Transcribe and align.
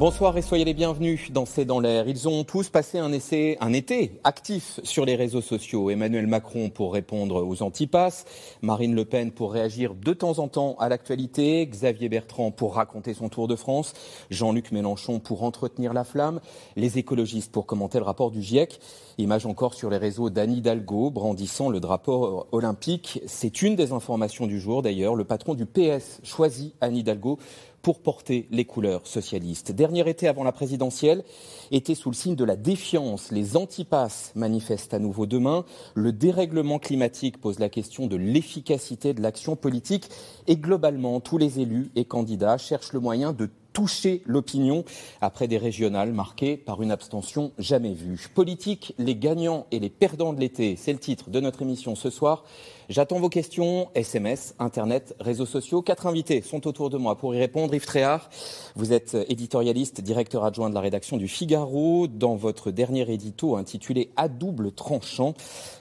Bonsoir 0.00 0.38
et 0.38 0.40
soyez 0.40 0.64
les 0.64 0.72
bienvenus 0.72 1.30
dans 1.30 1.44
C'est 1.44 1.66
dans 1.66 1.78
l'air. 1.78 2.08
Ils 2.08 2.26
ont 2.26 2.42
tous 2.42 2.70
passé 2.70 2.96
un, 2.96 3.12
essai, 3.12 3.58
un 3.60 3.74
été 3.74 4.18
actif 4.24 4.80
sur 4.82 5.04
les 5.04 5.14
réseaux 5.14 5.42
sociaux. 5.42 5.90
Emmanuel 5.90 6.26
Macron 6.26 6.70
pour 6.70 6.94
répondre 6.94 7.46
aux 7.46 7.62
antipasses, 7.62 8.24
Marine 8.62 8.94
Le 8.94 9.04
Pen 9.04 9.30
pour 9.30 9.52
réagir 9.52 9.94
de 9.94 10.14
temps 10.14 10.38
en 10.38 10.48
temps 10.48 10.74
à 10.78 10.88
l'actualité, 10.88 11.66
Xavier 11.66 12.08
Bertrand 12.08 12.50
pour 12.50 12.76
raconter 12.76 13.12
son 13.12 13.28
Tour 13.28 13.46
de 13.46 13.56
France, 13.56 13.92
Jean-Luc 14.30 14.72
Mélenchon 14.72 15.18
pour 15.18 15.42
entretenir 15.42 15.92
la 15.92 16.04
flamme, 16.04 16.40
les 16.76 16.96
écologistes 16.96 17.52
pour 17.52 17.66
commenter 17.66 17.98
le 17.98 18.04
rapport 18.04 18.30
du 18.30 18.40
GIEC. 18.40 18.80
Image 19.18 19.44
encore 19.44 19.74
sur 19.74 19.90
les 19.90 19.98
réseaux 19.98 20.30
d'Anne 20.30 20.52
Hidalgo 20.52 21.10
brandissant 21.10 21.68
le 21.68 21.78
drapeau 21.78 22.46
olympique. 22.52 23.20
C'est 23.26 23.60
une 23.60 23.76
des 23.76 23.92
informations 23.92 24.46
du 24.46 24.60
jour 24.60 24.80
d'ailleurs. 24.80 25.14
Le 25.14 25.24
patron 25.24 25.52
du 25.52 25.66
PS 25.66 26.20
choisit 26.22 26.74
Anne 26.80 26.96
Hidalgo 26.96 27.38
pour 27.82 28.00
porter 28.00 28.46
les 28.50 28.64
couleurs 28.64 29.06
socialistes. 29.06 29.72
Dernier 29.72 30.08
été 30.08 30.28
avant 30.28 30.44
la 30.44 30.52
présidentielle, 30.52 31.24
était 31.70 31.94
sous 31.94 32.10
le 32.10 32.16
signe 32.16 32.34
de 32.34 32.44
la 32.44 32.56
défiance. 32.56 33.30
Les 33.30 33.56
antipasses 33.56 34.32
manifestent 34.34 34.94
à 34.94 34.98
nouveau 34.98 35.26
demain. 35.26 35.64
Le 35.94 36.12
dérèglement 36.12 36.78
climatique 36.78 37.40
pose 37.40 37.58
la 37.58 37.68
question 37.68 38.06
de 38.06 38.16
l'efficacité 38.16 39.14
de 39.14 39.22
l'action 39.22 39.56
politique. 39.56 40.08
Et 40.46 40.56
globalement, 40.56 41.20
tous 41.20 41.38
les 41.38 41.60
élus 41.60 41.90
et 41.96 42.04
candidats 42.04 42.58
cherchent 42.58 42.92
le 42.92 43.00
moyen 43.00 43.32
de 43.32 43.48
toucher 43.72 44.22
l'opinion 44.26 44.84
après 45.20 45.48
des 45.48 45.58
régionales 45.58 46.12
marquées 46.12 46.56
par 46.56 46.82
une 46.82 46.90
abstention 46.90 47.52
jamais 47.58 47.94
vue. 47.94 48.28
Politique, 48.34 48.94
les 48.98 49.14
gagnants 49.14 49.66
et 49.70 49.78
les 49.78 49.90
perdants 49.90 50.32
de 50.32 50.40
l'été, 50.40 50.76
c'est 50.76 50.92
le 50.92 50.98
titre 50.98 51.30
de 51.30 51.40
notre 51.40 51.62
émission 51.62 51.94
ce 51.94 52.10
soir. 52.10 52.44
J'attends 52.90 53.20
vos 53.20 53.28
questions, 53.28 53.88
SMS, 53.94 54.56
Internet, 54.58 55.14
réseaux 55.20 55.46
sociaux. 55.46 55.80
Quatre 55.80 56.08
invités 56.08 56.42
sont 56.42 56.66
autour 56.66 56.90
de 56.90 56.98
moi 56.98 57.16
pour 57.16 57.32
y 57.32 57.38
répondre. 57.38 57.72
Yves 57.72 57.86
Tréhard, 57.86 58.28
vous 58.74 58.92
êtes 58.92 59.16
éditorialiste, 59.28 60.00
directeur 60.00 60.44
adjoint 60.44 60.70
de 60.70 60.74
la 60.74 60.80
rédaction 60.80 61.16
du 61.16 61.28
Figaro. 61.28 62.08
Dans 62.08 62.34
votre 62.34 62.72
dernier 62.72 63.08
édito 63.08 63.54
intitulé 63.54 64.10
À 64.16 64.26
double 64.26 64.72
tranchant, 64.72 65.34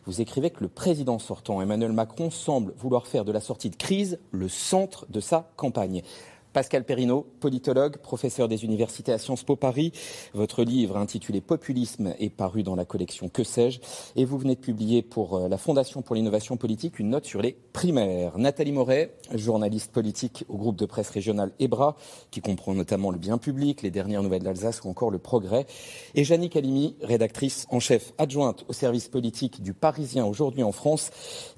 vous 0.06 0.22
écrivez 0.22 0.52
que 0.52 0.62
le 0.62 0.70
président 0.70 1.18
sortant, 1.18 1.64
Emmanuel 1.64 1.94
Macron, 1.94 2.30
semble 2.30 2.76
vouloir 2.78 3.08
faire 3.08 3.26
de 3.26 3.32
la 3.32 3.42
sortie 3.42 3.72
de 3.72 3.76
crise 3.76 4.20
le 4.30 4.48
centre 4.48 5.08
de 5.10 5.20
sa 5.20 5.50
campagne. 5.56 6.04
Pascal 6.52 6.84
Perrineau, 6.84 7.28
politologue, 7.40 7.98
professeur 7.98 8.48
des 8.48 8.66
universités 8.66 9.14
à 9.14 9.20
Sciences 9.20 9.44
Po 9.44 9.56
Paris. 9.56 9.92
Votre 10.34 10.64
livre 10.64 10.98
intitulé 10.98 11.42
Populisme 11.42 12.16
est 12.18 12.32
paru 12.32 12.64
dans 12.64 12.76
la 12.76 12.86
collection 12.86 13.30
Que 13.30 13.44
sais-je 13.44 13.80
Et 14.16 14.26
vous 14.26 14.40
venez 14.40 14.56
de 14.56 14.60
publier 14.60 15.04
pour 15.04 15.38
euh, 15.38 15.48
la 15.48 15.60
Fondation 15.60 16.02
pour 16.02 16.16
l'innovation 16.16 16.58
politique 16.58 16.98
une 16.98 17.10
note 17.10 17.26
sur 17.26 17.44
les 17.44 17.56
primaires. 17.72 18.40
Nathalie 18.40 18.72
Moret, 18.72 19.16
journaliste 19.34 19.92
politique 19.92 20.44
au 20.50 20.58
groupe 20.58 20.76
de 20.76 20.88
presse 20.88 21.12
régional 21.12 21.52
EBRA, 21.60 21.96
qui 22.32 22.42
comprend 22.42 22.74
notamment 22.74 23.12
le 23.12 23.20
bien 23.20 23.38
public, 23.38 23.84
les 23.84 23.92
dernières 23.92 24.24
nouvelles 24.24 24.44
d'Alsace 24.44 24.82
ou 24.84 24.90
encore 24.90 25.12
le 25.12 25.20
progrès. 25.20 25.68
Et 26.16 26.24
Jannick 26.24 26.56
Halimi, 26.56 26.96
rédactrice 27.04 27.68
en 27.70 27.80
chef 27.80 28.14
adjointe 28.18 28.66
au 28.68 28.74
service 28.74 29.08
politique 29.08 29.62
du 29.62 29.74
Parisien 29.74 30.26
aujourd'hui 30.26 30.64
en 30.64 30.72
France. 30.72 31.12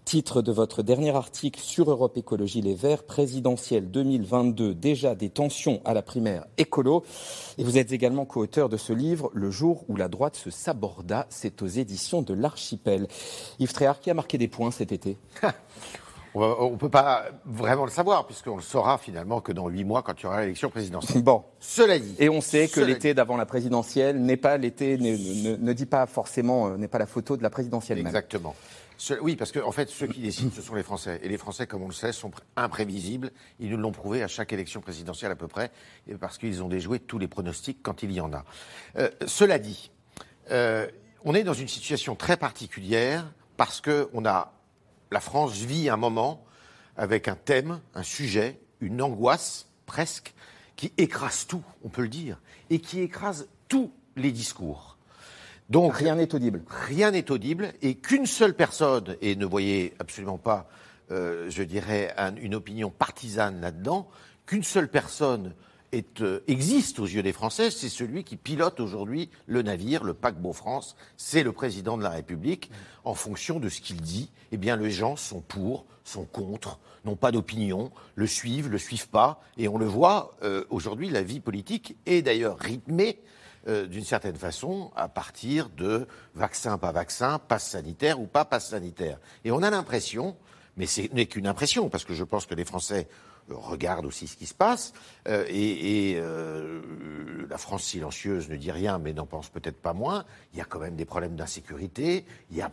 Titre 0.06 0.42
de 0.42 0.52
votre 0.52 0.84
dernier 0.84 1.16
article 1.16 1.60
sur 1.60 1.90
Europe 1.90 2.18
Écologie 2.18 2.62
Les 2.62 2.74
Verts, 2.76 3.04
présidentielle 3.04 3.92
2022 3.92 4.74
déjà 4.74 5.16
des 5.16 5.30
tensions 5.30 5.80
à 5.86 5.94
la 5.94 6.02
primaire 6.02 6.46
écolo. 6.58 7.04
Et 7.58 7.64
vous 7.64 7.78
être 7.78 7.92
également 7.92 8.26
co-auteur 8.26 8.68
de 8.68 8.78
ce 8.78 8.94
livre, 8.94 9.30
Le 9.34 9.52
jour 9.52 9.86
où 9.88 9.96
la 9.96 10.08
droite 10.08 10.36
se 10.36 10.50
saborda. 10.50 11.28
C'est 11.30 11.62
aux 11.62 11.68
éditions 11.68 12.22
de 12.22 12.34
l'Archipel. 12.34 13.08
Yves 13.60 13.74
Tréhard, 13.74 14.00
qui 14.00 14.10
a 14.10 14.14
marqué 14.14 14.38
des 14.38 14.48
points 14.48 14.72
cet 14.72 14.92
été? 14.92 15.18
On 16.34 16.72
ne 16.72 16.78
peut 16.78 16.90
pas 16.90 17.26
vraiment 17.46 17.84
le 17.84 17.92
savoir, 17.92 18.26
puisqu'on 18.26 18.56
le 18.56 18.62
saura 18.62 18.98
finalement 18.98 19.42
que 19.42 19.52
dans 19.52 19.68
huit 19.68 19.84
mois, 19.84 20.02
quand 20.02 20.14
il 20.18 20.24
y 20.24 20.26
aura 20.28 20.42
l'élection 20.42 20.70
présidentielle. 20.70 21.24
Bon. 21.24 21.44
Cela 21.60 22.00
dit. 22.00 22.16
Et 22.20 22.30
on 22.30 22.40
sait 22.40 22.70
que 22.70 22.80
l'été 22.80 23.14
d'avant 23.14 23.36
la 23.36 23.46
présidentielle 23.46 24.22
n'est 24.22 24.38
pas 24.38 24.58
l'été, 24.58 24.98
ne, 24.98 25.58
ne, 25.58 25.74
dit 25.74 25.86
pas 25.86 26.06
forcément, 26.06 26.70
euh, 26.70 26.78
n'est 26.78 26.88
pas 26.88 27.00
la 27.00 27.06
photo 27.06 27.36
de 27.36 27.44
la 27.44 27.50
présidentielle 27.50 28.00
Exactement. 28.00 28.56
Même 28.56 28.81
oui, 29.22 29.36
parce 29.36 29.52
qu'en 29.52 29.68
en 29.68 29.72
fait, 29.72 29.90
ceux 29.90 30.08
qui 30.08 30.20
décident, 30.20 30.52
ce 30.54 30.62
sont 30.62 30.76
les 30.76 30.84
Français. 30.84 31.20
Et 31.24 31.30
les 31.30 31.38
Français, 31.38 31.66
comme 31.66 31.82
on 31.82 31.88
le 31.88 31.94
sait, 31.94 32.12
sont 32.12 32.32
imprévisibles. 32.56 33.32
Ils 33.60 33.70
nous 33.70 33.78
l'ont 33.78 33.92
prouvé 33.92 34.22
à 34.22 34.28
chaque 34.28 34.54
élection 34.54 34.82
présidentielle 34.82 35.32
à 35.32 35.36
peu 35.36 35.48
près, 35.48 35.72
parce 36.20 36.38
qu'ils 36.38 36.62
ont 36.62 36.68
déjoué 36.68 37.00
tous 37.00 37.18
les 37.18 37.28
pronostics 37.28 37.80
quand 37.82 38.04
il 38.04 38.12
y 38.12 38.22
en 38.22 38.32
a. 38.34 38.46
Euh, 38.98 39.10
cela 39.26 39.60
dit, 39.60 39.92
euh, 40.52 40.88
on 41.24 41.34
est 41.34 41.44
dans 41.44 41.54
une 41.54 41.68
situation 41.68 42.16
très 42.16 42.38
particulière 42.38 43.32
parce 43.58 43.82
que 43.82 44.10
la 45.12 45.20
France 45.20 45.58
vit 45.58 45.90
un 45.90 45.98
moment 45.98 46.46
avec 46.98 47.28
un 47.28 47.36
thème, 47.36 47.80
un 47.96 48.04
sujet, 48.04 48.60
une 48.82 49.02
angoisse 49.02 49.68
presque, 49.86 50.34
qui 50.76 50.94
écrase 50.98 51.46
tout, 51.48 51.64
on 51.84 51.90
peut 51.90 52.02
le 52.02 52.08
dire, 52.08 52.40
et 52.70 52.80
qui 52.80 53.02
écrase 53.02 53.48
tous 53.68 53.92
les 54.16 54.32
discours. 54.32 54.91
Donc 55.72 55.96
rien 55.96 56.16
n'est 56.16 56.36
audible. 56.36 56.64
Rien 56.68 57.12
n'est 57.12 57.32
audible 57.32 57.72
et 57.82 57.96
qu'une 57.96 58.26
seule 58.26 58.54
personne, 58.54 59.16
et 59.22 59.38
ne 59.38 59.46
voyez 59.46 59.94
absolument 60.00 60.38
pas, 60.38 60.68
euh, 61.12 61.50
je 61.50 61.64
dirais, 61.64 62.14
une 62.42 62.56
opinion 62.56 62.90
partisane 62.90 63.62
là-dedans, 63.62 64.10
qu'une 64.46 64.64
seule 64.64 64.90
personne 64.90 65.54
est, 65.94 66.20
euh, 66.20 66.44
existe 66.50 67.00
aux 67.00 67.06
yeux 67.06 67.24
des 67.24 67.32
Français, 67.32 67.72
c'est 67.72 67.88
celui 67.88 68.26
qui 68.26 68.36
pilote 68.36 68.82
aujourd'hui 68.82 69.30
le 69.46 69.62
navire, 69.62 70.04
le 70.04 70.14
paquebot 70.14 70.52
France, 70.52 70.98
c'est 71.16 71.42
le 71.42 71.54
président 71.54 71.98
de 71.98 72.04
la 72.04 72.10
République. 72.10 72.70
En 73.06 73.14
fonction 73.14 73.62
de 73.62 73.70
ce 73.70 73.80
qu'il 73.80 74.02
dit, 74.02 74.30
eh 74.52 74.58
bien, 74.58 74.76
les 74.76 74.92
gens 74.92 75.16
sont 75.16 75.40
pour, 75.40 75.86
sont 76.04 76.26
contre, 76.26 76.80
n'ont 77.06 77.16
pas 77.16 77.32
d'opinion, 77.32 77.92
le 78.16 78.28
suivent, 78.28 78.68
le 78.68 78.78
suivent 78.78 79.08
pas, 79.08 79.42
et 79.58 79.70
on 79.70 79.78
le 79.78 79.86
voit 79.86 80.36
euh, 80.44 80.66
aujourd'hui, 80.70 81.10
la 81.10 81.24
vie 81.24 81.40
politique 81.40 81.96
est 82.06 82.24
d'ailleurs 82.24 82.60
rythmée 82.60 83.20
euh, 83.68 83.86
d'une 83.86 84.04
certaine 84.04 84.38
façon, 84.38 84.92
à 84.96 85.08
partir 85.08 85.70
de 85.70 86.08
vaccin, 86.34 86.80
pas 86.80 86.92
vaccin, 86.92 87.38
passe 87.38 87.70
sanitaire 87.70 88.20
ou 88.20 88.26
pas 88.26 88.44
passe 88.44 88.70
sanitaire. 88.70 89.20
Et 89.46 89.52
on 89.52 89.62
a 89.62 89.70
l'impression, 89.70 90.36
mais 90.78 90.88
ce 90.88 91.02
n'est 91.14 91.28
qu'une 91.28 91.46
impression, 91.46 91.88
parce 91.88 92.04
que 92.04 92.16
je 92.16 92.24
pense 92.24 92.48
que 92.48 92.56
les 92.56 92.66
Français 92.66 93.08
euh, 93.52 93.56
regardent 93.56 94.08
aussi 94.08 94.26
ce 94.26 94.36
qui 94.36 94.48
se 94.48 94.56
passe, 94.56 94.94
euh, 95.28 95.46
et, 95.48 96.20
la 97.50 97.58
France 97.58 97.84
silencieuse 97.84 98.50
ne 98.50 98.56
dit 98.56 98.72
rien, 98.72 98.98
mais 98.98 99.12
n'en 99.12 99.26
pense 99.26 99.50
peut-être 99.50 99.76
pas 99.76 99.92
moins. 99.92 100.24
Il 100.54 100.60
y 100.60 100.62
a 100.62 100.66
quand 100.66 100.80
même 100.80 100.96
des 100.96 101.04
problèmes 101.04 101.36
d'insécurité, 101.36 102.26
il 102.50 102.56
y 102.56 102.62
a 102.62 102.72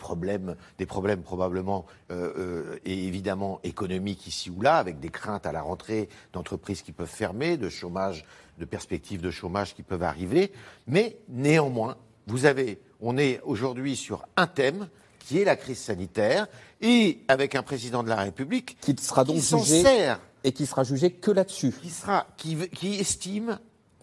des 0.79 0.87
problèmes 0.87 1.23
probablement 1.23 1.85
et 2.11 3.07
évidemment 3.07 3.59
économiques 3.65 4.29
ici 4.29 4.51
ou 4.51 4.61
là, 4.61 4.77
avec 4.77 5.01
des 5.01 5.09
craintes 5.09 5.47
à 5.47 5.53
la 5.53 5.63
rentrée 5.63 6.09
d'entreprises 6.33 6.83
qui 6.83 6.93
peuvent 6.93 7.09
fermer, 7.09 7.57
de 7.57 7.69
chômage 7.69 8.25
de 8.59 8.65
perspectives 8.65 9.21
de 9.21 9.31
chômage 9.31 9.75
qui 9.75 9.83
peuvent 9.83 10.03
arriver. 10.03 10.53
Mais 10.87 11.17
néanmoins, 11.29 11.97
vous 12.27 12.45
avez, 12.45 12.81
on 13.01 13.17
est 13.17 13.41
aujourd'hui 13.45 13.97
sur 13.97 14.27
un 14.37 14.47
thème 14.47 14.89
qui 15.19 15.39
est 15.39 15.45
la 15.45 15.57
crise 15.57 15.79
sanitaire 15.79 16.47
et 16.81 17.21
avec 17.29 17.55
un 17.55 17.63
président 17.63 18.03
de 18.03 18.09
la 18.09 18.17
République 18.17 18.79
qui 18.81 18.95
sera 18.99 19.25
donc 19.25 19.41
jugé 19.41 20.15
et 20.45 20.53
qui 20.53 20.67
sera 20.67 20.85
jugé 20.85 21.11
que 21.11 21.31
là-dessus. 21.31 21.73
Qui 21.83 21.91
sera, 21.91 22.27
qui, 22.37 22.57
qui 22.71 22.95
estime, 22.95 23.59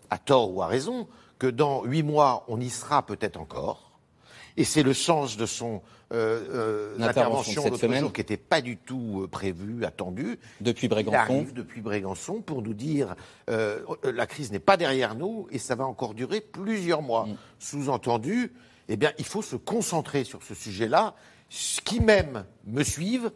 à 0.10 0.18
tort 0.18 0.54
ou 0.54 0.62
à 0.62 0.68
raison, 0.68 1.08
que 1.40 1.48
dans 1.48 1.84
huit 1.84 2.04
mois 2.04 2.46
on 2.48 2.60
y 2.60 2.70
sera 2.70 3.06
peut-être 3.06 3.38
encore. 3.40 3.85
Et 4.58 4.64
c'est 4.64 4.84
le 4.84 4.94
sens 4.94 5.38
de 5.38 5.46
son 5.46 5.82
euh, 6.14 6.96
euh, 7.00 7.04
intervention 7.04 7.64
de 7.64 7.70
cette 7.70 7.80
semaine 7.80 8.12
qui 8.12 8.22
n'était 8.22 8.38
pas 8.38 8.62
du 8.62 8.78
tout 8.78 9.22
euh, 9.24 9.28
prévue, 9.28 9.84
attendue. 9.86 10.40
Depuis 10.62 10.88
Brégançon. 10.88 11.16
Il 11.16 11.34
arrive 11.34 11.54
depuis 11.54 11.82
Brégançon 11.82 12.42
pour 12.42 12.62
nous 12.62 12.74
dire 12.74 13.16
euh, 13.50 13.80
la 14.04 14.28
crise 14.28 14.52
n'est 14.52 14.60
pas 14.60 14.78
derrière 14.78 15.16
nous 15.16 15.48
et 15.52 15.58
ça 15.58 15.76
va 15.76 15.86
encore 15.86 16.14
durer 16.14 16.42
plusieurs 16.42 17.02
mois. 17.02 17.26
Mm. 17.26 17.38
Sous-entendu, 17.60 18.54
eh 18.88 18.98
bien, 18.98 19.12
il 19.18 19.26
faut 19.26 19.42
se 19.42 19.56
concentrer 19.56 20.24
sur 20.24 20.44
ce 20.44 20.54
sujet-là, 20.54 21.16
qui 21.84 22.00
même 22.00 22.46
me 22.66 22.84
suivent 22.84 23.32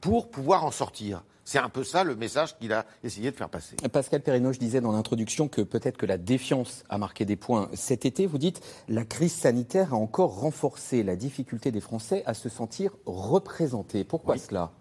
pour 0.00 0.30
pouvoir 0.30 0.64
en 0.64 0.70
sortir. 0.70 1.22
C'est 1.44 1.58
un 1.58 1.68
peu 1.68 1.84
ça 1.84 2.04
le 2.04 2.16
message 2.16 2.56
qu'il 2.56 2.72
a 2.72 2.86
essayé 3.02 3.30
de 3.30 3.36
faire 3.36 3.50
passer. 3.50 3.76
Pascal 3.92 4.22
Perrineau, 4.22 4.52
je 4.52 4.58
disais 4.58 4.80
dans 4.80 4.92
l'introduction 4.92 5.46
que 5.48 5.60
peut-être 5.60 5.98
que 5.98 6.06
la 6.06 6.16
défiance 6.16 6.84
a 6.88 6.96
marqué 6.96 7.24
des 7.24 7.36
points. 7.36 7.68
Cet 7.74 8.06
été, 8.06 8.26
vous 8.26 8.38
dites, 8.38 8.62
la 8.88 9.04
crise 9.04 9.34
sanitaire 9.34 9.92
a 9.92 9.96
encore 9.96 10.40
renforcé 10.40 11.02
la 11.02 11.16
difficulté 11.16 11.70
des 11.70 11.80
Français 11.80 12.22
à 12.24 12.32
se 12.32 12.48
sentir 12.48 12.92
représentés. 13.04 14.04
Pourquoi 14.04 14.38
cela? 14.38 14.72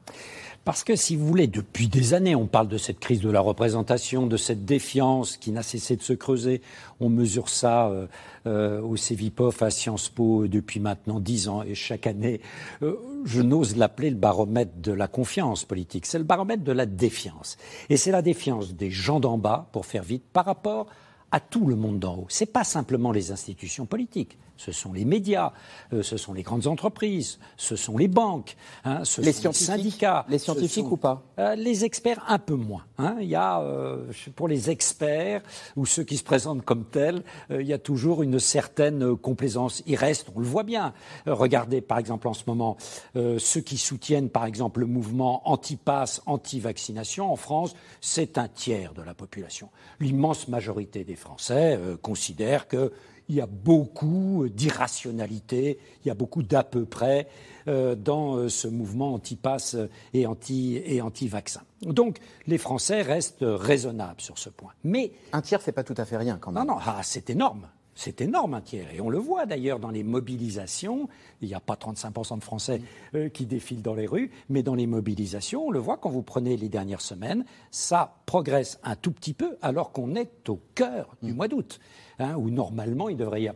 Parce 0.66 0.86
que, 0.86 0.96
si 0.96 1.18
vous 1.18 1.28
voulez, 1.28 1.48
depuis 1.48 1.90
des 1.90 2.14
années, 2.14 2.36
on 2.36 2.48
parle 2.48 2.70
de 2.70 2.78
cette 2.78 3.00
crise 3.00 3.20
de 3.20 3.30
la 3.30 3.42
représentation, 3.42 4.28
de 4.28 4.38
cette 4.38 4.64
défiance 4.64 5.36
qui 5.36 5.52
n'a 5.52 5.62
cessé 5.62 5.98
de 5.98 6.02
se 6.02 6.14
creuser. 6.14 6.62
On 7.02 7.10
mesure 7.10 7.50
ça 7.50 7.88
euh, 7.90 8.08
euh, 8.48 8.82
au 8.82 8.96
CEVIPOF 8.96 9.62
à 9.62 9.70
Sciences 9.70 10.08
Po 10.08 10.48
depuis 10.48 10.80
maintenant 10.80 11.20
dix 11.20 11.50
ans. 11.50 11.64
Et 11.64 11.76
chaque 11.76 12.08
année, 12.08 12.40
euh, 12.82 12.96
je 13.26 13.42
n'ose 13.42 13.76
l'appeler 13.76 14.10
le 14.10 14.16
baromètre 14.16 14.72
de 14.78 14.94
la 14.94 15.10
confiance 15.10 15.66
politique. 15.66 16.06
C'est 16.06 16.18
le 16.18 16.24
baromètre 16.24 16.64
de 16.64 16.72
la 16.72 16.86
défiance. 16.86 17.58
Et 17.90 17.98
c'est 17.98 18.12
la 18.12 18.22
défiance 18.22 18.74
des 18.74 18.90
gens 18.90 19.20
d'en 19.20 19.38
bas, 19.38 19.68
pour 19.74 19.86
faire 19.86 20.04
vite, 20.04 20.24
par 20.32 20.46
rapport 20.46 20.88
à 21.32 21.42
tout 21.42 21.66
le 21.66 21.76
monde 21.76 22.00
d'en 22.00 22.16
haut. 22.20 22.26
Ce 22.30 22.44
n'est 22.44 22.52
pas 22.52 22.64
simplement 22.64 23.12
les 23.12 23.32
institutions 23.32 23.86
politiques 23.86 24.38
ce 24.58 24.72
sont 24.72 24.94
les 24.94 25.06
médias, 25.06 25.52
euh, 25.94 26.04
ce 26.04 26.18
sont 26.18 26.34
les 26.34 26.44
grandes 26.44 26.68
entreprises, 26.68 27.40
ce 27.58 27.76
sont 27.76 27.98
les 27.98 28.08
banques, 28.08 28.56
hein, 28.86 29.04
ce 29.04 29.22
les 29.22 29.34
sont 29.34 29.50
les 29.50 29.54
syndicats. 29.54 30.26
Les 30.30 30.38
scientifiques 30.38 30.92
ou 30.92 30.98
pas? 30.98 31.24
euh, 31.40 31.56
Les 31.56 31.86
experts, 31.86 32.24
un 32.28 32.40
peu 32.40 32.56
moins. 32.56 32.86
Hein. 32.98 33.16
Il 33.20 33.28
y 33.28 33.36
a, 33.36 33.60
euh, 33.62 34.12
pour 34.36 34.48
les 34.48 34.70
experts 34.70 35.42
ou 35.76 35.86
ceux 35.86 36.04
qui 36.04 36.18
se 36.18 36.24
présentent 36.24 36.64
comme 36.64 36.86
tels, 36.86 37.24
il 37.50 37.66
y 37.66 37.74
a 37.74 37.78
toujours 37.78 38.24
une 38.24 38.40
certaine 38.40 39.16
complaisance. 39.18 39.84
Il 39.86 39.96
reste, 39.96 40.28
on 40.36 40.40
le 40.40 40.46
voit 40.46 40.64
bien. 40.64 40.94
regardez 41.26 41.82
par 41.82 41.98
exemple 41.98 42.28
en 42.28 42.34
ce 42.34 42.44
moment 42.48 42.78
ceux 43.16 43.62
qui 43.62 43.78
soutiennent 43.78 44.30
par 44.30 44.46
exemple 44.46 44.82
le 44.82 44.86
mouvement 44.86 45.48
anti-pass, 45.50 46.22
anti-vaccination 46.26 47.32
en 47.32 47.36
France, 47.36 47.76
c'est 48.02 48.38
un 48.38 48.48
tiers 48.48 48.94
de 48.94 49.02
la 49.02 49.14
population. 49.14 49.70
L'immense 50.00 50.48
majorité 50.48 51.04
des 51.04 51.16
Français 51.16 51.80
considèrent 52.02 52.68
que 52.68 52.92
il 53.30 53.36
y 53.36 53.42
a 53.42 53.46
beaucoup 53.46 54.48
d'irrationalité, 54.50 55.80
il 56.04 56.08
y 56.08 56.12
a 56.12 56.16
beaucoup 56.16 56.44
d'à 56.44 56.64
peu 56.64 56.86
près 56.86 57.28
euh, 57.68 57.96
dans 57.96 58.36
euh, 58.36 58.50
ce 58.50 58.68
mouvement 58.68 59.14
anti-pass 59.14 59.78
et 60.14 60.26
anti-vaccin. 60.26 61.62
Donc 61.82 62.18
les 62.48 62.58
Français 62.58 63.02
restent 63.02 63.46
raisonnables 63.46 64.22
sur 64.22 64.38
ce 64.38 64.50
point. 64.50 64.72
Mais 64.84 65.12
un 65.32 65.42
tiers, 65.42 65.62
c'est 65.62 65.72
pas 65.72 65.84
tout 65.84 65.96
à 65.98 66.06
fait 66.06 66.18
rien 66.18 66.38
quand 66.40 66.52
même. 66.52 66.66
Non, 66.66 66.76
non, 66.76 66.82
ah, 66.86 67.02
c'est 67.04 67.30
énorme. 67.30 67.68
C'est 67.96 68.22
énorme 68.22 68.54
un 68.56 68.62
tiers. 68.62 68.94
Et 68.94 69.02
on 69.02 69.10
le 69.10 69.20
voit 69.20 69.46
d'ailleurs 69.46 69.80
dans 69.80 69.92
les 69.92 70.04
mobilisations. 70.04 71.08
Il 71.42 71.48
n'y 71.48 71.54
a 71.54 71.60
pas 71.60 71.76
35% 71.76 72.40
de 72.40 72.44
Français 72.44 72.82
euh, 73.16 73.30
qui 73.30 73.46
défilent 73.46 73.82
dans 73.82 73.94
les 73.94 74.08
rues, 74.08 74.32
mais 74.50 74.64
dans 74.64 74.76
les 74.76 74.88
mobilisations, 74.88 75.68
on 75.68 75.72
le 75.72 75.80
voit 75.80 75.98
quand 75.98 76.10
vous 76.10 76.24
prenez 76.24 76.58
les 76.58 76.70
dernières 76.70 77.02
semaines, 77.02 77.46
ça 77.72 78.18
progresse 78.26 78.80
un 78.84 78.96
tout 78.96 79.12
petit 79.12 79.34
peu 79.34 79.58
alors 79.62 79.92
qu'on 79.92 80.16
est 80.16 80.50
au 80.50 80.60
cœur 80.76 81.16
du 81.22 81.34
mm. 81.34 81.36
mois 81.36 81.48
d'août. 81.48 81.80
Hein, 82.20 82.36
où 82.38 82.52
normalement 82.52 83.10
il 83.10 83.18
ne 83.18 83.22
devrait, 83.22 83.50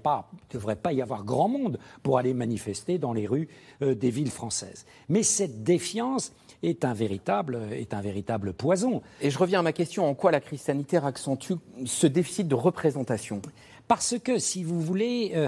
devrait, 0.49 0.75
pas 0.75 0.91
y 0.91 1.01
avoir 1.01 1.23
grand 1.23 1.47
monde 1.47 1.77
pour 2.01 2.17
aller 2.17 2.33
manifester 2.33 2.97
dans 2.97 3.13
les 3.13 3.27
rues 3.27 3.49
euh, 3.83 3.93
des 3.93 4.09
villes 4.09 4.31
françaises. 4.31 4.87
Mais 5.09 5.21
cette 5.21 5.63
défiance 5.63 6.33
est 6.63 6.85
un, 6.85 6.93
véritable, 6.93 7.59
est 7.71 7.93
un 7.93 8.01
véritable 8.01 8.53
poison. 8.53 9.01
Et 9.21 9.29
je 9.29 9.37
reviens 9.37 9.59
à 9.59 9.63
ma 9.63 9.73
question, 9.73 10.07
en 10.07 10.15
quoi 10.15 10.31
la 10.31 10.39
crise 10.39 10.61
sanitaire 10.61 11.05
accentue 11.05 11.53
ce 11.85 12.07
déficit 12.07 12.47
de 12.47 12.55
représentation? 12.55 13.41
Parce 13.87 14.15
que, 14.19 14.37
si 14.37 14.63
vous 14.63 14.81
voulez, 14.81 15.31
euh, 15.35 15.47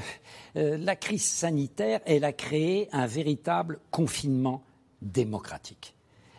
euh, 0.55 0.77
la 0.77 0.95
crise 0.95 1.25
sanitaire, 1.25 1.99
elle 2.05 2.23
a 2.23 2.31
créé 2.31 2.87
un 2.91 3.05
véritable 3.05 3.79
confinement 3.91 4.63
démocratique. 5.01 5.93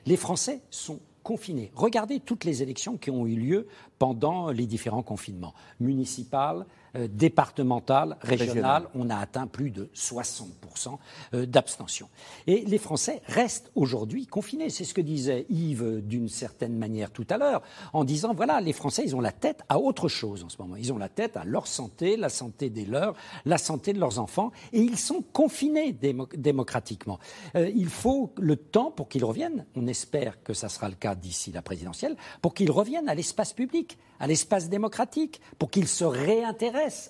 Les 0.06 0.16
Français 0.16 0.60
sont 0.70 1.00
confinés. 1.22 1.70
Regardez 1.74 2.20
toutes 2.20 2.44
les 2.44 2.62
élections 2.62 2.96
qui 2.96 3.10
ont 3.10 3.26
eu 3.26 3.36
lieu 3.36 3.68
pendant 3.98 4.50
les 4.50 4.66
différents 4.66 5.02
confinements, 5.02 5.54
municipales, 5.78 6.64
départementales, 6.96 8.16
régionales, 8.20 8.88
on 8.94 9.10
a 9.10 9.16
atteint 9.16 9.46
plus 9.46 9.70
de 9.70 9.88
60% 9.94 10.98
euh, 11.34 11.46
d'abstention. 11.46 12.08
Et 12.46 12.64
les 12.66 12.78
Français 12.78 13.22
restent 13.26 13.70
aujourd'hui 13.74 14.26
confinés. 14.26 14.70
C'est 14.70 14.84
ce 14.84 14.94
que 14.94 15.00
disait 15.00 15.46
Yves 15.48 16.00
d'une 16.02 16.28
certaine 16.28 16.76
manière 16.76 17.10
tout 17.10 17.26
à 17.30 17.38
l'heure, 17.38 17.62
en 17.92 18.04
disant, 18.04 18.34
voilà, 18.34 18.60
les 18.60 18.72
Français, 18.72 19.02
ils 19.04 19.16
ont 19.16 19.20
la 19.20 19.32
tête 19.32 19.62
à 19.68 19.78
autre 19.78 20.08
chose 20.08 20.44
en 20.44 20.48
ce 20.48 20.56
moment. 20.58 20.76
Ils 20.76 20.92
ont 20.92 20.98
la 20.98 21.08
tête 21.08 21.36
à 21.36 21.44
leur 21.44 21.66
santé, 21.66 22.16
la 22.16 22.28
santé 22.28 22.70
des 22.70 22.84
leurs, 22.84 23.14
la 23.44 23.58
santé 23.58 23.92
de 23.92 24.00
leurs 24.00 24.18
enfants, 24.18 24.52
et 24.72 24.80
ils 24.80 24.98
sont 24.98 25.22
confinés 25.32 25.92
démocratiquement. 25.92 27.18
Euh, 27.56 27.70
il 27.74 27.88
faut 27.88 28.32
le 28.38 28.56
temps 28.56 28.90
pour 28.90 29.08
qu'ils 29.08 29.24
reviennent, 29.24 29.66
on 29.76 29.86
espère 29.86 30.42
que 30.42 30.54
ça 30.54 30.68
sera 30.68 30.88
le 30.88 30.94
cas 30.94 31.14
d'ici 31.14 31.52
la 31.52 31.62
présidentielle, 31.62 32.16
pour 32.42 32.54
qu'ils 32.54 32.70
reviennent 32.70 33.08
à 33.08 33.14
l'espace 33.14 33.52
public 33.52 33.98
à 34.20 34.26
l'espace 34.26 34.68
démocratique, 34.68 35.40
pour 35.58 35.70
qu'il 35.70 35.88
se 35.88 36.04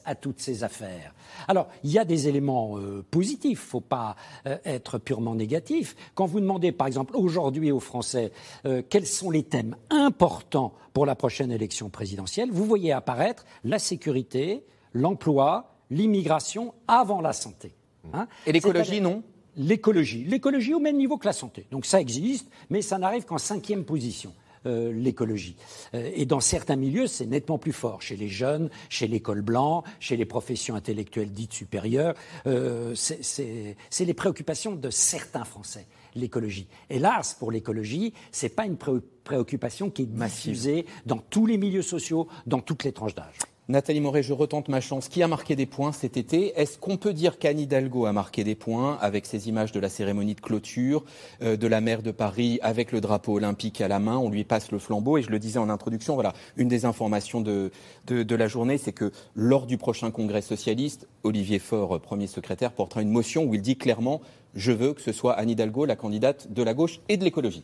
à 0.05 0.15
toutes 0.15 0.41
ces 0.41 0.65
affaires. 0.65 1.15
Alors, 1.49 1.69
il 1.85 1.91
y 1.91 1.99
a 1.99 2.05
des 2.05 2.29
éléments 2.29 2.79
euh, 2.79 3.05
positifs, 3.11 3.61
il 3.61 3.65
ne 3.65 3.71
faut 3.71 3.81
pas 3.81 4.17
euh, 4.47 4.57
être 4.65 4.99
purement 4.99 5.35
négatif. 5.35 5.97
Quand 6.15 6.27
vous 6.27 6.41
demandez, 6.41 6.73
par 6.73 6.87
exemple, 6.87 7.17
aujourd'hui 7.17 7.71
aux 7.71 7.81
Français 7.81 8.33
euh, 8.67 8.83
quels 8.89 9.07
sont 9.07 9.31
les 9.31 9.43
thèmes 9.43 9.77
importants 9.91 10.75
pour 10.93 11.07
la 11.07 11.15
prochaine 11.15 11.53
élection 11.53 11.89
présidentielle, 11.89 12.51
vous 12.51 12.65
voyez 12.65 12.93
apparaître 12.93 13.45
la 13.65 13.79
sécurité, 13.79 14.65
l'emploi, 14.93 15.75
l'immigration 15.91 16.75
avant 16.89 17.21
la 17.21 17.33
santé. 17.33 17.75
Hein. 18.13 18.27
Et 18.47 18.53
l'écologie, 18.53 19.01
non? 19.01 19.23
L'écologie. 19.57 20.25
L'écologie 20.25 20.75
au 20.75 20.81
même 20.81 20.97
niveau 20.97 21.19
que 21.19 21.27
la 21.27 21.33
santé. 21.33 21.67
Donc 21.71 21.85
ça 21.85 22.01
existe, 22.01 22.49
mais 22.71 22.83
ça 22.83 22.99
n'arrive 22.99 23.25
qu'en 23.25 23.39
cinquième 23.39 23.85
position. 23.85 24.33
Euh, 24.67 24.93
l'écologie. 24.93 25.57
Euh, 25.95 26.11
et 26.15 26.27
dans 26.27 26.41
certains 26.41 26.77
milieux, 26.77 27.07
c'est 27.07 27.25
nettement 27.25 27.57
plus 27.57 27.73
fort. 27.73 28.03
Chez 28.03 28.15
les 28.15 28.29
jeunes, 28.29 28.69
chez 28.91 29.07
l'école 29.07 29.41
blanc, 29.41 29.85
chez 30.01 30.19
les 30.19 30.27
professions 30.27 30.75
intellectuelles 30.75 31.33
dites 31.33 31.55
supérieures. 31.55 32.15
Euh, 32.47 32.95
c'est 32.95 33.77
les 34.01 34.15
préoccupations 34.15 34.75
de 34.75 34.91
certains 34.91 35.45
Français 35.45 35.87
l'écologie. 36.15 36.67
Hélas, 36.91 37.35
pour 37.39 37.53
l'écologie, 37.53 38.13
ce 38.33 38.47
n'est 38.47 38.51
pas 38.51 38.67
une 38.67 38.77
préoccupation 38.77 39.89
qui 39.89 40.03
est 40.03 40.07
diffusée 40.07 40.85
dans 41.07 41.19
tous 41.19 41.47
les 41.47 41.57
milieux 41.57 41.83
sociaux, 41.83 42.29
dans 42.47 42.61
toutes 42.61 42.85
les 42.85 42.93
tranches 42.93 43.15
d'âge. 43.15 43.39
Nathalie 43.71 44.01
Moret, 44.01 44.25
je 44.25 44.33
retente 44.33 44.69
ma 44.69 44.81
chance. 44.81 45.09
Qui 45.09 45.23
a 45.23 45.29
marqué 45.29 45.55
des 45.55 45.65
points 45.65 45.93
cet 45.93 46.17
été? 46.17 46.61
Est-ce 46.61 46.77
qu'on 46.77 46.97
peut 46.97 47.13
dire 47.13 47.39
qu'Anne 47.39 47.61
Hidalgo 47.61 48.05
a 48.05 48.13
marqué 48.13 48.43
des 48.43 48.57
points 48.57 48.99
avec 49.01 49.27
ces 49.27 49.49
images 49.49 49.71
de 49.71 49.79
la 49.79 49.89
cérémonie 49.89 50.35
de 50.35 50.41
clôture 50.41 51.05
euh, 51.41 51.57
de 51.57 51.69
la 51.69 51.81
maire 51.81 52.03
de 52.03 52.11
Paris 52.11 52.59
avec 52.63 52.91
le 52.91 53.01
drapeau 53.01 53.35
olympique 53.35 53.81
à 53.81 53.87
la 53.87 54.01
main? 54.01 54.17
On 54.17 54.29
lui 54.29 54.43
passe 54.43 54.73
le 54.73 54.81
flambeau. 54.81 55.19
Et 55.19 55.23
je 55.23 55.31
le 55.31 55.39
disais 55.39 55.61
en 55.61 55.71
introduction, 55.71 56.15
voilà, 56.15 56.33
une 56.57 56.67
des 56.67 56.85
informations 56.85 57.41
de, 57.41 57.71
de, 58.09 58.35
la 58.35 58.49
journée, 58.49 58.77
c'est 58.77 58.93
que 58.93 59.13
lors 59.37 59.67
du 59.67 59.79
prochain 59.79 60.11
congrès 60.11 60.43
socialiste, 60.43 61.07
Olivier 61.23 61.61
Faure, 61.61 62.01
premier 62.01 62.27
secrétaire, 62.27 62.73
portera 62.73 63.03
une 63.03 63.11
motion 63.11 63.45
où 63.45 63.55
il 63.55 63.63
dit 63.63 63.77
clairement 63.77 64.21
Je 64.53 64.73
veux 64.73 64.95
que 64.95 65.01
ce 65.01 65.13
soit 65.13 65.35
Anne 65.35 65.51
Hidalgo, 65.51 65.85
la 65.85 65.95
candidate 65.95 66.53
de 66.53 66.65
la 66.65 66.75
gauche 66.75 67.01
et 67.09 67.17
de 67.17 67.23
l'écologie. 67.23 67.63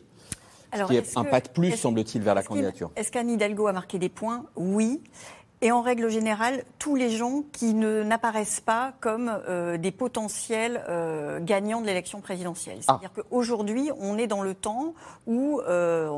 Alors, 0.71 0.89
ce 0.89 0.93
qui 0.93 0.97
est, 0.99 1.17
un 1.17 1.23
pas 1.23 1.39
de 1.39 1.47
plus, 1.47 1.71
semble-t-il, 1.71 2.21
vers 2.21 2.35
la 2.35 2.43
candidature. 2.43 2.91
Est-ce 2.95 3.11
qu'Anne 3.11 3.29
Hidalgo 3.29 3.67
a 3.67 3.73
marqué 3.73 3.99
des 3.99 4.09
points? 4.09 4.45
Oui. 4.55 5.01
Et 5.61 5.71
en 5.71 5.81
règle 5.81 6.09
générale, 6.09 6.63
tous 6.77 6.95
les 6.95 7.09
gens 7.09 7.41
qui 7.51 7.73
n'apparaissent 7.73 8.59
pas 8.59 8.93
comme 8.99 9.41
euh, 9.49 9.77
des 9.77 9.91
potentiels 9.91 10.83
euh, 10.87 11.39
gagnants 11.41 11.81
de 11.81 11.87
l'élection 11.87 12.21
présidentielle. 12.21 12.77
Ah. 12.81 12.99
C'est-à-dire 13.01 13.11
qu'aujourd'hui, 13.13 13.89
on 13.99 14.19
est 14.19 14.27
dans 14.27 14.43
le 14.43 14.53
temps 14.53 14.93
où 15.25 15.59
euh, 15.61 16.11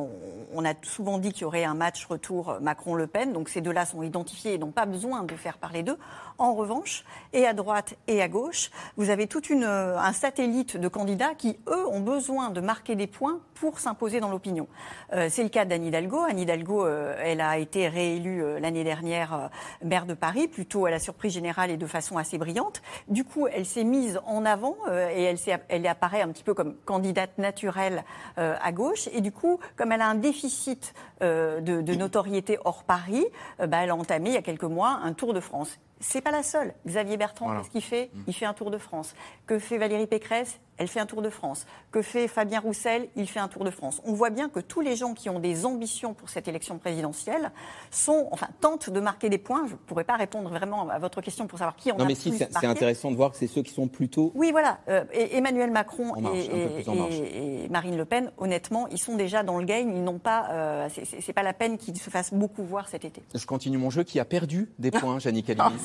on 0.54 0.66
a 0.66 0.74
souvent 0.84 1.20
dit 1.20 1.32
qu'il 1.32 1.44
y 1.44 1.46
aurait 1.46 1.64
un 1.64 1.74
match 1.74 2.06
retour 2.06 2.58
Macron-Le 2.60 3.08
Pen, 3.08 3.32
donc 3.32 3.48
ces 3.48 3.62
deux-là 3.62 3.86
sont 3.86 4.04
identifiés 4.04 4.56
et 4.56 4.58
n'ont 4.58 4.72
pas 4.72 4.86
besoin 4.86 5.24
de 5.24 5.36
faire 5.36 5.58
parler 5.58 5.84
d'eux. 5.84 5.98
En 6.38 6.54
revanche, 6.54 7.06
et 7.32 7.46
à 7.48 7.54
droite 7.54 7.96
et 8.08 8.22
à 8.22 8.28
gauche, 8.28 8.72
vous 8.98 9.10
avez 9.10 9.28
tout 9.28 9.42
un 9.52 10.14
satellite 10.14 10.76
de 10.76 10.88
candidats 10.90 11.34
qui, 11.34 11.58
eux, 11.68 11.88
ont 11.88 12.02
besoin 12.02 12.50
de 12.50 12.60
marquer 12.60 12.96
des 12.96 13.08
points 13.08 13.40
pour 13.60 13.80
s'imposer 13.80 14.20
dans 14.20 14.30
l'opinion. 14.30 14.68
C'est 15.12 15.44
le 15.44 15.50
cas 15.50 15.66
d'Anne 15.66 15.86
Hidalgo. 15.86 16.20
Anne 16.20 16.40
Hidalgo, 16.40 16.88
elle 16.88 17.42
a 17.42 17.58
été 17.58 17.88
réélue 17.88 18.60
l'année 18.60 18.84
dernière 18.84 19.34
euh, 19.34 19.48
maire 19.84 20.06
de 20.06 20.14
Paris, 20.14 20.48
plutôt 20.48 20.86
à 20.86 20.92
la 20.92 21.00
surprise 21.00 21.34
générale 21.34 21.72
et 21.72 21.78
de 21.78 21.86
façon 21.86 22.18
assez 22.18 22.38
brillante. 22.38 22.82
Du 23.08 23.24
coup, 23.24 23.48
elle 23.48 23.66
s'est 23.66 23.84
mise 23.84 24.20
en 24.26 24.46
avant 24.46 24.76
euh, 24.88 25.10
et 25.10 25.24
elle, 25.24 25.38
elle 25.68 25.88
apparaît 25.88 26.22
un 26.22 26.30
petit 26.30 26.44
peu 26.44 26.54
comme 26.54 26.76
candidate 26.86 27.38
naturelle 27.38 28.04
euh, 28.38 28.56
à 28.62 28.72
gauche. 28.72 29.08
Et 29.14 29.22
du 29.22 29.32
coup, 29.32 29.60
comme 29.76 29.92
elle 29.92 30.02
a 30.02 30.08
un 30.08 30.16
déficit 30.16 30.94
de, 31.22 31.96
notoriété 31.96 32.58
hors 32.64 32.84
Paris, 32.84 33.26
bah, 33.60 33.80
elle 33.84 33.90
a 33.90 33.96
entamé 33.96 34.30
il 34.30 34.34
y 34.36 34.38
a 34.38 34.42
quelques 34.42 34.64
mois 34.64 35.00
un 35.04 35.14
tour 35.14 35.34
de 35.34 35.42
France. 35.42 35.80
C'est 36.00 36.22
pas 36.22 36.32
la 36.32 36.44
seule. 36.44 36.74
Xavier 36.88 37.18
Bertrand, 37.18 37.58
qu'est-ce 37.58 37.70
qu'il 37.70 37.82
fait 37.82 38.10
Il 38.28 38.34
fait 38.34 38.46
un 38.46 38.54
tour 38.54 38.72
de 38.72 38.78
France. 38.78 39.14
Que 39.48 39.60
fait 39.60 39.78
Valérie 39.78 40.08
Pécresse? 40.08 40.60
Elle 40.80 40.88
fait 40.88 41.02
un 41.02 41.06
tour 41.06 41.22
de 41.22 41.30
France. 41.30 41.66
Que 41.92 42.02
fait 42.02 42.30
Fabien 42.30 42.62
Roussel? 42.62 43.10
Il 43.18 43.28
fait 43.28 43.42
un 43.42 43.50
tour 43.50 43.66
de 43.66 43.70
France. 43.70 44.02
On 44.06 44.14
voit 44.14 44.30
bien 44.30 44.48
que 44.48 44.62
tous 44.62 44.80
les 44.80 44.96
gens 44.96 45.14
qui 45.14 45.30
ont 45.30 45.40
des 45.40 45.66
ambitions 45.66 46.14
pour 46.14 46.30
cette 46.30 46.48
élection 46.48 46.78
présidentielle 46.78 47.52
sont, 47.92 48.30
enfin, 48.32 48.48
tentent 48.62 48.90
de 48.90 49.00
marquer 49.02 49.30
des 49.30 49.38
points. 49.38 49.66
Je 49.68 49.74
ne 49.74 49.78
pourrais 49.78 50.06
pas 50.06 50.16
répondre 50.16 50.50
vraiment 50.50 50.88
à 50.90 50.98
votre 50.98 51.20
question 51.20 51.48
pour 51.48 51.60
savoir 51.60 51.76
qui 51.76 51.92
en 51.92 51.98
non, 51.98 52.06
a 52.06 52.08
mais 52.08 52.16
si, 52.16 52.32
c'est 52.32 52.66
intéressant 52.66 53.12
de 53.12 53.18
voir 53.18 53.32
que 53.32 53.38
c'est 53.38 53.48
ceux 53.48 53.62
qui 53.62 53.74
sont 53.74 53.90
plutôt. 53.90 54.32
Oui, 54.36 54.52
voilà. 54.52 54.80
Euh, 54.88 55.04
Emmanuel 55.12 55.70
Macron 55.70 56.14
et, 56.34 57.68
Marine 57.70 57.98
Le 57.98 58.06
Pen, 58.06 58.32
honnêtement, 58.38 58.88
ils 58.88 59.00
sont 59.00 59.18
déjà 59.18 59.44
dans 59.44 59.58
le 59.58 59.66
game. 59.66 59.92
Ils 59.92 60.04
n'ont 60.04 60.20
pas. 60.20 60.48
Euh, 60.52 60.90
c'est 61.20 61.34
pas 61.34 61.44
la 61.44 61.54
peine 61.54 61.78
qu'ils 61.78 61.98
se 61.98 62.10
fassent 62.10 62.34
beaucoup 62.34 62.64
voir 62.64 62.88
cet 62.88 63.04
été. 63.04 63.22
Je 63.36 63.46
continue 63.46 63.78
mon 63.78 63.90
jeu 63.90 64.04
qui 64.04 64.18
a 64.18 64.26
perdu 64.26 64.72
des 64.80 64.92
points, 64.92 65.20
Janine 65.20 65.44
Calini. 65.44 65.78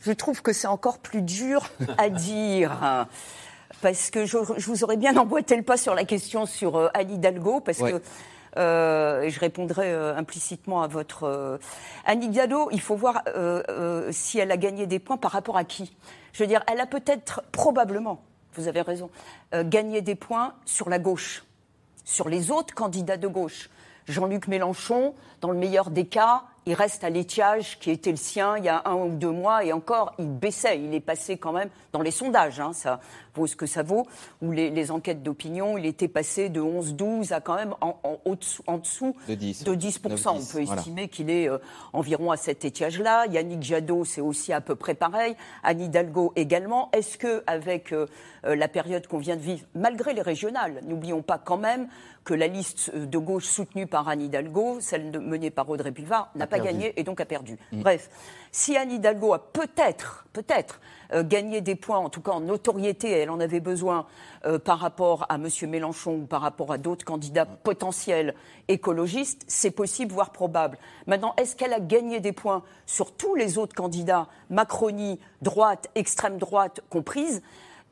Je 0.00 0.12
trouve 0.12 0.42
que 0.42 0.52
c'est 0.52 0.66
encore 0.66 0.98
plus 0.98 1.22
dur 1.22 1.68
à 1.98 2.08
dire. 2.08 3.06
parce 3.80 4.10
que 4.10 4.26
je, 4.26 4.36
vous 4.36 4.84
aurais 4.84 4.96
bien 4.96 5.16
emboîté 5.16 5.56
le 5.56 5.62
pas 5.62 5.76
sur 5.76 5.94
la 5.94 6.04
question 6.04 6.46
sur 6.46 6.76
euh, 6.76 6.88
Anne 6.94 7.10
Hidalgo, 7.10 7.60
parce 7.60 7.78
que 7.78 8.00
euh, 8.58 9.22
et 9.22 9.30
je 9.30 9.40
répondrai 9.40 9.92
euh, 9.92 10.14
implicitement 10.16 10.82
à 10.82 10.86
votre 10.86 11.24
euh, 11.24 11.58
Anne 12.04 12.22
Hidalgo. 12.22 12.68
Il 12.72 12.80
faut 12.80 12.96
voir 12.96 13.22
si 14.10 14.38
elle 14.38 14.50
a 14.50 14.56
gagné 14.56 14.86
des 14.86 14.98
points 14.98 15.16
par 15.16 15.32
rapport 15.32 15.56
à 15.56 15.64
qui. 15.64 15.96
Je 16.32 16.42
veux 16.42 16.46
dire, 16.46 16.62
elle 16.70 16.80
a 16.80 16.86
peut-être 16.86 17.42
probablement, 17.52 18.22
vous 18.54 18.68
avez 18.68 18.80
raison, 18.80 19.10
gagné 19.52 20.00
des 20.00 20.14
points 20.14 20.54
sur 20.64 20.88
la 20.88 20.98
gauche, 20.98 21.44
sur 22.04 22.28
les 22.28 22.50
autres 22.50 22.74
candidats 22.74 23.16
de 23.16 23.28
gauche. 23.28 23.68
Jean-Luc 24.08 24.48
Mélenchon, 24.48 25.14
dans 25.40 25.50
le 25.50 25.58
meilleur 25.58 25.90
des 25.90 26.06
cas, 26.06 26.44
il 26.66 26.74
reste 26.74 27.04
à 27.04 27.10
l'étiage 27.10 27.78
qui 27.78 27.90
était 27.90 28.10
le 28.10 28.16
sien 28.16 28.56
il 28.56 28.64
y 28.64 28.68
a 28.68 28.82
un 28.84 28.94
ou 28.94 29.08
deux 29.10 29.30
mois 29.30 29.64
et 29.64 29.72
encore, 29.72 30.14
il 30.18 30.28
baissait. 30.28 30.80
Il 30.80 30.94
est 30.94 31.00
passé 31.00 31.36
quand 31.36 31.52
même 31.52 31.68
dans 31.92 32.02
les 32.02 32.10
sondages, 32.10 32.60
hein, 32.60 32.72
ça 32.72 33.00
vaut 33.34 33.46
ce 33.46 33.56
que 33.56 33.66
ça 33.66 33.82
vaut, 33.82 34.06
ou 34.40 34.50
les, 34.52 34.90
enquêtes 34.90 35.22
d'opinion, 35.22 35.78
il 35.78 35.86
était 35.86 36.08
passé 36.08 36.48
de 36.48 36.60
11-12 36.60 37.32
à 37.32 37.40
quand 37.40 37.54
même 37.54 37.74
en, 37.80 37.98
en, 38.02 38.76
dessous 38.76 39.16
de 39.28 39.34
10. 39.34 39.64
De 39.64 39.74
10 39.74 40.00
On 40.26 40.38
peut 40.40 40.62
estimer 40.62 41.08
qu'il 41.08 41.30
est 41.30 41.48
euh, 41.48 41.58
environ 41.92 42.30
à 42.30 42.36
cet 42.36 42.64
étiage-là. 42.64 43.26
Yannick 43.26 43.62
Jadot, 43.62 44.04
c'est 44.04 44.20
aussi 44.20 44.52
à 44.52 44.60
peu 44.60 44.74
près 44.74 44.94
pareil. 44.94 45.36
Anne 45.62 45.80
Hidalgo 45.80 46.32
également. 46.36 46.90
Est-ce 46.92 47.16
que 47.18 47.42
avec 47.46 47.92
euh, 47.92 48.06
euh, 48.44 48.56
la 48.56 48.68
période 48.68 49.06
qu'on 49.06 49.18
vient 49.18 49.36
de 49.36 49.40
vivre, 49.40 49.64
malgré 49.74 50.14
les 50.14 50.22
régionales, 50.22 50.80
n'oublions 50.86 51.22
pas 51.22 51.38
quand 51.38 51.58
même 51.58 51.88
que 52.24 52.34
la 52.34 52.46
liste 52.46 52.94
de 52.94 53.18
gauche 53.18 53.46
soutenue 53.46 53.86
par 53.86 54.08
Anne 54.08 54.22
Hidalgo, 54.22 54.78
celle 54.80 55.18
menée 55.20 55.50
par 55.50 55.68
Audrey 55.68 55.92
Pulvar, 55.92 56.30
n'a 56.34 56.46
pas 56.46 56.60
gagné 56.60 56.98
et 56.98 57.02
donc 57.02 57.20
a 57.20 57.24
perdu. 57.24 57.58
Mm. 57.72 57.82
Bref, 57.82 58.10
si 58.52 58.76
Anne 58.76 58.92
Hidalgo 58.92 59.32
a 59.32 59.52
peut-être, 59.52 60.26
peut-être 60.32 60.80
euh, 61.12 61.22
gagné 61.24 61.60
des 61.60 61.74
points, 61.74 61.98
en 61.98 62.08
tout 62.08 62.20
cas 62.20 62.32
en 62.32 62.40
notoriété, 62.40 63.21
elle 63.22 63.30
en 63.30 63.40
avait 63.40 63.60
besoin 63.60 64.06
euh, 64.44 64.58
par 64.58 64.78
rapport 64.78 65.26
à 65.28 65.36
M. 65.36 65.48
Mélenchon 65.68 66.16
ou 66.16 66.26
par 66.26 66.42
rapport 66.42 66.72
à 66.72 66.78
d'autres 66.78 67.04
candidats 67.04 67.46
potentiels 67.46 68.34
écologistes, 68.68 69.44
c'est 69.46 69.70
possible, 69.70 70.12
voire 70.12 70.30
probable. 70.30 70.78
Maintenant, 71.06 71.34
est-ce 71.36 71.56
qu'elle 71.56 71.72
a 71.72 71.80
gagné 71.80 72.20
des 72.20 72.32
points 72.32 72.62
sur 72.86 73.12
tous 73.12 73.34
les 73.34 73.58
autres 73.58 73.74
candidats, 73.74 74.28
Macronie, 74.50 75.18
droite, 75.40 75.88
extrême 75.94 76.38
droite 76.38 76.80
comprises 76.90 77.42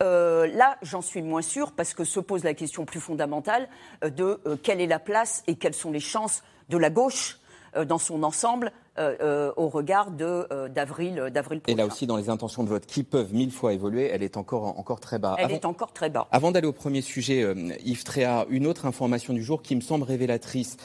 euh, 0.02 0.46
là, 0.46 0.78
j'en 0.80 1.02
suis 1.02 1.20
moins 1.20 1.42
sûre 1.42 1.72
parce 1.72 1.92
que 1.92 2.04
se 2.04 2.20
pose 2.20 2.42
la 2.42 2.54
question 2.54 2.86
plus 2.86 3.00
fondamentale 3.00 3.68
de 4.02 4.40
quelle 4.62 4.80
est 4.80 4.86
la 4.86 4.98
place 4.98 5.42
et 5.46 5.56
quelles 5.56 5.74
sont 5.74 5.92
les 5.92 6.00
chances 6.00 6.42
de 6.70 6.78
la 6.78 6.88
gauche 6.88 7.38
dans 7.84 7.98
son 7.98 8.22
ensemble 8.22 8.72
euh, 8.98 9.16
euh, 9.20 9.52
au 9.56 9.68
regard 9.68 10.08
euh, 10.20 10.68
d'avril 10.68 11.30
d'avril 11.32 11.60
Et 11.68 11.74
là 11.74 11.86
aussi, 11.86 12.08
dans 12.08 12.16
les 12.16 12.28
intentions 12.28 12.64
de 12.64 12.68
vote 12.68 12.86
qui 12.86 13.04
peuvent 13.04 13.32
mille 13.32 13.52
fois 13.52 13.72
évoluer, 13.72 14.08
elle 14.12 14.24
est 14.24 14.36
encore, 14.36 14.78
encore 14.78 14.98
très 14.98 15.20
bas. 15.20 15.36
Elle 15.38 15.52
est 15.52 15.64
encore 15.64 15.92
très 15.92 16.10
bas. 16.10 16.26
Avant 16.32 16.50
d'aller 16.50 16.66
au 16.66 16.72
premier 16.72 17.00
sujet, 17.00 17.46
Yves 17.84 18.02
Tréa, 18.02 18.46
une 18.50 18.66
autre 18.66 18.86
information 18.86 19.32
du 19.32 19.44
jour 19.44 19.62
qui 19.62 19.76
me 19.76 19.80
semble 19.80 20.04
révélatrice. 20.04 20.76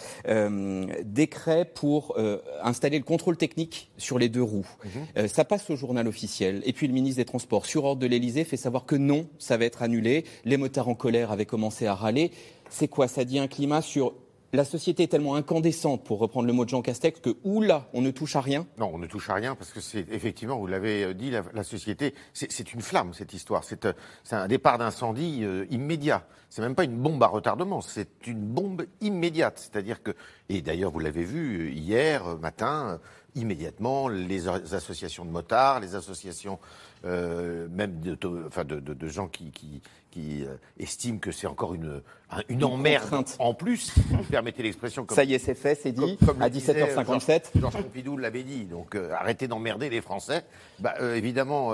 décret 1.04 1.66
pour 1.66 2.18
installer 2.62 3.00
le 3.00 3.04
contrôle 3.04 3.38
technique 3.38 3.92
sur 3.98 4.20
les 4.20 4.30
deux 4.30 4.44
roues. 4.44 4.68
Mhm. 5.16 5.28
ça 5.28 5.44
passe 5.44 5.70
au 5.70 5.76
journal 5.76 6.08
officiel. 6.08 6.62
Et 6.66 6.74
puis 6.74 6.88
le 6.88 6.94
ministre 6.94 7.18
des 7.18 7.26
Transports, 7.26 7.66
sur 7.66 7.86
ordre 7.86 8.02
de 8.02 8.08
l'Elysée, 8.08 8.44
fait 8.44 8.58
savoir 8.58 8.86
que 8.86 8.96
non, 8.96 9.28
ça 9.40 9.58
va 9.58 9.66
être 9.66 9.82
annulé. 9.82 10.26
Les 10.46 10.58
motards 10.58 10.90
en 10.90 10.96
colère 10.96 11.32
avaient 11.32 11.46
commencé 11.46 11.88
à 11.88 11.96
râler. 11.96 12.32
C'est 12.70 12.88
quoi? 12.88 13.08
Ça 13.08 13.26
dit 13.26 13.40
un 13.40 13.48
climat 13.48 13.82
sur 13.82 14.14
la 14.54 14.66
société 14.66 15.04
est 15.04 15.08
tellement 15.08 15.36
incandescente, 15.36 16.04
pour 16.04 16.20
reprendre 16.20 16.48
le 16.48 16.54
mot 16.54 16.66
de 16.66 16.70
Jean 16.70 16.82
Castex, 16.82 17.20
que 17.20 17.36
oula, 17.44 17.88
on 17.94 18.02
ne 18.02 18.12
touche 18.12 18.36
à 18.36 18.42
rien? 18.42 18.66
Non, 18.78 18.92
on 18.94 18.98
ne 18.98 19.08
touche 19.08 19.30
à 19.30 19.34
rien 19.34 19.56
parce 19.56 19.72
que 19.72 19.82
c'est 19.82 20.06
effectivement, 20.12 20.58
vous 20.58 20.68
l'avez 20.68 21.04
euh, 21.04 21.14
dit, 21.14 21.32
la, 21.32 21.64
société, 21.64 22.14
c'est 22.34 22.74
une 22.74 22.82
flamme 22.82 23.14
cette 23.14 23.34
histoire. 23.34 23.64
C'est 23.64 23.86
euh, 23.86 23.94
un 24.32 24.48
départ 24.48 24.78
d'incendie 24.78 25.42
euh, 25.44 25.66
immédiat. 25.70 26.26
C'est 26.50 26.62
même 26.62 26.76
pas 26.76 26.86
une 26.86 26.98
bombe 26.98 27.22
à 27.24 27.28
retardement, 27.28 27.82
c'est 27.82 28.28
une 28.28 28.46
bombe 28.46 28.86
immédiate. 29.02 29.58
C'est-à-dire 29.58 30.02
que, 30.02 30.12
et 30.48 30.62
d'ailleurs 30.62 30.92
vous 30.92 31.00
l'avez 31.00 31.24
vu 31.24 31.72
hier 31.72 32.38
matin, 32.38 33.00
immédiatement, 33.36 34.08
les 34.08 34.48
associations 34.48 35.26
de 35.26 35.32
motards, 35.32 35.82
les 35.82 35.96
associations 35.96 36.60
euh, 37.06 37.68
même 37.70 38.00
de, 38.00 39.08
gens 39.08 39.28
qui, 39.28 39.82
qui 40.16 40.46
euh, 40.46 40.56
estiment 40.80 41.20
que 41.20 41.34
c'est 41.34 41.46
encore 41.46 41.74
une, 41.74 42.02
une, 42.48 42.64
emmerde 42.64 43.26
en 43.38 43.54
plus, 43.54 43.94
permettez 44.32 44.64
l'expression. 44.64 45.06
Ça 45.10 45.26
y 45.26 45.34
est, 45.34 45.40
c'est 45.40 45.56
fait, 45.56 45.76
c'est 45.76 45.92
dit, 45.92 46.18
comme, 46.26 46.42
à 46.42 46.48
17h57. 46.48 47.60
Georges 47.60 47.84
Pompidou 47.84 48.16
l'avait 48.16 48.44
dit, 48.44 48.64
donc 48.64 48.96
euh, 48.96 49.12
arrêtez 49.12 49.50
d'emmerder 49.50 49.90
les 49.90 50.00
Français. 50.00 50.46
Bah, 50.80 50.96
évidemment, 51.16 51.74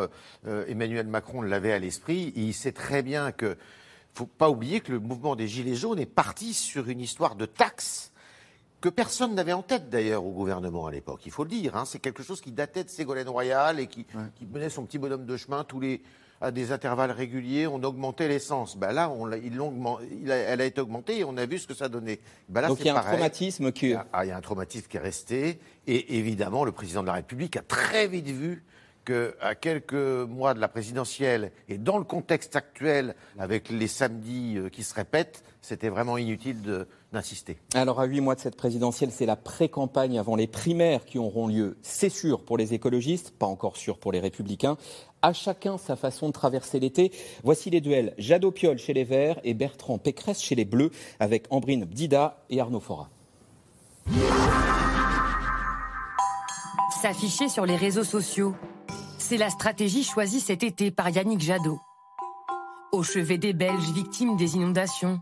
Emmanuel 0.67 1.05
Macron 1.05 1.43
l'avait 1.43 1.71
à 1.71 1.79
l'esprit, 1.79 2.33
il 2.35 2.53
sait 2.55 2.71
très 2.71 3.03
bien 3.03 3.31
que 3.31 3.57
faut 4.13 4.25
pas 4.25 4.49
oublier 4.49 4.81
que 4.81 4.91
le 4.91 4.99
mouvement 4.99 5.35
des 5.35 5.47
Gilets 5.47 5.75
jaunes 5.75 5.99
est 5.99 6.07
parti 6.07 6.55
sur 6.55 6.89
une 6.89 6.99
histoire 6.99 7.35
de 7.35 7.45
taxes 7.45 8.11
que 8.81 8.89
personne 8.89 9.35
n'avait 9.35 9.53
en 9.53 9.61
tête 9.61 9.89
d'ailleurs 9.89 10.25
au 10.25 10.31
gouvernement 10.31 10.87
à 10.87 10.91
l'époque, 10.91 11.21
il 11.25 11.31
faut 11.31 11.43
le 11.43 11.49
dire. 11.49 11.77
Hein. 11.77 11.85
c'est 11.85 11.99
quelque 11.99 12.23
chose 12.23 12.41
qui 12.41 12.51
datait 12.51 12.83
de 12.83 12.89
Ségolène 12.89 13.29
Royal 13.29 13.79
et 13.79 13.85
qui, 13.85 14.07
menait 14.51 14.69
son 14.69 14.85
petit 14.85 14.97
bonhomme 14.97 15.25
de 15.25 15.37
chemin 15.37 15.63
tous 15.63 15.79
les 15.79 16.01
à 16.41 16.51
des 16.51 16.71
intervalles 16.71 17.11
réguliers, 17.11 17.67
on 17.67 17.83
augmentait 17.83 18.27
l'essence. 18.27 18.75
Ben 18.75 18.91
là, 18.91 19.09
on 19.09 19.31
il 19.31 20.31
elle 20.31 20.61
a 20.61 20.65
été 20.65 20.81
augmentée 20.81 21.19
et 21.19 21.23
on 21.23 21.37
a 21.37 21.45
vu 21.45 21.59
ce 21.59 21.67
que 21.67 21.75
ça 21.75 21.87
donnait. 21.87 22.19
Ben 22.49 22.61
là, 22.61 22.67
Donc 22.67 22.79
il 22.79 22.87
y 22.87 22.89
a 22.89 22.97
un 22.97 23.03
traumatisme 23.03 23.71
qui... 23.71 23.93
Ah, 23.93 24.25
il 24.25 24.29
y 24.29 24.31
a 24.31 24.37
un 24.37 24.41
traumatisme 24.41 24.87
qui 24.87 24.97
est 24.97 25.01
resté. 25.01 25.59
Et 25.87 26.17
évidemment, 26.17 26.65
le 26.65 26.71
président 26.71 27.01
de 27.01 27.07
la 27.07 27.13
République 27.13 27.57
a 27.57 27.61
très 27.61 28.07
vite 28.07 28.27
vu 28.27 28.63
qu'à 29.05 29.55
quelques 29.55 29.93
mois 29.93 30.53
de 30.53 30.59
la 30.59 30.67
présidentielle 30.67 31.51
et 31.69 31.77
dans 31.77 31.97
le 31.97 32.03
contexte 32.03 32.55
actuel, 32.55 33.15
avec 33.39 33.69
les 33.69 33.87
samedis 33.87 34.57
euh, 34.57 34.69
qui 34.69 34.83
se 34.83 34.93
répètent, 34.93 35.43
c'était 35.61 35.89
vraiment 35.89 36.17
inutile 36.17 36.85
d'insister. 37.11 37.57
Alors, 37.73 37.99
à 37.99 38.05
huit 38.05 38.21
mois 38.21 38.35
de 38.35 38.39
cette 38.39 38.55
présidentielle, 38.55 39.11
c'est 39.11 39.25
la 39.25 39.35
pré-campagne 39.35 40.17
avant 40.17 40.35
les 40.35 40.47
primaires 40.47 41.05
qui 41.05 41.19
auront 41.19 41.47
lieu. 41.47 41.77
C'est 41.81 42.09
sûr 42.09 42.43
pour 42.43 42.57
les 42.57 42.73
écologistes, 42.73 43.31
pas 43.31 43.45
encore 43.45 43.77
sûr 43.77 43.99
pour 43.99 44.11
les 44.11 44.19
républicains. 44.19 44.77
À 45.23 45.33
chacun 45.33 45.77
sa 45.77 45.95
façon 45.95 46.27
de 46.27 46.31
traverser 46.33 46.79
l'été. 46.79 47.11
Voici 47.43 47.69
les 47.69 47.79
duels 47.79 48.13
Jadot 48.17 48.51
Piolle 48.51 48.79
chez 48.79 48.93
les 48.93 49.03
Verts 49.03 49.39
et 49.43 49.53
Bertrand 49.53 49.99
Pécresse 49.99 50.41
chez 50.41 50.55
les 50.55 50.65
Bleus, 50.65 50.89
avec 51.19 51.45
Ambrine 51.51 51.85
Dida 51.85 52.43
et 52.49 52.59
Arnaud 52.59 52.79
Fora. 52.79 53.09
S'afficher 57.01 57.49
sur 57.49 57.65
les 57.65 57.75
réseaux 57.75 58.03
sociaux, 58.03 58.55
c'est 59.19 59.37
la 59.37 59.49
stratégie 59.49 60.03
choisie 60.03 60.39
cet 60.39 60.63
été 60.63 60.89
par 60.89 61.09
Yannick 61.09 61.39
Jadot. 61.39 61.79
Au 62.91 63.03
chevet 63.03 63.37
des 63.37 63.53
Belges 63.53 63.91
victimes 63.91 64.37
des 64.37 64.55
inondations, 64.55 65.19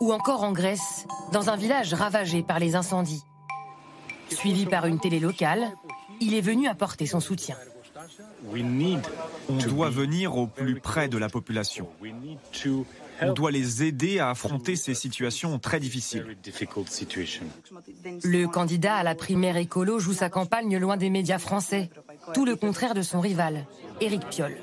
ou 0.00 0.12
encore 0.12 0.44
en 0.44 0.52
Grèce, 0.52 1.06
dans 1.32 1.50
un 1.50 1.56
village 1.56 1.92
ravagé 1.92 2.42
par 2.42 2.58
les 2.58 2.76
incendies. 2.76 3.22
Suivi 4.30 4.66
par 4.66 4.86
une 4.86 4.98
télé 4.98 5.20
locale, 5.20 5.72
il 6.20 6.34
est 6.34 6.40
venu 6.40 6.68
apporter 6.68 7.06
son 7.06 7.20
soutien. 7.20 7.56
On 9.48 9.56
doit 9.68 9.90
venir 9.90 10.36
au 10.36 10.46
plus 10.46 10.80
près 10.80 11.08
de 11.08 11.18
la 11.18 11.28
population. 11.28 11.88
On 13.20 13.32
doit 13.32 13.50
les 13.50 13.84
aider 13.84 14.18
à 14.18 14.30
affronter 14.30 14.76
ces 14.76 14.94
situations 14.94 15.58
très 15.58 15.78
difficiles. 15.78 16.26
Le 18.24 18.46
candidat 18.46 18.96
à 18.96 19.02
la 19.02 19.14
primaire 19.14 19.56
écolo 19.56 19.98
joue 19.98 20.12
sa 20.12 20.30
campagne 20.30 20.76
loin 20.78 20.96
des 20.96 21.10
médias 21.10 21.38
français, 21.38 21.90
tout 22.34 22.44
le 22.44 22.56
contraire 22.56 22.94
de 22.94 23.02
son 23.02 23.20
rival, 23.20 23.66
Éric 24.00 24.28
Piolle. 24.28 24.56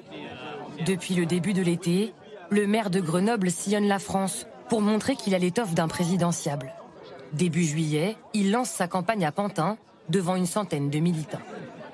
Depuis 0.85 1.15
le 1.15 1.25
début 1.25 1.53
de 1.53 1.61
l'été, 1.61 2.13
le 2.49 2.67
maire 2.67 2.89
de 2.89 2.99
Grenoble 2.99 3.51
sillonne 3.51 3.87
la 3.87 3.99
France 3.99 4.47
pour 4.69 4.81
montrer 4.81 5.15
qu'il 5.15 5.35
a 5.35 5.39
l'étoffe 5.39 5.73
d'un 5.73 5.87
présidentiable. 5.87 6.73
Début 7.33 7.63
juillet, 7.63 8.17
il 8.33 8.51
lance 8.51 8.69
sa 8.69 8.87
campagne 8.87 9.25
à 9.25 9.31
Pantin 9.31 9.77
devant 10.09 10.35
une 10.35 10.47
centaine 10.47 10.89
de 10.89 10.99
militants. 10.99 11.41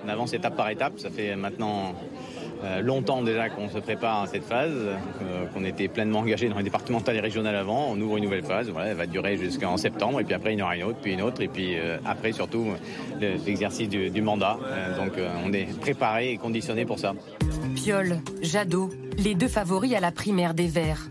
On 0.05 0.09
avance 0.09 0.33
étape 0.33 0.55
par 0.55 0.69
étape, 0.69 0.99
ça 0.99 1.09
fait 1.09 1.35
maintenant 1.35 1.95
euh, 2.63 2.81
longtemps 2.81 3.23
déjà 3.23 3.49
qu'on 3.49 3.69
se 3.69 3.79
prépare 3.79 4.23
à 4.23 4.27
cette 4.27 4.43
phase, 4.43 4.71
euh, 4.71 5.45
qu'on 5.51 5.65
était 5.65 5.87
pleinement 5.87 6.19
engagé 6.19 6.47
dans 6.47 6.57
les 6.57 6.63
départementales 6.63 7.15
et 7.15 7.19
régionales 7.19 7.55
avant. 7.55 7.87
On 7.89 7.99
ouvre 7.99 8.17
une 8.17 8.23
nouvelle 8.23 8.43
phase, 8.43 8.69
voilà, 8.69 8.89
elle 8.89 8.97
va 8.97 9.07
durer 9.07 9.35
jusqu'en 9.37 9.77
septembre, 9.77 10.19
et 10.19 10.23
puis 10.23 10.35
après 10.35 10.53
il 10.53 10.59
y 10.59 10.61
aura 10.61 10.75
une 10.77 10.83
autre, 10.83 10.99
puis 11.01 11.13
une 11.13 11.23
autre, 11.23 11.41
et 11.41 11.47
puis 11.47 11.75
euh, 11.75 11.97
après 12.05 12.33
surtout 12.33 12.67
l'exercice 13.19 13.89
du, 13.89 14.11
du, 14.11 14.21
mandat. 14.21 14.57
donc 14.97 15.13
on 15.43 15.51
est 15.53 15.67
préparé 15.79 16.31
et 16.31 16.37
conditionné 16.37 16.85
pour 16.85 16.99
ça. 16.99 17.13
Piolle, 17.75 18.19
Jadot, 18.41 18.91
les 19.17 19.33
deux 19.33 19.47
favoris 19.47 19.93
à 19.95 19.99
la 19.99 20.11
primaire 20.11 20.53
des 20.53 20.67
Verts. 20.67 21.09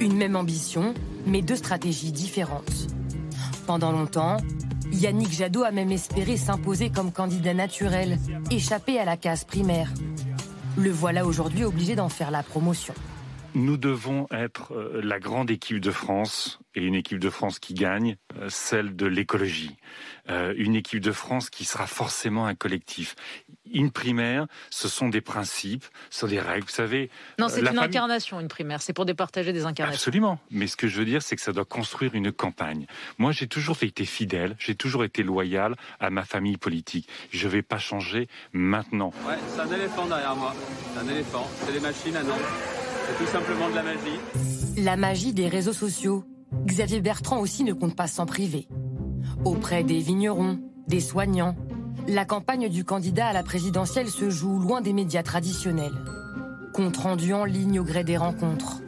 Une 0.00 0.16
même 0.16 0.36
ambition, 0.36 0.94
mais 1.26 1.42
deux 1.42 1.56
stratégies 1.56 2.12
différentes. 2.12 2.88
Pendant 3.66 3.90
longtemps, 3.90 4.36
Yannick 4.92 5.32
Jadot 5.32 5.64
a 5.64 5.70
même 5.70 5.92
espéré 5.92 6.36
s'imposer 6.36 6.90
comme 6.90 7.12
candidat 7.12 7.54
naturel, 7.54 8.18
échapper 8.50 8.98
à 8.98 9.04
la 9.04 9.16
case 9.16 9.44
primaire. 9.44 9.92
Le 10.76 10.90
voilà 10.90 11.24
aujourd'hui 11.24 11.64
obligé 11.64 11.96
d'en 11.96 12.08
faire 12.08 12.30
la 12.30 12.42
promotion. 12.42 12.94
Nous 13.54 13.78
devons 13.78 14.26
être 14.30 14.74
euh, 14.74 15.00
la 15.02 15.18
grande 15.18 15.50
équipe 15.50 15.80
de 15.80 15.90
France 15.90 16.58
et 16.74 16.84
une 16.84 16.94
équipe 16.94 17.18
de 17.18 17.30
France 17.30 17.58
qui 17.58 17.72
gagne, 17.72 18.16
euh, 18.38 18.50
celle 18.50 18.94
de 18.94 19.06
l'écologie. 19.06 19.76
Euh, 20.28 20.52
une 20.58 20.74
équipe 20.74 21.00
de 21.00 21.10
France 21.10 21.48
qui 21.48 21.64
sera 21.64 21.86
forcément 21.86 22.44
un 22.44 22.54
collectif. 22.54 23.16
Une 23.72 23.90
primaire, 23.90 24.46
ce 24.70 24.88
sont 24.88 25.08
des 25.08 25.20
principes, 25.20 25.84
ce 26.10 26.20
sont 26.20 26.26
des 26.26 26.40
règles. 26.40 26.64
Vous 26.66 26.72
savez. 26.72 27.10
Non, 27.38 27.48
c'est 27.48 27.60
une 27.60 27.78
incarnation, 27.78 28.40
une 28.40 28.48
primaire. 28.48 28.82
C'est 28.82 28.92
pour 28.92 29.04
départager 29.04 29.52
des 29.52 29.64
incarnations. 29.64 29.98
Absolument. 29.98 30.38
Mais 30.50 30.66
ce 30.66 30.76
que 30.76 30.88
je 30.88 30.98
veux 30.98 31.04
dire, 31.04 31.22
c'est 31.22 31.36
que 31.36 31.42
ça 31.42 31.52
doit 31.52 31.64
construire 31.64 32.14
une 32.14 32.32
campagne. 32.32 32.86
Moi, 33.18 33.32
j'ai 33.32 33.46
toujours 33.46 33.76
été 33.82 34.04
fidèle, 34.04 34.56
j'ai 34.58 34.74
toujours 34.74 35.04
été 35.04 35.22
loyal 35.22 35.74
à 36.00 36.10
ma 36.10 36.24
famille 36.24 36.56
politique. 36.56 37.08
Je 37.30 37.46
ne 37.46 37.52
vais 37.52 37.62
pas 37.62 37.78
changer 37.78 38.28
maintenant. 38.52 39.12
Ouais, 39.26 39.34
c'est 39.48 39.60
un 39.60 39.72
éléphant 39.72 40.06
derrière 40.06 40.36
moi. 40.36 40.54
C'est 40.94 41.00
un 41.00 41.08
éléphant. 41.08 41.48
C'est 41.64 41.72
des 41.72 41.80
machines 41.80 42.16
à 42.16 42.22
non. 42.22 42.36
C'est 43.08 43.24
tout 43.24 43.30
simplement 43.30 43.68
de 43.70 43.74
la 43.74 43.82
magie. 43.82 44.82
La 44.82 44.96
magie 44.96 45.32
des 45.32 45.48
réseaux 45.48 45.72
sociaux. 45.72 46.24
Xavier 46.66 47.00
Bertrand 47.00 47.38
aussi 47.38 47.64
ne 47.64 47.72
compte 47.72 47.96
pas 47.96 48.06
s'en 48.06 48.26
priver. 48.26 48.68
Auprès 49.44 49.84
des 49.84 49.98
vignerons, 49.98 50.60
des 50.86 51.00
soignants, 51.00 51.56
la 52.08 52.24
campagne 52.24 52.68
du 52.68 52.84
candidat 52.84 53.26
à 53.26 53.32
la 53.32 53.42
présidentielle 53.42 54.08
se 54.08 54.30
joue 54.30 54.58
loin 54.58 54.80
des 54.80 54.92
médias 54.92 55.22
traditionnels. 55.22 55.94
Compte 56.72 56.96
rendu 56.98 57.32
en 57.32 57.44
ligne 57.44 57.80
au 57.80 57.84
gré 57.84 58.04
des 58.04 58.16
rencontres. 58.16 58.80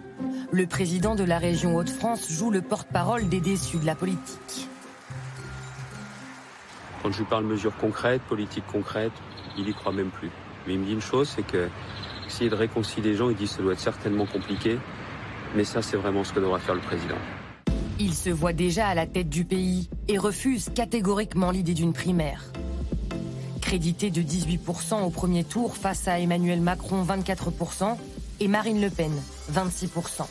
Le 0.52 0.66
président 0.66 1.14
de 1.14 1.24
la 1.24 1.38
région 1.38 1.76
Hauts-de-France 1.76 2.30
joue 2.30 2.50
le 2.50 2.62
porte-parole 2.62 3.28
des 3.28 3.40
déçus 3.40 3.78
de 3.78 3.86
la 3.86 3.94
politique. 3.94 4.68
Quand 7.02 7.12
je 7.12 7.18
lui 7.18 7.24
parle 7.24 7.44
mesures 7.44 7.76
concrètes, 7.76 8.22
politiques 8.22 8.66
concrètes, 8.70 9.12
il 9.56 9.68
y 9.68 9.74
croit 9.74 9.92
même 9.92 10.10
plus. 10.10 10.30
Mais 10.66 10.74
il 10.74 10.80
me 10.80 10.84
dit 10.84 10.92
une 10.92 11.00
chose, 11.00 11.28
c'est 11.34 11.46
que 11.46 11.68
essayer 12.26 12.50
de 12.50 12.54
réconcilier 12.54 13.10
les 13.10 13.16
gens, 13.16 13.30
il 13.30 13.36
dit 13.36 13.44
que 13.44 13.50
ça 13.50 13.62
doit 13.62 13.72
être 13.72 13.80
certainement 13.80 14.26
compliqué, 14.26 14.78
mais 15.56 15.64
ça 15.64 15.82
c'est 15.82 15.96
vraiment 15.96 16.24
ce 16.24 16.32
que 16.32 16.40
devra 16.40 16.58
faire 16.58 16.74
le 16.74 16.80
président. 16.80 17.16
Il 17.98 18.14
se 18.14 18.30
voit 18.30 18.52
déjà 18.52 18.86
à 18.86 18.94
la 18.94 19.06
tête 19.06 19.28
du 19.28 19.44
pays 19.44 19.90
et 20.06 20.18
refuse 20.18 20.68
catégoriquement 20.74 21.50
l'idée 21.50 21.74
d'une 21.74 21.92
primaire. 21.92 22.44
Crédité 23.68 24.10
de 24.10 24.22
18% 24.22 25.02
au 25.02 25.10
premier 25.10 25.44
tour 25.44 25.76
face 25.76 26.08
à 26.08 26.18
Emmanuel 26.18 26.62
Macron 26.62 27.04
24% 27.04 27.98
et 28.40 28.48
Marine 28.48 28.80
Le 28.80 28.88
Pen 28.88 29.12
26%. 29.52 30.24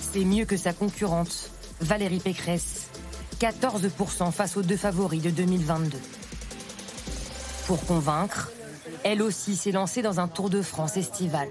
C'est 0.00 0.24
mieux 0.24 0.46
que 0.46 0.56
sa 0.56 0.72
concurrente, 0.72 1.50
Valérie 1.82 2.20
Pécresse, 2.20 2.88
14% 3.40 4.32
face 4.32 4.56
aux 4.56 4.62
deux 4.62 4.78
favoris 4.78 5.20
de 5.20 5.28
2022. 5.28 5.98
Pour 7.66 7.84
convaincre, 7.84 8.52
elle 9.04 9.20
aussi 9.20 9.54
s'est 9.54 9.72
lancée 9.72 10.00
dans 10.00 10.18
un 10.18 10.28
tour 10.28 10.48
de 10.48 10.62
France 10.62 10.96
estival. 10.96 11.50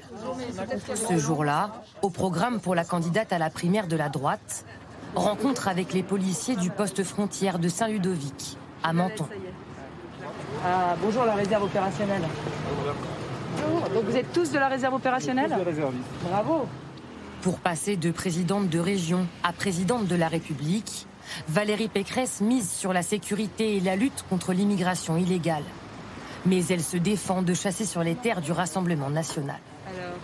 Ce 0.96 1.20
jour-là, 1.20 1.84
au 2.02 2.10
programme 2.10 2.62
pour 2.62 2.74
la 2.74 2.84
candidate 2.84 3.32
à 3.32 3.38
la 3.38 3.52
primaire 3.52 3.86
de 3.86 3.96
la 3.96 4.10
droite, 4.10 4.66
rencontre 5.14 5.68
avec 5.68 5.94
les 5.94 6.02
policiers 6.02 6.56
du 6.56 6.72
poste 6.72 7.04
frontière 7.04 7.60
de 7.60 7.70
Saint-Ludovic, 7.70 8.58
à 8.82 8.92
Menton. 8.92 9.28
Ah, 10.70 10.98
bonjour 11.02 11.24
la 11.24 11.36
réserve 11.36 11.64
opérationnelle. 11.64 12.24
Bonjour. 13.56 13.90
Donc 13.90 14.04
vous 14.04 14.18
êtes 14.18 14.34
tous 14.34 14.52
de 14.52 14.60
la 14.60 14.68
réserve 14.68 14.96
opérationnelle 14.96 15.56
Bravo. 16.30 16.68
Pour 17.42 17.60
passer 17.60 17.96
de 17.96 18.12
présidente 18.12 18.68
de 18.68 18.80
région 18.80 19.28
à 19.44 19.54
présidente 19.54 20.08
de 20.08 20.16
la 20.16 20.28
République, 20.28 21.08
Valérie 21.48 21.88
Pécresse 21.88 22.42
mise 22.42 22.70
sur 22.70 22.92
la 22.92 23.02
sécurité 23.02 23.78
et 23.78 23.80
la 23.80 23.96
lutte 23.96 24.26
contre 24.30 24.52
l'immigration 24.52 25.16
illégale 25.16 25.64
mais 26.48 26.66
elle 26.70 26.82
se 26.82 26.98
défend 26.98 27.42
de 27.42 27.54
chasser 27.54 27.86
sur 27.86 28.04
les 28.04 28.16
terres 28.16 28.42
du 28.42 28.52
Rassemblement 28.52 29.10
national. 29.10 29.58
Alors, 29.88 30.18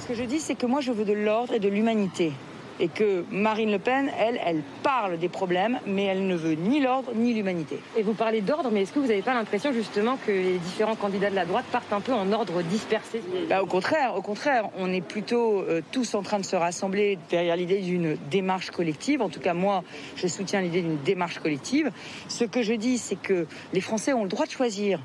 ce 0.00 0.08
que 0.08 0.14
je 0.14 0.24
dis, 0.24 0.40
c'est 0.40 0.54
que 0.54 0.66
moi, 0.66 0.80
je 0.80 0.92
veux 0.92 1.04
de 1.04 1.12
l'ordre 1.12 1.54
et 1.54 1.60
de 1.60 1.68
l'humanité. 1.68 2.32
Et 2.80 2.88
que 2.88 3.24
Marine 3.30 3.72
Le 3.72 3.78
Pen, 3.78 4.10
elle, 4.18 4.40
elle 4.44 4.62
parle 4.82 5.18
des 5.18 5.28
problèmes, 5.28 5.78
mais 5.86 6.04
elle 6.04 6.26
ne 6.26 6.36
veut 6.36 6.54
ni 6.54 6.80
l'ordre 6.80 7.12
ni 7.14 7.34
l'humanité. 7.34 7.80
Et 7.96 8.02
vous 8.02 8.14
parlez 8.14 8.40
d'ordre, 8.40 8.70
mais 8.72 8.82
est-ce 8.82 8.92
que 8.92 9.00
vous 9.00 9.06
n'avez 9.06 9.22
pas 9.22 9.34
l'impression 9.34 9.72
justement 9.72 10.16
que 10.26 10.30
les 10.30 10.58
différents 10.58 10.94
candidats 10.94 11.30
de 11.30 11.34
la 11.34 11.44
droite 11.44 11.64
partent 11.72 11.92
un 11.92 12.00
peu 12.00 12.12
en 12.12 12.32
ordre 12.32 12.62
dispersé? 12.62 13.20
Bah, 13.48 13.62
Au 13.62 13.66
contraire, 13.66 14.14
au 14.16 14.22
contraire, 14.22 14.68
on 14.78 14.92
est 14.92 15.00
plutôt 15.00 15.60
euh, 15.60 15.80
tous 15.90 16.14
en 16.14 16.22
train 16.22 16.38
de 16.38 16.44
se 16.44 16.56
rassembler 16.56 17.18
derrière 17.30 17.56
l'idée 17.56 17.80
d'une 17.80 18.16
démarche 18.30 18.70
collective. 18.70 19.22
En 19.22 19.28
tout 19.28 19.40
cas, 19.40 19.54
moi, 19.54 19.82
je 20.16 20.26
soutiens 20.26 20.60
l'idée 20.60 20.82
d'une 20.82 21.02
démarche 21.02 21.38
collective. 21.38 21.90
Ce 22.28 22.44
que 22.44 22.62
je 22.62 22.74
dis, 22.74 22.98
c'est 22.98 23.20
que 23.20 23.46
les 23.72 23.80
Français 23.80 24.12
ont 24.12 24.22
le 24.22 24.28
droit 24.28 24.46
de 24.46 24.50
choisir 24.50 25.00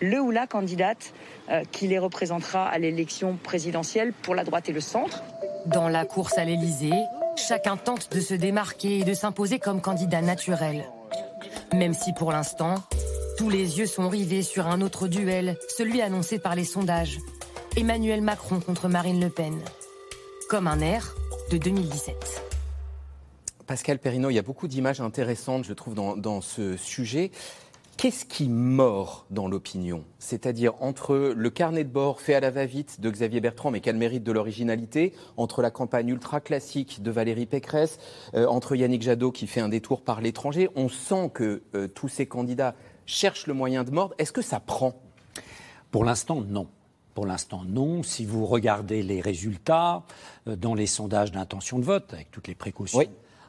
le 0.00 0.20
ou 0.20 0.30
la 0.30 0.46
candidate 0.46 1.12
euh, 1.50 1.62
qui 1.72 1.86
les 1.86 1.98
représentera 1.98 2.66
à 2.66 2.78
l'élection 2.78 3.38
présidentielle 3.42 4.12
pour 4.12 4.34
la 4.34 4.44
droite 4.44 4.68
et 4.68 4.72
le 4.72 4.80
centre. 4.80 5.22
Dans 5.66 5.88
la 5.88 6.04
course 6.04 6.38
à 6.38 6.44
l'Élysée, 6.44 6.92
chacun 7.36 7.76
tente 7.76 8.12
de 8.12 8.20
se 8.20 8.34
démarquer 8.34 9.00
et 9.00 9.04
de 9.04 9.14
s'imposer 9.14 9.58
comme 9.58 9.80
candidat 9.80 10.22
naturel. 10.22 10.84
Même 11.72 11.92
si 11.92 12.12
pour 12.12 12.30
l'instant, 12.30 12.76
tous 13.36 13.50
les 13.50 13.78
yeux 13.78 13.86
sont 13.86 14.08
rivés 14.08 14.42
sur 14.42 14.68
un 14.68 14.80
autre 14.80 15.08
duel, 15.08 15.58
celui 15.76 16.02
annoncé 16.02 16.38
par 16.38 16.54
les 16.54 16.64
sondages. 16.64 17.18
Emmanuel 17.76 18.22
Macron 18.22 18.60
contre 18.60 18.88
Marine 18.88 19.20
Le 19.20 19.28
Pen. 19.28 19.58
Comme 20.48 20.68
un 20.68 20.80
air 20.80 21.14
de 21.50 21.58
2017. 21.58 22.42
Pascal 23.66 23.98
Perrineau, 23.98 24.30
il 24.30 24.34
y 24.34 24.38
a 24.38 24.42
beaucoup 24.42 24.68
d'images 24.68 25.00
intéressantes, 25.00 25.64
je 25.64 25.72
trouve, 25.72 25.94
dans 25.94 26.40
ce 26.40 26.76
sujet. 26.76 27.32
Qu'est-ce 27.96 28.26
qui 28.26 28.50
mord 28.50 29.24
dans 29.30 29.48
l'opinion? 29.48 30.04
C'est-à-dire 30.18 30.74
entre 30.80 31.16
le 31.34 31.50
carnet 31.50 31.82
de 31.82 31.88
bord 31.88 32.20
fait 32.20 32.34
à 32.34 32.40
la 32.40 32.50
va-vite 32.50 33.00
de 33.00 33.08
Xavier 33.08 33.40
Bertrand, 33.40 33.70
mais 33.70 33.80
quel 33.80 33.96
mérite 33.96 34.22
de 34.22 34.32
l'originalité, 34.32 35.14
entre 35.38 35.62
la 35.62 35.70
campagne 35.70 36.08
ultra 36.10 36.42
classique 36.42 37.02
de 37.02 37.10
Valérie 37.10 37.46
Pécresse, 37.46 37.98
euh, 38.34 38.46
entre 38.48 38.76
Yannick 38.76 39.00
Jadot 39.00 39.32
qui 39.32 39.46
fait 39.46 39.60
un 39.60 39.70
détour 39.70 40.02
par 40.02 40.20
l'étranger, 40.20 40.68
on 40.76 40.90
sent 40.90 41.30
que 41.32 41.62
euh, 41.74 41.88
tous 41.88 42.08
ces 42.08 42.26
candidats 42.26 42.74
cherchent 43.06 43.46
le 43.46 43.54
moyen 43.54 43.82
de 43.82 43.90
mordre. 43.90 44.14
Est-ce 44.18 44.32
que 44.32 44.42
ça 44.42 44.60
prend? 44.60 45.00
Pour 45.90 46.04
l'instant, 46.04 46.42
non. 46.42 46.68
Pour 47.14 47.24
l'instant, 47.24 47.62
non. 47.66 48.02
Si 48.02 48.26
vous 48.26 48.44
regardez 48.44 49.02
les 49.02 49.22
résultats 49.22 50.02
euh, 50.48 50.54
dans 50.54 50.74
les 50.74 50.86
sondages 50.86 51.32
d'intention 51.32 51.78
de 51.78 51.84
vote, 51.84 52.12
avec 52.12 52.30
toutes 52.30 52.48
les 52.48 52.54
précautions 52.54 53.00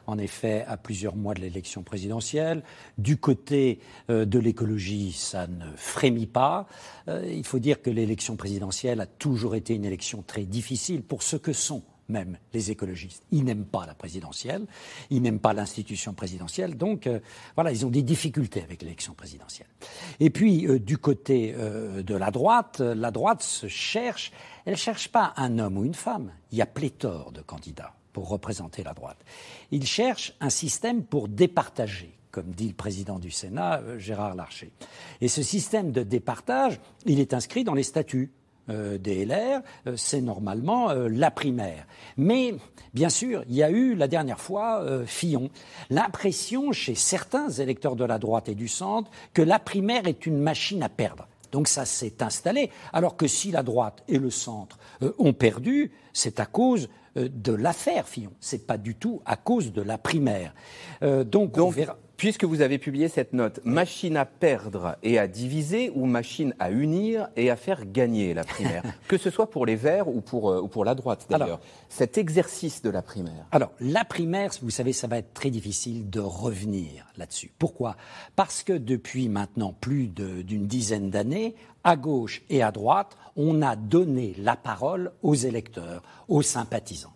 en 0.08 0.16
effet, 0.16 0.64
à 0.66 0.78
plusieurs 0.78 1.14
mois 1.16 1.34
de 1.34 1.40
l'élection 1.40 1.82
présidentielle. 1.82 2.64
Du 2.96 3.18
côté 3.18 3.78
euh, 4.08 4.24
de 4.24 4.38
l'écologie, 4.38 5.12
ça 5.12 5.46
ne 5.46 5.70
frémit 5.76 6.26
pas. 6.26 6.66
Euh, 7.08 7.30
il 7.30 7.44
faut 7.44 7.58
dire 7.58 7.82
que 7.82 7.90
l'élection 7.90 8.34
présidentielle 8.34 9.02
a 9.02 9.06
toujours 9.06 9.54
été 9.54 9.74
une 9.74 9.84
élection 9.84 10.24
très 10.26 10.44
difficile 10.44 11.02
pour 11.02 11.22
ce 11.22 11.36
que 11.36 11.52
sont 11.52 11.82
même 12.08 12.38
les 12.54 12.70
écologistes. 12.70 13.22
Ils 13.32 13.44
n'aiment 13.44 13.66
pas 13.66 13.84
la 13.84 13.94
présidentielle, 13.94 14.64
ils 15.10 15.20
n'aiment 15.20 15.40
pas 15.40 15.52
l'institution 15.52 16.14
présidentielle, 16.14 16.78
donc 16.78 17.06
euh, 17.06 17.20
voilà, 17.54 17.70
ils 17.70 17.84
ont 17.84 17.90
des 17.90 18.00
difficultés 18.00 18.62
avec 18.62 18.80
l'élection 18.80 19.12
présidentielle. 19.12 19.68
Et 20.20 20.30
puis, 20.30 20.66
du 20.80 20.96
côté 20.96 21.52
de 21.52 22.14
la 22.14 22.30
droite, 22.30 22.80
la 22.80 23.10
droite 23.10 23.42
se 23.42 23.68
cherche, 23.68 24.32
elle 24.64 24.72
ne 24.72 24.78
cherche 24.78 25.08
pas 25.08 25.34
un 25.36 25.58
homme 25.58 25.76
ou 25.76 25.84
une 25.84 25.92
femme, 25.92 26.32
il 26.50 26.56
y 26.56 26.62
a 26.62 26.66
pléthore 26.66 27.30
de 27.30 27.42
candidats 27.42 27.97
pour 28.18 28.30
représenter 28.30 28.82
la 28.82 28.94
droite. 28.94 29.18
Il 29.70 29.86
cherche 29.86 30.34
un 30.40 30.50
système 30.50 31.04
pour 31.04 31.28
départager 31.28 32.18
comme 32.32 32.50
dit 32.50 32.66
le 32.66 32.74
président 32.74 33.18
du 33.20 33.30
Sénat, 33.30 33.80
euh, 33.80 33.98
Gérard 33.98 34.34
Larcher. 34.34 34.70
Et 35.20 35.28
ce 35.28 35.42
système 35.42 35.92
de 35.92 36.02
départage, 36.02 36.78
il 37.06 37.20
est 37.20 37.32
inscrit 37.32 37.64
dans 37.64 37.74
les 37.74 37.84
statuts 37.84 38.32
euh, 38.70 38.98
des 38.98 39.24
LR, 39.24 39.62
euh, 39.86 39.96
c'est 39.96 40.20
normalement 40.20 40.92
la 40.92 41.30
primaire. 41.30 41.86
Mais 42.16 42.54
bien 42.92 43.08
sûr, 43.08 43.44
il 43.48 43.54
y 43.54 43.62
a 43.62 43.70
eu 43.70 43.94
la 43.94 44.08
dernière 44.08 44.40
fois 44.40 44.84
Fillon, 45.06 45.48
l'impression 45.88 46.72
chez 46.72 46.96
certains 46.96 47.48
électeurs 47.48 47.96
de 47.96 48.04
la 48.04 48.18
droite 48.18 48.48
et 48.48 48.56
du 48.56 48.68
centre 48.68 49.10
que 49.32 49.42
la 49.42 49.60
primaire 49.60 50.08
est 50.08 50.26
une 50.26 50.38
machine 50.38 50.82
à 50.82 50.88
perdre. 50.88 51.28
Donc 51.50 51.66
ça 51.66 51.86
s'est 51.86 52.20
installé. 52.20 52.70
Alors 52.92 53.16
que 53.16 53.28
si 53.28 53.52
la 53.52 53.62
droite 53.62 54.02
et 54.08 54.18
le 54.18 54.30
centre 54.30 54.78
ont 55.18 55.32
perdu, 55.32 55.92
c'est 56.12 56.40
à 56.40 56.46
cause 56.46 56.88
de 57.16 57.52
l'affaire 57.52 58.06
Fillon. 58.06 58.32
C'est 58.40 58.66
pas 58.66 58.78
du 58.78 58.94
tout 58.94 59.22
à 59.24 59.36
cause 59.36 59.72
de 59.72 59.82
la 59.82 59.98
primaire. 59.98 60.54
Euh, 61.02 61.24
donc, 61.24 61.56
Puisque 62.18 62.42
vous 62.42 62.62
avez 62.62 62.78
publié 62.78 63.06
cette 63.06 63.32
note, 63.32 63.60
machine 63.64 64.16
à 64.16 64.24
perdre 64.24 64.96
et 65.04 65.20
à 65.20 65.28
diviser 65.28 65.92
ou 65.94 66.04
machine 66.04 66.52
à 66.58 66.72
unir 66.72 67.28
et 67.36 67.48
à 67.48 67.54
faire 67.54 67.86
gagner 67.86 68.34
la 68.34 68.42
primaire 68.42 68.82
Que 69.08 69.16
ce 69.16 69.30
soit 69.30 69.48
pour 69.48 69.66
les 69.66 69.76
Verts 69.76 70.08
ou 70.08 70.20
pour, 70.20 70.50
euh, 70.50 70.60
ou 70.60 70.66
pour 70.66 70.84
la 70.84 70.96
droite 70.96 71.26
d'ailleurs. 71.30 71.60
Cet 71.88 72.18
exercice 72.18 72.82
de 72.82 72.90
la 72.90 73.02
primaire. 73.02 73.46
Alors, 73.52 73.70
la 73.78 74.04
primaire, 74.04 74.50
vous 74.62 74.70
savez, 74.70 74.92
ça 74.92 75.06
va 75.06 75.18
être 75.18 75.32
très 75.32 75.50
difficile 75.50 76.10
de 76.10 76.18
revenir 76.18 77.06
là-dessus. 77.16 77.52
Pourquoi? 77.56 77.94
Parce 78.34 78.64
que 78.64 78.72
depuis 78.72 79.28
maintenant 79.28 79.72
plus 79.80 80.08
d'une 80.08 80.66
dizaine 80.66 81.10
d'années, 81.10 81.54
à 81.84 81.94
gauche 81.94 82.42
et 82.50 82.64
à 82.64 82.72
droite, 82.72 83.16
on 83.36 83.62
a 83.62 83.76
donné 83.76 84.34
la 84.38 84.56
parole 84.56 85.12
aux 85.22 85.36
électeurs, 85.36 86.02
aux 86.26 86.42
sympathisants. 86.42 87.12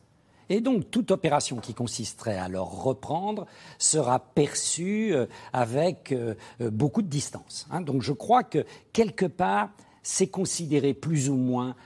Et 0.53 0.61
donc, 0.61 0.91
toute 0.91 1.11
opération 1.11 1.57
qui 1.57 1.73
consisterait 1.73 2.37
à 2.37 2.47
leur 2.47 2.71
reprendre 2.85 3.47
sera 3.79 4.19
perçue 4.19 5.15
euh, 5.15 5.25
avec 5.55 6.13
euh, 6.13 6.35
euh, 6.61 6.71
beaucoup 6.71 7.01
de 7.01 7.09
distance. 7.09 7.67
Hein. 7.71 7.81
Donc, 7.81 8.03
je 8.03 8.13
crois 8.13 8.45
que 8.45 8.67
quelque 8.93 9.25
part, 9.25 9.71
c'est 10.03 10.27
considéré 10.27 10.93
plus 10.93 11.31
ou 11.31 11.37
moins 11.37 11.77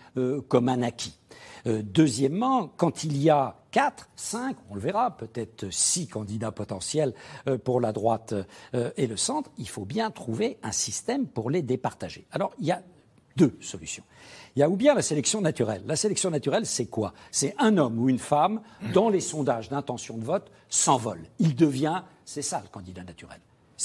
comme 0.48 0.70
un 0.70 0.81
acquis. 0.81 1.18
Deuxièmement, 1.66 2.68
quand 2.79 3.05
il 3.05 3.18
y 3.18 3.29
a 3.29 3.57
quatre, 3.70 4.09
cinq, 4.16 4.57
on 4.70 4.74
le 4.74 4.81
verra, 4.81 5.14
peut-être 5.14 5.70
six 5.70 6.07
candidats 6.07 6.50
potentiels 6.50 7.12
pour 7.62 7.79
la 7.79 7.92
droite 7.92 8.33
et 8.72 9.07
le 9.07 9.18
centre, 9.18 9.50
il 9.59 9.68
faut 9.68 9.85
bien 9.85 10.11
trouver 10.11 10.57
un 10.62 10.72
système 10.72 11.26
pour 11.26 11.50
les 11.50 11.61
départager. 11.61 12.26
Alors, 12.31 12.55
il 12.59 12.64
y 12.64 12.72
a 12.72 12.83
deux 13.37 13.55
solutions. 13.61 14.05
Il 14.57 14.61
y 14.61 14.62
a 14.62 14.71
ou 14.71 14.77
bien 14.77 14.95
la 14.95 15.03
sélection 15.03 15.42
naturelle. 15.42 15.83
La 15.87 15.97
sélection 15.97 16.31
naturelle, 16.31 16.64
c'est 16.64 16.87
quoi? 16.87 17.12
C'est 17.31 17.55
un 17.59 17.77
homme 17.77 17.99
ou 17.99 18.09
une 18.09 18.19
femme, 18.19 18.62
dans 18.95 19.11
les 19.11 19.21
sondages 19.21 19.69
d'intention 19.69 20.16
de 20.16 20.25
vote, 20.25 20.51
s'envole. 20.71 21.21
Il 21.38 21.55
devient, 21.55 22.03
c'est 22.25 22.40
ça 22.40 22.62
le 22.62 22.69
candidat 22.71 23.05
naturel. 23.05 23.38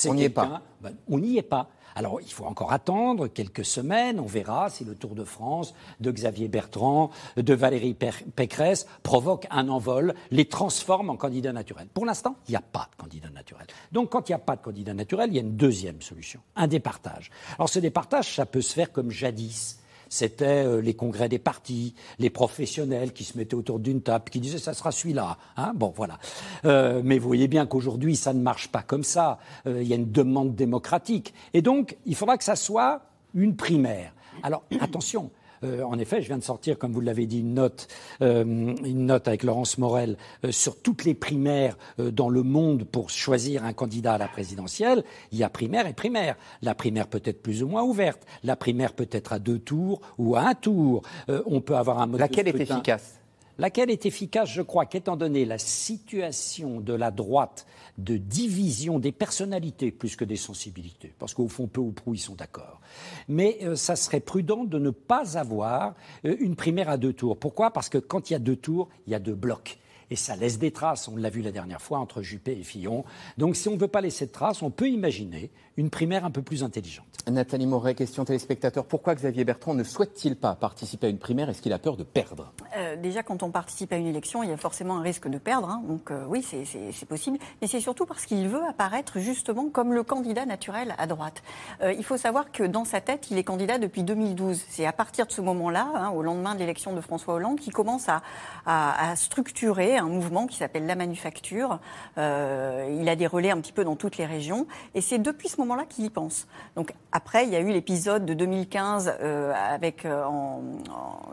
On 0.08 0.14
n'y 0.14 0.24
est 0.24 0.30
pas. 0.30 0.62
Ben, 0.80 0.94
on 1.10 1.20
n'y 1.20 1.38
est 1.38 1.42
pas. 1.42 1.70
Alors, 1.94 2.22
il 2.22 2.32
faut 2.32 2.46
encore 2.46 2.72
attendre 2.72 3.28
quelques 3.28 3.66
semaines. 3.66 4.18
On 4.18 4.26
verra 4.26 4.70
si 4.70 4.86
le 4.86 4.96
Tour 4.96 5.14
de 5.14 5.26
France 5.26 5.74
de 6.00 6.10
Xavier 6.10 6.48
Bertrand, 6.48 7.12
de 7.36 7.54
Valérie 7.54 7.94
Pécresse 7.94 8.88
provoque 9.04 9.48
un 9.52 9.68
envol, 9.68 10.14
les 10.32 10.46
transforme 10.46 11.10
en 11.10 11.18
candidats 11.18 11.52
naturels. 11.52 11.90
Pour 11.94 12.06
l'instant, 12.06 12.38
il 12.48 12.52
n'y 12.52 12.56
a 12.56 12.62
pas 12.62 12.88
de 12.94 12.96
candidat 12.96 13.30
naturel. 13.30 13.68
Donc, 13.92 14.12
quand 14.12 14.30
il 14.30 14.32
n'y 14.32 14.36
a 14.36 14.40
pas 14.40 14.56
de 14.56 14.62
candidat 14.62 14.94
naturel, 14.94 15.32
il 15.32 15.36
y 15.36 15.40
a 15.40 15.42
une 15.42 15.58
deuxième 15.58 16.02
solution, 16.02 16.40
un 16.56 16.68
départage. 16.68 17.30
Alors, 17.58 17.68
ce 17.68 17.80
départage, 17.80 18.36
ça 18.36 18.46
peut 18.46 18.62
se 18.62 18.74
faire 18.74 18.94
comme 18.94 19.12
jadis 19.12 19.81
c'était 20.12 20.66
euh, 20.66 20.82
les 20.82 20.94
congrès 20.94 21.30
des 21.30 21.40
partis, 21.40 21.96
les 22.20 22.30
professionnels 22.30 23.14
qui 23.14 23.24
se 23.24 23.38
mettaient 23.38 23.56
autour 23.56 23.80
d'une 23.80 24.02
table, 24.02 24.26
qui 24.30 24.42
disaient 24.42 24.58
ça 24.60 24.74
sera 24.74 24.92
celui-là. 24.92 25.38
Hein 25.56 25.72
bon, 25.74 25.94
voilà. 25.96 26.20
Euh, 26.66 27.02
mais 27.04 27.18
vous 27.18 27.28
voyez 27.28 27.48
bien 27.48 27.66
qu'aujourd'hui, 27.66 28.18
ça 28.18 28.34
ne 28.34 28.42
marche 28.42 28.68
pas 28.68 28.84
comme 28.84 29.06
ça. 29.06 29.40
Euh, 29.66 29.82
il 29.82 29.88
y 29.88 29.94
a 29.94 29.96
une 29.96 30.12
demande 30.12 30.54
démocratique. 30.54 31.34
Et 31.54 31.62
donc, 31.62 31.96
il 32.06 32.16
faudra 32.16 32.38
que 32.38 32.44
ça 32.44 32.58
soit 32.58 33.02
une 33.34 33.56
primaire. 33.56 34.14
Alors, 34.44 34.64
attention, 34.82 35.32
euh, 35.64 35.84
en 35.84 35.98
effet, 36.00 36.22
je 36.22 36.28
viens 36.28 36.38
de 36.38 36.44
sortir, 36.44 36.78
comme 36.78 36.94
vous 36.94 37.02
l'avez 37.02 37.26
dit, 37.26 37.40
une 37.40 37.54
note, 37.54 37.88
euh, 38.22 38.44
une 38.44 39.06
note 39.06 39.28
avec 39.28 39.44
Laurence 39.44 39.78
Morel 39.78 40.18
euh, 40.46 40.52
sur 40.52 40.82
toutes 40.82 41.06
les 41.06 41.14
primaires 41.14 41.78
dans 41.98 42.30
le 42.30 42.44
monde 42.44 42.84
pour 42.86 43.10
choisir 43.10 43.64
un 43.64 43.74
candidat 43.74 44.14
à 44.14 44.18
la 44.18 44.28
présidentielle. 44.28 45.04
Il 45.32 45.38
y 45.38 45.44
a 45.44 45.50
primaire 45.50 45.88
et 45.88 45.94
primaire. 45.94 46.36
La 46.62 46.76
primaire 46.76 47.08
peut 47.08 47.22
être 47.24 47.42
plus 47.42 47.64
ou 47.64 47.68
moins 47.68 47.84
ouverte. 47.84 48.26
La 48.44 48.56
primaire 48.56 48.94
peut 48.94 49.10
être 49.12 49.34
à 49.34 49.40
deux 49.40 49.60
tours 49.60 50.02
ou 50.18 50.36
à 50.36 50.42
un 50.42 50.54
tour. 50.54 51.04
on 51.46 51.62
peut 51.62 51.76
avoir 51.76 52.02
un 52.02 52.08
mode 52.08 52.20
Laquelle 52.20 52.48
est 52.48 52.60
efficace? 52.60 53.20
Laquelle 53.58 53.92
est 53.92 54.06
efficace, 54.06 54.50
je 54.50 54.62
crois, 54.62 54.86
qu'étant 54.86 55.16
donné 55.16 55.46
la 55.46 55.58
situation 55.58 56.80
de 56.80 56.94
la 56.94 57.12
droite 57.12 57.66
de 58.04 58.18
division 58.18 59.00
des 59.00 59.12
personnalités 59.12 59.92
plus 59.92 60.16
que 60.16 60.26
des 60.26 60.36
sensibilités, 60.36 61.14
parce 61.20 61.34
qu'au 61.34 61.48
fond, 61.48 61.68
peu 61.68 61.82
ou 61.82 61.92
prou, 61.92 62.14
ils 62.14 62.20
sont 62.20 62.36
d'accord. 62.36 62.82
Mais 63.28 63.60
euh, 63.64 63.76
ça 63.76 63.96
serait 63.96 64.20
prudent 64.20 64.64
de 64.64 64.80
ne 64.80 64.90
pas 64.90 65.38
avoir 65.38 65.96
euh, 66.26 66.36
une 66.40 66.56
primaire 66.56 66.90
à 66.90 66.98
deux 66.98 67.14
tours. 67.14 67.38
Pourquoi? 67.38 67.72
Parce 67.72 67.90
que 67.90 67.98
quand 67.98 68.30
il 68.30 68.34
y 68.34 68.36
a 68.36 68.40
deux 68.40 68.56
tours, 68.56 68.90
il 69.08 69.12
y 69.12 69.16
a 69.16 69.20
deux 69.20 69.36
blocs 69.36 69.78
et 70.12 70.16
ça 70.18 70.36
laisse 70.36 70.60
des 70.60 70.72
traces. 70.72 71.08
On 71.08 71.16
l'a 71.16 71.30
vu 71.30 71.42
la 71.42 71.52
dernière 71.52 71.82
fois 71.82 71.98
entre 71.98 72.22
Juppé 72.22 72.52
et 72.52 72.64
Fillon. 72.64 73.06
Donc 73.38 73.56
si 73.56 73.70
on 73.70 73.76
ne 73.76 73.80
veut 73.80 73.88
pas 73.88 74.02
laisser 74.02 74.28
de 74.28 74.32
traces, 74.32 74.62
on 74.62 74.70
peut 74.70 74.90
imaginer 74.90 75.50
une 75.78 75.90
primaire 75.90 76.26
un 76.26 76.32
peu 76.32 76.42
plus 76.42 76.64
intelligente. 76.64 77.06
Nathalie 77.30 77.68
Moret, 77.68 77.94
question 77.94 78.26
téléspectateur. 78.26 78.84
Pourquoi 78.86 79.14
Xavier 79.14 79.44
Bertrand 79.46 79.76
ne 79.76 79.84
souhaite-t-il 79.84 80.36
pas 80.36 80.56
participer 80.56 81.06
à 81.08 81.10
une 81.12 81.20
primaire? 81.20 81.50
Est-ce 81.50 81.62
qu'il 81.62 81.72
a 81.72 81.78
peur 81.78 81.96
de 81.96 82.04
perdre? 82.04 82.52
Euh, 82.76 82.96
Déjà, 82.96 83.22
quand 83.22 83.44
on 83.44 83.52
participe 83.52 83.94
à 83.94 83.98
une 83.98 84.08
élection, 84.08 84.42
il 84.42 84.50
y 84.50 84.54
a 84.54 84.58
forcément 84.58 84.98
un 84.98 85.02
risque 85.02 85.28
de 85.28 85.38
perdre. 85.38 85.70
Hein. 85.70 85.84
donc 85.88 86.10
euh, 86.10 86.26
oui, 86.28 86.44
c'est 86.44 87.06
possible. 87.06 87.38
Mais 87.62 87.68
c'est 87.68 87.80
surtout 87.80 88.08
parce 88.08 88.26
qu'il 88.26 88.48
veut 88.48 88.64
apparaître 88.68 89.20
justement 89.20 89.70
comme 89.70 89.94
le 89.94 90.04
candidat 90.04 90.46
naturel 90.48 90.96
à 90.98 91.06
droite. 91.06 91.44
Euh, 91.84 91.94
il 91.94 92.04
faut 92.04 92.18
savoir 92.18 92.52
que 92.52 92.64
dans 92.64 92.86
sa 92.86 93.02
tête, 93.02 93.30
il 93.30 93.38
est 93.38 93.44
candidat 93.44 93.78
depuis 93.78 94.04
2012. 94.04 94.66
C'est 94.68 94.88
à 94.88 94.94
partir 94.94 95.28
de 95.28 95.32
ce 95.32 95.42
moment-là, 95.42 95.88
hein, 95.94 96.10
au 96.10 96.24
lendemain 96.24 96.56
de 96.56 96.60
l'élection 96.60 96.94
de 96.94 97.02
François 97.02 97.36
Hollande, 97.36 97.60
qu'il 97.60 97.74
commence 97.74 98.10
à, 98.10 98.24
à, 98.66 99.12
à 99.12 99.16
structurer 99.16 99.98
un 99.98 100.08
mouvement 100.08 100.48
qui 100.48 100.58
s'appelle 100.58 100.88
La 100.88 100.96
Manufacture. 100.96 101.80
Euh, 102.18 102.98
il 103.00 103.08
a 103.10 103.16
des 103.16 103.28
relais 103.28 103.52
un 103.52 103.62
petit 103.62 103.74
peu 103.74 103.84
dans 103.84 103.96
toutes 103.96 104.18
les 104.18 104.26
régions. 104.26 104.66
Et 104.96 105.02
c'est 105.02 105.20
depuis 105.20 105.50
ce 105.50 105.61
moment-là 105.62 105.86
qu'il 105.86 106.06
y 106.06 106.10
pense. 106.10 106.48
Donc 106.76 106.94
après, 107.12 107.46
il 107.46 107.52
y 107.52 107.56
a 107.56 107.60
eu 107.60 107.72
l'épisode 107.72 108.26
de 108.26 108.34
2015 108.34 109.14
euh, 109.22 109.54
avec, 109.54 110.06
euh, 110.06 110.24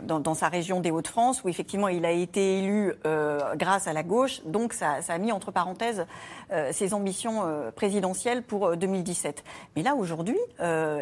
dans, 0.03 0.35
sa 0.35 0.49
région 0.49 0.81
des 0.81 0.91
Hauts-de-France, 0.91 1.45
où 1.45 1.49
effectivement 1.49 1.89
il 1.89 2.05
a 2.05 2.11
été 2.11 2.59
élu 2.59 2.95
euh, 3.07 3.55
grâce 3.57 3.87
à 3.87 3.93
la 3.93 4.03
gauche. 4.03 4.43
Donc 4.45 4.73
ça, 4.73 5.03
ça 5.03 5.15
a 5.15 5.19
mis 5.19 5.33
entre 5.33 5.51
parenthèses 5.51 6.07
ses 6.73 6.95
ambitions 6.95 7.43
euh, 7.45 7.71
présidentielles 7.71 8.43
pour 8.43 8.77
2017. 8.77 9.45
Mais 9.77 9.83
là, 9.83 9.95
aujourd'hui, 9.95 10.39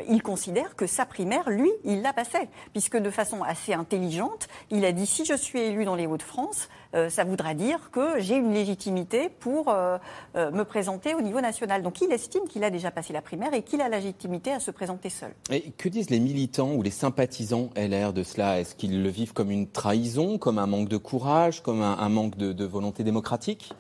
il 0.08 0.22
considère 0.22 0.76
que 0.76 0.86
sa 0.86 1.06
primaire, 1.06 1.48
lui, 1.48 1.70
il 1.84 2.02
l'a 2.02 2.12
passée. 2.12 2.48
Puisque 2.72 2.96
de 2.96 3.10
façon 3.10 3.42
assez 3.42 3.72
intelligente, 3.72 4.48
il 4.70 4.84
a 4.84 4.92
dit 4.92 5.06
si 5.06 5.24
je 5.24 5.34
suis 5.34 5.60
élu 5.60 5.84
dans 5.84 5.94
les 5.94 6.06
Hauts-de-France, 6.06 6.68
euh, 6.96 7.10
ça 7.10 7.24
voudra 7.24 7.54
dire 7.54 7.90
que 7.92 8.20
j'ai 8.20 8.36
une 8.36 8.52
légitimité 8.52 9.28
pour 9.28 9.68
euh, 9.68 9.98
euh, 10.36 10.50
me 10.50 10.64
présenter 10.64 11.14
au 11.14 11.20
niveau 11.20 11.40
national. 11.40 11.82
Donc 11.82 12.00
il 12.00 12.10
estime 12.10 12.44
qu'il 12.48 12.64
a 12.64 12.70
déjà 12.70 12.90
passé 12.90 13.12
la 13.12 13.20
primaire 13.20 13.52
et 13.54 13.62
qu'il 13.62 13.80
a 13.80 13.88
la 13.88 13.98
légitimité 13.98 14.52
à 14.52 14.60
se 14.60 14.70
présenter 14.70 15.10
seul. 15.10 15.32
Et 15.50 15.72
que 15.72 15.88
disent 15.88 16.10
les 16.10 16.20
militants 16.20 16.72
ou 16.72 16.82
les 16.82 16.90
sympathisants 16.90 17.70
LR 17.76 18.12
de 18.12 18.22
cela? 18.22 18.60
Est-ce 18.60 18.74
qu'ils 18.74 19.02
le 19.02 19.08
vivent 19.10 19.34
comme 19.34 19.50
une 19.50 19.68
trahison, 19.68 20.38
comme 20.38 20.58
un 20.58 20.66
manque 20.66 20.88
de 20.88 20.96
courage, 20.96 21.62
comme 21.62 21.82
un, 21.82 22.08
manque 22.08 22.36
de, 22.36 22.64
volonté 22.64 23.04
démocratique? 23.04 23.72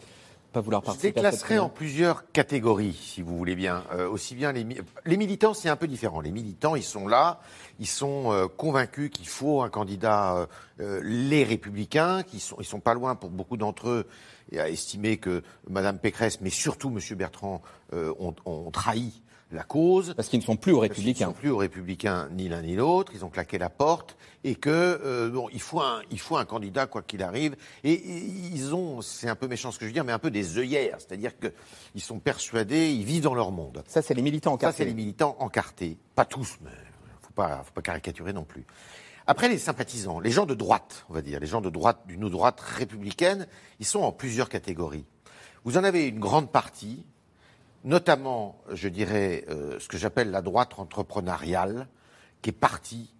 Pas 0.56 0.62
vouloir 0.62 0.82
participer 0.82 1.08
Je 1.08 1.14
déclasserai 1.14 1.58
en 1.58 1.68
plusieurs 1.68 2.30
catégories, 2.32 2.98
si 2.98 3.20
vous 3.20 3.36
voulez 3.36 3.54
bien. 3.54 3.84
aussi 4.10 4.34
bien 4.34 4.52
les, 4.52 4.66
les 5.04 5.16
militants, 5.16 5.52
c'est 5.52 5.68
un 5.68 5.76
peu 5.76 5.86
différent. 5.86 6.20
Les 6.20 6.30
militants, 6.30 6.76
ils 6.76 6.82
sont 6.82 7.06
là, 7.06 7.40
ils 7.78 7.86
sont 7.86 8.32
euh, 8.32 8.46
convaincus 8.48 9.10
qu'il 9.10 9.28
faut 9.28 9.62
un 9.62 9.68
candidat, 9.68 10.36
euh, 10.36 10.46
euh, 10.80 11.00
les 11.02 11.44
républicains, 11.44 12.22
qui 12.22 12.40
sont, 12.40 12.56
ils 12.58 12.64
sont 12.64 12.80
pas 12.80 12.94
loin 12.94 13.14
pour 13.14 13.30
beaucoup 13.30 13.56
d'entre 13.56 13.88
eux 13.88 14.06
et 14.52 14.60
à 14.60 14.68
estimer 14.68 15.16
que 15.18 15.42
Mme 15.68 15.98
Pécresse, 15.98 16.40
mais 16.40 16.50
surtout 16.50 16.88
M. 16.88 17.16
Bertrand, 17.16 17.62
ont, 17.92 18.34
ont, 18.44 18.70
trahi 18.70 19.22
la 19.52 19.62
cause. 19.62 20.14
Parce 20.14 20.28
qu'ils 20.28 20.40
ne 20.40 20.44
sont 20.44 20.56
plus 20.56 20.72
aux 20.72 20.80
républicains. 20.80 21.26
Ils 21.26 21.28
ne 21.28 21.34
sont 21.34 21.38
plus 21.40 21.50
aux 21.50 21.56
républicains 21.56 22.28
ni 22.32 22.48
l'un 22.48 22.62
ni 22.62 22.74
l'autre. 22.74 23.12
Ils 23.14 23.24
ont 23.24 23.30
claqué 23.30 23.58
la 23.58 23.70
porte 23.70 24.16
et 24.44 24.54
que 24.54 25.28
bon, 25.28 25.48
il 25.52 25.60
faut 25.60 25.80
un, 25.80 26.02
il 26.10 26.18
faut 26.18 26.36
un 26.36 26.44
candidat 26.44 26.86
quoi 26.86 27.02
qu'il 27.02 27.22
arrive. 27.22 27.56
Et, 27.84 27.92
et 27.92 28.24
ils 28.52 28.74
ont, 28.74 29.02
c'est 29.02 29.28
un 29.28 29.36
peu 29.36 29.48
méchant 29.48 29.70
ce 29.70 29.78
que 29.78 29.84
je 29.84 29.90
veux 29.90 29.94
dire, 29.94 30.04
mais 30.04 30.12
un 30.12 30.18
peu 30.18 30.30
des 30.30 30.58
œillères, 30.58 30.96
c'est-à-dire 30.98 31.32
qu'ils 31.38 32.02
sont 32.02 32.18
persuadés, 32.18 32.90
ils 32.90 33.04
vivent 33.04 33.22
dans 33.22 33.34
leur 33.34 33.52
monde. 33.52 33.82
Ça, 33.86 34.02
c'est 34.02 34.14
les 34.14 34.22
militants 34.22 34.54
encartés. 34.54 34.72
Ça, 34.72 34.78
c'est 34.78 34.88
les 34.88 34.94
militants 34.94 35.36
encartés. 35.38 35.96
Pas 36.14 36.24
tous, 36.24 36.58
mais 36.62 36.70
pas, 37.36 37.62
faut 37.64 37.72
pas 37.72 37.82
caricaturer 37.82 38.32
non 38.32 38.44
plus. 38.44 38.66
Après, 39.28 39.48
les 39.48 39.58
sympathisants, 39.58 40.18
les 40.20 40.30
gens 40.30 40.46
de 40.46 40.54
droite, 40.54 41.04
on 41.08 41.14
va 41.14 41.22
dire, 41.22 41.38
les 41.38 41.46
gens 41.46 41.60
de 41.60 41.70
droite, 41.70 42.00
d'une 42.06 42.28
droite 42.28 42.60
républicaine, 42.60 43.46
ils 43.78 43.86
sont 43.86 44.00
en 44.00 44.12
plusieurs 44.12 44.48
catégories. 44.48 45.04
Vous 45.64 45.76
en 45.76 45.84
avez 45.84 46.06
une 46.08 46.20
grande 46.20 46.50
partie, 46.50 47.04
notamment, 47.86 48.60
je 48.72 48.88
dirais, 48.88 49.44
euh, 49.48 49.78
ce 49.78 49.88
que 49.88 49.96
j'appelle 49.96 50.30
la 50.30 50.42
droite 50.42 50.78
entrepreneuriale, 50.78 51.86
qui 52.42 52.50
est 52.50 52.52
partie, 52.52 53.14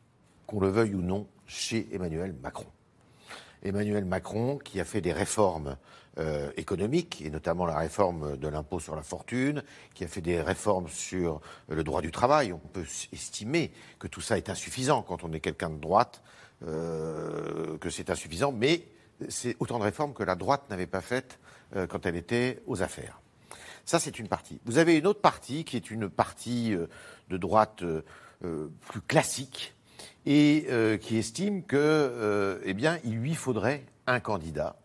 qu'on 0.46 0.61
le 0.61 0.68
veuille 0.68 0.94
ou 0.94 1.02
non, 1.02 1.26
chez 1.46 1.88
Emmanuel 1.92 2.35
Macron. 2.42 2.66
Emmanuel 3.62 4.05
Macron, 4.05 4.59
qui 4.59 4.81
a 4.81 4.85
fait 4.85 5.00
des 5.00 5.12
réformes 5.12 5.76
euh, 6.18 6.50
économiques, 6.57 7.22
et 7.24 7.31
notamment 7.31 7.64
la 7.64 7.79
réforme 7.79 8.37
de 8.37 8.48
l'impôt 8.48 8.81
sur 8.81 8.96
la 8.96 9.02
fortune, 9.02 9.62
qui 9.94 10.02
a 10.05 10.09
fait 10.09 10.20
des 10.20 10.40
réformes 10.40 10.88
sur 10.88 11.40
le 11.68 11.85
droit 11.85 12.02
du 12.02 12.11
travail. 12.11 12.52
On 12.52 12.59
peut 12.59 12.85
estimer 13.12 13.70
que 14.00 14.09
tout 14.09 14.20
ça 14.20 14.37
est 14.37 14.50
insuffisant 14.50 15.02
quand 15.02 15.22
on 15.22 15.33
est 15.33 15.40
quelqu'un 15.40 15.70
de 15.70 15.79
droite, 15.79 16.22
euh, 16.66 17.79
que 17.79 17.88
c'est 17.88 18.11
insuffisant, 18.11 18.50
mais 18.50 18.83
c'est 19.29 19.57
autant 19.61 19.79
de 19.79 19.85
réformes 19.85 20.12
que 20.12 20.24
la 20.24 20.35
droite 20.35 20.64
n'avait 20.70 20.87
pas 20.88 21.00
faites 21.00 21.38
quand 21.88 22.07
elle 22.07 22.14
était 22.14 22.62
aux 22.66 22.83
affaires. 22.83 23.20
Ça, 23.87 23.99
c'est 23.99 24.18
une 24.18 24.29
partie. 24.29 24.61
Vous 24.66 24.77
avez 24.77 24.99
une 24.99 25.07
autre 25.07 25.22
partie 25.22 25.64
qui 25.64 25.77
est 25.77 25.90
une 25.90 26.11
partie 26.11 26.75
de 27.31 27.37
droite 27.37 27.83
plus 28.40 29.01
classique, 29.01 29.75
et 30.27 30.66
qui 31.01 31.16
estime 31.16 31.62
que, 31.62 32.61
eh 32.64 32.75
bien, 32.75 32.99
il 33.05 33.14
lui 33.14 33.35
faudrait 33.35 33.87
un 34.07 34.20
candidat 34.20 34.77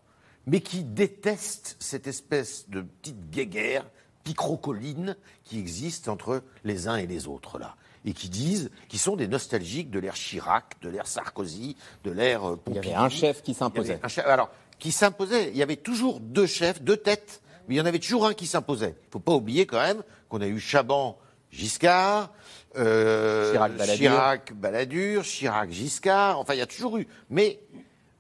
mais 0.48 0.62
qui 0.62 0.84
détestent 0.84 1.76
cette 1.80 2.08
espèce 2.08 2.70
de 2.70 2.82
petite 2.82 3.30
guéguerre 3.30 3.86
picrocolline 4.24 5.16
qui 5.44 5.60
existe 5.60 6.08
entre 6.08 6.44
les 6.64 6.88
uns 6.88 6.98
et 6.98 7.08
les 7.08 7.28
autres 7.28 7.58
là 7.58 7.76
et 8.04 8.14
qui 8.14 8.30
disent, 8.30 8.72
qui 8.88 8.98
sont 8.98 9.16
des 9.16 9.28
nostalgiques 9.28 9.92
de 9.92 10.00
l'ère 10.00 10.16
Chirac, 10.16 10.82
de 10.82 10.90
l'ère 10.90 11.06
Sarkozy, 11.06 11.76
de 12.04 12.10
l'ère 12.10 12.42
Pompidou. 12.58 12.72
Il 12.72 12.76
y 12.76 12.80
avait 12.80 12.96
un 12.96 13.10
chef 13.10 13.44
qui 13.44 13.54
s'imposait. 13.54 14.00
Alors, 14.26 14.50
qui 14.80 14.92
s'imposait. 14.92 15.50
Il 15.52 15.58
y 15.58 15.62
avait 15.62 15.76
toujours 15.76 16.20
deux 16.20 16.48
chefs, 16.48 16.82
deux 16.82 16.98
têtes, 16.98 17.41
mais 17.68 17.76
il 17.76 17.78
y 17.78 17.82
en 17.82 17.86
avait 17.86 18.00
toujours 18.00 18.26
un 18.26 18.34
qui 18.34 18.48
s'imposait. 18.48 18.96
Il 19.04 19.08
ne 19.08 19.12
faut 19.12 19.20
pas 19.20 19.34
oublier 19.34 19.66
quand 19.66 19.82
même 19.82 20.04
qu'on 20.30 20.42
a 20.42 20.48
eu 20.48 20.60
Chaban, 20.60 21.18
Giscard, 21.52 22.32
euh, 22.78 23.54
Chirac, 23.96 24.54
Balladur, 24.54 25.24
Chirac, 25.24 25.72
Giscard. 25.72 26.40
Enfin, 26.40 26.54
il 26.54 26.60
y 26.60 26.64
a 26.64 26.68
toujours 26.68 26.98
eu. 26.98 27.08
Mais 27.30 27.60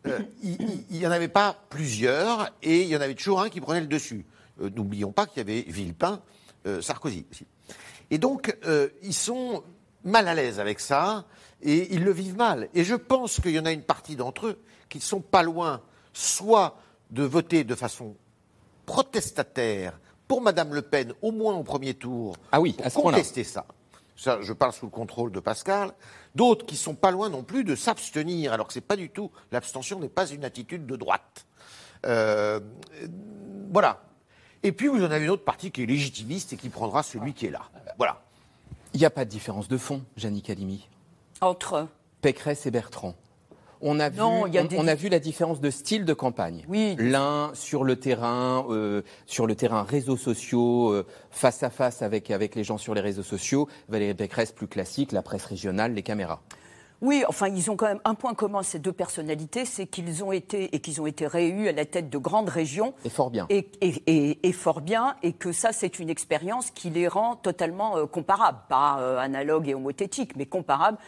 euh, 0.08 0.20
il 0.44 0.98
n'y 0.98 1.08
en 1.08 1.12
avait 1.12 1.28
pas 1.28 1.56
plusieurs 1.70 2.52
et 2.62 2.82
il 2.82 2.88
y 2.88 2.96
en 2.96 3.02
avait 3.02 3.16
toujours 3.16 3.42
un 3.42 3.50
qui 3.50 3.62
prenait 3.62 3.82
le 3.82 3.88
dessus. 3.88 4.26
Euh, 4.62 4.70
n'oublions 4.76 5.12
pas 5.12 5.26
qu'il 5.26 5.38
y 5.38 5.42
avait 5.42 5.62
Villepin, 5.62 6.22
Sarkozy 6.82 7.26
aussi. 7.32 7.46
Et 8.12 8.18
donc, 8.18 8.56
ils 9.02 9.14
sont 9.14 9.64
mal 10.04 10.28
à 10.28 10.36
l'aise 10.36 10.60
avec 10.60 10.80
ça 10.80 11.26
et 11.64 11.94
ils 11.94 12.04
le 12.04 12.12
vivent 12.12 12.36
mal. 12.36 12.70
Et 12.74 12.84
je 12.84 12.94
pense 12.94 13.40
qu'il 13.40 13.52
y 13.52 13.60
en 13.60 13.66
a 13.66 13.72
une 13.72 13.84
partie 13.84 14.16
d'entre 14.16 14.48
eux 14.48 14.60
qui 14.90 14.98
ne 14.98 15.04
sont 15.04 15.22
pas 15.22 15.42
loin, 15.42 15.82
soit 16.14 16.78
de 17.10 17.24
voter 17.24 17.64
de 17.64 17.74
façon 17.74 18.16
protestataire 18.92 19.98
pour 20.28 20.42
Madame 20.42 20.74
Le 20.74 20.82
Pen, 20.82 21.14
au 21.22 21.32
moins 21.32 21.56
au 21.56 21.64
premier 21.64 21.94
tour, 21.94 22.36
ah 22.52 22.60
oui, 22.60 22.74
pour 22.74 22.86
à 22.86 22.90
ce 22.90 23.00
contester 23.00 23.46
ça. 23.46 23.66
Ça, 24.18 24.40
je 24.42 24.52
parle 24.52 24.74
sous 24.74 24.86
le 24.86 24.92
contrôle 24.92 25.32
de 25.32 25.40
Pascal. 25.40 25.94
D'autres 26.36 26.66
qui 26.66 26.76
sont 26.76 26.94
pas 26.94 27.10
loin 27.10 27.30
non 27.30 27.42
plus 27.42 27.64
de 27.64 27.74
s'abstenir, 27.74 28.52
alors 28.52 28.68
que 28.68 28.74
c'est 28.74 28.82
pas 28.82 28.98
du 28.98 29.10
tout. 29.10 29.32
L'abstention 29.54 29.98
n'est 30.00 30.10
pas 30.10 30.28
une 30.28 30.44
attitude 30.44 30.86
de 30.86 30.98
droite. 30.98 31.46
Euh, 32.06 32.60
voilà. 33.72 34.04
Et 34.62 34.74
puis 34.74 34.88
vous 34.88 35.02
en 35.04 35.10
avez 35.10 35.24
une 35.24 35.32
autre 35.32 35.46
partie 35.46 35.72
qui 35.72 35.84
est 35.84 35.86
légitimiste 35.86 36.52
et 36.52 36.58
qui 36.58 36.68
prendra 36.68 37.02
celui 37.02 37.34
qui 37.34 37.46
est 37.46 37.52
là. 37.52 37.62
Voilà. 37.98 38.22
Il 38.94 39.00
n'y 39.00 39.06
a 39.06 39.10
pas 39.10 39.24
de 39.24 39.30
différence 39.30 39.70
de 39.70 39.78
fond, 39.78 40.04
Janine 40.18 40.42
Calimi. 40.42 40.90
Entre 41.40 41.88
Pécresse 42.22 42.66
et 42.66 42.72
Bertrand. 42.72 43.16
On 43.82 44.00
a, 44.00 44.10
Non, 44.10 44.46
vu, 44.46 44.60
on, 44.60 44.64
des 44.66 44.78
on 44.80 44.88
a 44.88 44.96
vu 44.96 45.10
la 45.10 45.20
différence 45.20 45.60
de 45.60 45.70
style 45.70 46.06
de 46.06 46.14
campagne. 46.14 46.64
Oui. 46.70 46.96
L'un 47.00 47.52
sur 47.54 47.84
le 47.84 47.96
terrain, 47.96 48.66
euh, 48.70 49.02
sur 49.26 49.48
le 49.48 49.56
terrain 49.56 49.84
réseaux 49.84 50.18
sociaux, 50.18 50.92
euh, 50.92 51.06
face 51.32 51.64
à 51.64 51.70
face 51.70 52.02
avec, 52.02 52.30
avec 52.32 52.56
les 52.56 52.64
gens 52.64 52.78
sur 52.78 52.94
les 52.94 53.02
réseaux 53.02 53.24
sociaux. 53.24 53.68
Valérie 53.90 54.14
Pécresse 54.14 54.52
plus 54.52 54.68
classique, 54.68 55.12
la 55.12 55.22
presse 55.24 55.46
régionale, 55.46 55.94
les 55.94 56.04
caméras. 56.04 56.42
Oui, 57.04 57.24
enfin, 57.28 57.48
ils 57.48 57.72
ont 57.72 57.76
quand 57.76 57.88
même 57.88 58.00
un 58.06 58.14
point 58.14 58.36
commun, 58.36 58.62
ces 58.62 58.78
deux 58.78 58.92
personnalités, 58.92 59.66
c'est 59.66 59.88
qu'ils 59.88 60.24
ont 60.24 60.32
été 60.32 60.76
et 60.76 60.80
qu'ils 60.82 61.02
ont 61.02 61.08
été 61.08 61.26
réus 61.26 61.68
à 61.68 61.72
la 61.72 61.86
tête 61.86 62.12
de 62.12 62.18
grandes 62.20 62.50
régions. 62.50 62.94
Et 63.04 63.10
fort 63.10 63.32
bien. 63.32 63.48
Et, 63.50 63.68
et- 63.82 64.04
et- 64.06 64.48
et 64.48 64.52
fort 64.54 64.82
bien, 64.82 65.16
et 65.24 65.34
que 65.34 65.52
ça, 65.52 65.72
c'est 65.72 65.98
une 65.98 66.12
expérience 66.12 66.70
qui 66.70 66.92
les 66.92 67.08
rend 67.08 67.36
totalement 67.38 67.98
euh, 67.98 68.06
comparables, 68.06 68.60
pas 68.70 69.00
euh, 69.00 69.18
analogues 69.18 69.68
et 69.68 69.74
homothétiques, 69.74 70.36
mais 70.36 70.46
comparables. 70.46 71.00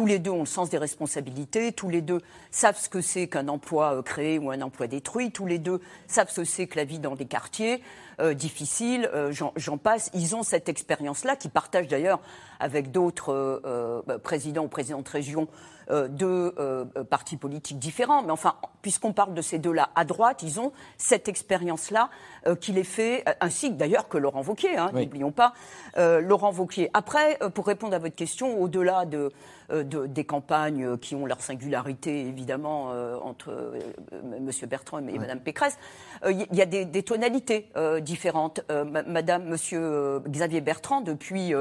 Tous 0.00 0.06
les 0.06 0.18
deux 0.18 0.30
ont 0.30 0.40
le 0.40 0.46
sens 0.46 0.70
des 0.70 0.78
responsabilités, 0.78 1.72
tous 1.72 1.90
les 1.90 2.00
deux 2.00 2.22
savent 2.50 2.78
ce 2.78 2.88
que 2.88 3.02
c'est 3.02 3.28
qu'un 3.28 3.48
emploi 3.48 3.96
euh, 3.96 4.02
créé 4.02 4.38
ou 4.38 4.50
un 4.50 4.62
emploi 4.62 4.86
détruit, 4.86 5.30
tous 5.30 5.44
les 5.44 5.58
deux 5.58 5.78
savent 6.06 6.30
ce 6.30 6.40
que 6.40 6.46
c'est 6.46 6.66
que 6.66 6.76
la 6.76 6.84
vie 6.84 6.98
dans 6.98 7.16
des 7.16 7.26
quartiers 7.26 7.82
euh, 8.18 8.32
difficiles, 8.32 9.10
euh, 9.12 9.30
j'en 9.56 9.76
passe. 9.76 10.10
Ils 10.14 10.34
ont 10.34 10.42
cette 10.42 10.70
expérience-là, 10.70 11.36
qui 11.36 11.50
partagent 11.50 11.88
d'ailleurs 11.88 12.20
avec 12.60 12.90
d'autres 12.92 13.60
bah, 14.06 14.18
présidents 14.18 14.64
ou 14.64 14.68
présidentes 14.68 15.04
de 15.04 15.10
région 15.10 15.48
euh, 15.90 16.08
de 16.08 16.26
euh, 16.58 16.84
euh, 16.96 17.04
partis 17.04 17.36
politiques 17.36 17.78
différents. 17.78 18.22
Mais 18.22 18.30
enfin, 18.32 18.54
puisqu'on 18.82 19.12
parle 19.12 19.34
de 19.34 19.42
ces 19.42 19.58
deux-là 19.58 19.90
à 19.94 20.04
droite, 20.04 20.42
ils 20.42 20.60
ont 20.60 20.72
cette 20.96 21.28
expérience-là 21.28 22.08
euh, 22.46 22.54
qui 22.54 22.72
les 22.72 22.84
fait, 22.84 23.24
euh, 23.28 23.32
ainsi 23.40 23.70
d'ailleurs 23.70 24.08
que 24.08 24.16
Laurent 24.18 24.42
Wauquiez, 24.42 24.76
hein, 24.76 24.90
Oui. 24.94 25.02
n'oublions 25.04 25.32
pas 25.32 25.52
euh, 25.98 26.20
Laurent 26.20 26.52
Wauquiez. 26.52 26.90
Après, 26.94 27.38
euh, 27.42 27.50
pour 27.50 27.66
répondre 27.66 27.94
à 27.94 27.98
votre 27.98 28.14
question, 28.16 28.60
au-delà 28.60 29.04
de, 29.04 29.30
de- 29.70 30.06
des 30.06 30.24
campagnes 30.24 30.96
qui 30.98 31.14
ont 31.14 31.26
leur 31.26 31.40
singularité, 31.40 32.26
évidemment, 32.26 32.88
euh, 32.92 33.16
entre 33.22 33.50
euh, 33.50 33.78
M. 34.12 34.50
Bertrand 34.68 34.98
et 34.98 35.18
Mme 35.18 35.40
Pécresse, 35.40 35.78
euh, 36.24 36.32
il 36.32 36.56
y 36.56 36.62
a 36.62 36.66
des, 36.66 36.84
des 36.84 37.02
tonalités 37.02 37.70
euh, 37.76 38.00
différentes. 38.00 38.62
Euh, 38.70 38.84
ma- 38.84 39.02
Madame, 39.02 39.44
Monsieur 39.44 40.20
Xavier 40.28 40.60
Bertrand, 40.60 41.00
depuis 41.00 41.52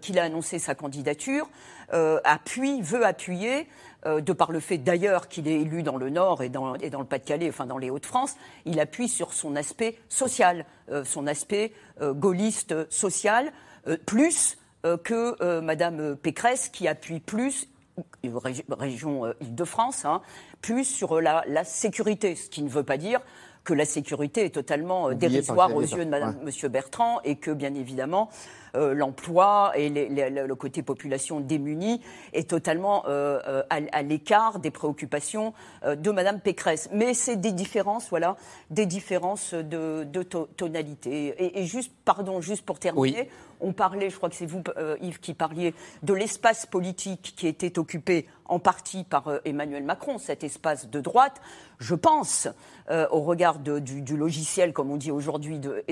qu'il 0.00 0.18
a 0.18 0.22
annoncé 0.24 0.58
sa 0.58 0.74
candidature, 0.74 1.48
euh, 1.94 2.20
appuie, 2.24 2.82
veut 2.82 3.04
appuyer, 3.04 3.68
euh, 4.06 4.20
de 4.20 4.32
par 4.32 4.52
le 4.52 4.60
fait 4.60 4.78
d'ailleurs 4.78 5.28
qu'il 5.28 5.48
est 5.48 5.60
élu 5.60 5.82
dans 5.82 5.96
le 5.96 6.10
Nord 6.10 6.42
et 6.42 6.48
dans, 6.48 6.72
le 6.72 7.04
Pas-de-Calais, 7.04 7.48
enfin 7.48 7.66
dans 7.66 7.78
les 7.78 7.90
Hauts-de-France, 7.90 8.36
il 8.64 8.80
appuie 8.80 9.08
sur 9.08 9.32
son 9.32 9.56
aspect 9.56 9.98
social, 10.08 10.66
euh, 10.90 11.04
son 11.04 11.26
aspect 11.26 11.72
gaulliste 12.00 12.90
social, 12.90 13.52
plus 14.06 14.58
que 14.82 15.60
Madame 15.60 16.16
Pécresse 16.16 16.68
qui 16.68 16.88
appuie 16.88 17.20
plus 17.20 17.68
régi- 18.24 18.64
région 18.68 19.32
Île-de-France, 19.40 20.04
hein, 20.04 20.22
plus 20.60 20.84
sur 20.84 21.20
la 21.20 21.64
sécurité, 21.64 22.34
ce 22.34 22.50
qui 22.50 22.62
ne 22.62 22.68
veut 22.68 22.82
pas 22.82 22.96
dire 22.96 23.20
que 23.64 23.72
la 23.74 23.84
sécurité 23.86 24.44
est 24.44 24.50
totalement 24.50 25.08
euh, 25.08 25.12
Oublié 25.12 25.28
dérisoire 25.30 25.74
aux 25.74 25.80
yeux 25.80 26.04
de 26.04 26.10
Madame, 26.10 26.36
Monsieur 26.44 26.68
Bertrand 26.68 27.20
et 27.24 27.36
que 27.36 27.50
bien 27.50 27.74
évidemment 27.74 28.28
euh, 28.76 28.92
l'emploi 28.92 29.72
et 29.76 29.88
les- 29.88 30.08
les- 30.08 30.30
le 30.30 30.54
côté 30.56 30.82
population 30.82 31.38
démunie 31.40 32.00
est 32.32 32.50
totalement 32.50 33.04
euh, 33.06 33.38
euh, 33.46 33.62
à, 33.70 33.78
à 33.92 34.02
l'écart 34.02 34.58
des 34.58 34.70
préoccupations 34.72 35.54
euh, 35.84 35.94
de 35.96 36.10
Madame 36.10 36.40
Pécresse. 36.40 36.88
Mais 36.92 37.14
c'est 37.14 37.36
des 37.36 37.52
différences, 37.52 38.08
voilà, 38.10 38.36
des 38.70 38.84
différences 38.86 39.54
de, 39.54 40.04
de 40.04 40.22
to- 40.24 40.48
tonalité. 40.56 41.34
Et, 41.38 41.60
et 41.60 41.64
juste, 41.66 41.92
pardon, 42.04 42.40
juste 42.40 42.66
pour 42.66 42.78
terminer, 42.80 43.16
Oui. 43.22 43.28
On 43.60 43.72
parlait, 43.72 44.10
je 44.10 44.16
crois 44.16 44.28
que 44.28 44.34
c'est 44.34 44.46
vous, 44.46 44.62
euh, 44.76 44.96
Yves, 45.00 45.20
qui 45.20 45.34
parliez 45.34 45.74
de 46.02 46.14
l'espace 46.14 46.66
politique 46.66 47.34
qui 47.36 47.46
était 47.46 47.78
occupé 47.78 48.26
en 48.46 48.58
partie 48.58 49.04
par 49.04 49.28
euh, 49.28 49.38
Emmanuel 49.44 49.82
Macron, 49.84 50.18
cet 50.18 50.44
espace 50.44 50.88
de 50.88 51.00
droite. 51.00 51.40
Je 51.78 51.94
pense, 51.94 52.48
euh, 52.90 53.06
au 53.10 53.20
regard 53.22 53.58
de- 53.58 53.78
du, 53.78 54.02
du 54.02 54.16
logiciel, 54.16 54.72
comme 54.72 54.90
on 54.90 54.96
dit 54.96 55.10
aujourd'hui, 55.10 55.58
de, 55.58 55.82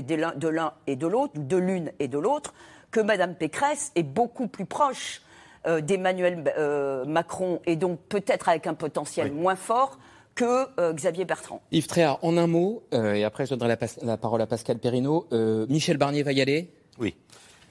l'un 0.48 0.72
et 0.86 0.96
de 0.96 1.06
l'autre, 1.06 1.32
ou 1.36 1.42
de 1.42 1.56
l'une 1.56 1.92
et 1.98 2.08
de 2.08 2.18
l'autre, 2.18 2.54
que 2.90 3.00
Madame 3.00 3.34
Pécresse 3.34 3.90
est 3.94 4.02
beaucoup 4.02 4.48
plus 4.48 4.66
proche 4.66 5.22
euh, 5.66 5.80
d'Emmanuel 5.80 6.44
euh, 6.58 7.04
Macron 7.04 7.60
et 7.66 7.76
donc 7.76 8.00
peut-être 8.08 8.48
avec 8.48 8.66
un 8.66 8.74
potentiel 8.74 9.32
moins 9.32 9.56
fort 9.56 9.98
que 10.34 10.66
euh, 10.80 10.92
Xavier 10.92 11.24
Bertrand. 11.24 11.60
Yves 11.72 11.86
Tréhard, 11.86 12.18
en 12.22 12.36
un 12.36 12.46
mot, 12.46 12.82
euh, 12.94 13.14
et 13.14 13.22
après 13.24 13.46
je 13.46 13.54
donnerai 13.54 13.76
la, 14.02 14.16
parole 14.16 14.40
à 14.42 14.46
Pascal 14.46 14.78
Perrineau. 14.78 15.26
euh, 15.32 15.66
Michel 15.68 15.98
Barnier 15.98 16.22
va 16.22 16.32
y 16.32 16.40
aller? 16.40 16.70
Oui. 16.98 17.14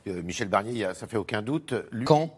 Euh, 0.07 0.21
Michel 0.23 0.47
Barnier, 0.47 0.93
ça 0.93 1.07
fait 1.07 1.17
aucun 1.17 1.41
doute. 1.41 1.73
Lui, 1.91 2.05
Quand? 2.05 2.37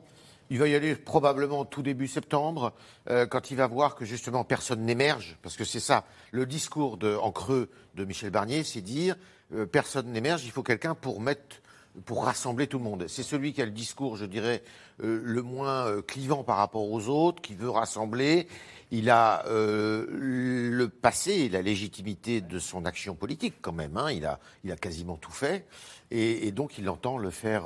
Il 0.50 0.60
va 0.60 0.68
y 0.68 0.76
aller 0.76 0.96
probablement 0.96 1.66
tout 1.66 1.82
début 1.82 2.08
septembre, 2.08 2.74
euh, 3.10 3.26
quand 3.26 3.50
il 3.50 3.58
va 3.58 3.66
voir 3.66 3.96
que 3.96 4.06
justement 4.06 4.44
personne 4.44 4.82
n'émerge, 4.82 5.38
parce 5.42 5.56
que 5.56 5.64
c'est 5.64 5.80
ça, 5.80 6.06
le 6.32 6.46
discours 6.46 6.98
de, 6.98 7.16
en 7.16 7.32
creux 7.32 7.70
de 7.96 8.06
Michel 8.06 8.30
Barnier, 8.30 8.64
c'est 8.64 8.82
dire 8.82 9.16
euh, 9.56 9.66
personne 9.66 10.12
n'émerge, 10.12 10.44
il 10.46 10.52
faut 10.52 10.62
quelqu'un 10.62 10.96
pour 10.96 11.22
mettre, 11.22 11.62
pour 12.06 12.26
rassembler 12.26 12.68
tout 12.68 12.78
le 12.80 12.84
monde. 12.84 13.06
C'est 13.08 13.24
celui 13.24 13.54
qui 13.54 13.62
a 13.62 13.66
le 13.66 13.72
discours, 13.72 14.18
je 14.18 14.26
dirais, 14.26 14.64
euh, 15.04 15.22
le 15.24 15.42
moins 15.42 15.88
euh, 15.88 16.02
clivant 16.02 16.44
par 16.44 16.58
rapport 16.58 16.90
aux 16.92 17.08
autres, 17.08 17.42
qui 17.42 17.56
veut 17.56 17.70
rassembler. 17.70 18.48
Il 18.92 19.10
a 19.10 19.46
euh, 19.48 20.06
le 20.10 20.88
passé 20.90 21.32
et 21.34 21.50
la 21.50 21.62
légitimité 21.62 22.42
de 22.42 22.60
son 22.60 22.86
action 22.86 23.16
politique 23.16 23.56
quand 23.62 23.74
même. 23.74 23.98
hein. 23.98 24.12
Il, 24.12 24.26
a, 24.26 24.40
il 24.64 24.72
a 24.72 24.76
quasiment 24.76 25.18
tout 25.18 25.32
fait, 25.32 25.66
et, 26.12 26.48
et 26.48 26.52
donc 26.52 26.78
il 26.78 26.90
entend 26.90 27.18
le 27.18 27.30
faire, 27.30 27.66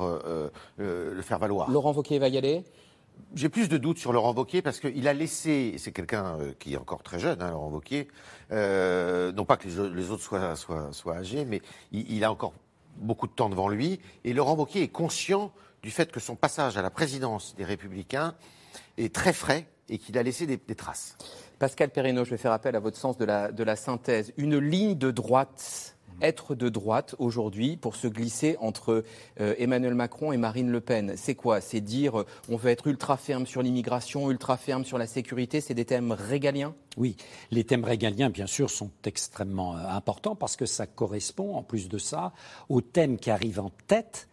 le 0.77 1.21
faire 1.21 1.39
valoir. 1.39 1.69
Laurent 1.69 1.93
Wauquiez 1.93 2.19
va 2.19 2.27
y 2.29 2.37
aller? 2.37 2.63
J'ai 3.33 3.49
plus 3.49 3.67
de 3.67 3.77
doutes 3.77 3.97
sur 3.97 4.13
Laurent 4.13 4.33
Wauquiez 4.33 4.61
parce 4.61 4.79
qu'il 4.79 5.07
a 5.07 5.13
laissé, 5.13 5.75
c'est 5.79 5.91
quelqu'un 5.91 6.37
qui 6.59 6.75
est 6.75 6.77
encore 6.77 7.01
très 7.01 7.19
jeune, 7.19 7.41
hein, 7.41 7.49
Laurent 7.49 7.69
Wauquiez, 7.71 8.07
euh, 8.51 9.31
non 9.31 9.43
pas 9.43 9.57
que 9.57 9.67
les, 9.67 9.79
au- 9.79 9.89
les 9.89 10.11
autres 10.11 10.21
soient, 10.21 10.55
soient, 10.55 10.93
soient 10.93 11.15
âgés, 11.15 11.43
mais 11.43 11.61
il, 11.91 12.09
il 12.11 12.23
a 12.23 12.31
encore 12.31 12.53
beaucoup 12.97 13.27
de 13.27 13.31
temps 13.31 13.49
devant 13.49 13.69
lui. 13.69 13.99
Et 14.23 14.33
Laurent 14.33 14.55
Wauquiez 14.55 14.83
est 14.83 14.87
conscient 14.87 15.51
du 15.83 15.91
fait 15.91 16.11
que 16.11 16.19
son 16.19 16.35
passage 16.35 16.77
à 16.77 16.81
la 16.81 16.89
présidence 16.89 17.55
des 17.55 17.63
Républicains 17.63 18.35
est 18.97 19.13
très 19.13 19.33
frais 19.33 19.67
et 19.89 19.97
qu'il 19.97 20.17
a 20.17 20.23
laissé 20.23 20.45
des, 20.45 20.57
traces. 20.75 21.17
Pascal 21.59 21.89
Perrineau, 21.89 22.25
je 22.25 22.31
vais 22.31 22.37
faire 22.37 22.51
appel 22.51 22.75
à 22.75 22.79
votre 22.79 22.97
sens 22.97 23.17
de 23.17 23.25
la 23.25 23.75
synthèse. 23.75 24.33
Une 24.37 24.57
ligne 24.57 24.95
de 24.95 25.11
droite, 25.11 25.96
être 26.21 26.55
de 26.55 26.69
droite 26.69 27.15
aujourd'hui 27.19 27.77
pour 27.77 27.95
se 27.95 28.07
glisser 28.07 28.57
entre 28.59 29.03
euh, 29.39 29.55
Emmanuel 29.57 29.93
Macron 29.93 30.31
et 30.31 30.37
Marine 30.37 30.69
Le 30.69 30.81
Pen, 30.81 31.13
c'est 31.15 31.35
quoi? 31.35 31.61
C'est 31.61 31.81
dire 31.81 32.21
euh, 32.21 32.25
on 32.49 32.55
veut 32.55 32.71
être 32.71 32.87
ultra 32.87 33.17
ferme 33.17 33.45
sur 33.45 33.61
l'immigration, 33.61 34.31
ultra 34.31 34.57
ferme 34.57 34.85
sur 34.85 34.97
la 34.97 35.07
sécurité, 35.07 35.61
c'est 35.61 35.73
des 35.73 35.85
thèmes 35.85 36.11
régaliens? 36.11 36.75
Oui, 36.97 37.15
les 37.51 37.63
thèmes 37.63 37.83
régaliens, 37.83 38.29
bien 38.29 38.47
sûr, 38.47 38.69
sont 38.69 38.91
extrêmement 39.05 39.77
euh, 39.77 39.87
importants 39.89 40.35
parce 40.35 40.55
que 40.55 40.65
ça 40.65 40.87
correspond, 40.87 41.55
en 41.55 41.63
plus 41.63 41.89
de 41.89 41.97
ça, 41.97 42.33
aux 42.69 42.81
thèmes 42.81 43.17
qui 43.17 43.29
arrivent 43.29 43.59
en 43.59 43.71
tête 43.87 44.27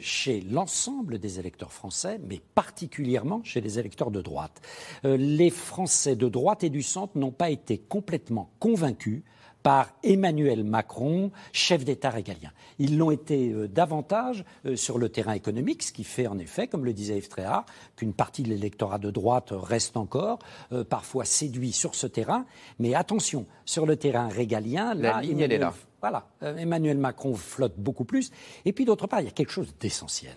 chez 0.00 0.42
l'ensemble 0.42 1.18
des 1.18 1.38
électeurs 1.38 1.72
français, 1.72 2.20
mais 2.28 2.42
particulièrement 2.54 3.40
chez 3.42 3.62
les 3.62 3.78
électeurs 3.78 4.10
de 4.10 4.20
droite. 4.20 4.60
Les 5.04 5.48
Français 5.48 6.14
de 6.14 6.28
droite 6.28 6.62
et 6.62 6.68
du 6.68 6.82
centre 6.82 7.16
n'ont 7.16 7.30
pas 7.30 7.48
été 7.48 7.78
complètement 7.78 8.50
convaincus 8.58 9.22
par 9.62 9.90
Emmanuel 10.02 10.64
Macron, 10.64 11.30
chef 11.52 11.84
d'État 11.84 12.10
régalien. 12.10 12.50
Ils 12.78 12.96
l'ont 12.96 13.10
été 13.10 13.50
euh, 13.52 13.68
davantage 13.68 14.44
euh, 14.66 14.76
sur 14.76 14.98
le 14.98 15.08
terrain 15.08 15.32
économique, 15.32 15.82
ce 15.82 15.92
qui 15.92 16.04
fait 16.04 16.26
en 16.26 16.38
effet, 16.38 16.68
comme 16.68 16.84
le 16.84 16.92
disait 16.92 17.18
Yves 17.18 17.28
Tréhard, 17.28 17.66
qu'une 17.96 18.12
partie 18.14 18.42
de 18.42 18.48
l'électorat 18.48 18.98
de 18.98 19.10
droite 19.10 19.48
reste 19.52 19.96
encore 19.96 20.38
euh, 20.72 20.84
parfois 20.84 21.24
séduit 21.24 21.72
sur 21.72 21.94
ce 21.94 22.06
terrain. 22.06 22.46
Mais 22.78 22.94
attention, 22.94 23.46
sur 23.64 23.84
le 23.84 23.96
terrain 23.96 24.28
régalien, 24.28 24.94
La 24.94 25.14
là, 25.14 25.20
ligne, 25.20 25.40
elle 25.40 25.52
est 25.52 25.56
Emmanuel- 25.56 25.60
là. 25.60 25.74
Voilà, 26.00 26.28
Emmanuel 26.40 26.96
Macron 26.96 27.34
flotte 27.34 27.74
beaucoup 27.76 28.04
plus. 28.04 28.30
Et 28.64 28.72
puis 28.72 28.84
d'autre 28.84 29.08
part, 29.08 29.20
il 29.20 29.24
y 29.24 29.28
a 29.28 29.32
quelque 29.32 29.50
chose 29.50 29.74
d'essentiel. 29.80 30.36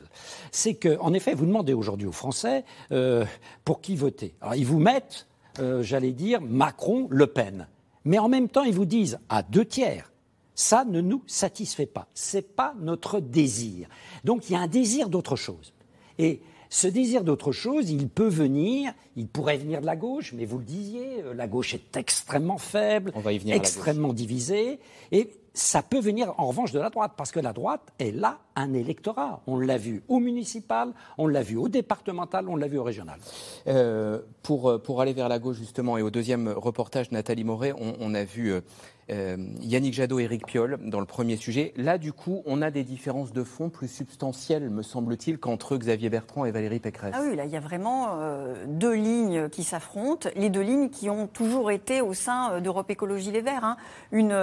C'est 0.52 0.74
que, 0.74 0.98
en 1.00 1.14
effet, 1.14 1.36
vous 1.36 1.46
demandez 1.46 1.74
aujourd'hui 1.74 2.08
aux 2.08 2.12
Français 2.12 2.66
pour 3.64 3.80
qui 3.82 3.96
voter. 3.96 4.34
Alors 4.42 4.56
ils 4.56 4.66
vous 4.66 4.80
mettent, 4.80 5.28
j'allais 5.82 6.14
dire, 6.14 6.42
Macron-Le 6.42 7.28
Pen. 7.28 7.68
Mais 8.06 8.20
en 8.20 8.30
même 8.30 8.50
temps, 8.50 8.64
ils 8.64 8.74
vous 8.74 8.86
disent 8.86 9.20
à 9.30 9.44
deux 9.44 9.66
tiers, 9.66 10.12
ça 10.56 10.86
ne 10.86 11.02
nous 11.02 11.24
satisfait 11.28 11.86
pas. 11.86 12.08
C'est 12.14 12.56
pas 12.56 12.74
notre 12.80 13.20
désir. 13.20 13.88
Donc 14.24 14.50
il 14.50 14.54
y 14.54 14.56
a 14.56 14.60
un 14.60 14.68
désir 14.68 15.10
d'autre 15.10 15.36
chose. 15.36 15.74
Et 16.18 16.42
Ce 16.74 16.88
désir 16.88 17.26
d'autre 17.26 17.52
chose, 17.52 17.90
il 17.92 18.08
peut 18.08 18.30
venir, 18.30 18.94
il 19.18 19.28
pourrait 19.28 19.58
venir 19.58 19.82
de 19.82 19.86
la 19.86 19.98
gauche, 19.98 20.32
mais 20.32 20.46
vous 20.46 20.58
le 20.58 20.64
disiez, 20.64 21.22
euh, 21.22 21.34
la 21.34 21.46
gauche 21.46 21.74
est 21.74 21.98
extrêmement 21.98 22.58
faible, 22.58 23.12
extrêmement 23.48 24.14
divisée, 24.14 24.80
et 25.12 25.30
ça 25.54 25.82
peut 25.84 26.00
venir 26.00 26.34
en 26.38 26.48
revanche 26.48 26.72
de 26.72 26.80
la 26.80 26.90
droite, 26.90 27.12
parce 27.18 27.34
que 27.34 27.42
la 27.42 27.52
droite, 27.52 27.82
elle 27.98 28.24
a 28.24 28.40
un 28.56 28.74
électorat. 28.74 29.42
On 29.48 29.60
l'a 29.60 29.78
vu 29.78 30.02
au 30.08 30.20
municipal, 30.20 30.94
on 31.18 31.28
l'a 31.28 31.44
vu 31.44 31.58
au 31.58 31.68
départemental, 31.68 32.48
on 32.48 32.56
l'a 32.56 32.68
vu 32.68 32.78
au 32.78 32.84
régional. 32.84 33.20
Euh, 33.68 34.22
pour, 34.42 34.82
pour 34.82 35.02
aller 35.02 35.12
vers 35.12 35.28
la 35.28 35.40
gauche, 35.40 35.58
justement, 35.58 35.98
et 35.98 36.02
au 36.02 36.10
deuxième 36.10 36.48
reportage, 36.48 37.12
Nathalie 37.12 37.44
Moret, 37.44 37.74
on, 37.78 37.96
on 38.00 38.14
a 38.14 38.24
vu 38.24 38.54
euh, 39.12 39.38
Yannick 39.62 39.94
Jadot 39.94 40.20
et 40.20 40.24
Éric 40.24 40.46
Piolle 40.46 40.78
dans 40.84 41.00
le 41.00 41.06
premier 41.06 41.36
sujet. 41.36 41.74
Là, 41.76 41.98
du 41.98 42.14
coup, 42.14 42.42
on 42.46 42.62
a 42.62 42.72
des 42.72 42.84
différences 42.84 43.34
de 43.34 43.44
fond 43.44 43.70
plus 43.70 43.88
substantielles, 43.88 44.70
me 44.70 44.84
semble-t-il, 44.84 45.38
qu'entre 45.38 45.78
Xavier 45.78 46.10
Bertrand 46.10 46.46
et 46.46 46.52
Valérie 46.52 46.80
Pécresse. 46.80 47.14
Ah 47.16 47.22
oui, 47.28 47.36
là, 47.36 47.46
il 47.46 47.52
y 47.52 47.58
a 47.58 47.60
vraiment 47.60 48.20
euh, 48.20 48.66
deux 48.68 48.94
lignes 48.94 49.50
qui 49.50 49.64
s'affrontent. 49.64 50.30
Les 50.36 50.50
deux 50.50 50.62
lignes 50.62 50.90
qui 50.90 51.10
ont 51.10 51.28
toujours 51.28 51.72
été 51.72 52.02
au 52.02 52.14
sein 52.14 52.54
euh, 52.54 52.60
d'Europe 52.62 52.90
Écologie 52.90 53.32
Les 53.32 53.42
Verts. 53.42 53.66
Hein. 53.66 53.78
Une 54.12 54.34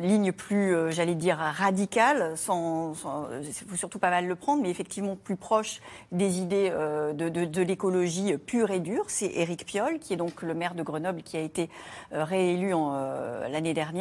ligne 0.00 0.32
plus, 0.32 0.74
j'allais 0.90 1.14
dire, 1.14 1.38
radicale, 1.38 2.36
sans, 2.36 2.92
il 3.42 3.52
faut 3.52 3.76
surtout 3.76 3.98
pas 3.98 4.10
mal 4.10 4.26
le 4.26 4.34
prendre, 4.34 4.62
mais 4.62 4.70
effectivement 4.70 5.16
plus 5.16 5.36
proche 5.36 5.80
des 6.12 6.40
idées 6.40 6.70
de, 6.70 7.28
de 7.28 7.62
l'écologie 7.62 8.36
pure 8.38 8.70
et 8.70 8.80
dure. 8.80 9.04
C'est 9.08 9.30
Éric 9.34 9.64
Piolle, 9.64 9.98
qui 9.98 10.12
est 10.12 10.16
donc 10.16 10.42
le 10.42 10.54
maire 10.54 10.74
de 10.74 10.82
Grenoble, 10.82 11.22
qui 11.22 11.36
a 11.36 11.40
été 11.40 11.68
réélu 12.12 12.72
l'année 13.50 13.74
dernière 13.74 13.95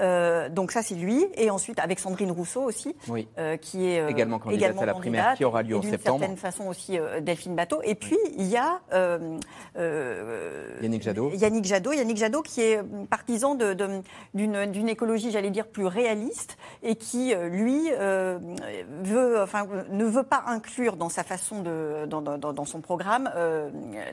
euh, 0.00 0.48
donc 0.48 0.72
ça, 0.72 0.82
c'est 0.82 0.94
lui. 0.94 1.26
Et 1.34 1.50
ensuite, 1.50 1.78
avec 1.78 1.98
Sandrine 1.98 2.30
Rousseau 2.30 2.62
aussi, 2.62 2.94
euh, 3.38 3.56
qui 3.56 3.86
est 3.86 4.00
euh, 4.00 4.08
également 4.08 4.38
candidate 4.38 4.80
à 4.80 4.86
la 4.86 4.94
primaire 4.94 5.34
qui 5.34 5.44
aura 5.44 5.62
lieu 5.62 5.76
en 5.76 5.82
septembre. 5.82 6.18
D'une 6.18 6.36
certaine 6.36 6.36
façon 6.36 6.66
aussi 6.66 6.98
Delphine 7.22 7.54
Bateau. 7.54 7.80
Et 7.84 7.94
puis, 7.94 8.18
il 8.36 8.46
y 8.46 8.56
a 8.56 8.80
Yannick 10.82 11.02
Jadot. 11.02 11.30
Yannick 11.32 11.64
Jadot. 11.64 11.92
Yannick 11.92 12.16
Jadot 12.16 12.42
qui 12.42 12.62
est 12.62 12.82
partisan 13.10 13.56
d'une 14.34 14.88
écologie, 14.88 15.30
j'allais 15.30 15.50
dire, 15.50 15.66
plus 15.66 15.86
réaliste 15.86 16.56
et 16.82 16.96
qui, 16.96 17.34
lui, 17.34 17.90
veut, 17.90 19.42
enfin, 19.42 19.66
ne 19.90 20.04
veut 20.04 20.22
pas 20.22 20.44
inclure 20.46 20.96
dans 20.96 21.08
sa 21.08 21.24
façon 21.24 21.62
de, 21.62 22.06
dans, 22.06 22.22
dans, 22.22 22.64
son 22.64 22.80
programme 22.80 23.30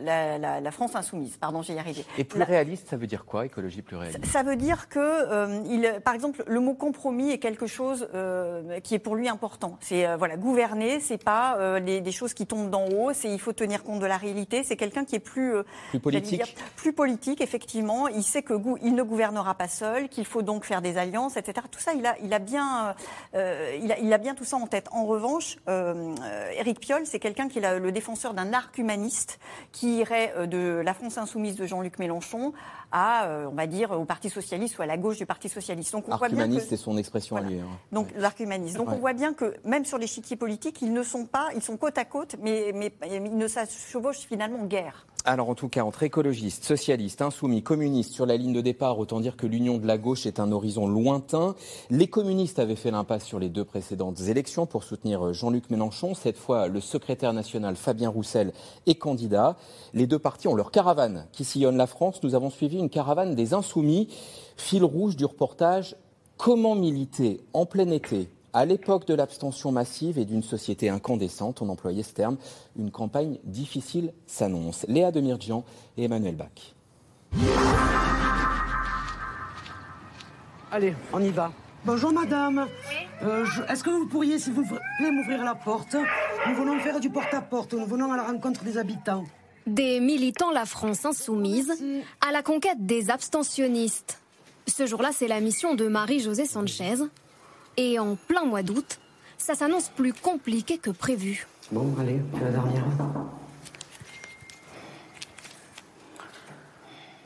la, 0.02 0.72
France 0.72 0.96
insoumise. 0.96 1.38
Pardon, 1.38 1.62
j'y 1.62 1.78
arrivé. 1.78 2.06
Et 2.18 2.24
plus 2.24 2.42
réaliste, 2.42 2.90
ça 2.90 2.98
veut 2.98 3.08
dire 3.08 3.26
quoi, 3.26 3.46
écologie 3.46 3.82
plus 3.82 3.96
réaliste? 3.96 4.26
Ça 4.26 4.44
veut 4.44 4.56
dire 4.56 4.85
que, 4.88 5.00
euh, 5.00 5.62
il, 5.70 6.02
par 6.04 6.14
exemple, 6.14 6.44
le 6.48 6.60
mot 6.60 6.74
compromis 6.74 7.32
est 7.32 7.38
quelque 7.38 7.68
chose 7.68 8.08
euh, 8.14 8.80
qui 8.80 8.96
est 8.96 9.00
pour 9.00 9.16
lui 9.16 9.28
important. 9.28 9.78
C'est 9.82 10.08
euh, 10.08 10.18
voilà, 10.18 10.38
gouverner, 10.38 11.00
c'est 11.00 11.24
pas 11.24 11.80
des 11.80 12.12
choses 12.12 12.34
qui 12.34 12.46
tombent 12.46 12.70
d'en 12.70 12.88
haut. 12.88 13.14
C'est 13.14 13.30
il 13.30 13.40
faut 13.40 13.54
tenir 13.54 13.84
compte 13.84 14.00
de 14.00 14.06
la 14.06 14.18
réalité. 14.18 14.64
C'est 14.64 14.78
quelqu'un 14.78 15.06
qui 15.06 15.16
est 15.16 15.20
plus 15.20 15.54
plus 15.90 16.00
politique, 16.00 16.56
plus 16.76 16.94
politique 16.94 17.42
effectivement. 17.42 18.08
Il 18.08 18.24
sait 18.24 18.42
que 18.42 18.54
il 18.82 18.96
ne 18.96 19.04
gouvernera 19.04 19.56
pas 19.56 19.68
seul, 19.68 20.10
qu'il 20.10 20.26
faut 20.26 20.42
donc 20.42 20.66
faire 20.66 20.82
des 20.82 20.98
alliances, 20.98 21.38
etc. 21.38 21.68
Tout 21.72 21.80
ça, 21.80 21.94
il 21.94 22.06
a, 22.06 22.16
il 22.24 22.34
a 22.34 22.40
bien, 22.40 22.96
il 23.34 23.92
a, 23.92 24.00
il, 24.00 24.14
a, 24.14 24.18
bien 24.18 24.36
tout 24.36 24.46
ça 24.46 24.58
en 24.58 24.68
tête. 24.68 24.88
En 24.92 25.06
revanche, 25.06 25.58
Éric 26.58 26.80
Piolle, 26.80 27.06
c'est 27.06 27.20
quelqu'un 27.20 27.48
qui 27.48 27.60
est 27.60 27.80
le 27.80 27.92
défenseur 27.92 28.34
d'un 28.34 28.54
arc 28.54 28.78
humaniste 28.78 29.40
qui 29.72 29.98
irait 29.98 30.48
de 30.48 30.82
la 30.84 30.94
France 30.94 31.18
insoumise 31.18 31.56
de 31.56 31.66
Jean-Luc 31.66 32.00
Mélenchon 32.00 32.54
à, 32.98 33.28
on 33.52 33.56
va 33.56 33.68
dire, 33.68 33.92
au 33.92 34.06
Parti 34.06 34.30
socialiste 34.30 34.80
ou 34.80 34.82
à 34.82 34.86
la 34.86 34.98
gauche 34.98 35.18
du 35.18 35.26
Parti 35.26 35.50
socialiste. 35.50 35.92
Donc 35.92 36.06
on 36.08 36.16
voit 36.16 36.30
bien 36.30 36.48
que... 36.48 36.62
c'est 36.62 36.78
son 36.78 36.98
expression 36.98 37.36
à 37.36 37.42
lui. 37.42 37.60
Hein. 37.60 37.68
Donc 37.92 38.08
l'arc 38.16 38.40
humaniste. 38.40 38.78
Donc 38.78 38.90
on 38.90 38.96
voit 38.96 39.12
bien 39.12 39.34
que 39.34 39.54
même 39.66 39.84
sur 39.84 39.98
l'échiquier 39.98 40.38
politique, 40.38 40.82
ils 40.82 40.94
ne 40.94 41.04
sont 41.04 41.26
pas, 41.26 41.50
ils 41.56 41.62
sont 41.62 41.76
côte 41.76 41.98
à 41.98 42.06
côte, 42.06 42.38
mais, 42.42 42.72
mais 42.74 42.94
ils 43.12 43.38
ne 43.38 43.48
chevauchent 43.48 44.26
finalement 44.28 44.64
guère. 44.64 45.06
Alors 45.28 45.50
en 45.50 45.56
tout 45.56 45.70
cas, 45.70 45.84
entre 45.84 46.04
écologistes, 46.04 46.64
socialistes, 46.64 47.24
insoumis, 47.24 47.64
communistes 47.64 48.14
sur 48.14 48.28
la 48.28 48.38
ligne 48.38 48.54
de 48.54 48.62
départ, 48.62 49.00
autant 49.00 49.20
dire 49.20 49.36
que 49.36 49.48
l'union 49.48 49.80
de 49.80 49.88
la 49.88 49.98
gauche 49.98 50.28
est 50.28 50.40
un 50.40 50.52
horizon 50.52 50.88
lointain. 50.88 51.56
Les 51.90 52.06
communistes 52.06 52.60
avaient 52.60 52.76
fait 52.76 52.92
l'impasse 52.92 53.24
sur 53.24 53.40
les 53.40 53.50
deux 53.50 53.66
précédentes 53.66 54.22
élections 54.22 54.68
pour 54.68 54.84
soutenir 54.84 55.34
Jean-Luc 55.34 55.72
Mélenchon. 55.72 56.14
Cette 56.14 56.38
fois, 56.38 56.68
le 56.68 56.80
secrétaire 56.80 57.34
national 57.34 57.76
Fabien 57.76 58.10
Roussel 58.10 58.54
est 58.86 59.00
candidat. 59.00 59.58
Les 59.96 60.06
deux 60.06 60.20
partis 60.20 60.48
ont 60.48 60.54
leur 60.54 60.70
caravane 60.70 61.26
qui 61.32 61.44
sillonne 61.44 61.78
la 61.78 61.88
France. 61.88 62.22
Nous 62.22 62.36
avons 62.36 62.52
suivi 62.52 62.78
une 62.78 62.92
caravane 62.92 63.34
des 63.34 63.56
insoumis. 63.56 64.10
Fil 64.58 64.84
rouge 64.84 65.16
du 65.16 65.26
reportage 65.26 65.96
Comment 66.38 66.76
militer 66.76 67.42
en 67.54 67.66
plein 67.66 67.90
été 67.90 68.30
à 68.56 68.64
l'époque 68.64 69.06
de 69.06 69.14
l'abstention 69.14 69.74
massive 69.74 70.18
et 70.18 70.24
d'une 70.24 70.42
société 70.42 70.88
incandescente, 70.88 71.62
on 71.62 71.68
employait 71.68 72.04
ce 72.04 72.14
terme, 72.14 72.38
une 72.80 72.90
campagne 72.90 73.38
difficile 73.44 74.14
s'annonce. 74.28 74.86
Léa 74.88 75.12
Demirjian 75.12 75.66
et 75.98 76.06
Emmanuel 76.06 76.38
Bach. 76.38 76.74
Allez, 80.72 80.96
on 81.12 81.22
y 81.22 81.32
va. 81.32 81.52
Bonjour 81.84 82.14
madame. 82.14 82.68
Euh, 83.24 83.46
Est-ce 83.68 83.84
que 83.84 83.90
vous 83.90 84.08
pourriez, 84.08 84.40
s'il 84.40 84.54
vous 84.54 84.64
plaît, 84.64 85.12
m'ouvrir 85.12 85.44
la 85.44 85.56
porte? 85.56 85.98
Nous 86.48 86.56
venons 86.56 86.80
faire 86.80 87.02
du 87.02 87.10
porte-à-porte. 87.10 87.74
Nous 87.74 87.86
venons 87.86 88.14
à 88.14 88.18
la 88.18 88.24
rencontre 88.24 88.64
des 88.64 88.78
habitants. 88.78 89.26
Des 89.68 90.00
militants 90.00 90.52
La 90.52 90.66
France 90.66 91.04
Insoumise 91.04 91.74
à 92.26 92.32
la 92.32 92.42
conquête 92.42 92.86
des 92.86 93.10
abstentionnistes. 93.10 94.22
Ce 94.66 94.86
jour-là, 94.86 95.10
c'est 95.12 95.28
la 95.28 95.42
mission 95.42 95.76
de 95.76 95.88
Marie-Josée 95.88 96.46
Sanchez, 96.46 96.96
et 97.78 98.00
en 98.00 98.16
plein 98.16 98.46
mois 98.46 98.64
d'août, 98.64 99.00
ça 99.38 99.56
s'annonce 99.56 99.90
plus 99.90 100.14
compliqué 100.14 100.78
que 100.78 100.90
prévu. 100.90 101.48
Bon, 101.72 101.94
allez, 102.00 102.20
la 102.42 102.52
dernière. 102.52 102.86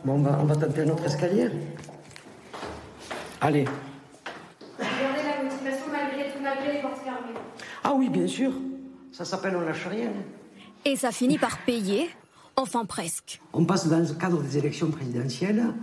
Bon, 0.06 0.14
on 0.14 0.22
va, 0.22 0.40
on 0.42 0.46
va 0.46 0.56
tenter 0.56 0.82
un 0.82 0.90
autre 0.90 1.06
escalier. 1.06 1.50
Allez. 3.42 3.66
Gardez 4.80 5.24
la 5.24 5.44
motivation 5.44 5.86
malgré 5.92 6.32
tout, 6.32 6.40
malgré 6.42 6.74
les 6.74 6.82
portes 6.82 7.04
fermées. 7.04 7.38
Ah 7.84 7.94
oui, 7.94 8.10
bien 8.10 8.28
sûr. 8.28 8.52
Ça 9.12 9.26
s'appelle 9.26 9.56
on 9.56 9.62
lâche 9.62 9.88
rien. 9.88 10.12
Et 10.86 10.96
ça 10.96 11.12
finit 11.12 11.38
par 11.38 11.58
payer, 11.60 12.10
enfin 12.56 12.86
presque. 12.86 13.42
On 13.52 13.66
passe 13.66 13.88
dans 13.88 14.00
le 14.00 14.14
cadre 14.14 14.42
des 14.42 14.58
élections 14.58 14.90
présidentielles. 14.90 15.74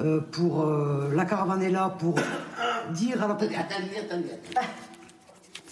Euh, 0.00 0.20
pour 0.32 0.62
euh, 0.62 1.12
la 1.14 1.24
caravane 1.26 1.62
est 1.62 1.70
là 1.70 1.94
pour 1.98 2.14
dire 2.94 3.22
à 3.22 3.28
la 3.28 3.34
Attendez, 3.34 3.54
attendez, 3.54 3.96
attendez. 3.98 4.28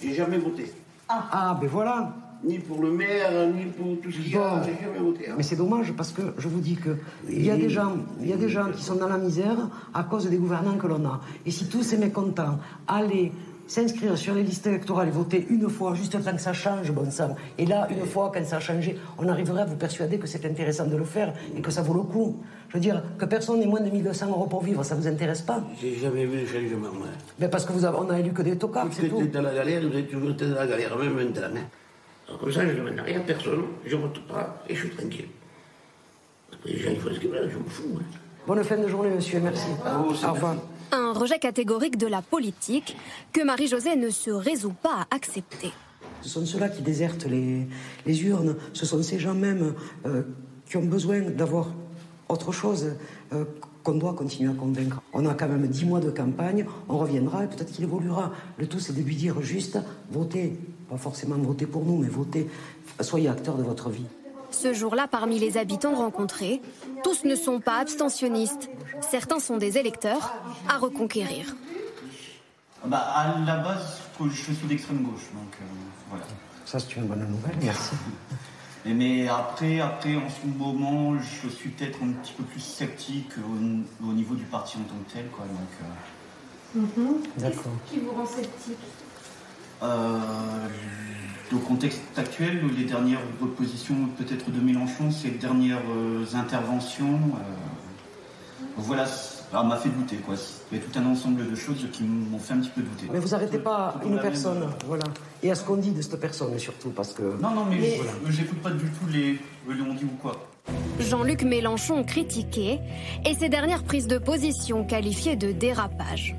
J'ai 0.03 0.15
jamais 0.15 0.39
voté. 0.39 0.71
Ah. 1.09 1.29
ah, 1.33 1.59
ben 1.59 1.69
voilà. 1.69 2.15
Ni 2.45 2.59
pour 2.59 2.83
le 2.83 2.93
maire, 2.93 3.49
ni 3.49 3.65
pour 3.65 4.01
tout 4.01 4.13
ce 4.13 4.21
qui 4.21 4.37
a, 4.37 4.63
j'ai 4.63 4.85
jamais 4.85 4.99
voté. 4.99 5.29
Hein. 5.29 5.35
Mais 5.37 5.43
c'est 5.43 5.57
dommage 5.57 5.93
parce 5.95 6.13
que 6.13 6.23
je 6.37 6.47
vous 6.47 6.61
dis 6.61 6.77
que 6.77 6.91
il 7.29 7.45
y 7.45 7.51
a 7.51 7.57
des 7.57 7.71
gens, 7.71 7.97
il 8.21 8.29
y 8.29 8.33
a 8.33 8.37
des 8.37 8.49
gens 8.49 8.71
qui 8.71 8.83
sont 8.83 8.95
dans 8.95 9.09
la 9.09 9.19
misère 9.19 9.57
à 9.93 10.05
cause 10.05 10.29
des 10.29 10.37
gouvernants 10.37 10.77
que 10.77 10.87
l'on 10.87 11.05
a. 11.07 11.21
Et 11.47 11.51
si 11.51 11.69
tous 11.69 11.83
ces 11.83 11.97
mécontents 11.97 12.61
allaient 12.87 13.33
s'inscrire 13.69 14.17
sur 14.17 14.35
les 14.35 14.43
listes 14.43 14.67
électorales 14.67 15.09
et 15.09 15.11
voter 15.11 15.47
une 15.51 15.69
fois, 15.69 15.95
juste 15.95 16.21
tant 16.21 16.33
que 16.33 16.41
ça 16.41 16.53
change, 16.53 16.91
bon 16.91 17.09
sang. 17.11 17.37
Et 17.59 17.67
là, 17.67 17.87
une 17.91 18.05
fois, 18.07 18.33
quand 18.35 18.45
ça 18.45 18.57
a 18.57 18.61
changé, 18.61 18.99
on 19.19 19.29
arriverait 19.29 19.63
à 19.63 19.65
vous 19.67 19.77
persuader 19.77 20.19
que 20.19 20.27
c'est 20.27 20.45
intéressant 20.45 20.87
de 20.87 20.97
le 20.97 21.05
faire 21.05 21.33
et 21.57 21.61
que 21.61 21.71
ça 21.71 21.83
vaut 21.83 21.95
le 21.95 22.03
coup. 22.03 22.43
Je 22.71 22.75
veux 22.75 22.81
dire, 22.81 23.03
que 23.19 23.27
personne 23.27 23.61
n'ait 23.61 23.67
moins 23.67 23.81
de 23.81 23.91
1200 23.91 24.29
euros 24.29 24.47
pour 24.47 24.63
vivre, 24.65 24.83
ça 24.83 24.95
vous 24.95 25.07
intéresse 25.07 25.43
pas? 25.43 25.63
J'ai 25.81 25.95
jamais 25.97 26.25
vu 26.25 26.41
de 26.41 26.47
changement, 26.47 26.93
moi. 26.93 27.09
Mais 27.39 27.49
parce 27.49 27.65
que 27.65 27.73
vous 27.73 27.85
avez, 27.85 27.99
on 27.99 28.11
a 28.11 28.19
élu 28.19 28.33
que 28.33 28.43
des 28.43 28.57
tocards, 28.57 28.89
c'est 28.91 29.09
tout. 29.09 29.23
dans 29.27 29.43
la 29.43 29.55
galère, 29.55 29.83
vous 29.83 29.97
êtes 29.97 30.11
toujours 30.11 30.33
dans 30.33 30.55
la 30.55 30.67
galère, 30.67 30.99
même 30.99 31.15
maintenant. 31.15 31.43
Hein. 31.57 31.67
Alors 32.27 32.41
comme 32.41 32.53
ça, 32.53 32.67
je 32.67 32.73
ne 32.73 32.77
demande 32.77 33.01
rien 33.05 33.19
à 33.19 33.23
personne, 33.23 33.63
je 33.85 33.97
ne 33.97 34.03
vote 34.03 34.27
pas 34.27 34.63
et 34.69 34.75
je 34.75 34.81
suis 34.87 34.97
tranquille. 34.97 35.29
Après, 36.53 36.71
les 36.71 36.79
gens, 36.79 36.91
ils 36.91 37.01
font 37.01 37.11
ce 37.13 37.21
qu'ils 37.21 37.31
veulent, 37.31 37.51
je 37.51 37.59
m'en 37.59 37.65
fous. 37.65 37.99
Hein. 37.99 38.03
Bonne 38.47 38.65
fin 38.65 38.77
de 38.77 38.89
journée, 38.89 39.11
monsieur, 39.11 39.41
merci. 39.41 39.69
Au 40.27 40.33
revoir. 40.33 40.57
Un 40.91 41.13
rejet 41.13 41.39
catégorique 41.39 41.99
de 41.99 42.07
la 42.07 42.23
politique 42.23 42.97
que 43.33 43.45
Marie-Josée 43.45 43.97
ne 43.97 44.09
se 44.11 44.31
résout 44.31 44.73
pas 44.73 45.07
à 45.11 45.15
accepter. 45.15 45.71
Ce 46.23 46.29
sont 46.31 46.47
ceux-là 46.47 46.69
qui 46.69 46.83
désertent 46.83 47.27
les, 47.27 47.67
les, 48.07 48.23
urnes, 48.25 48.57
ce 48.73 48.87
sont 48.87 49.03
ces 49.03 49.19
gens 49.19 49.35
même 49.35 49.75
euh, 50.07 50.23
qui 50.67 50.77
ont 50.77 50.85
besoin 50.85 51.21
d'avoir 51.21 51.69
autre 52.29 52.53
chose 52.53 52.93
euh, 53.33 53.45
qu'on 53.83 53.95
doit 53.95 54.15
continuer 54.15 54.51
à 54.51 54.55
convaincre. 54.55 55.01
On 55.13 55.27
a 55.27 55.35
quand 55.35 55.49
même 55.49 55.67
dix 55.67 55.85
mois 55.85 56.01
de 56.01 56.11
campagne, 56.11 56.67
on 56.89 56.99
reviendra 56.99 57.45
et 57.45 57.47
peut-être 57.47 57.73
qu'il 57.73 57.85
évoluera. 57.85 58.33
Le 58.57 58.67
tout, 58.67 58.81
c'est 58.81 58.95
de 58.95 59.03
lui 59.03 59.17
dire 59.17 59.41
juste, 59.43 59.79
votez, 60.11 60.57
pas 60.89 60.97
forcément 60.97 61.37
votez 61.37 61.67
pour 61.67 61.85
nous, 61.85 61.99
mais 61.99 62.09
votez, 62.09 62.49
soyez 63.01 63.29
acteur 63.29 63.57
de 63.57 63.63
votre 63.63 63.91
vie. 63.91 64.07
Ce 64.51 64.73
jour-là, 64.73 65.07
parmi 65.09 65.39
les 65.39 65.57
habitants 65.59 65.95
rencontrés, 65.95 66.61
tous 67.05 67.25
ne 67.25 67.35
sont 67.35 67.61
pas 67.61 67.79
abstentionnistes. 67.79 68.71
Certains 69.01 69.41
sont 69.41 69.57
des 69.57 69.79
électeurs 69.79 70.35
à 70.69 70.79
reconquérir. 70.79 71.55
Bah, 72.85 72.99
à 72.99 73.39
la 73.45 73.57
base, 73.57 74.01
je 74.21 74.31
suis 74.31 74.55
d'extrême 74.67 75.03
gauche, 75.03 75.29
donc 75.35 75.55
euh, 75.61 75.65
voilà. 76.11 76.25
Ça, 76.65 76.79
c'est 76.79 76.97
une 76.97 77.07
bonne 77.07 77.27
nouvelle, 77.27 77.57
merci. 77.63 77.95
mais 78.87 79.29
après, 79.29 79.81
après, 79.81 80.17
en 80.17 80.29
ce 80.29 80.47
moment, 80.47 81.19
je 81.19 81.49
suis 81.49 81.71
peut-être 81.71 81.99
un 82.03 82.13
petit 82.13 82.33
peu 82.33 82.45
plus 82.45 82.61
sceptique 82.61 83.33
au, 83.39 84.13
niveau 84.13 84.35
du 84.35 84.45
parti 84.45 84.77
en 84.79 84.83
tant 84.83 84.97
que 85.07 85.13
tel, 85.13 85.29
quoi. 85.29 85.45
Donc, 85.47 85.59
euh... 85.83 87.03
Mhm. 87.05 87.23
D'accord. 87.37 87.73
Qui 87.87 88.01
vous 88.01 88.13
rend 88.13 88.27
sceptique? 88.27 88.77
Euh, 89.83 90.69
au 91.53 91.59
contexte 91.59 92.01
actuel, 92.17 92.61
les 92.77 92.85
dernières 92.85 93.23
propositions 93.39 93.95
peut-être 94.17 94.51
de 94.51 94.61
Mélenchon, 94.61 95.11
ces 95.11 95.31
dernières 95.31 95.83
euh, 95.91 96.25
interventions, 96.35 97.15
euh, 97.15 98.63
voilà, 98.77 99.07
ça 99.07 99.63
m'a 99.63 99.77
fait 99.77 99.89
douter. 99.89 100.17
Quoi. 100.17 100.35
Il 100.71 100.79
y 100.79 100.81
a 100.81 100.85
tout 100.85 100.99
un 100.99 101.07
ensemble 101.07 101.49
de 101.49 101.55
choses 101.55 101.87
qui 101.93 102.03
m'ont 102.03 102.39
fait 102.39 102.55
un 102.55 102.59
petit 102.59 102.71
peu 102.71 102.83
douter. 102.83 103.07
Mais 103.13 103.19
vous 103.19 103.29
n'arrêtez 103.29 103.59
pas 103.59 103.95
une 104.05 104.19
personne, 104.21 104.69
voilà. 104.87 105.05
Et 105.43 105.51
à 105.51 105.55
ce 105.55 105.65
qu'on 105.65 105.77
dit 105.77 105.91
de 105.91 106.03
cette 106.03 106.21
personne 106.21 106.59
surtout, 106.59 106.91
parce 106.91 107.13
que... 107.13 107.23
Non, 107.41 107.51
non, 107.51 107.65
mais, 107.65 107.99
je 108.27 108.33
j'écoute 108.33 108.61
pas 108.61 108.71
du 108.71 108.85
tout 108.85 109.07
les, 109.11 109.39
les 109.69 109.83
on 109.83 109.95
dit 109.95 110.05
ou 110.05 110.17
quoi. 110.21 110.37
Jean-Luc 111.01 111.45
Mélenchon 111.45 112.05
critiqué 112.05 112.81
et 113.25 113.35
ses 113.35 113.49
dernières 113.49 113.85
prises 113.85 114.07
de 114.07 114.19
position 114.19 114.85
qualifiées 114.85 115.37
de 115.37 115.53
dérapage. 115.53 116.37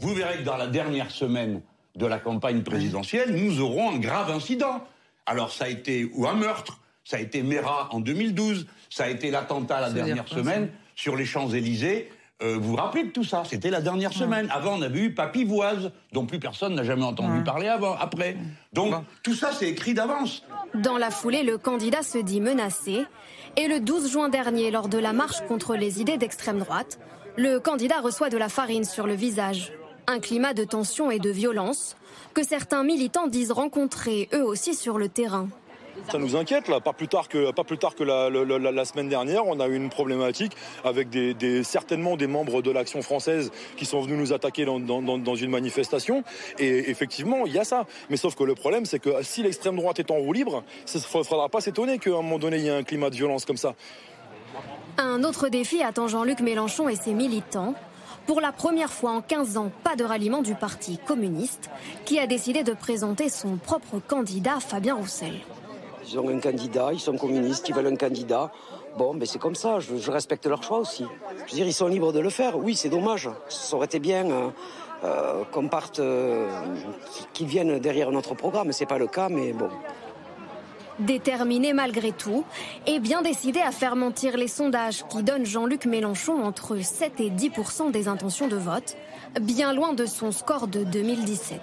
Vous 0.00 0.14
verrez 0.14 0.38
que 0.38 0.44
dans 0.44 0.56
la 0.56 0.66
dernière 0.66 1.10
semaine 1.10 1.60
de 1.96 2.06
la 2.06 2.18
campagne 2.18 2.62
présidentielle, 2.62 3.34
nous 3.34 3.60
aurons 3.60 3.90
un 3.90 3.98
grave 3.98 4.30
incident. 4.30 4.84
Alors 5.26 5.52
ça 5.52 5.64
a 5.64 5.68
été 5.68 6.10
ou 6.14 6.26
un 6.26 6.34
meurtre, 6.34 6.80
ça 7.04 7.16
a 7.16 7.20
été 7.20 7.42
Mera 7.42 7.88
en 7.92 8.00
2012, 8.00 8.66
ça 8.88 9.04
a 9.04 9.08
été 9.08 9.30
l'attentat 9.30 9.80
la 9.80 9.90
dernière 9.90 10.28
semaine 10.28 10.70
sur 10.94 11.16
les 11.16 11.24
Champs-Élysées. 11.24 12.10
Euh, 12.42 12.56
vous 12.58 12.70
vous 12.70 12.76
rappelez 12.76 13.04
de 13.04 13.10
tout 13.10 13.24
ça? 13.24 13.42
C'était 13.44 13.70
la 13.70 13.82
dernière 13.82 14.12
semaine. 14.12 14.48
Avant, 14.50 14.78
on 14.78 14.82
avait 14.82 15.00
eu 15.00 15.14
Papivoise, 15.14 15.92
dont 16.12 16.24
plus 16.24 16.38
personne 16.38 16.74
n'a 16.74 16.84
jamais 16.84 17.04
entendu 17.04 17.44
parler 17.44 17.68
avant, 17.68 17.94
après. 17.94 18.36
Donc, 18.72 18.94
tout 19.22 19.34
ça, 19.34 19.50
c'est 19.52 19.68
écrit 19.68 19.92
d'avance. 19.92 20.42
Dans 20.74 20.96
la 20.96 21.10
foulée, 21.10 21.42
le 21.42 21.58
candidat 21.58 22.02
se 22.02 22.16
dit 22.16 22.40
menacé. 22.40 23.04
Et 23.56 23.68
le 23.68 23.80
12 23.80 24.10
juin 24.10 24.28
dernier, 24.30 24.70
lors 24.70 24.88
de 24.88 24.98
la 24.98 25.12
marche 25.12 25.40
contre 25.48 25.76
les 25.76 26.00
idées 26.00 26.16
d'extrême 26.16 26.60
droite, 26.60 26.98
le 27.36 27.58
candidat 27.58 28.00
reçoit 28.00 28.30
de 28.30 28.38
la 28.38 28.48
farine 28.48 28.84
sur 28.84 29.06
le 29.06 29.14
visage. 29.14 29.72
Un 30.10 30.18
climat 30.18 30.54
de 30.54 30.64
tension 30.64 31.12
et 31.12 31.20
de 31.20 31.30
violence 31.30 31.94
que 32.34 32.42
certains 32.42 32.82
militants 32.82 33.28
disent 33.28 33.52
rencontrer 33.52 34.28
eux 34.34 34.42
aussi 34.42 34.74
sur 34.74 34.98
le 34.98 35.08
terrain. 35.08 35.48
Ça 36.10 36.18
nous 36.18 36.34
inquiète 36.34 36.66
là, 36.66 36.80
pas 36.80 36.92
plus 36.92 37.06
tard 37.06 37.28
que, 37.28 37.52
pas 37.52 37.62
plus 37.62 37.78
tard 37.78 37.94
que 37.94 38.02
la, 38.02 38.84
semaine 38.84 39.08
dernière, 39.08 39.46
on 39.46 39.60
a 39.60 39.68
eu 39.68 39.76
une 39.76 39.88
problématique 39.88 40.56
avec 40.82 41.10
des, 41.10 41.62
certainement 41.62 42.16
des 42.16 42.26
membres 42.26 42.60
de 42.60 42.72
l'action 42.72 43.02
française 43.02 43.52
qui 43.76 43.86
sont 43.86 44.00
venus 44.00 44.18
nous 44.18 44.32
attaquer 44.32 44.64
dans, 44.64 45.36
une 45.36 45.50
manifestation. 45.50 46.24
Et 46.58 46.90
effectivement, 46.90 47.46
il 47.46 47.52
y 47.52 47.60
a 47.60 47.64
ça. 47.64 47.86
Mais 48.08 48.16
sauf 48.16 48.34
que 48.34 48.42
le 48.42 48.56
problème, 48.56 48.86
c'est 48.86 48.98
que 48.98 49.10
si 49.22 49.44
l'extrême 49.44 49.76
droite 49.76 50.00
est 50.00 50.10
en 50.10 50.16
roue 50.16 50.32
libre, 50.32 50.64
il 50.92 51.18
ne 51.18 51.22
faudra 51.22 51.48
pas 51.48 51.60
s'étonner 51.60 52.00
qu'à 52.00 52.10
un 52.10 52.14
moment 52.14 52.40
donné, 52.40 52.56
il 52.56 52.64
y 52.64 52.66
ait 52.66 52.70
un 52.70 52.82
climat 52.82 53.10
de 53.10 53.14
violence 53.14 53.44
comme 53.44 53.58
ça. 53.58 53.76
Un 54.98 55.22
autre 55.22 55.48
défi 55.48 55.84
attend 55.84 56.08
Jean-Luc 56.08 56.40
Mélenchon 56.40 56.88
et 56.88 56.96
ses 56.96 57.14
militants. 57.14 57.76
Pour 58.30 58.40
la 58.40 58.52
première 58.52 58.92
fois 58.92 59.10
en 59.10 59.22
15 59.22 59.56
ans, 59.56 59.72
pas 59.82 59.96
de 59.96 60.04
ralliement 60.04 60.40
du 60.40 60.54
Parti 60.54 60.98
communiste, 61.04 61.68
qui 62.04 62.20
a 62.20 62.28
décidé 62.28 62.62
de 62.62 62.72
présenter 62.72 63.28
son 63.28 63.56
propre 63.56 63.98
candidat, 64.06 64.60
Fabien 64.60 64.94
Roussel. 64.94 65.40
Ils 66.06 66.16
ont 66.16 66.28
un 66.28 66.38
candidat, 66.38 66.90
ils 66.92 67.00
sont 67.00 67.16
communistes, 67.16 67.68
ils 67.68 67.74
veulent 67.74 67.88
un 67.88 67.96
candidat. 67.96 68.52
Bon, 68.96 69.14
mais 69.14 69.26
c'est 69.26 69.40
comme 69.40 69.56
ça, 69.56 69.80
je, 69.80 70.08
respecte 70.12 70.46
leur 70.46 70.62
choix 70.62 70.78
aussi. 70.78 71.04
Je 71.46 71.50
veux 71.50 71.56
dire, 71.56 71.66
ils 71.66 71.72
sont 71.72 71.88
libres 71.88 72.12
de 72.12 72.20
le 72.20 72.30
faire. 72.30 72.56
Oui, 72.56 72.76
c'est 72.76 72.88
dommage. 72.88 73.28
Ça 73.48 73.74
aurait 73.74 73.86
été 73.86 73.98
bien 73.98 74.30
euh, 74.30 74.50
euh, 75.02 75.42
qu'on 75.50 75.66
parte, 75.66 75.98
euh, 75.98 76.48
qu'ils 77.32 77.48
viennent 77.48 77.80
derrière 77.80 78.12
notre 78.12 78.36
programme. 78.36 78.70
C'est 78.70 78.86
pas 78.86 78.98
le 78.98 79.08
cas, 79.08 79.28
mais 79.28 79.52
bon. 79.52 79.70
Déterminé 81.06 81.72
malgré 81.72 82.12
tout, 82.12 82.44
et 82.86 82.98
bien 82.98 83.22
décidé 83.22 83.60
à 83.60 83.72
faire 83.72 83.96
mentir 83.96 84.36
les 84.36 84.48
sondages 84.48 85.04
qui 85.08 85.22
donnent 85.22 85.46
Jean-Luc 85.46 85.86
Mélenchon 85.86 86.42
entre 86.44 86.76
7 86.76 87.20
et 87.20 87.30
10% 87.30 87.90
des 87.90 88.08
intentions 88.08 88.48
de 88.48 88.56
vote, 88.56 88.96
bien 89.40 89.72
loin 89.72 89.92
de 89.92 90.06
son 90.06 90.32
score 90.32 90.66
de 90.66 90.84
2017. 90.84 91.60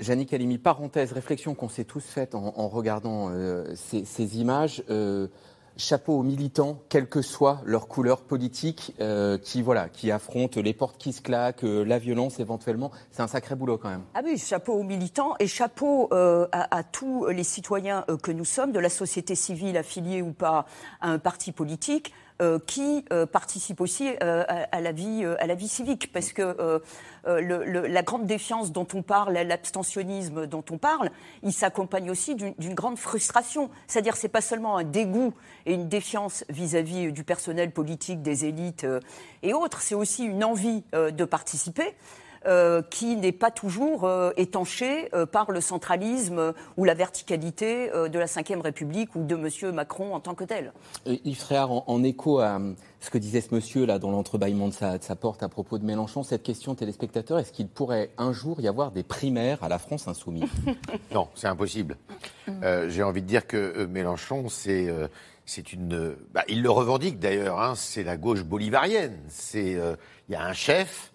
Jannick 0.00 0.32
Halimi, 0.32 0.58
parenthèse, 0.58 1.12
réflexion 1.12 1.54
qu'on 1.54 1.68
s'est 1.68 1.84
tous 1.84 2.04
faite 2.04 2.34
en, 2.34 2.68
regardant 2.68 3.30
euh, 3.30 3.72
ces, 3.74 4.38
images. 4.38 4.82
Euh, 4.90 5.28
chapeau 5.76 6.18
aux 6.18 6.22
militants, 6.22 6.80
quelle 6.88 7.08
que 7.08 7.22
soit 7.22 7.60
leur 7.64 7.88
couleur 7.88 8.22
politique, 8.22 8.94
euh, 9.00 9.38
qui 9.38 9.62
voilà, 9.62 9.88
qui 9.88 10.10
affrontent 10.10 10.60
les 10.60 10.72
portes 10.72 10.98
qui 10.98 11.12
se 11.12 11.20
claquent, 11.20 11.62
la 11.62 11.98
violence 11.98 12.40
éventuellement. 12.40 12.90
C'est 13.10 13.22
un 13.22 13.28
sacré 13.28 13.54
boulot 13.54 13.78
quand 13.78 13.90
même. 13.90 14.02
Ah 14.14 14.20
oui, 14.24 14.38
chapeau 14.38 14.74
aux 14.74 14.84
militants 14.84 15.34
et 15.38 15.46
chapeau 15.46 16.08
à, 16.12 16.76
à, 16.76 16.82
tous 16.82 17.26
les 17.26 17.44
citoyens 17.44 18.04
que 18.22 18.32
nous 18.32 18.44
sommes, 18.44 18.72
de 18.72 18.78
la 18.78 18.90
société 18.90 19.34
civile 19.34 19.76
affiliée 19.76 20.22
ou 20.22 20.32
pas 20.32 20.66
à 21.00 21.10
un 21.10 21.18
parti 21.18 21.52
politique, 21.52 22.12
euh, 22.12 22.31
qui 22.66 23.04
euh, 23.12 23.26
participe 23.26 23.80
aussi 23.80 24.10
euh, 24.22 24.44
à, 24.48 24.80
la 24.80 24.92
vie, 24.92 25.24
à 25.38 25.46
la 25.46 25.54
vie 25.54 25.68
civique. 25.68 26.12
Parce 26.12 26.32
que 26.32 26.80
la 27.24 28.02
grande 28.02 28.26
défiance 28.26 28.72
dont 28.72 28.86
on 28.94 29.02
parle, 29.02 29.34
l'abstentionnisme 29.34 30.46
dont 30.46 30.64
on 30.70 30.78
parle, 30.78 31.10
il 31.42 31.52
s'accompagne 31.52 32.10
aussi 32.10 32.34
d'une 32.34 32.74
grande 32.74 32.98
frustration. 32.98 33.70
C'est-à-dire 33.86 34.16
c'est 34.16 34.28
pas 34.28 34.40
seulement 34.40 34.76
un 34.76 34.84
dégoût 34.84 35.32
et 35.66 35.74
une 35.74 35.88
défiance 35.88 36.44
vis-à-vis 36.48 37.12
du 37.12 37.24
personnel 37.24 37.70
politique, 37.70 38.22
des 38.22 38.44
élites 38.44 38.86
et 39.42 39.54
autres, 39.54 39.82
c'est 39.82 39.94
aussi 39.94 40.24
une 40.24 40.44
envie 40.44 40.82
de 40.92 41.24
participer. 41.24 41.94
Euh, 42.44 42.82
qui 42.82 43.14
n'est 43.14 43.30
pas 43.30 43.52
toujours 43.52 44.04
euh, 44.04 44.32
étanché 44.36 45.08
euh, 45.14 45.26
par 45.26 45.52
le 45.52 45.60
centralisme 45.60 46.52
ou 46.76 46.82
la 46.82 46.94
verticalité 46.94 47.88
de 47.88 48.18
la 48.18 48.26
Ve 48.26 48.60
République 48.60 49.14
ou 49.14 49.22
de 49.22 49.36
M. 49.36 49.72
Macron 49.72 50.12
en 50.12 50.18
tant 50.18 50.34
que 50.34 50.42
tel. 50.42 50.72
Yves 51.06 51.38
Fréard, 51.38 51.88
en, 51.88 52.02
écho 52.02 52.40
à 52.40 52.60
ce 53.00 53.10
que 53.10 53.18
disait 53.18 53.40
ce 53.40 53.54
monsieur 53.54 53.86
là 53.86 54.00
dans 54.00 54.10
l'entrebâillement 54.10 54.68
de 54.68 54.72
sa, 54.72 54.98
porte 55.14 55.42
à 55.42 55.48
propos 55.48 55.78
de 55.78 55.84
Mélenchon, 55.84 56.24
cette 56.24 56.42
question 56.42 56.74
téléspectateur, 56.74 57.38
est-ce 57.38 57.52
qu'il 57.52 57.68
pourrait 57.68 58.10
un 58.18 58.32
jour 58.32 58.60
y 58.60 58.66
avoir 58.66 58.90
des 58.90 59.04
primaires 59.04 59.62
à 59.62 59.68
la 59.68 59.78
France 59.78 60.08
insoumise? 60.08 60.50
Non, 61.12 61.28
c'est 61.34 61.48
impossible. 61.48 61.96
J'ai 62.88 63.02
envie 63.02 63.22
de 63.22 63.26
dire 63.26 63.46
que 63.46 63.84
Mélenchon, 63.86 64.48
c'est 64.48 64.88
c'est 65.46 65.72
une. 65.72 66.16
Bah, 66.32 66.44
il 66.48 66.62
le 66.62 66.70
revendique 66.70 67.18
d'ailleurs. 67.18 67.60
Hein, 67.60 67.74
c'est 67.76 68.02
la 68.02 68.16
gauche 68.16 68.42
bolivarienne. 68.42 69.18
C'est 69.28 69.72
il 70.28 70.32
y 70.32 70.34
a 70.34 70.44
un 70.44 70.52
chef 70.52 71.11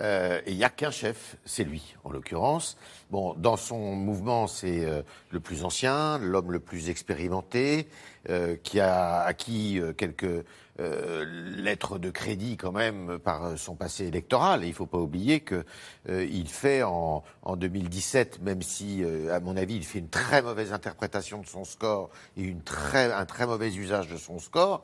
euh, 0.00 0.40
et 0.46 0.52
il 0.52 0.56
n'y 0.56 0.64
a 0.64 0.70
qu'un 0.70 0.90
chef, 0.90 1.36
c'est 1.44 1.64
lui, 1.64 1.94
en 2.04 2.10
l'occurrence. 2.10 2.76
Bon, 3.10 3.34
dans 3.34 3.56
son 3.56 3.94
mouvement, 3.94 4.46
c'est 4.46 4.84
euh, 4.84 5.02
le 5.30 5.40
plus 5.40 5.64
ancien, 5.64 6.18
l'homme 6.18 6.52
le 6.52 6.60
plus 6.60 6.88
expérimenté, 6.88 7.88
euh, 8.28 8.56
qui 8.62 8.80
a 8.80 9.20
acquis 9.20 9.80
quelques 9.96 10.44
lettres 11.58 11.98
de 11.98 12.08
crédit 12.08 12.56
quand 12.56 12.72
même 12.72 13.18
par 13.18 13.58
son 13.58 13.74
passé 13.74 14.06
électoral. 14.06 14.62
Et 14.62 14.68
il 14.68 14.70
ne 14.70 14.74
faut 14.74 14.86
pas 14.86 14.96
oublier 14.96 15.44
qu'il 15.44 16.48
fait 16.48 16.82
en, 16.82 17.22
en, 17.42 17.56
2017, 17.56 18.40
même 18.40 18.62
si, 18.62 19.04
à 19.30 19.40
mon 19.40 19.58
avis, 19.58 19.76
il 19.76 19.84
fait 19.84 19.98
une 19.98 20.08
très 20.08 20.40
mauvaise 20.40 20.72
interprétation 20.72 21.42
de 21.42 21.46
son 21.46 21.64
score 21.64 22.08
et 22.38 22.44
une 22.44 22.62
très, 22.62 23.12
un 23.12 23.26
très 23.26 23.46
mauvais 23.46 23.70
usage 23.74 24.08
de 24.08 24.16
son 24.16 24.38
score, 24.38 24.82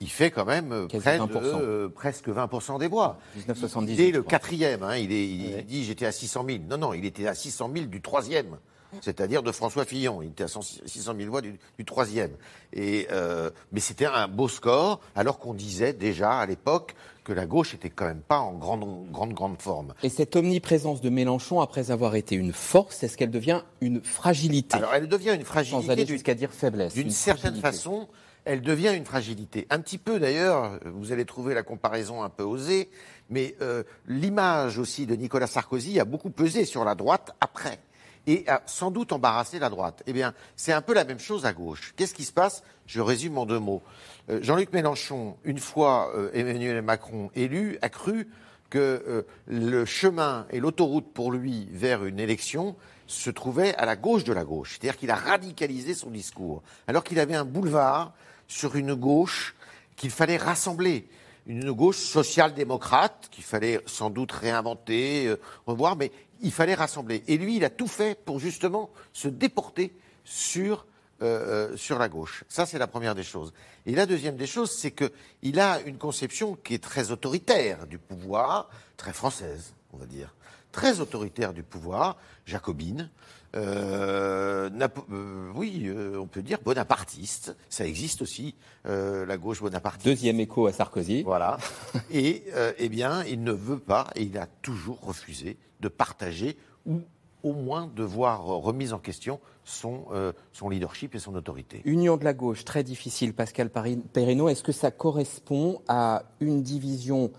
il 0.00 0.10
fait 0.10 0.30
quand 0.30 0.44
même 0.44 0.72
euh, 0.72 0.86
près 0.86 1.18
de, 1.18 1.24
euh, 1.34 1.88
presque 1.88 2.28
20% 2.28 2.78
des 2.78 2.88
voix. 2.88 3.18
il 3.36 4.00
est 4.00 4.10
le 4.10 4.22
quatrième. 4.22 4.82
Hein, 4.82 4.96
il, 4.96 5.12
est, 5.12 5.62
dit 5.62 5.84
j'étais 5.84 6.06
à 6.06 6.12
600 6.12 6.44
000. 6.46 6.58
Non, 6.68 6.78
non, 6.78 6.94
il 6.94 7.04
était 7.04 7.26
à 7.26 7.34
600 7.34 7.70
000 7.74 7.86
du 7.86 8.00
troisième. 8.00 8.56
C'est-à-dire 9.00 9.42
de 9.42 9.50
François 9.52 9.84
Fillon. 9.84 10.22
Il 10.22 10.28
était 10.28 10.44
à 10.44 10.48
600 10.48 11.14
000 11.16 11.30
voix 11.30 11.40
du, 11.40 11.58
troisième. 11.84 12.30
Et, 12.72 13.08
euh, 13.10 13.50
mais 13.72 13.80
c'était 13.80 14.06
un 14.06 14.28
beau 14.28 14.48
score, 14.48 15.00
alors 15.16 15.38
qu'on 15.38 15.54
disait 15.54 15.92
déjà 15.92 16.38
à 16.38 16.46
l'époque 16.46 16.94
que 17.24 17.32
la 17.32 17.46
gauche 17.46 17.74
était 17.74 17.90
quand 17.90 18.04
même 18.04 18.20
pas 18.20 18.38
en 18.38 18.52
grande, 18.52 19.10
grande, 19.10 19.32
grande 19.32 19.60
forme. 19.60 19.94
Et 20.02 20.10
cette 20.10 20.36
omniprésence 20.36 21.00
de 21.00 21.08
Mélenchon, 21.08 21.60
après 21.60 21.90
avoir 21.90 22.14
été 22.14 22.36
une 22.36 22.52
force, 22.52 23.02
est-ce 23.02 23.16
qu'elle 23.16 23.30
devient 23.30 23.62
une 23.80 24.02
fragilité? 24.02 24.76
Alors 24.76 24.94
elle 24.94 25.08
devient 25.08 25.34
une 25.34 25.44
fragilité. 25.44 25.86
Sans 25.86 25.90
aller 25.90 26.06
jusqu'à 26.06 26.34
dire 26.34 26.52
faiblesse. 26.52 26.94
D'une 26.94 27.10
certaine 27.10 27.56
façon, 27.56 28.08
elle 28.44 28.62
devient 28.62 28.92
une 28.94 29.04
fragilité. 29.04 29.66
Un 29.70 29.80
petit 29.80 29.98
peu 29.98 30.18
d'ailleurs, 30.18 30.78
vous 30.84 31.12
allez 31.12 31.24
trouver 31.24 31.54
la 31.54 31.62
comparaison 31.62 32.22
un 32.22 32.28
peu 32.28 32.42
osée, 32.42 32.90
mais 33.30 33.56
euh, 33.62 33.82
l'image 34.06 34.78
aussi 34.78 35.06
de 35.06 35.14
Nicolas 35.14 35.46
Sarkozy 35.46 35.98
a 35.98 36.04
beaucoup 36.04 36.30
pesé 36.30 36.64
sur 36.64 36.84
la 36.84 36.94
droite 36.94 37.34
après 37.40 37.78
et 38.26 38.44
a 38.48 38.62
sans 38.66 38.90
doute 38.90 39.12
embarrassé 39.12 39.58
la 39.58 39.68
droite. 39.68 40.02
Eh 40.06 40.12
bien, 40.12 40.34
c'est 40.56 40.72
un 40.72 40.82
peu 40.82 40.94
la 40.94 41.04
même 41.04 41.18
chose 41.18 41.44
à 41.46 41.52
gauche. 41.52 41.94
Qu'est-ce 41.96 42.14
qui 42.14 42.24
se 42.24 42.32
passe? 42.32 42.62
Je 42.86 43.00
résume 43.00 43.38
en 43.38 43.46
deux 43.46 43.58
mots. 43.58 43.82
Euh, 44.30 44.40
Jean-Luc 44.42 44.72
Mélenchon, 44.72 45.36
une 45.44 45.58
fois 45.58 46.10
euh, 46.14 46.30
Emmanuel 46.32 46.80
Macron 46.82 47.30
élu, 47.34 47.78
a 47.82 47.88
cru 47.88 48.28
que 48.70 49.24
le 49.46 49.84
chemin 49.84 50.46
et 50.50 50.58
l'autoroute 50.58 51.12
pour 51.12 51.30
lui 51.30 51.68
vers 51.70 52.04
une 52.04 52.18
élection 52.18 52.74
se 53.06 53.30
trouvait 53.30 53.72
à 53.76 53.86
la 53.86 53.94
gauche 53.94 54.24
de 54.24 54.32
la 54.32 54.42
gauche. 54.42 54.72
C'est-à-dire 54.72 54.96
qu'il 54.96 55.12
a 55.12 55.14
radicalisé 55.14 55.94
son 55.94 56.10
discours, 56.10 56.62
alors 56.88 57.04
qu'il 57.04 57.20
avait 57.20 57.36
un 57.36 57.44
boulevard 57.44 58.14
sur 58.48 58.76
une 58.76 58.94
gauche 58.94 59.54
qu'il 59.96 60.10
fallait 60.10 60.36
rassembler. 60.36 61.08
Une 61.46 61.72
gauche 61.72 61.98
social-démocrate 61.98 63.28
qu'il 63.30 63.44
fallait 63.44 63.80
sans 63.86 64.10
doute 64.10 64.32
réinventer, 64.32 65.26
euh, 65.26 65.36
revoir, 65.66 65.96
mais 65.96 66.10
il 66.40 66.52
fallait 66.52 66.74
rassembler. 66.74 67.22
Et 67.28 67.36
lui, 67.36 67.56
il 67.56 67.64
a 67.64 67.70
tout 67.70 67.86
fait 67.86 68.18
pour 68.24 68.38
justement 68.38 68.90
se 69.12 69.28
déporter 69.28 69.94
sur, 70.24 70.86
euh, 71.22 71.72
euh, 71.72 71.76
sur 71.76 71.98
la 71.98 72.08
gauche. 72.08 72.44
Ça, 72.48 72.64
c'est 72.64 72.78
la 72.78 72.86
première 72.86 73.14
des 73.14 73.22
choses. 73.22 73.52
Et 73.84 73.94
la 73.94 74.06
deuxième 74.06 74.36
des 74.36 74.46
choses, 74.46 74.70
c'est 74.70 74.92
qu'il 74.92 75.60
a 75.60 75.80
une 75.82 75.98
conception 75.98 76.56
qui 76.56 76.74
est 76.74 76.82
très 76.82 77.10
autoritaire 77.10 77.86
du 77.86 77.98
pouvoir, 77.98 78.70
très 78.96 79.12
française, 79.12 79.74
on 79.92 79.98
va 79.98 80.06
dire 80.06 80.34
très 80.74 80.98
autoritaire 80.98 81.54
du 81.54 81.62
pouvoir, 81.62 82.16
jacobine, 82.46 83.08
euh, 83.54 84.70
euh, 85.12 85.52
oui, 85.54 85.84
euh, 85.86 86.18
on 86.18 86.26
peut 86.26 86.42
dire 86.42 86.58
bonapartiste. 86.64 87.56
Ça 87.68 87.86
existe 87.86 88.22
aussi, 88.22 88.54
la 88.84 89.36
gauche 89.36 89.60
bonapartiste. 89.60 90.06
Deuxième 90.06 90.40
écho 90.40 90.66
à 90.66 90.72
Sarkozy. 90.72 91.22
Voilà. 91.22 91.58
Et 92.10 92.44
eh 92.78 92.88
bien, 92.88 93.24
il 93.24 93.42
ne 93.42 93.52
veut 93.52 93.78
pas, 93.78 94.08
et 94.16 94.22
il 94.22 94.38
a 94.38 94.46
toujours 94.46 95.00
refusé 95.00 95.56
de 95.80 95.88
partager 95.88 96.56
ou 96.86 97.02
au 97.44 97.52
moins 97.52 97.90
de 97.94 98.02
voir 98.02 98.44
remise 98.44 98.92
en 98.92 98.98
question 98.98 99.38
son, 99.64 100.06
euh, 100.12 100.32
son 100.52 100.68
leadership 100.70 101.14
et 101.14 101.18
son 101.18 101.34
autorité. 101.34 101.82
Union 101.84 102.16
de 102.16 102.24
la 102.24 102.32
gauche, 102.32 102.64
très 102.64 102.82
difficile, 102.82 103.34
Pascal 103.34 103.70
Perrineau. 103.70 104.48
Est-ce 104.48 104.62
que 104.62 104.72
ça 104.72 104.90
correspond 104.90 105.82
à 105.86 106.24
une 106.40 106.62
division 106.62 107.30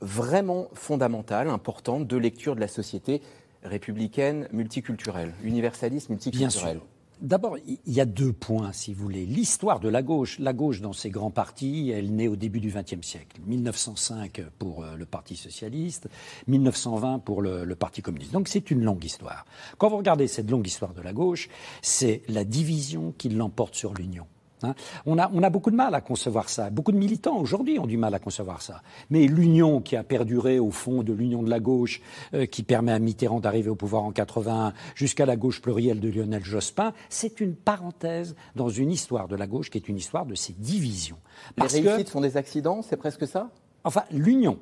vraiment 0.00 0.68
fondamentale, 0.74 1.48
importante, 1.48 2.06
de 2.06 2.16
lecture 2.16 2.54
de 2.54 2.60
la 2.60 2.68
société 2.68 3.22
républicaine, 3.64 4.48
multiculturelle, 4.52 5.34
universaliste, 5.42 6.08
Bien 6.08 6.16
multiculturelle 6.16 6.76
sûr. 6.78 6.86
D'abord, 7.20 7.56
il 7.66 7.78
y 7.86 8.00
a 8.00 8.04
deux 8.04 8.32
points, 8.32 8.72
si 8.72 8.92
vous 8.92 9.04
voulez. 9.04 9.24
L'histoire 9.24 9.78
de 9.78 9.88
la 9.88 10.02
gauche. 10.02 10.38
La 10.40 10.52
gauche, 10.52 10.80
dans 10.80 10.92
ses 10.92 11.10
grands 11.10 11.30
partis, 11.30 11.90
elle 11.90 12.14
naît 12.14 12.28
au 12.28 12.36
début 12.36 12.60
du 12.60 12.70
XXe 12.70 13.06
siècle. 13.06 13.40
1905 13.46 14.42
pour 14.58 14.84
euh, 14.84 14.96
le 14.96 15.06
Parti 15.06 15.36
socialiste, 15.36 16.08
1920 16.48 17.20
pour 17.20 17.40
le, 17.40 17.64
le 17.64 17.76
Parti 17.76 18.02
communiste. 18.02 18.32
Donc 18.32 18.48
c'est 18.48 18.70
une 18.70 18.82
longue 18.82 19.04
histoire. 19.04 19.46
Quand 19.78 19.88
vous 19.88 19.96
regardez 19.96 20.26
cette 20.26 20.50
longue 20.50 20.66
histoire 20.66 20.92
de 20.92 21.02
la 21.02 21.12
gauche, 21.12 21.48
c'est 21.82 22.22
la 22.28 22.44
division 22.44 23.14
qui 23.16 23.28
l'emporte 23.28 23.74
sur 23.74 23.94
l'union. 23.94 24.26
Hein. 24.64 24.74
On, 25.06 25.18
a, 25.18 25.30
on 25.32 25.42
a 25.42 25.50
beaucoup 25.50 25.70
de 25.70 25.76
mal 25.76 25.94
à 25.94 26.00
concevoir 26.00 26.48
ça. 26.48 26.70
Beaucoup 26.70 26.92
de 26.92 26.96
militants 26.96 27.36
aujourd'hui 27.38 27.78
ont 27.78 27.86
du 27.86 27.96
mal 27.96 28.14
à 28.14 28.18
concevoir 28.18 28.62
ça. 28.62 28.82
Mais 29.10 29.26
l'union 29.26 29.80
qui 29.80 29.96
a 29.96 30.02
perduré 30.04 30.58
au 30.58 30.70
fond 30.70 31.02
de 31.02 31.12
l'union 31.12 31.42
de 31.42 31.50
la 31.50 31.60
gauche, 31.60 32.00
euh, 32.34 32.46
qui 32.46 32.62
permet 32.62 32.92
à 32.92 32.98
Mitterrand 32.98 33.40
d'arriver 33.40 33.68
au 33.70 33.74
pouvoir 33.76 34.02
en 34.04 34.12
81, 34.12 34.72
jusqu'à 34.94 35.26
la 35.26 35.36
gauche 35.36 35.60
plurielle 35.60 36.00
de 36.00 36.08
Lionel 36.08 36.44
Jospin, 36.44 36.92
c'est 37.08 37.40
une 37.40 37.54
parenthèse 37.54 38.34
dans 38.56 38.68
une 38.68 38.90
histoire 38.90 39.28
de 39.28 39.36
la 39.36 39.46
gauche 39.46 39.70
qui 39.70 39.78
est 39.78 39.88
une 39.88 39.96
histoire 39.96 40.26
de 40.26 40.34
ses 40.34 40.52
divisions. 40.54 41.18
Les 41.58 41.66
que- 41.66 41.88
réussites 41.88 42.08
sont 42.08 42.20
des 42.20 42.36
accidents, 42.36 42.82
c'est 42.82 42.96
presque 42.96 43.26
ça? 43.26 43.50
Enfin, 43.84 44.04
l'union 44.10 44.58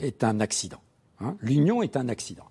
est 0.00 0.24
un 0.24 0.40
accident. 0.40 0.78
Hein. 1.20 1.36
L'union 1.40 1.82
est 1.82 1.96
un 1.96 2.08
accident. 2.08 2.44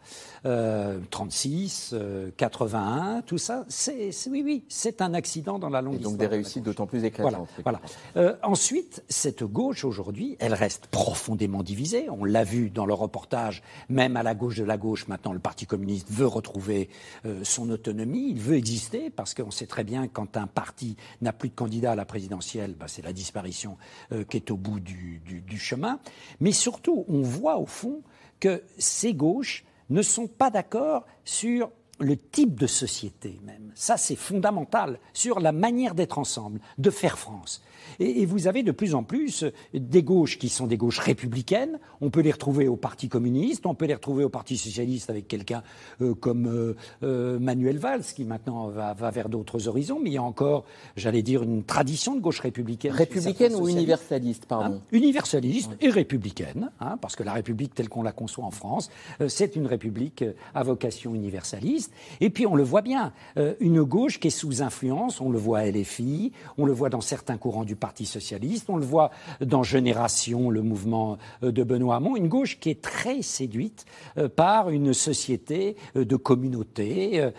Euh, 0.45 0.99
36, 1.09 1.91
euh, 1.93 2.29
81, 2.37 3.21
tout 3.25 3.37
ça, 3.37 3.65
c'est 3.67 4.11
oui, 4.29 4.41
oui, 4.45 4.63
c'est 4.69 5.01
un 5.01 5.13
accident 5.13 5.59
dans 5.59 5.69
la 5.69 5.81
longue 5.81 5.95
Et 5.95 5.97
donc 5.99 6.11
histoire 6.13 6.29
des 6.29 6.35
réussites 6.35 6.63
d'autant 6.63 6.85
plus 6.85 7.03
éclatantes. 7.03 7.49
voilà. 7.63 7.81
Euh, 8.15 8.35
ensuite, 8.43 9.03
cette 9.09 9.43
gauche 9.43 9.83
aujourd'hui, 9.83 10.37
elle 10.39 10.53
reste 10.53 10.87
profondément 10.87 11.63
divisée. 11.63 12.07
On 12.09 12.23
l'a 12.23 12.43
vu 12.43 12.69
dans 12.69 12.85
le 12.85 12.93
reportage, 12.93 13.61
même 13.89 14.15
à 14.15 14.23
la 14.23 14.35
gauche 14.35 14.57
de 14.57 14.63
la 14.63 14.77
gauche, 14.77 15.07
maintenant 15.07 15.33
le 15.33 15.39
Parti 15.39 15.65
communiste 15.65 16.07
veut 16.11 16.27
retrouver 16.27 16.89
euh, 17.25 17.43
son 17.43 17.69
autonomie, 17.69 18.29
il 18.29 18.39
veut 18.39 18.55
exister, 18.55 19.09
parce 19.09 19.33
qu'on 19.33 19.51
sait 19.51 19.67
très 19.67 19.83
bien 19.83 20.07
quand 20.07 20.37
un 20.37 20.47
parti 20.47 20.95
n'a 21.21 21.33
plus 21.33 21.49
de 21.49 21.55
candidat 21.55 21.93
à 21.93 21.95
la 21.95 22.05
présidentielle, 22.05 22.75
bah, 22.79 22.85
c'est 22.87 23.01
la 23.03 23.13
disparition 23.13 23.77
euh, 24.11 24.23
qui 24.23 24.37
est 24.37 24.51
au 24.51 24.57
bout 24.57 24.79
du, 24.79 25.21
du- 25.25 25.41
du 25.41 25.57
chemin. 25.59 25.99
Mais 26.39 26.51
surtout, 26.51 27.05
on 27.09 27.21
voit 27.21 27.57
au 27.57 27.65
fond 27.65 28.01
que 28.39 28.63
ces 28.77 29.13
gauches 29.13 29.65
ne 29.89 30.01
sont 30.01 30.27
pas 30.27 30.49
d'accord 30.49 31.05
sur 31.23 31.71
le 31.99 32.17
type 32.17 32.59
de 32.59 32.67
société 32.67 33.39
même. 33.43 33.71
Ça, 33.75 33.97
c'est 33.97 34.15
fondamental 34.15 34.99
sur 35.13 35.39
la 35.39 35.51
manière 35.51 35.95
d'être 35.95 36.19
ensemble, 36.19 36.59
de 36.77 36.89
faire 36.89 37.17
France. 37.17 37.63
Et, 37.99 38.21
et 38.21 38.25
vous 38.25 38.47
avez 38.47 38.63
de 38.63 38.71
plus 38.71 38.95
en 38.95 39.03
plus 39.03 39.45
des 39.73 40.03
gauches 40.03 40.37
qui 40.37 40.49
sont 40.49 40.67
des 40.67 40.77
gauches 40.77 40.99
républicaines. 40.99 41.79
On 42.01 42.09
peut 42.09 42.21
les 42.21 42.31
retrouver 42.31 42.67
au 42.67 42.75
Parti 42.75 43.09
communiste, 43.09 43.65
on 43.65 43.75
peut 43.75 43.85
les 43.85 43.93
retrouver 43.93 44.23
au 44.23 44.29
Parti 44.29 44.57
socialiste 44.57 45.09
avec 45.09 45.27
quelqu'un 45.27 45.63
euh, 46.01 46.13
comme 46.13 46.47
euh, 46.47 46.75
euh, 47.03 47.39
Manuel 47.39 47.77
Valls, 47.77 48.03
qui 48.03 48.23
maintenant 48.23 48.67
va, 48.67 48.93
va 48.93 49.11
vers 49.11 49.29
d'autres 49.29 49.67
horizons. 49.67 49.99
Mais 50.01 50.11
il 50.11 50.13
y 50.13 50.17
a 50.17 50.23
encore, 50.23 50.65
j'allais 50.95 51.21
dire, 51.21 51.43
une 51.43 51.63
tradition 51.63 52.15
de 52.15 52.21
gauche 52.21 52.39
républicaine. 52.39 52.91
Républicaine 52.91 53.55
ou 53.55 53.67
universaliste, 53.67 54.45
pardon 54.45 54.57
Hein, 54.57 54.81
universaliste 54.91 55.71
et 55.81 55.89
républicaine, 55.89 56.71
hein, 56.79 56.97
parce 56.99 57.15
que 57.15 57.23
la 57.23 57.33
République 57.33 57.73
telle 57.75 57.89
qu'on 57.89 58.01
la 58.03 58.11
conçoit 58.11 58.43
en 58.43 58.51
France, 58.51 58.89
euh, 59.21 59.27
c'est 59.27 59.55
une 59.55 59.67
République 59.67 60.23
à 60.55 60.63
vocation 60.63 61.13
universaliste. 61.13 61.93
Et 62.21 62.29
puis 62.29 62.47
on 62.47 62.55
le 62.55 62.63
voit 62.63 62.81
bien, 62.81 63.13
une 63.59 63.83
gauche 63.83 64.19
qui 64.19 64.27
est 64.27 64.31
sous 64.31 64.61
influence, 64.61 65.21
on 65.21 65.29
le 65.29 65.37
voit 65.37 65.59
à 65.59 65.65
LFI, 65.65 66.31
on 66.57 66.65
le 66.65 66.73
voit 66.73 66.89
dans 66.89 67.01
certains 67.01 67.37
courants 67.37 67.63
du 67.63 67.75
Parti 67.75 67.86
socialiste, 68.05 68.69
on 68.69 68.77
le 68.77 68.85
voit 68.85 69.11
dans 69.41 69.63
Génération, 69.63 70.49
le 70.49 70.61
mouvement 70.61 71.17
euh, 71.43 71.51
de 71.51 71.63
Benoît 71.63 71.97
Hamon, 71.97 72.15
une 72.15 72.27
gauche 72.27 72.59
qui 72.59 72.69
est 72.69 72.81
très 72.81 73.21
séduite 73.21 73.85
euh, 74.17 74.29
par 74.29 74.69
une 74.69 74.93
société 74.93 75.75
euh, 75.95 76.05
de 76.05 76.15
communautés, 76.15 77.29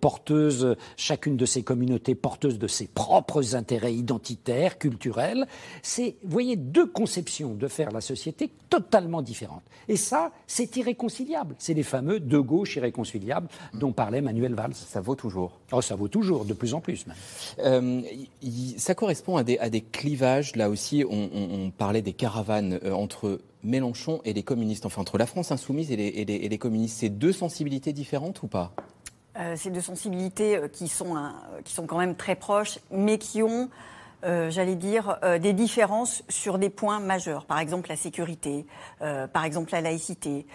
porteuse, 0.00 0.76
chacune 0.96 1.36
de 1.36 1.46
ces 1.46 1.62
communautés 1.62 2.14
porteuse 2.14 2.58
de 2.58 2.66
ses 2.66 2.86
propres 2.86 3.54
intérêts 3.54 3.94
identitaires, 3.94 4.78
culturels. 4.78 5.46
C'est, 5.82 6.16
vous 6.22 6.30
voyez, 6.30 6.56
deux 6.56 6.86
conceptions 6.86 7.54
de 7.54 7.68
faire 7.68 7.90
la 7.90 8.00
société 8.00 8.50
totalement 8.68 9.22
différentes. 9.22 9.62
Et 9.88 9.96
ça, 9.96 10.32
c'est 10.46 10.76
irréconciliable. 10.76 11.54
C'est 11.58 11.74
les 11.74 11.82
fameux 11.82 12.20
deux 12.20 12.42
gauches 12.42 12.76
irréconciliables 12.76 13.48
dont 13.74 13.92
parlait 13.92 14.20
Manuel 14.20 14.54
Valls. 14.54 14.74
Ça 14.74 15.00
vaut 15.00 15.14
toujours. 15.14 15.58
Oh, 15.72 15.80
ça 15.80 15.96
vaut 15.96 16.08
toujours, 16.08 16.44
de 16.44 16.54
plus 16.54 16.74
en 16.74 16.80
plus 16.80 17.06
même. 17.06 17.16
Euh, 17.60 18.02
ça 18.76 18.94
correspond 18.94 19.36
à 19.36 19.44
des, 19.44 19.58
à 19.58 19.70
des 19.70 19.80
clivages. 19.98 20.54
Là 20.56 20.70
aussi, 20.70 21.04
on, 21.10 21.70
parlait 21.76 22.02
des 22.02 22.12
caravanes 22.12 22.78
euh, 22.84 22.92
entre 22.92 23.40
Mélenchon 23.64 24.20
et 24.24 24.32
les 24.32 24.44
communistes, 24.44 24.86
enfin 24.86 25.02
entre 25.02 25.18
la 25.18 25.26
France 25.26 25.50
insoumise 25.50 25.90
et 25.90 25.96
les, 26.24 26.58
communistes. 26.58 26.98
C'est 27.00 27.08
deux 27.08 27.32
sensibilités 27.32 27.92
différentes 27.92 28.42
ou 28.42 28.46
pas? 28.46 28.72
Euh, 29.36 29.54
c'est 29.56 29.70
deux 29.70 29.80
sensibilités 29.80 30.56
euh, 30.56 30.68
qui 30.68 30.88
sont, 30.88 31.16
qui 31.64 31.74
sont 31.74 31.86
quand 31.86 31.98
même 31.98 32.14
très 32.14 32.36
proches, 32.36 32.78
mais 32.90 33.18
qui 33.18 33.42
ont, 33.42 33.68
euh, 34.24 34.50
j'allais 34.50 34.74
dire, 34.74 35.18
euh, 35.22 35.38
des 35.38 35.52
différences 35.52 36.24
sur 36.28 36.58
des 36.58 36.70
points 36.70 36.98
majeurs. 36.98 37.44
Par 37.44 37.60
exemple, 37.60 37.88
la 37.88 37.96
sécurité, 37.96 38.66
euh, 39.00 39.28
par 39.28 39.44
exemple, 39.44 39.70
la 39.72 39.80
laïcité, 39.80 40.46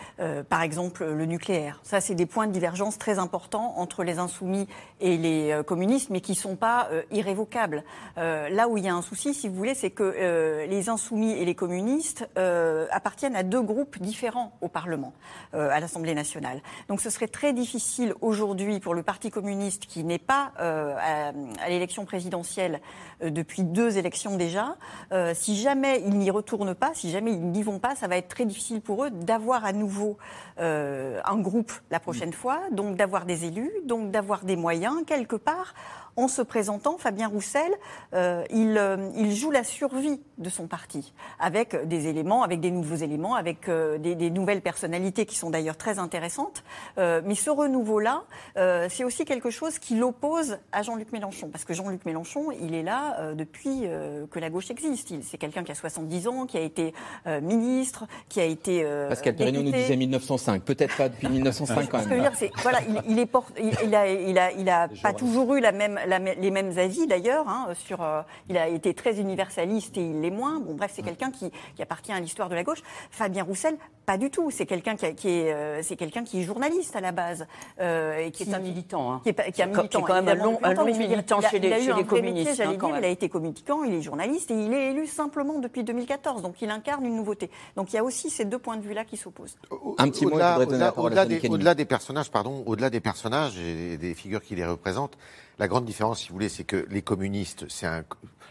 par 0.49 0.61
exemple, 0.61 1.05
le 1.05 1.25
nucléaire. 1.25 1.79
Ça, 1.83 2.01
c'est 2.01 2.15
des 2.15 2.25
points 2.25 2.47
de 2.47 2.51
divergence 2.51 2.97
très 2.97 3.19
importants 3.19 3.73
entre 3.77 4.03
les 4.03 4.19
insoumis 4.19 4.67
et 4.99 5.17
les 5.17 5.61
communistes, 5.65 6.09
mais 6.09 6.21
qui 6.21 6.31
ne 6.31 6.37
sont 6.37 6.55
pas 6.55 6.89
irrévocables. 7.11 7.83
Là 8.15 8.67
où 8.67 8.77
il 8.77 8.85
y 8.85 8.87
a 8.87 8.95
un 8.95 9.01
souci, 9.01 9.33
si 9.33 9.47
vous 9.47 9.55
voulez, 9.55 9.75
c'est 9.75 9.91
que 9.91 10.65
les 10.67 10.89
insoumis 10.89 11.31
et 11.31 11.45
les 11.45 11.55
communistes 11.55 12.27
appartiennent 12.91 13.35
à 13.35 13.43
deux 13.43 13.61
groupes 13.61 13.99
différents 13.99 14.53
au 14.61 14.67
Parlement, 14.67 15.13
à 15.53 15.79
l'Assemblée 15.79 16.15
nationale. 16.15 16.61
Donc 16.87 17.01
ce 17.01 17.09
serait 17.09 17.27
très 17.27 17.53
difficile 17.53 18.13
aujourd'hui 18.21 18.79
pour 18.79 18.93
le 18.93 19.03
Parti 19.03 19.29
communiste, 19.29 19.85
qui 19.85 20.03
n'est 20.03 20.19
pas 20.19 20.51
à, 20.57 21.31
l'élection 21.67 22.05
présidentielle 22.05 22.81
euh, 23.23 23.29
depuis 23.53 23.63
deux 23.63 23.99
élections 23.99 24.35
déjà, 24.35 24.77
euh, 25.11 25.33
si 25.35 25.55
jamais 25.55 26.01
ils 26.03 26.17
n'y 26.17 26.31
retournent 26.31 26.73
pas, 26.73 26.89
si 26.95 27.11
jamais 27.11 27.33
ils 27.33 27.51
n'y 27.51 27.61
vont 27.61 27.77
pas, 27.77 27.93
ça 27.93 28.07
va 28.07 28.17
être 28.17 28.27
très 28.27 28.45
difficile 28.45 28.81
pour 28.81 29.05
eux 29.05 29.11
d'avoir 29.11 29.63
à 29.63 29.73
nouveau 29.73 30.17
euh, 30.59 31.21
un 31.23 31.37
groupe 31.37 31.71
la 31.91 31.99
prochaine 31.99 32.33
fois, 32.33 32.61
donc 32.71 32.95
d'avoir 32.95 33.27
des 33.27 33.45
élus, 33.45 33.71
donc 33.85 34.09
d'avoir 34.09 34.43
des 34.43 34.55
moyens 34.55 35.03
quelque 35.05 35.35
part. 35.35 35.75
En 36.15 36.27
se 36.27 36.41
présentant, 36.41 36.97
Fabien 36.97 37.27
Roussel, 37.27 37.71
euh, 38.13 38.43
il, 38.51 38.77
euh, 38.77 39.09
il 39.15 39.33
joue 39.35 39.49
la 39.49 39.63
survie 39.63 40.21
de 40.37 40.49
son 40.49 40.67
parti, 40.67 41.13
avec 41.39 41.87
des 41.87 42.07
éléments, 42.07 42.43
avec 42.43 42.59
des 42.59 42.69
nouveaux 42.71 42.95
éléments, 42.95 43.33
avec 43.35 43.67
euh, 43.67 43.97
des, 43.97 44.13
des 44.15 44.29
nouvelles 44.29 44.61
personnalités 44.61 45.25
qui 45.25 45.35
sont 45.35 45.49
d'ailleurs 45.49 45.77
très 45.77 45.97
intéressantes. 45.99 46.63
Euh, 46.97 47.21
mais 47.25 47.35
ce 47.35 47.49
renouveau-là, 47.49 48.23
euh, 48.57 48.87
c'est 48.89 49.03
aussi 49.03 49.25
quelque 49.25 49.49
chose 49.49 49.79
qui 49.79 49.95
l'oppose 49.95 50.57
à 50.71 50.83
Jean-Luc 50.83 51.11
Mélenchon, 51.11 51.49
parce 51.49 51.65
que 51.65 51.73
Jean-Luc 51.73 52.05
Mélenchon, 52.05 52.51
il 52.51 52.75
est 52.75 52.83
là 52.83 53.17
euh, 53.19 53.33
depuis 53.33 53.81
euh, 53.85 54.25
que 54.29 54.39
la 54.39 54.49
gauche 54.49 54.69
existe. 54.69 55.13
C'est 55.23 55.37
quelqu'un 55.37 55.63
qui 55.63 55.71
a 55.71 55.75
70 55.75 56.27
ans, 56.27 56.45
qui 56.45 56.57
a 56.57 56.61
été 56.61 56.93
euh, 57.25 57.41
ministre, 57.41 58.05
qui 58.29 58.39
a 58.39 58.45
été 58.45 58.83
euh, 58.83 59.09
Pascal 59.09 59.35
Perrineau 59.35 59.63
nous 59.63 59.71
disait 59.71 59.95
1905. 59.95 60.61
Peut-être 60.63 60.95
pas 60.95 61.09
depuis 61.09 61.27
1905 61.29 61.89
quand 61.89 61.99
Ce 61.99 62.03
que 62.03 62.09
je 62.09 62.15
veux 62.15 62.21
même. 62.21 62.29
dire, 62.29 62.37
c'est 62.37 62.51
voilà, 62.61 62.79
il, 62.87 63.01
il 63.13 63.19
est 63.19 63.29
il, 63.59 63.71
il 63.85 63.95
a, 63.95 64.07
il 64.07 64.37
a, 64.37 64.51
il 64.51 64.69
a 64.69 64.87
pas 65.01 65.13
toujours 65.13 65.55
eu 65.55 65.59
la 65.59 65.71
même, 65.71 65.99
la 66.05 66.19
les 66.19 66.51
mêmes 66.51 66.77
avis 66.77 67.07
d'ailleurs. 67.07 67.47
Hein, 67.47 67.67
sur, 67.75 68.01
euh, 68.01 68.21
il 68.49 68.57
a 68.57 68.67
été 68.67 68.93
très 68.93 69.19
universaliste 69.19 69.97
et 69.97 70.01
il 70.01 70.21
l'est 70.21 70.29
moins. 70.31 70.59
Bon, 70.59 70.73
bref, 70.75 70.91
c'est 70.95 71.01
quelqu'un 71.03 71.31
qui, 71.31 71.51
qui 71.75 71.81
appartient 71.81 72.11
à 72.11 72.19
l'histoire 72.19 72.49
de 72.49 72.55
la 72.55 72.63
gauche. 72.63 72.81
Fabien 73.11 73.43
Roussel, 73.43 73.77
pas 74.05 74.17
du 74.17 74.29
tout. 74.29 74.51
C'est 74.51 74.65
quelqu'un 74.65 74.95
qui, 74.95 75.05
est, 75.29 75.53
euh, 75.53 75.81
c'est 75.83 75.95
quelqu'un 75.95 76.23
qui 76.23 76.39
est 76.41 76.43
journaliste 76.43 76.95
à 76.95 77.01
la 77.01 77.11
base 77.11 77.47
euh, 77.79 78.17
et 78.17 78.31
qui, 78.31 78.43
Qui 78.45 78.51
est 78.51 78.53
un 78.55 78.59
militant, 78.59 79.13
hein. 79.13 79.21
Qui 79.23 79.29
est, 79.29 79.51
qui 79.51 79.61
est 79.61 79.63
un 79.63 79.67
Qui 79.67 79.73
est 79.73 79.77
militant, 79.77 80.01
quand 80.01 80.13
même 80.21 80.27
un 80.27 80.35
long- 80.35 80.59
un 80.63 80.83
militant 80.85 81.39
il 81.39 81.45
a- 81.45 81.49
chez 81.49 81.59
les- 81.59 81.67
il 81.67 81.73
a 81.73 81.79
eu 81.79 81.83
chez 81.83 81.91
un 81.91 81.97
les 81.97 82.03
communistes, 82.05 82.49
métier, 82.49 82.65
hein, 82.65 82.73
dire. 82.73 82.97
Il 82.97 83.05
a 83.05 83.07
été 83.07 83.29
communicant, 83.29 83.83
il 83.83 83.93
est 83.93 84.01
journaliste 84.01 84.51
et 84.51 84.55
il 84.55 84.73
est 84.73 84.91
élu 84.91 85.07
simplement 85.07 85.59
depuis 85.59 85.83
2014. 85.83 86.41
Donc 86.41 86.61
il 86.61 86.69
incarne 86.69 87.05
une 87.05 87.15
nouveauté. 87.15 87.49
Donc 87.75 87.91
il 87.93 87.95
y 87.95 87.99
a 87.99 88.03
aussi 88.03 88.29
ces 88.29 88.45
deux 88.45 88.59
points 88.59 88.77
de 88.77 88.81
vue-là 88.81 89.05
qui 89.05 89.17
s'opposent. 89.17 89.55
Un 89.97 90.09
petit 90.09 90.25
mot, 90.25 90.37
des, 90.37 91.47
au-delà 91.49 91.75
des 91.75 91.85
personnages, 91.85 92.29
pardon, 92.31 92.63
au-delà 92.65 92.89
des 92.89 92.99
personnages 92.99 93.57
et 93.57 93.97
des 93.97 94.13
figures 94.13 94.41
qui 94.41 94.55
les 94.55 94.65
représentent, 94.65 95.17
la 95.59 95.67
grande 95.67 95.85
différence, 95.85 96.21
si 96.21 96.29
vous 96.29 96.33
voulez, 96.33 96.49
c'est 96.49 96.63
que 96.63 96.87
les 96.89 97.01
communistes, 97.01 97.65
c'est 97.69 97.85
un, 97.85 98.03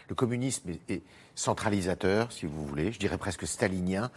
le 0.09 0.15
communisme 0.15 0.69
est, 0.69 0.93
est 0.93 1.01
centralisateur, 1.35 2.31
si 2.31 2.45
vous 2.45 2.65
voulez, 2.65 2.91
je 2.91 2.99
dirais 2.99 3.17
presque 3.17 3.47
stalinien. 3.47 4.11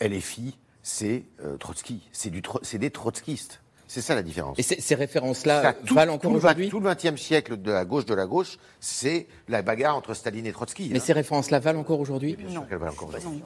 LFI, 0.00 0.56
c'est 0.82 1.24
euh, 1.42 1.56
Trotsky, 1.56 2.08
c'est 2.12 2.30
du 2.30 2.42
c'est 2.62 2.78
des 2.78 2.90
trotskistes. 2.90 3.60
C'est 3.86 4.00
ça 4.00 4.14
la 4.14 4.22
différence. 4.22 4.58
Et 4.58 4.62
ces, 4.62 4.80
ces 4.80 4.94
références-là 4.94 5.74
valent 5.84 6.14
encore 6.14 6.32
aujourd'hui 6.32 6.68
Tout 6.70 6.80
le 6.80 6.92
XXe 6.92 7.20
siècle 7.20 7.60
de 7.60 7.70
la 7.70 7.84
gauche 7.84 8.06
de 8.06 8.14
la 8.14 8.26
gauche, 8.26 8.58
c'est 8.80 9.26
la 9.46 9.62
bagarre 9.62 9.96
entre 9.96 10.14
Staline 10.14 10.46
et 10.46 10.52
Trotsky. 10.52 10.88
Mais 10.90 10.98
hein. 10.98 11.02
ces 11.04 11.12
références-là 11.12 11.60
valent 11.60 11.80
encore 11.80 12.00
aujourd'hui 12.00 12.34
Bien 12.34 12.50
sûr 12.50 12.66
qu'elles 12.66 12.78
valent 12.78 12.92
encore 12.92 13.10
aujourd'hui. 13.10 13.42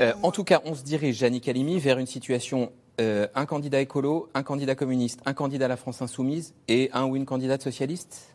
Euh, 0.00 0.14
en 0.22 0.30
tout 0.30 0.44
cas, 0.44 0.62
on 0.64 0.74
se 0.74 0.82
dirige, 0.82 1.18
Jannick 1.18 1.46
Halimi, 1.46 1.78
vers 1.78 1.98
une 1.98 2.06
situation 2.06 2.72
euh, 3.00 3.26
un 3.34 3.46
candidat 3.46 3.80
écolo, 3.80 4.28
un 4.34 4.42
candidat 4.42 4.74
communiste, 4.74 5.20
un 5.24 5.34
candidat 5.34 5.66
à 5.66 5.68
la 5.68 5.76
France 5.76 6.02
insoumise 6.02 6.54
et 6.68 6.90
un 6.92 7.04
ou 7.04 7.16
une 7.16 7.26
candidate 7.26 7.62
socialiste? 7.62 8.31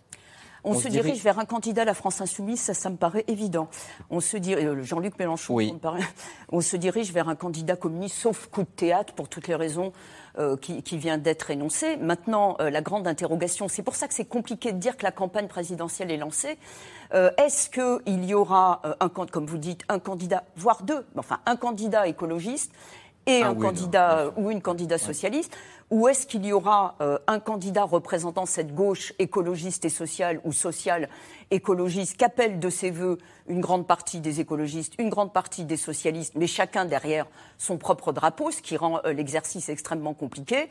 On, 0.63 0.73
se 0.73 0.87
dirige 0.87 1.21
vers 1.23 1.39
un 1.39 1.45
candidat 1.45 1.83
à 1.83 1.85
la 1.85 1.93
France 1.93 2.19
insoumise, 2.21 2.59
ça, 2.59 2.73
ça 2.73 2.89
me 2.89 2.97
paraît 2.97 3.23
évident. 3.27 3.69
On 4.09 4.19
se 4.19 4.37
dirige, 4.37 4.65
euh, 4.65 4.83
Jean-Luc 4.83 5.17
Mélenchon, 5.19 5.53
Oui. 5.55 5.73
paraît- 5.81 6.01
on 6.51 6.61
se 6.61 6.75
dirige 6.77 7.13
vers 7.13 7.29
un 7.29 7.35
candidat 7.35 7.75
communiste, 7.75 8.15
sauf 8.17 8.47
coup 8.47 8.63
de 8.63 8.67
théâtre, 8.67 9.13
pour 9.13 9.29
toutes 9.29 9.47
les 9.47 9.55
raisons 9.55 9.93
euh, 10.39 10.57
qui, 10.57 10.83
qui 10.83 10.97
vient 10.97 11.17
d'être 11.17 11.49
énoncées. 11.51 11.95
Maintenant, 11.97 12.57
euh, 12.59 12.69
la 12.69 12.81
grande 12.81 13.07
interrogation, 13.07 13.67
c'est 13.67 13.83
pour 13.83 13.95
ça 13.95 14.07
que 14.07 14.13
c'est 14.13 14.25
compliqué 14.25 14.71
de 14.73 14.77
dire 14.77 14.97
que 14.97 15.03
la 15.03 15.11
campagne 15.11 15.47
présidentielle 15.47 16.11
est 16.11 16.17
lancée. 16.17 16.57
Euh, 17.13 17.31
Est-ce 17.37 17.69
qu'il 17.69 18.25
y 18.25 18.33
aura, 18.33 18.81
un, 18.99 19.09
comme 19.09 19.45
vous 19.45 19.57
dites, 19.57 19.83
un 19.89 19.99
candidat, 19.99 20.43
voire 20.55 20.83
deux, 20.83 21.05
enfin 21.17 21.39
un 21.45 21.55
candidat 21.55 22.07
écologiste 22.07 22.71
et 23.25 23.41
Ah 23.43 23.49
un 23.49 23.53
oui, 23.55 23.61
candidat 23.65 24.31
ou 24.37 24.51
une 24.51 24.61
candidate 24.61 24.99
socialiste 25.01 25.55
Ou 25.89 26.09
est-ce 26.09 26.27
qu'il 26.27 26.45
y 26.45 26.51
aura 26.51 26.95
euh, 26.99 27.17
un 27.27 27.39
candidat 27.39 27.85
représentant 27.85 28.45
cette 28.45 28.75
gauche 28.75 29.13
écologiste 29.19 29.85
et 29.85 29.89
sociale 29.89 30.41
ou 30.43 30.51
sociale 30.51 31.07
écologiste 31.49 32.17
qu'appelle 32.17 32.59
de 32.59 32.69
ses 32.69 32.91
voeux 32.91 33.17
une 33.47 33.61
grande 33.61 33.87
partie 33.87 34.19
des 34.19 34.41
écologistes, 34.41 34.95
une 34.99 35.07
grande 35.07 35.31
partie 35.31 35.63
des 35.63 35.77
socialistes, 35.77 36.33
mais 36.35 36.47
chacun 36.47 36.83
derrière 36.83 37.25
son 37.57 37.77
propre 37.77 38.11
drapeau, 38.11 38.51
ce 38.51 38.61
qui 38.61 38.75
rend 38.75 38.99
euh, 39.05 39.13
l'exercice 39.13 39.69
extrêmement 39.69 40.13
compliqué 40.13 40.69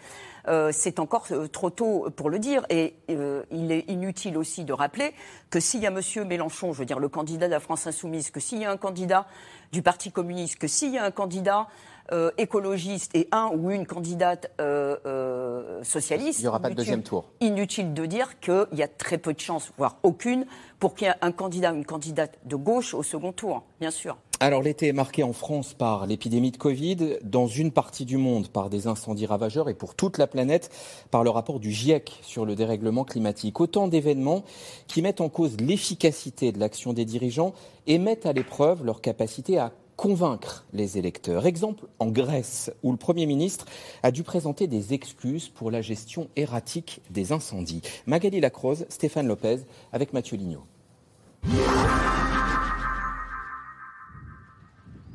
Euh, 0.49 0.71
C'est 0.73 1.01
encore 1.01 1.27
trop 1.51 1.71
tôt 1.71 2.09
pour 2.15 2.31
le 2.31 2.39
dire. 2.39 2.65
Et 2.69 2.95
il 3.09 3.73
est 3.73 3.85
inutile 3.89 4.37
aussi 4.37 4.65
de 4.65 4.73
rappeler 4.73 5.13
que 5.51 5.61
s'il 5.61 5.81
y 5.81 5.87
a 5.87 5.91
M. 5.91 6.01
Mélenchon, 6.27 6.73
je 6.73 6.79
veux 6.79 6.85
dire 6.85 7.01
le 7.01 7.09
candidat 7.09 7.47
de 7.47 7.53
la 7.53 7.61
France 7.61 7.87
insoumise, 7.87 8.31
que 8.31 8.39
s'il 8.39 8.59
y 8.61 8.65
a 8.65 8.71
un 8.71 8.77
candidat 8.77 9.27
du 9.73 9.83
Parti 9.83 10.13
communiste, 10.13 10.59
que 10.59 10.69
s'il 10.69 10.93
y 10.93 10.99
a 10.99 11.05
un 11.05 11.11
candidat 11.11 11.67
euh, 12.13 12.31
écologiste 12.39 13.15
et 13.15 13.29
un 13.33 13.51
ou 13.55 13.71
une 13.71 13.87
candidate 13.87 14.51
euh, 14.61 14.97
euh, 15.07 15.83
socialiste. 15.83 16.39
Il 16.41 16.43
n'y 16.43 16.49
aura 16.49 16.61
pas 16.61 16.69
de 16.69 16.75
inutile- 16.75 16.77
deuxième 16.77 17.03
tour. 17.03 17.25
Inutile 17.41 17.95
de 17.95 18.07
dire 18.07 18.41
qu'il 18.41 18.67
y 18.75 18.83
a 18.83 18.89
très 18.89 19.19
peu 19.19 19.33
de 19.33 19.41
chances, 19.41 19.73
voire 19.77 19.97
aucune, 20.03 20.47
pour 20.79 20.95
qu'il 20.95 21.07
y 21.09 21.11
ait 21.11 21.15
un 21.21 21.33
candidat 21.33 21.73
ou 21.73 21.77
une 21.77 21.85
candidate 21.87 22.39
de 22.45 22.57
gauche 22.57 22.95
au 22.95 23.03
second 23.03 23.33
tour, 23.33 23.63
bien 23.81 23.91
sûr. 23.91 24.17
Alors 24.39 24.61
l'été 24.61 24.89
est 24.89 24.93
marqué 24.93 25.23
en 25.23 25.33
France 25.33 25.73
par 25.73 26.07
l'épidémie 26.07 26.51
de 26.51 26.59
Covid, 26.59 27.17
dans 27.23 27.47
une 27.47 27.71
partie 27.73 28.05
du 28.05 28.19
monde 28.19 28.49
par 28.49 28.69
des 28.69 28.87
incendies 28.87 29.25
ravageurs 29.25 29.71
et 29.71 29.75
pour 29.75 29.95
toute 29.95 30.19
la 30.19 30.27
planète 30.27 30.71
par 31.11 31.25
le 31.25 31.31
rapport 31.31 31.59
du 31.59 31.71
GIEC 31.71 32.19
sur 32.21 32.45
le 32.45 32.55
dérèglement 32.55 33.05
climatique. 33.05 33.61
Autant 33.61 33.89
d'événements 33.89 34.45
qui 34.89 35.01
mettent 35.01 35.23
en 35.23 35.31
cause 35.31 35.57
l'efficacité 35.59 36.53
de 36.53 36.59
l'action 36.61 36.93
des 36.93 37.07
dirigeants 37.07 37.55
et 37.87 37.97
mettent 37.99 38.27
à 38.27 38.35
l'épreuve 38.35 38.85
leur 38.85 39.01
capacité 39.01 39.59
à 39.59 39.73
convaincre 39.97 40.67
les 40.73 40.99
électeurs. 40.99 41.47
Exemple 41.47 41.87
en 41.99 42.07
Grèce, 42.07 42.71
où 42.83 42.93
le 42.93 42.99
Premier 42.99 43.27
ministre 43.27 43.67
a 44.03 44.11
dû 44.11 44.23
présenter 44.23 44.67
des 44.67 44.93
excuses 44.93 45.49
pour 45.49 45.71
la 45.71 45.83
gestion 45.83 46.29
erratique 46.37 47.01
des 47.11 47.33
incendies. 47.33 47.83
Magali 48.07 48.41
Lacroze, 48.41 48.87
Stéphane 48.89 49.27
Lopez 49.27 49.61
avec 49.93 50.13
Mathieu 50.13 50.37
Lignot. 50.37 50.65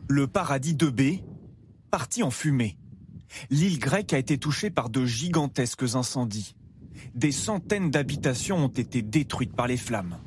Le 0.08 0.28
paradis 0.28 0.76
de 0.76 0.90
B, 0.90 1.22
parti 1.90 2.24
en 2.24 2.32
fumée. 2.32 2.78
L'île 3.50 3.80
grecque 3.80 4.14
a 4.14 4.18
été 4.18 4.38
touchée 4.38 4.70
par 4.70 4.90
de 4.90 5.06
gigantesques 5.06 5.96
incendies. 5.96 6.56
Des 7.16 7.32
centaines 7.32 7.92
d'habitations 7.92 8.58
ont 8.58 8.68
été 8.68 9.02
détruites 9.02 9.56
par 9.56 9.68
les 9.68 9.78
flammes. 9.78 10.18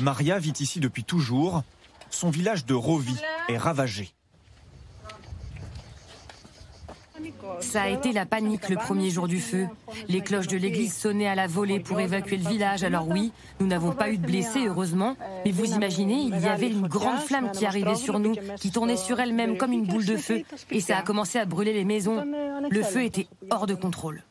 Maria 0.00 0.38
vit 0.38 0.54
ici 0.60 0.80
depuis 0.80 1.04
toujours. 1.04 1.62
Son 2.10 2.30
village 2.30 2.64
de 2.64 2.74
Rovi 2.74 3.16
est 3.48 3.58
ravagé. 3.58 4.14
Ça 7.60 7.82
a 7.82 7.88
été 7.88 8.12
la 8.12 8.26
panique 8.26 8.68
le 8.68 8.76
premier 8.76 9.10
jour 9.10 9.26
du 9.28 9.40
feu. 9.40 9.66
Les 10.08 10.20
cloches 10.20 10.46
de 10.46 10.56
l'église 10.56 10.94
sonnaient 10.94 11.26
à 11.26 11.34
la 11.34 11.46
volée 11.46 11.80
pour 11.80 11.98
évacuer 12.00 12.36
le 12.36 12.48
village. 12.48 12.84
Alors 12.84 13.08
oui, 13.08 13.32
nous 13.60 13.66
n'avons 13.66 13.92
pas 13.92 14.10
eu 14.10 14.18
de 14.18 14.26
blessés, 14.26 14.66
heureusement. 14.66 15.16
Mais 15.44 15.50
vous 15.50 15.72
imaginez, 15.72 16.20
il 16.20 16.38
y 16.38 16.46
avait 16.46 16.70
une 16.70 16.86
grande 16.86 17.20
flamme 17.20 17.50
qui 17.50 17.66
arrivait 17.66 17.96
sur 17.96 18.18
nous, 18.18 18.34
qui 18.58 18.70
tournait 18.70 18.96
sur 18.96 19.20
elle-même 19.20 19.56
comme 19.56 19.72
une 19.72 19.86
boule 19.86 20.06
de 20.06 20.16
feu. 20.16 20.42
Et 20.70 20.80
ça 20.80 20.98
a 20.98 21.02
commencé 21.02 21.38
à 21.38 21.44
brûler 21.44 21.72
les 21.72 21.84
maisons. 21.84 22.24
Le 22.70 22.82
feu 22.82 23.02
était 23.02 23.28
hors 23.50 23.66
de 23.66 23.74
contrôle. 23.74 24.22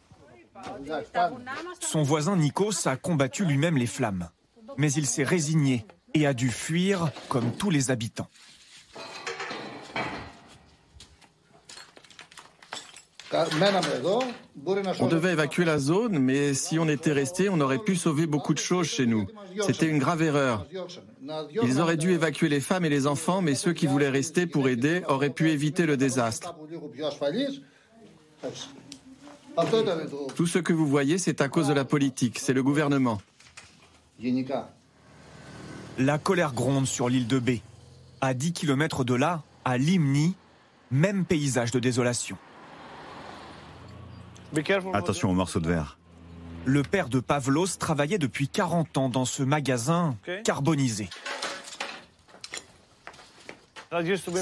Son 1.81 2.03
voisin 2.03 2.35
Nikos 2.35 2.87
a 2.87 2.95
combattu 2.95 3.45
lui-même 3.45 3.77
les 3.77 3.87
flammes. 3.87 4.29
Mais 4.77 4.91
il 4.91 5.05
s'est 5.05 5.23
résigné 5.23 5.85
et 6.21 6.27
a 6.27 6.33
dû 6.33 6.49
fuir 6.49 7.11
comme 7.29 7.51
tous 7.51 7.69
les 7.69 7.91
habitants. 7.91 8.27
On 14.99 15.07
devait 15.07 15.33
évacuer 15.33 15.65
la 15.65 15.79
zone, 15.79 16.17
mais 16.17 16.53
si 16.53 16.79
on 16.79 16.87
était 16.87 17.11
resté, 17.11 17.49
on 17.49 17.59
aurait 17.59 17.79
pu 17.79 17.95
sauver 17.95 18.25
beaucoup 18.25 18.53
de 18.53 18.59
choses 18.59 18.87
chez 18.87 19.05
nous. 19.05 19.27
C'était 19.65 19.87
une 19.87 19.99
grave 19.99 20.21
erreur. 20.21 20.65
Ils 21.61 21.81
auraient 21.81 21.97
dû 21.97 22.11
évacuer 22.11 22.47
les 22.47 22.61
femmes 22.61 22.85
et 22.85 22.89
les 22.89 23.05
enfants, 23.05 23.41
mais 23.41 23.55
ceux 23.55 23.73
qui 23.73 23.85
voulaient 23.85 24.09
rester 24.09 24.47
pour 24.47 24.69
aider 24.69 25.03
auraient 25.07 25.29
pu 25.29 25.51
éviter 25.51 25.85
le 25.85 25.97
désastre. 25.97 26.55
Tout 30.35 30.47
ce 30.47 30.59
que 30.59 30.73
vous 30.73 30.87
voyez, 30.87 31.17
c'est 31.17 31.41
à 31.41 31.49
cause 31.49 31.67
de 31.67 31.73
la 31.73 31.83
politique, 31.83 32.39
c'est 32.39 32.53
le 32.53 32.63
gouvernement. 32.63 33.19
La 35.97 36.19
colère 36.19 36.53
gronde 36.53 36.85
sur 36.85 37.09
l'île 37.09 37.27
de 37.27 37.39
B. 37.39 37.49
À 38.21 38.33
10 38.33 38.53
km 38.53 39.03
de 39.03 39.15
là, 39.15 39.41
à 39.65 39.77
Limni, 39.77 40.35
même 40.91 41.25
paysage 41.25 41.71
de 41.71 41.79
désolation. 41.79 42.37
Attention 44.93 45.31
aux 45.31 45.33
morceaux 45.33 45.59
de 45.59 45.67
verre. 45.67 45.97
Le 46.65 46.83
père 46.83 47.09
de 47.09 47.19
Pavlos 47.19 47.67
travaillait 47.79 48.17
depuis 48.17 48.47
40 48.47 48.97
ans 48.97 49.09
dans 49.09 49.25
ce 49.25 49.41
magasin 49.41 50.15
carbonisé. 50.43 51.09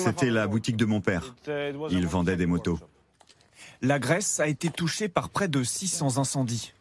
C'était 0.03 0.31
la 0.31 0.47
boutique 0.47 0.75
de 0.75 0.85
mon 0.85 1.01
père. 1.01 1.35
Il 1.89 2.07
vendait 2.07 2.35
des 2.35 2.47
motos. 2.47 2.79
La 3.81 3.99
Grèce 3.99 4.39
a 4.39 4.47
été 4.47 4.69
touchée 4.69 5.07
par 5.07 5.29
près 5.29 5.47
de 5.47 5.63
600 5.63 6.17
incendies. 6.17 6.73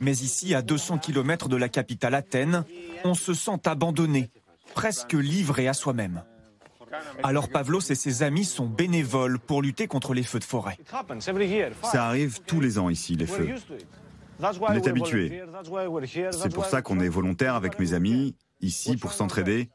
Mais 0.00 0.12
ici, 0.12 0.54
à 0.54 0.62
200 0.62 0.98
km 0.98 1.48
de 1.48 1.56
la 1.56 1.68
capitale 1.68 2.14
Athènes, 2.14 2.64
on 3.04 3.14
se 3.14 3.34
sent 3.34 3.60
abandonné, 3.64 4.30
presque 4.74 5.12
livré 5.12 5.68
à 5.68 5.74
soi-même. 5.74 6.22
Alors 7.22 7.48
Pavlos 7.48 7.80
et 7.80 7.94
ses 7.94 8.22
amis 8.22 8.44
sont 8.44 8.66
bénévoles 8.66 9.38
pour 9.38 9.62
lutter 9.62 9.86
contre 9.86 10.14
les 10.14 10.22
feux 10.22 10.38
de 10.38 10.44
forêt. 10.44 10.78
Ça 11.82 12.06
arrive 12.06 12.40
tous 12.46 12.60
les 12.60 12.78
ans 12.78 12.88
ici, 12.88 13.16
les 13.16 13.26
feux. 13.26 13.48
On 14.40 14.72
est 14.72 14.86
habitué. 14.86 15.42
C'est 16.30 16.54
pour 16.54 16.66
ça 16.66 16.82
qu'on 16.82 17.00
est 17.00 17.08
volontaire 17.08 17.54
avec 17.54 17.78
mes 17.78 17.92
amis, 17.92 18.34
ici 18.60 18.96
pour 18.96 19.12
s'entraider. 19.12 19.68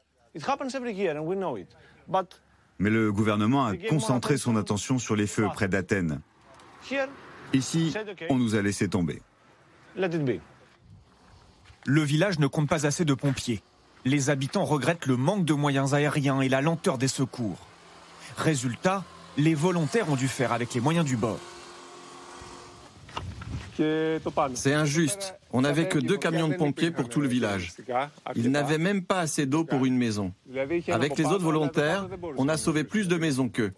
Mais 2.78 2.90
le 2.90 3.12
gouvernement 3.12 3.66
a 3.66 3.76
concentré 3.76 4.36
son 4.36 4.56
attention 4.56 4.98
sur 4.98 5.16
les 5.16 5.26
feux 5.26 5.48
près 5.52 5.68
d'Athènes. 5.68 6.20
Ici, 7.52 7.94
on 8.30 8.36
nous 8.36 8.56
a 8.56 8.62
laissé 8.62 8.88
tomber. 8.88 9.22
Le 11.86 12.00
village 12.00 12.38
ne 12.38 12.46
compte 12.46 12.68
pas 12.68 12.86
assez 12.86 13.04
de 13.04 13.14
pompiers. 13.14 13.62
Les 14.04 14.30
habitants 14.30 14.64
regrettent 14.64 15.06
le 15.06 15.16
manque 15.16 15.44
de 15.44 15.54
moyens 15.54 15.94
aériens 15.94 16.40
et 16.40 16.48
la 16.48 16.60
lenteur 16.60 16.98
des 16.98 17.08
secours. 17.08 17.58
Résultat, 18.36 19.04
les 19.36 19.54
volontaires 19.54 20.10
ont 20.10 20.16
dû 20.16 20.28
faire 20.28 20.52
avec 20.52 20.74
les 20.74 20.80
moyens 20.80 21.06
du 21.06 21.16
bord. 21.16 21.38
C'est 24.54 24.72
injuste. 24.72 25.34
On 25.52 25.62
n'avait 25.62 25.88
que 25.88 25.98
deux 25.98 26.16
camions 26.16 26.48
de 26.48 26.54
pompiers 26.54 26.90
pour 26.90 27.08
tout 27.08 27.20
le 27.20 27.28
village. 27.28 27.72
Ils 28.36 28.50
n'avaient 28.50 28.78
même 28.78 29.02
pas 29.02 29.20
assez 29.20 29.46
d'eau 29.46 29.64
pour 29.64 29.84
une 29.84 29.96
maison. 29.96 30.32
Avec 30.88 31.18
les 31.18 31.24
autres 31.24 31.44
volontaires, 31.44 32.08
on 32.36 32.48
a 32.48 32.56
sauvé 32.56 32.84
plus 32.84 33.08
de 33.08 33.16
maisons 33.16 33.48
qu'eux. 33.48 33.72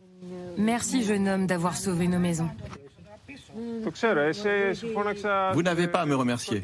Merci, 0.58 1.04
jeune 1.04 1.28
homme, 1.28 1.46
d'avoir 1.46 1.76
sauvé 1.76 2.08
nos 2.08 2.18
maisons. 2.18 2.50
Vous 5.54 5.62
n'avez 5.62 5.88
pas 5.88 6.00
à 6.00 6.06
me 6.06 6.16
remercier. 6.16 6.62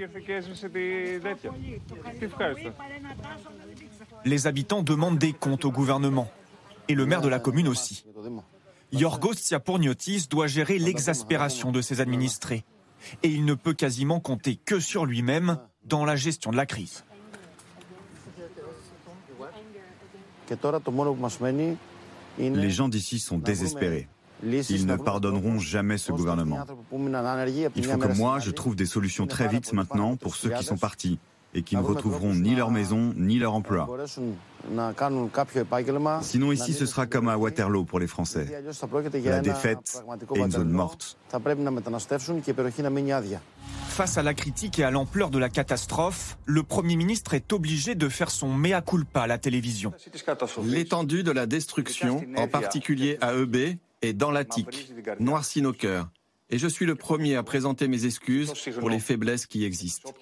Les 4.25 4.47
habitants 4.47 4.83
demandent 4.83 5.19
des 5.19 5.33
comptes 5.33 5.65
au 5.65 5.71
gouvernement. 5.71 6.31
Et 6.89 6.95
le 6.95 7.07
maire 7.07 7.21
de 7.21 7.29
la 7.29 7.39
commune 7.39 7.69
aussi. 7.69 8.05
Yorgos 8.93 9.35
Tsiapourniotis 9.35 10.27
doit 10.29 10.47
gérer 10.47 10.79
l'exaspération 10.79 11.73
de 11.73 11.81
ses 11.81 12.01
administrés. 12.01 12.65
Et 13.23 13.29
il 13.29 13.45
ne 13.45 13.55
peut 13.55 13.73
quasiment 13.73 14.21
compter 14.21 14.57
que 14.57 14.81
sur 14.81 15.07
lui-même 15.07 15.59
dans 15.85 16.05
la 16.05 16.17
gestion 16.17 16.51
de 16.51 16.57
la 16.57 16.67
crise. 16.67 17.05
Les 22.39 22.71
gens 22.71 22.89
d'ici 22.89 23.19
sont 23.19 23.39
désespérés. 23.39 24.09
Ils 24.43 24.87
ne 24.87 24.97
pardonneront 24.97 25.59
jamais 25.59 25.99
ce 25.99 26.13
gouvernement. 26.13 26.65
Il 27.77 27.85
faut 27.85 27.99
que 27.99 28.17
moi, 28.17 28.39
je 28.39 28.51
trouve 28.51 28.77
des 28.77 28.87
solutions 28.87 29.27
très 29.27 29.49
vite 29.49 29.73
maintenant 29.73 30.17
pour 30.17 30.35
ceux 30.35 30.51
qui 30.51 30.65
sont 30.65 30.77
partis 30.77 31.19
et 31.55 31.63
qui 31.63 31.77
ne 31.77 31.83
retrouveront 31.83 32.35
ni 32.35 32.55
leur 32.55 32.71
maison 32.71 33.13
ni 33.17 33.39
leur 33.39 33.55
emploi. 33.55 33.89
Sinon 36.23 36.53
ici 36.53 36.73
ce 36.73 36.87
sera 36.87 37.07
comme 37.07 37.29
à 37.29 37.37
Waterloo 37.37 37.85
pour 37.85 37.99
les 37.99 38.07
Français. 38.07 38.63
La 39.25 39.41
défaite 39.41 40.03
est 40.35 40.39
une 40.39 40.51
zone 40.51 40.71
morte. 40.71 41.19
Face 43.89 44.17
à 44.17 44.23
la 44.23 44.33
critique 44.33 44.79
et 44.79 44.85
à 44.85 44.91
l'ampleur 44.91 45.29
de 45.29 45.39
la 45.39 45.51
catastrophe, 45.51 46.39
le 46.47 46.63
Premier 46.63 46.97
ministre 46.97 47.35
est 47.35 47.53
obligé 47.53 47.95
de 47.95 48.09
faire 48.09 48.31
son 48.31 48.49
mea 48.49 48.81
culpa 48.81 49.23
à 49.23 49.27
la 49.27 49.37
télévision. 49.37 49.93
L'étendue 50.65 51.23
de 51.23 51.31
la 51.31 51.45
destruction, 51.45 52.25
en 52.39 52.49
particulier 52.49 53.19
à 53.21 53.35
EB, 53.35 53.77
est 54.03 54.13
dans 54.13 54.31
l'Attique, 54.31 54.93
noircit 55.21 55.63
nos 55.63 55.73
cœurs. 55.73 56.09
Et 56.51 56.59
je 56.59 56.69
suis 56.69 56.85
le 56.85 56.95
premier 56.95 57.37
à 57.37 57.43
présenter 57.43 57.89
mes 57.89 58.05
excuses 58.05 58.53
pour 58.79 58.91
les 58.91 59.01
faiblesses 59.01 59.47
qui 59.47 59.65
existent. 59.65 60.13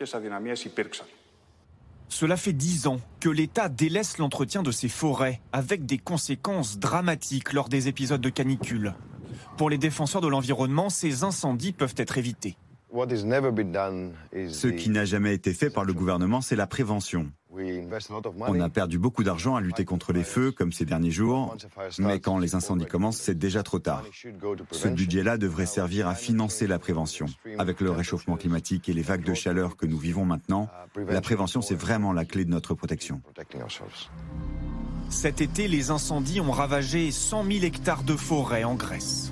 Cela 2.08 2.36
fait 2.36 2.52
dix 2.52 2.86
ans 2.86 3.00
que 3.20 3.28
l'État 3.28 3.68
délaisse 3.68 4.18
l'entretien 4.18 4.62
de 4.62 4.70
ses 4.70 4.88
forêts, 4.88 5.40
avec 5.52 5.86
des 5.86 5.98
conséquences 5.98 6.78
dramatiques 6.78 7.52
lors 7.52 7.68
des 7.68 7.88
épisodes 7.88 8.20
de 8.20 8.28
canicule. 8.30 8.94
Pour 9.56 9.70
les 9.70 9.78
défenseurs 9.78 10.20
de 10.20 10.28
l'environnement, 10.28 10.88
ces 10.88 11.24
incendies 11.24 11.72
peuvent 11.72 11.94
être 11.96 12.18
évités. 12.18 12.56
Ce 12.92 14.66
qui 14.66 14.90
n'a 14.90 15.04
jamais 15.04 15.34
été 15.34 15.52
fait 15.52 15.70
par 15.70 15.84
le 15.84 15.92
gouvernement, 15.92 16.40
c'est 16.40 16.56
la 16.56 16.66
prévention. 16.66 17.30
On 17.52 18.60
a 18.60 18.68
perdu 18.68 18.98
beaucoup 18.98 19.24
d'argent 19.24 19.56
à 19.56 19.60
lutter 19.60 19.84
contre 19.84 20.12
les 20.12 20.22
feux, 20.22 20.52
comme 20.52 20.72
ces 20.72 20.84
derniers 20.84 21.10
jours, 21.10 21.56
mais 21.98 22.20
quand 22.20 22.38
les 22.38 22.54
incendies 22.54 22.86
commencent, 22.86 23.18
c'est 23.18 23.38
déjà 23.38 23.62
trop 23.62 23.78
tard. 23.78 24.04
Ce 24.70 24.88
budget-là 24.88 25.36
devrait 25.36 25.66
servir 25.66 26.06
à 26.06 26.14
financer 26.14 26.66
la 26.66 26.78
prévention. 26.78 27.26
Avec 27.58 27.80
le 27.80 27.90
réchauffement 27.90 28.36
climatique 28.36 28.88
et 28.88 28.92
les 28.92 29.02
vagues 29.02 29.24
de 29.24 29.34
chaleur 29.34 29.76
que 29.76 29.86
nous 29.86 29.98
vivons 29.98 30.24
maintenant, 30.24 30.68
la 30.96 31.20
prévention, 31.20 31.60
c'est 31.60 31.74
vraiment 31.74 32.12
la 32.12 32.24
clé 32.24 32.44
de 32.44 32.50
notre 32.50 32.74
protection. 32.74 33.20
Cet 35.08 35.40
été, 35.40 35.66
les 35.66 35.90
incendies 35.90 36.40
ont 36.40 36.52
ravagé 36.52 37.10
100 37.10 37.44
000 37.44 37.64
hectares 37.64 38.04
de 38.04 38.14
forêt 38.14 38.62
en 38.62 38.76
Grèce. 38.76 39.29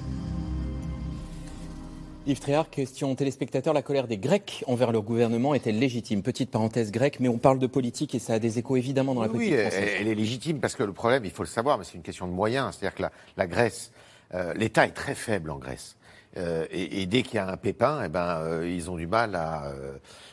Yves 2.28 2.40
Tréhard, 2.40 2.68
question 2.68 3.14
téléspectateur, 3.14 3.72
la 3.72 3.80
colère 3.80 4.06
des 4.06 4.18
Grecs 4.18 4.62
envers 4.66 4.92
leur 4.92 5.00
gouvernement 5.00 5.54
est-elle 5.54 5.78
légitime? 5.78 6.22
Petite 6.22 6.50
parenthèse 6.50 6.92
grecque, 6.92 7.20
mais 7.20 7.28
on 7.28 7.38
parle 7.38 7.58
de 7.58 7.66
politique 7.66 8.14
et 8.14 8.18
ça 8.18 8.34
a 8.34 8.38
des 8.38 8.58
échos 8.58 8.76
évidemment 8.76 9.14
dans 9.14 9.22
la 9.22 9.30
politique 9.30 9.54
oui, 9.54 9.60
française. 9.62 9.88
elle 9.98 10.08
est 10.08 10.14
légitime 10.14 10.60
parce 10.60 10.76
que 10.76 10.82
le 10.82 10.92
problème, 10.92 11.24
il 11.24 11.30
faut 11.30 11.42
le 11.42 11.48
savoir, 11.48 11.78
mais 11.78 11.84
c'est 11.84 11.94
une 11.94 12.02
question 12.02 12.26
de 12.26 12.32
moyens. 12.32 12.76
C'est-à-dire 12.76 12.96
que 12.96 13.02
la, 13.02 13.12
la 13.38 13.46
Grèce, 13.46 13.92
euh, 14.34 14.52
l'État 14.52 14.84
est 14.84 14.90
très 14.90 15.14
faible 15.14 15.50
en 15.50 15.56
Grèce. 15.56 15.96
Euh, 16.36 16.66
et, 16.70 17.00
et, 17.00 17.06
dès 17.06 17.22
qu'il 17.22 17.36
y 17.36 17.38
a 17.38 17.48
un 17.48 17.56
pépin, 17.56 18.02
eh 18.04 18.10
ben, 18.10 18.40
euh, 18.42 18.70
ils 18.70 18.90
ont 18.90 18.96
du 18.96 19.06
mal 19.06 19.34
à, 19.34 19.72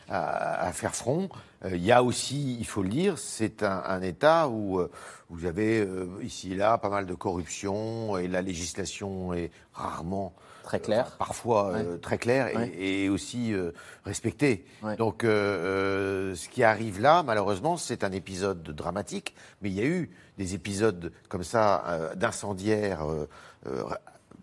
à, 0.09 0.67
à 0.67 0.73
faire 0.73 0.93
front. 0.93 1.29
Il 1.65 1.81
y 1.81 1.93
a 1.93 2.03
aussi, 2.03 2.57
il 2.59 2.65
faut 2.65 2.83
le 2.83 2.89
dire, 2.89 3.17
c'est 3.17 3.63
un, 3.63 3.81
un, 3.87 4.01
État 4.01 4.49
où 4.49 4.81
vous 5.29 5.45
avez 5.45 5.87
ici 6.21 6.51
et 6.51 6.55
là 6.55 6.77
pas 6.77 6.89
mal 6.89 7.05
de 7.05 7.13
corruption 7.13 8.17
et 8.17 8.27
la 8.27 8.41
législation 8.41 9.33
est 9.33 9.49
rarement 9.73 10.33
très 10.65 10.79
claire, 10.79 11.11
parfois 11.17 11.71
ouais. 11.71 11.97
très 12.01 12.17
ouais. 12.55 12.71
et, 12.77 13.09
aussi 13.09 13.53
respectée. 14.03 14.65
Ouais. 14.83 14.95
Donc, 14.97 15.21
ce 15.23 16.49
qui 16.49 16.63
arrive 16.63 16.99
là, 16.99 17.23
malheureusement, 17.23 17.77
c'est 17.77 18.03
un 18.03 18.11
épisode 18.11 18.63
dramatique, 18.63 19.35
mais 19.61 19.69
il 19.69 19.75
y 19.75 19.81
a 19.81 19.85
eu 19.85 20.09
des 20.37 20.53
épisodes 20.53 21.13
comme 21.29 21.43
ça 21.43 22.11
d'incendiaires 22.15 23.05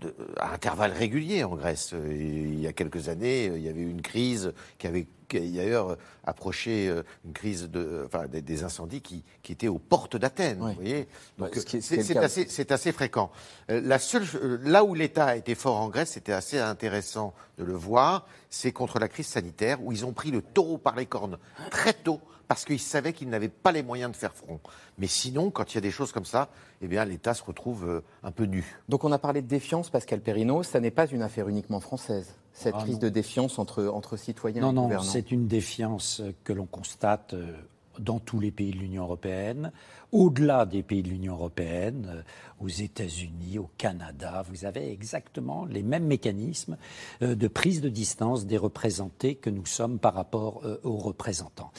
de, 0.03 0.15
à 0.39 0.53
intervalles 0.53 0.93
réguliers 0.93 1.45
en 1.45 1.57
Grèce. 1.57 1.95
Il 2.11 2.61
y 2.61 2.67
a 2.67 2.73
quelques 2.73 3.09
années, 3.09 3.47
il 3.47 3.63
y 3.63 3.69
avait 3.69 3.81
eu 3.81 3.91
une 3.91 4.03
crise 4.03 4.53
qui 4.79 4.87
avait 4.87 5.07
d'ailleurs 5.33 5.97
approché 6.25 6.93
une 7.25 7.33
crise 7.33 7.71
de, 7.71 8.03
enfin, 8.05 8.27
des, 8.27 8.65
incendies 8.65 9.01
qui, 9.01 9.25
qui, 9.43 9.53
étaient 9.53 9.69
aux 9.69 9.79
portes 9.79 10.17
d'Athènes. 10.17 10.59
Oui. 10.61 10.71
Vous 10.71 10.81
voyez 10.81 11.09
Donc, 11.39 11.55
ouais, 11.55 11.81
c'est 11.81 12.17
assez, 12.19 12.67
assez, 12.71 12.93
fréquent. 12.93 13.31
La 13.69 13.99
seule, 13.99 14.25
là 14.63 14.85
où 14.85 14.95
l'État 14.95 15.27
a 15.27 15.37
été 15.37 15.55
fort 15.55 15.81
en 15.81 15.89
Grèce, 15.89 16.11
c'était 16.11 16.33
assez 16.33 16.59
intéressant 16.59 17.33
de 17.57 17.65
le 17.65 17.73
voir, 17.73 18.27
c'est 18.51 18.73
contre 18.73 18.99
la 18.99 19.09
crise 19.09 19.27
sanitaire, 19.27 19.83
où 19.83 19.93
ils 19.93 20.05
ont 20.05 20.13
pris 20.13 20.31
le 20.31 20.43
taureau 20.43 20.77
par 20.77 20.97
les 20.97 21.07
cornes 21.07 21.39
très 21.71 21.95
tôt 21.95 22.21
parce 22.53 22.67
qu'ils 22.67 22.81
savaient 22.81 23.15
qu'ils 23.15 23.31
n'avaient 23.31 23.49
pas 23.49 23.73
les 23.73 23.83
moyens 23.83 24.13
de 24.13 24.17
faire 24.17 24.35
front. 24.35 24.61
Mais 24.99 25.07
sinon, 25.07 25.51
quand 25.51 25.73
il 25.73 25.77
y 25.77 25.79
a 25.79 25.81
des 25.81 25.91
choses 25.91 26.13
comme 26.13 26.27
ça, 26.27 26.51
eh 26.83 26.87
bien, 26.87 27.07
l'État 27.07 27.33
se 27.33 27.43
retrouve 27.43 27.89
euh, 27.89 28.05
un 28.23 28.31
peu 28.31 28.45
nu. 28.45 28.79
Donc 28.91 29.05
on 29.05 29.13
a 29.13 29.19
parlé 29.19 29.41
de 29.41 29.47
défiance, 29.47 29.89
Pascal 29.89 30.21
Perrineau. 30.21 30.63
Ça 30.63 30.79
n'est 30.79 30.91
pas 30.91 31.07
une 31.07 31.23
affaire 31.23 31.49
uniquement 31.49 31.81
française, 31.81 32.35
cette 32.53 32.75
ah, 32.77 32.83
crise 32.83 32.97
non. 32.97 33.01
de 33.01 33.09
défiance 33.09 33.59
entre, 33.59 33.87
entre 33.87 34.19
citoyens 34.19 34.61
non, 34.61 34.71
et 34.71 34.75
non, 34.75 34.83
gouvernants. 34.83 35.03
Non, 35.03 35.11
c'est 35.11 35.31
une 35.31 35.47
défiance 35.47 36.21
que 36.45 36.53
l'on 36.53 36.67
constate 36.67 37.33
euh, 37.33 37.57
dans 37.99 38.19
tous 38.19 38.39
les 38.39 38.51
pays 38.51 38.73
de 38.73 38.77
l'Union 38.77 39.05
européenne, 39.05 39.73
au-delà 40.13 40.67
des 40.67 40.83
pays 40.83 41.03
de 41.03 41.09
l'Union 41.09 41.35
européenne, 41.35 42.07
euh, 42.15 42.23
aux 42.61 42.69
États-Unis, 42.69 43.59
au 43.59 43.69
Canada, 43.77 44.45
vous 44.49 44.67
avez 44.67 44.93
exactement 44.93 45.65
les 45.65 45.83
mêmes 45.83 46.07
mécanismes 46.07 46.77
euh, 47.23 47.35
de 47.35 47.49
prise 47.49 47.81
de 47.81 47.89
distance 47.89 48.47
des 48.47 48.59
représentés 48.59 49.35
que 49.35 49.51
nous 49.51 49.67
sommes 49.67 49.99
par 49.99 50.15
rapport 50.15 50.61
euh, 50.65 50.77
aux 50.85 50.99
représentants. 50.99 51.73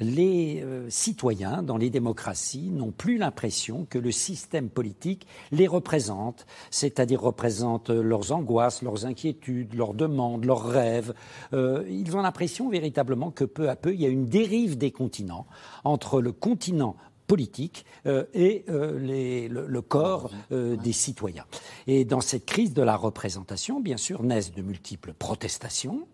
Les 0.00 0.64
citoyens 0.88 1.62
dans 1.62 1.76
les 1.76 1.90
démocraties 1.90 2.70
n'ont 2.70 2.90
plus 2.90 3.18
l'impression 3.18 3.86
que 3.88 3.98
le 3.98 4.10
système 4.10 4.68
politique 4.68 5.26
les 5.52 5.66
représente, 5.66 6.46
c'est-à-dire 6.70 7.20
représente 7.20 7.90
leurs 7.90 8.32
angoisses, 8.32 8.82
leurs 8.82 9.06
inquiétudes, 9.06 9.74
leurs 9.74 9.94
demandes, 9.94 10.44
leurs 10.44 10.64
rêves. 10.64 11.14
Ils 11.52 12.16
ont 12.16 12.22
l'impression 12.22 12.68
véritablement 12.68 13.30
que 13.30 13.44
peu 13.44 13.68
à 13.68 13.76
peu, 13.76 13.94
il 13.94 14.00
y 14.00 14.06
a 14.06 14.10
une 14.10 14.26
dérive 14.26 14.76
des 14.76 14.90
continents 14.90 15.46
entre 15.84 16.20
le 16.20 16.32
continent 16.32 16.96
politique 17.26 17.84
euh, 18.06 18.24
et 18.34 18.64
euh, 18.68 19.48
le, 19.48 19.82
corps 19.82 20.30
euh, 20.52 20.76
des 20.76 20.92
citoyens. 20.92 21.44
Et 21.86 22.04
dans 22.04 22.20
cette 22.20 22.46
crise 22.46 22.72
de 22.72 22.82
la 22.82 22.96
représentation, 22.96 23.80
bien 23.80 23.96
sûr, 23.96 24.22
naissent 24.22 24.52
de 24.52 24.62
multiples 24.62 25.12
protestations, 25.12 26.06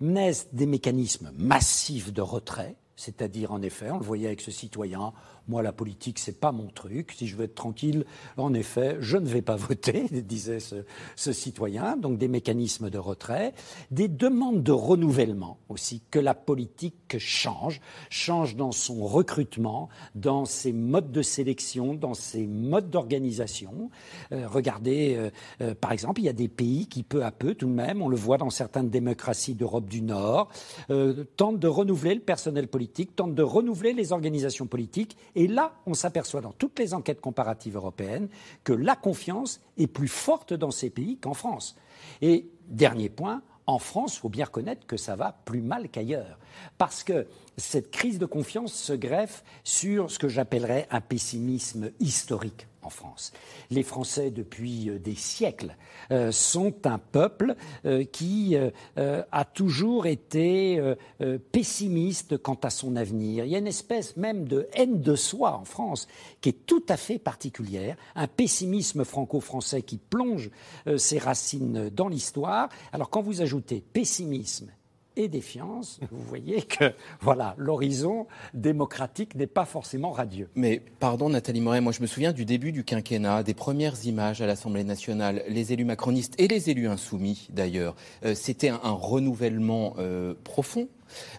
naissent 0.00 0.48
des 0.52 0.66
mécanismes 0.66 1.32
massifs 1.36 2.12
de 2.12 2.20
retrait, 2.20 2.76
c'est-à-dire, 2.96 3.52
en 3.52 3.62
effet, 3.62 3.90
on 3.90 3.98
le 3.98 4.04
voyait 4.04 4.26
avec 4.26 4.40
ce 4.40 4.50
citoyen, 4.50 5.12
moi, 5.48 5.62
la 5.62 5.72
politique, 5.72 6.18
c'est 6.18 6.40
pas 6.40 6.52
mon 6.52 6.68
truc. 6.68 7.12
Si 7.16 7.26
je 7.26 7.36
veux 7.36 7.44
être 7.44 7.54
tranquille, 7.54 8.04
en 8.36 8.52
effet, 8.54 8.96
je 9.00 9.16
ne 9.16 9.26
vais 9.26 9.42
pas 9.42 9.56
voter, 9.56 10.06
disait 10.10 10.58
ce, 10.60 11.32
citoyen. 11.32 11.96
Donc, 11.96 12.18
des 12.18 12.28
mécanismes 12.28 12.90
de 12.90 12.98
retrait, 12.98 13.54
des 13.90 14.08
demandes 14.08 14.62
de 14.62 14.72
renouvellement 14.72 15.58
aussi, 15.68 16.02
que 16.10 16.18
la 16.18 16.34
politique 16.34 17.16
change, 17.18 17.80
change 18.10 18.56
dans 18.56 18.72
son 18.72 19.04
recrutement, 19.04 19.88
dans 20.14 20.44
ses 20.44 20.72
modes 20.72 21.12
de 21.12 21.22
sélection, 21.22 21.94
dans 21.94 22.14
ses 22.14 22.46
modes 22.46 22.90
d'organisation. 22.90 23.90
Euh, 24.32 24.46
regardez, 24.48 25.14
euh, 25.16 25.30
euh, 25.60 25.74
par 25.74 25.92
exemple, 25.92 26.20
il 26.20 26.24
y 26.24 26.28
a 26.28 26.32
des 26.32 26.48
pays 26.48 26.86
qui, 26.86 27.02
peu 27.02 27.24
à 27.24 27.30
peu, 27.30 27.54
tout 27.54 27.66
de 27.66 27.72
même, 27.72 28.02
on 28.02 28.08
le 28.08 28.16
voit 28.16 28.38
dans 28.38 28.50
certaines 28.50 28.90
démocraties 28.90 29.54
d'Europe 29.54 29.88
du 29.88 30.02
Nord, 30.02 30.48
tentent 31.36 31.58
de 31.58 31.68
renouveler 31.68 32.14
le 32.14 32.20
personnel 32.20 32.68
politique, 32.68 33.14
tentent 33.16 33.34
de 33.34 33.42
renouveler 33.42 33.92
les 33.92 34.12
organisations 34.12 34.66
politiques 34.66 35.16
et 35.36 35.46
là, 35.46 35.74
on 35.84 35.92
s'aperçoit 35.92 36.40
dans 36.40 36.52
toutes 36.52 36.78
les 36.78 36.94
enquêtes 36.94 37.20
comparatives 37.20 37.76
européennes 37.76 38.28
que 38.64 38.72
la 38.72 38.96
confiance 38.96 39.60
est 39.76 39.86
plus 39.86 40.08
forte 40.08 40.54
dans 40.54 40.70
ces 40.70 40.88
pays 40.88 41.18
qu'en 41.18 41.34
France. 41.34 41.76
Et 42.22 42.48
dernier 42.68 43.10
point, 43.10 43.42
en 43.66 43.78
France, 43.78 44.16
il 44.16 44.20
faut 44.20 44.28
bien 44.30 44.46
reconnaître 44.46 44.86
que 44.86 44.96
ça 44.96 45.14
va 45.14 45.38
plus 45.44 45.60
mal 45.60 45.90
qu'ailleurs. 45.90 46.38
Parce 46.78 47.04
que 47.04 47.26
cette 47.58 47.90
crise 47.90 48.18
de 48.18 48.24
confiance 48.24 48.72
se 48.72 48.94
greffe 48.94 49.44
sur 49.62 50.10
ce 50.10 50.18
que 50.18 50.28
j'appellerais 50.28 50.88
un 50.90 51.02
pessimisme 51.02 51.90
historique 52.00 52.66
en 52.86 52.90
France. 52.90 53.32
Les 53.70 53.82
Français, 53.82 54.30
depuis 54.30 54.88
euh, 54.88 54.98
des 54.98 55.16
siècles, 55.16 55.76
euh, 56.12 56.30
sont 56.30 56.86
un 56.86 56.98
peuple 56.98 57.56
euh, 57.84 58.04
qui 58.04 58.56
a 58.96 59.44
toujours 59.44 60.06
été 60.06 60.80
pessimiste 61.52 62.36
quant 62.38 62.58
à 62.62 62.70
son 62.70 62.96
avenir. 62.96 63.44
Il 63.44 63.50
y 63.50 63.54
a 63.54 63.58
une 63.58 63.66
espèce 63.66 64.16
même 64.16 64.46
de 64.46 64.68
haine 64.74 65.00
de 65.00 65.16
soi 65.16 65.56
en 65.56 65.64
France 65.64 66.06
qui 66.40 66.50
est 66.50 66.66
tout 66.66 66.84
à 66.88 66.96
fait 66.96 67.18
particulière, 67.18 67.96
un 68.14 68.26
pessimisme 68.28 69.04
franco-français 69.04 69.82
qui 69.82 69.98
plonge 69.98 70.50
ses 70.96 71.18
racines 71.18 71.90
dans 71.90 72.08
l'histoire. 72.08 72.68
Alors 72.92 73.10
quand 73.10 73.22
vous 73.22 73.42
ajoutez 73.42 73.80
pessimisme 73.80 74.70
et 75.16 75.28
défiance, 75.28 76.00
vous 76.10 76.22
voyez 76.22 76.62
que 76.62 76.92
voilà, 77.20 77.54
l'horizon 77.58 78.26
démocratique 78.54 79.34
n'est 79.34 79.46
pas 79.46 79.64
forcément 79.64 80.12
radieux. 80.12 80.48
Mais 80.54 80.82
pardon 81.00 81.28
Nathalie 81.28 81.60
Moret, 81.60 81.80
moi 81.80 81.92
je 81.92 82.02
me 82.02 82.06
souviens 82.06 82.32
du 82.32 82.44
début 82.44 82.72
du 82.72 82.84
quinquennat, 82.84 83.42
des 83.42 83.54
premières 83.54 84.04
images 84.04 84.42
à 84.42 84.46
l'Assemblée 84.46 84.84
nationale, 84.84 85.42
les 85.48 85.72
élus 85.72 85.84
macronistes 85.84 86.34
et 86.38 86.48
les 86.48 86.70
élus 86.70 86.88
insoumis 86.88 87.48
d'ailleurs, 87.50 87.96
euh, 88.24 88.34
c'était 88.34 88.68
un, 88.68 88.78
renouvellement 88.82 89.94
euh, 89.98 90.34
profond 90.44 90.88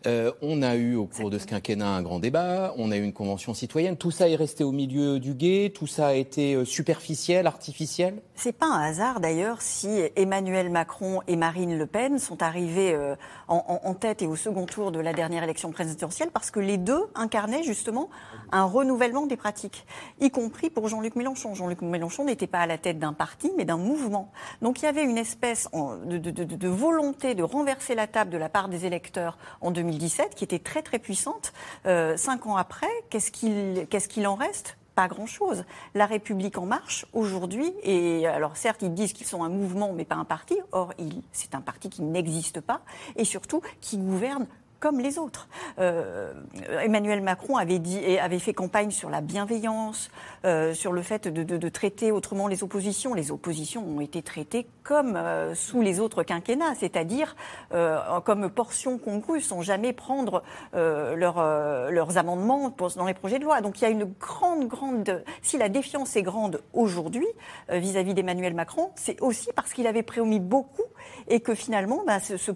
Euh, 0.06 0.32
on 0.42 0.62
a 0.62 0.76
eu 0.76 0.96
au 0.96 1.06
cours 1.06 1.30
de 1.30 1.38
ce 1.38 1.46
quinquennat 1.46 1.88
un 1.88 2.02
grand 2.02 2.20
débat, 2.20 2.74
on 2.78 2.92
a 2.92 2.98
eu 2.98 3.04
une 3.04 3.14
convention 3.14 3.54
citoyenne. 3.54 3.98
Tout 3.98 4.12
ça 4.12 4.30
est 4.30 4.36
resté 4.36 4.64
au 4.64 4.72
milieu 4.72 5.20
du 5.20 5.34
guet, 5.34 5.72
tout 5.74 5.88
ça 5.88 6.08
a 6.08 6.14
été 6.14 6.56
euh, 6.56 6.66
superficiel, 6.66 7.48
artificiel? 7.48 8.22
C'est 8.36 8.54
pas 8.54 8.68
un 8.68 8.82
hasard 8.82 9.20
d'ailleurs 9.20 9.62
si 9.62 9.90
Emmanuel 10.16 10.70
Macron 10.70 11.22
et 11.28 11.36
Marine 11.36 11.78
Le 11.78 11.86
Pen 11.86 12.20
sont 12.20 12.44
arrivés 12.44 12.94
euh, 12.94 13.16
en, 13.48 13.80
en, 13.84 13.94
tête 13.94 14.22
et 14.22 14.28
au 14.28 14.36
second 14.36 14.66
tour 14.66 14.92
de 14.92 15.00
la 15.00 15.14
dernière 15.14 15.44
élection 15.44 15.72
présidentielle 15.72 16.30
parce 16.32 16.52
que 16.52 16.60
les 16.60 16.78
deux 16.78 17.06
incarnaient 17.16 17.64
justement 17.64 18.10
un 18.52 18.64
renouvellement 18.64 19.26
des 19.26 19.38
pratiques, 19.38 19.86
y 20.20 20.30
compris 20.30 20.70
pour 20.70 20.88
Jean-Luc 20.88 21.16
Mélenchon. 21.16 21.56
Jean-Luc 21.56 21.82
Mélenchon 21.82 22.26
n'était 22.26 22.48
pas 22.48 22.60
à 22.60 22.68
la 22.68 22.78
tête 22.78 23.00
d'un 23.00 23.14
parti 23.14 23.52
mais 23.58 23.66
d'un 23.66 23.78
mouvement. 23.78 24.32
Donc 24.62 24.82
il 24.82 24.86
y 24.86 24.88
avait 24.88 25.04
une 25.04 25.18
espèce 25.18 25.68
de, 26.06 26.18
de, 26.18 26.32
de, 26.32 26.44
de 26.44 26.68
volonté 26.68 27.36
de 27.36 27.44
renverser 27.44 27.96
la 27.96 28.08
table 28.08 28.32
de 28.32 28.38
la 28.38 28.50
part 28.50 28.70
des 28.70 28.86
électeurs 28.86 29.38
en 29.62 29.72
2017, 29.72 30.36
qui 30.36 30.44
était 30.44 30.60
très 30.60 30.82
très 30.82 31.00
puissante. 31.00 31.54
Euh, 31.86 32.18
cinq 32.18 32.46
ans 32.46 32.56
après, 32.56 32.88
qu'est-ce 33.10 33.32
qu'il 33.32 34.28
en 34.28 34.36
reste? 34.36 34.78
Pas 34.96 35.08
grand-chose. 35.08 35.64
La 35.94 36.08
République 36.08 36.58
en 36.58 36.66
marche 36.66 37.06
aujourd'hui, 37.14 37.72
et 37.84 38.26
alors 38.26 38.58
certes 38.58 38.82
ils 38.82 38.94
disent 38.94 39.14
qu'ils 39.14 39.28
sont 39.28 39.44
un 39.44 39.50
mouvement 39.50 39.94
mais 39.94 40.06
pas 40.06 40.16
un 40.16 40.26
parti, 40.26 40.58
or 40.72 40.94
c'est 41.32 41.54
un 41.54 41.62
parti 41.62 41.90
qui 41.90 42.02
n'existe 42.02 42.62
pas, 42.62 42.82
et 43.16 43.24
surtout 43.24 43.62
qui 43.80 43.98
gouverne 43.98 44.48
comme 44.80 45.00
les 45.00 45.18
autres. 45.18 45.48
Euh, 45.80 46.34
Emmanuel 46.82 47.22
Macron 47.22 47.58
avait, 47.58 47.80
dit, 47.80 48.18
avait 48.20 48.40
fait 48.40 48.54
campagne 48.54 48.92
sur 48.92 49.10
la 49.10 49.22
bienveillance, 49.22 50.10
euh, 50.46 50.74
sur 50.74 50.92
le 50.92 51.02
fait 51.02 51.28
de, 51.28 51.70
traiter 51.70 52.12
autrement 52.12 52.48
les 52.48 52.64
oppositions. 52.64 53.14
Les 53.14 53.32
oppositions 53.32 53.86
ont 53.86 54.02
été 54.02 54.22
traitées 54.22 54.68
comme 54.84 55.16
euh, 55.16 55.54
sous 55.54 55.82
les 55.82 56.00
autres 56.00 56.24
quinquennats, 56.24 56.76
c'est-à-dire 56.76 57.36
comme 58.24 58.50
portion 58.50 58.98
congrue, 58.98 59.42
sans 59.42 59.62
jamais 59.62 59.94
prendre 59.94 60.44
leur, 60.74 61.38
leurs 61.92 62.18
amendements 62.18 62.74
dans 62.96 63.06
les 63.06 63.14
projets 63.14 63.40
de 63.40 63.44
loi. 63.44 63.62
Donc 63.62 63.80
il 63.80 63.84
y 63.84 63.88
a 63.88 63.90
une 63.90 64.06
grande, 64.06 64.68
grande... 64.68 65.24
Si 65.42 65.58
la 65.58 65.70
défiance 65.70 66.16
est 66.16 66.22
grande 66.22 66.62
aujourd'hui 66.74 67.28
vis-à-vis 67.70 68.14
d'Emmanuel 68.14 68.54
Macron, 68.54 68.92
c'est 68.96 69.22
aussi 69.22 69.50
parce 69.56 69.74
qu'il 69.74 69.88
avait 69.88 70.04
préomis 70.04 70.40
beaucoup 70.40 70.84
et 71.28 71.40
que 71.40 71.54
finalement, 71.54 72.04
bah, 72.06 72.20
se, 72.20 72.38
se, 72.38 72.52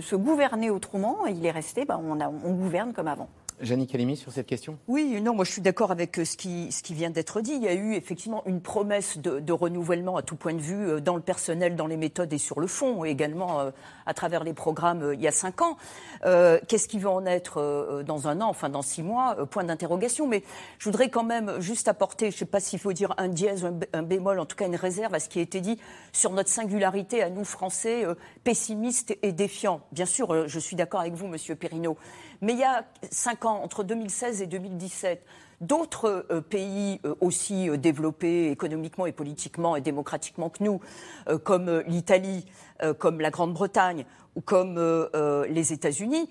se, 0.00 0.16
gouverner 0.16 0.70
autrement, 0.70 1.26
il 1.26 1.44
est 1.44 1.50
resté, 1.50 1.65
bah, 1.86 2.00
on, 2.02 2.52
gouverne 2.54 2.92
comme 2.92 3.08
avant. 3.08 3.28
Janine 3.60 3.86
Calimi, 3.86 4.16
sur 4.16 4.32
cette 4.32 4.46
question? 4.46 4.78
Oui, 4.86 5.20
non, 5.22 5.34
moi 5.34 5.44
je 5.44 5.52
suis 5.52 5.62
d'accord 5.62 5.90
avec 5.90 6.16
ce 6.16 6.36
qui, 6.36 6.70
ce 6.72 6.82
qui 6.82 6.94
vient 6.94 7.10
d'être 7.10 7.40
dit. 7.40 7.52
Il 7.52 7.62
y 7.62 7.68
a 7.68 7.74
eu 7.74 7.94
effectivement 7.94 8.42
une 8.46 8.60
promesse 8.60 9.18
de, 9.18 9.52
renouvellement 9.52 10.16
à 10.16 10.22
tout 10.22 10.36
point 10.36 10.54
de 10.54 10.60
vue, 10.60 11.00
dans 11.00 11.16
le 11.16 11.22
personnel, 11.22 11.76
dans 11.76 11.86
les 11.86 11.96
méthodes 11.96 12.32
et 12.32 12.38
sur 12.38 12.60
le 12.60 12.66
fond, 12.66 13.04
et 13.04 13.10
également 13.10 13.60
euh, 13.60 13.70
à 14.06 14.14
travers 14.14 14.44
les 14.44 14.54
programmes 14.54 15.02
euh, 15.02 15.14
il 15.14 15.20
y 15.20 15.28
a 15.28 15.32
cinq 15.32 15.60
ans. 15.60 15.76
Euh, 16.24 16.58
Qu'est-ce 16.68 16.88
qui 16.88 16.98
va 16.98 17.10
en 17.10 17.26
être 17.26 17.60
euh, 17.60 18.02
dans 18.02 18.28
un 18.28 18.40
an, 18.40 18.48
enfin 18.48 18.68
dans 18.68 18.82
six 18.82 19.02
mois 19.02 19.36
Point 19.46 19.64
d'interrogation. 19.64 20.26
Mais 20.26 20.42
je 20.78 20.84
voudrais 20.84 21.10
quand 21.10 21.24
même 21.24 21.60
juste 21.60 21.88
apporter, 21.88 22.30
je 22.30 22.36
ne 22.36 22.38
sais 22.38 22.44
pas 22.46 22.60
s'il 22.60 22.78
faut 22.78 22.92
dire 22.92 23.14
un 23.18 23.28
dièse 23.28 23.68
un 23.92 24.02
bémol, 24.02 24.38
en 24.38 24.46
tout 24.46 24.56
cas 24.56 24.66
une 24.66 24.76
réserve 24.76 25.14
à 25.14 25.20
ce 25.20 25.28
qui 25.28 25.38
a 25.38 25.42
été 25.42 25.60
dit 25.60 25.78
sur 26.12 26.30
notre 26.30 26.48
singularité 26.48 27.22
à 27.22 27.30
nous 27.30 27.44
Français, 27.44 28.04
pessimistes 28.44 29.16
et 29.22 29.32
défiants. 29.32 29.80
Bien 29.92 30.06
sûr, 30.06 30.48
je 30.48 30.58
suis 30.58 30.76
d'accord 30.76 31.00
avec 31.00 31.14
vous, 31.14 31.26
Monsieur 31.26 31.56
Perrineau. 31.56 31.96
Mais 32.40 32.52
il 32.52 32.58
y 32.58 32.64
a 32.64 32.84
cinq 33.10 33.44
ans, 33.44 33.62
entre 33.62 33.84
2016 33.84 34.42
et 34.42 34.46
2017, 34.46 35.24
d'autres 35.60 36.26
euh, 36.30 36.40
pays 36.40 37.00
euh, 37.04 37.14
aussi 37.20 37.68
euh, 37.68 37.76
développés 37.76 38.50
économiquement 38.50 39.06
et 39.06 39.12
politiquement 39.12 39.76
et 39.76 39.80
démocratiquement 39.80 40.50
que 40.50 40.62
nous, 40.62 40.80
comme 41.44 41.82
l'Italie, 41.86 42.46
comme 42.98 43.20
la 43.20 43.30
Grande-Bretagne 43.30 44.04
ou 44.34 44.40
comme 44.40 44.78
les 45.48 45.72
États-Unis, 45.72 46.28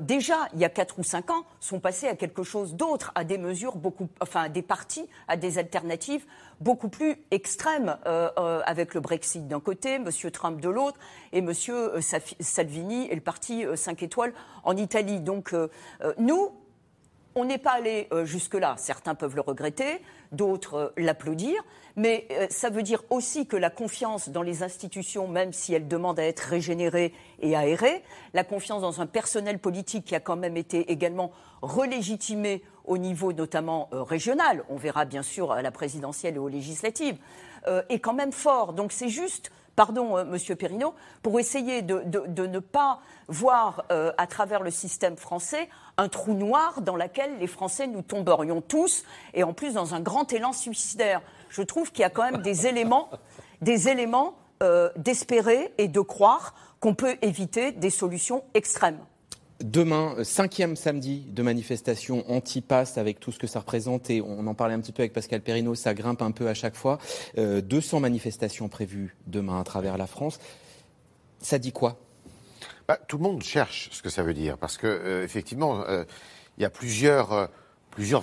déjà 0.00 0.48
il 0.54 0.60
y 0.60 0.64
a 0.64 0.68
quatre 0.68 0.98
ou 0.98 1.02
cinq 1.02 1.30
ans, 1.30 1.44
sont 1.60 1.80
passés 1.80 2.08
à 2.08 2.16
quelque 2.16 2.42
chose 2.42 2.74
d'autre, 2.74 3.12
à 3.14 3.24
des 3.24 3.38
mesures 3.38 3.76
beaucoup, 3.76 4.08
enfin 4.20 4.42
à 4.42 4.48
des 4.48 4.62
partis, 4.62 5.08
à 5.28 5.36
des 5.36 5.58
alternatives 5.58 6.26
beaucoup 6.60 6.88
plus 6.88 7.16
extrêmes, 7.30 7.96
avec 8.66 8.94
le 8.94 9.00
Brexit 9.00 9.46
d'un 9.46 9.60
côté, 9.60 9.94
M. 9.94 10.10
Trump 10.32 10.60
de 10.60 10.68
l'autre, 10.68 10.98
et 11.32 11.38
M. 11.38 11.52
Salvini 12.40 13.06
et 13.10 13.14
le 13.14 13.20
parti 13.20 13.64
5 13.74 14.02
étoiles 14.02 14.32
en 14.64 14.76
Italie. 14.76 15.20
Donc 15.20 15.54
nous, 16.18 16.52
on 17.36 17.44
n'est 17.44 17.58
pas 17.58 17.72
allé 17.72 18.08
euh, 18.12 18.24
jusque-là. 18.24 18.74
Certains 18.78 19.14
peuvent 19.14 19.36
le 19.36 19.42
regretter, 19.42 20.00
d'autres 20.32 20.74
euh, 20.74 20.88
l'applaudir. 20.96 21.62
Mais 21.94 22.26
euh, 22.30 22.46
ça 22.50 22.70
veut 22.70 22.82
dire 22.82 23.02
aussi 23.10 23.46
que 23.46 23.56
la 23.56 23.68
confiance 23.68 24.30
dans 24.30 24.42
les 24.42 24.62
institutions, 24.62 25.28
même 25.28 25.52
si 25.52 25.74
elle 25.74 25.86
demande 25.86 26.18
à 26.18 26.24
être 26.24 26.40
régénérée 26.40 27.12
et 27.40 27.54
aérée, 27.54 28.02
la 28.32 28.42
confiance 28.42 28.80
dans 28.80 29.02
un 29.02 29.06
personnel 29.06 29.58
politique 29.58 30.06
qui 30.06 30.14
a 30.14 30.20
quand 30.20 30.36
même 30.36 30.56
été 30.56 30.90
également 30.90 31.30
relégitimé 31.60 32.62
au 32.86 32.98
niveau 32.98 33.32
notamment 33.32 33.88
euh, 33.92 34.02
régional, 34.02 34.64
on 34.68 34.76
verra 34.76 35.04
bien 35.04 35.22
sûr 35.22 35.52
à 35.52 35.62
la 35.62 35.70
présidentielle 35.70 36.36
et 36.36 36.38
aux 36.38 36.48
législatives, 36.48 37.18
euh, 37.66 37.82
est 37.88 37.98
quand 37.98 38.14
même 38.14 38.32
fort. 38.32 38.72
Donc 38.72 38.92
c'est 38.92 39.08
juste 39.08 39.50
pardon, 39.76 40.16
euh, 40.16 40.24
Monsieur 40.24 40.56
Perrineau, 40.56 40.94
pour 41.22 41.38
essayer 41.38 41.82
de, 41.82 42.02
ne 42.46 42.58
pas 42.58 43.00
voir 43.28 43.84
euh, 43.92 44.10
à 44.16 44.26
travers 44.26 44.62
le 44.62 44.70
système 44.70 45.16
français 45.16 45.68
un 45.98 46.08
trou 46.08 46.32
noir 46.32 46.80
dans 46.80 46.96
lequel 46.96 47.38
les 47.38 47.46
Français 47.46 47.86
nous 47.86 48.02
tomberions 48.02 48.60
tous, 48.60 49.04
et 49.34 49.44
en 49.44 49.52
plus 49.52 49.74
dans 49.74 49.94
un 49.94 50.00
grand 50.00 50.32
élan 50.32 50.52
suicidaire. 50.52 51.22
Je 51.48 51.62
trouve 51.62 51.92
qu'il 51.92 52.00
y 52.00 52.04
a 52.04 52.10
quand 52.10 52.30
même 52.30 52.42
des 52.42 52.66
éléments, 52.66 53.10
des 53.60 53.88
éléments 53.88 54.34
euh, 54.62 54.90
d'espérer 54.96 55.72
et 55.78 55.88
de 55.88 56.00
croire 56.00 56.54
qu'on 56.80 56.94
peut 56.94 57.16
éviter 57.22 57.72
des 57.72 57.90
solutions 57.90 58.42
extrêmes. 58.54 58.98
Demain, 59.60 60.16
cinquième 60.22 60.76
samedi 60.76 61.24
de 61.30 61.42
manifestation 61.42 62.30
anti-pass 62.30 62.98
avec 62.98 63.18
tout 63.18 63.32
ce 63.32 63.38
que 63.38 63.46
ça 63.46 63.60
représente 63.60 64.10
et 64.10 64.20
on 64.20 64.46
en 64.46 64.54
parlait 64.54 64.74
un 64.74 64.80
petit 64.80 64.92
peu 64.92 65.00
avec 65.02 65.14
Pascal 65.14 65.40
Perrineau, 65.40 65.74
ça 65.74 65.94
grimpe 65.94 66.20
un 66.20 66.30
peu 66.30 66.48
à 66.48 66.52
chaque 66.52 66.76
fois. 66.76 66.98
Euh, 67.38 67.62
200 67.62 68.00
manifestations 68.00 68.68
prévues 68.68 69.16
demain 69.26 69.58
à 69.58 69.64
travers 69.64 69.96
la 69.96 70.06
France. 70.06 70.38
Ça 71.40 71.58
dit 71.58 71.72
quoi? 71.72 71.98
Bah, 72.86 72.98
Tout 73.08 73.16
le 73.16 73.22
monde 73.22 73.42
cherche 73.42 73.88
ce 73.92 74.02
que 74.02 74.10
ça 74.10 74.22
veut 74.22 74.34
dire 74.34 74.58
parce 74.58 74.76
que 74.76 74.86
euh, 74.86 75.24
effectivement, 75.24 75.86
il 75.86 75.90
euh, 75.90 76.04
y 76.58 76.64
a 76.66 76.70
plusieurs 76.70 77.32
euh, 77.32 77.46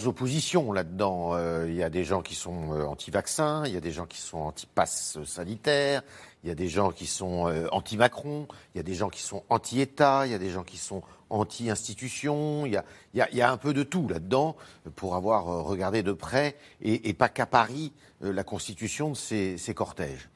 oppositions 0.06 0.72
là-dedans. 0.72 1.32
Euh, 1.34 1.66
il 1.68 1.76
y 1.76 1.84
a 1.84 1.90
des 1.90 2.04
gens 2.04 2.22
qui 2.22 2.36
sont 2.36 2.72
anti-vaccins, 2.72 3.64
il 3.66 3.74
y 3.74 3.78
a 3.78 3.82
des 3.82 3.92
gens 3.92 4.06
qui 4.06 4.22
sont 4.22 4.38
anti-pass 4.38 5.18
sanitaire, 5.26 6.04
il 6.44 6.50
y 6.50 6.52
a 6.52 6.56
des 6.56 6.68
gens 6.68 6.92
qui 6.92 7.08
sont 7.08 7.48
euh, 7.48 7.68
anti-Macron, 7.72 8.48
il 8.74 8.78
y 8.78 8.80
a 8.80 8.84
des 8.84 8.94
gens 8.94 9.10
qui 9.10 9.22
sont 9.22 9.44
anti-État, 9.50 10.26
il 10.26 10.32
y 10.32 10.36
a 10.36 10.40
des 10.40 10.50
gens 10.50 10.64
qui 10.64 10.78
sont 10.78 11.02
anti-institution, 11.34 12.66
il, 12.66 12.82
y 13.14 13.42
a 13.42 13.52
un 13.52 13.58
peu 13.58 13.74
de 13.74 13.84
tout 13.84 14.08
là-dedans 14.08 14.56
pour 14.96 15.16
avoir 15.16 15.50
euh, 15.50 15.62
regardé 15.62 16.04
de 16.04 16.14
près 16.14 16.56
et, 16.82 17.14
pas 17.14 17.30
qu'à 17.30 17.46
Paris 17.46 17.92
euh, 18.24 18.32
la 18.32 18.44
constitution 18.44 19.10
de 19.10 19.16
ces, 19.16 19.74
cortèges. 19.76 20.30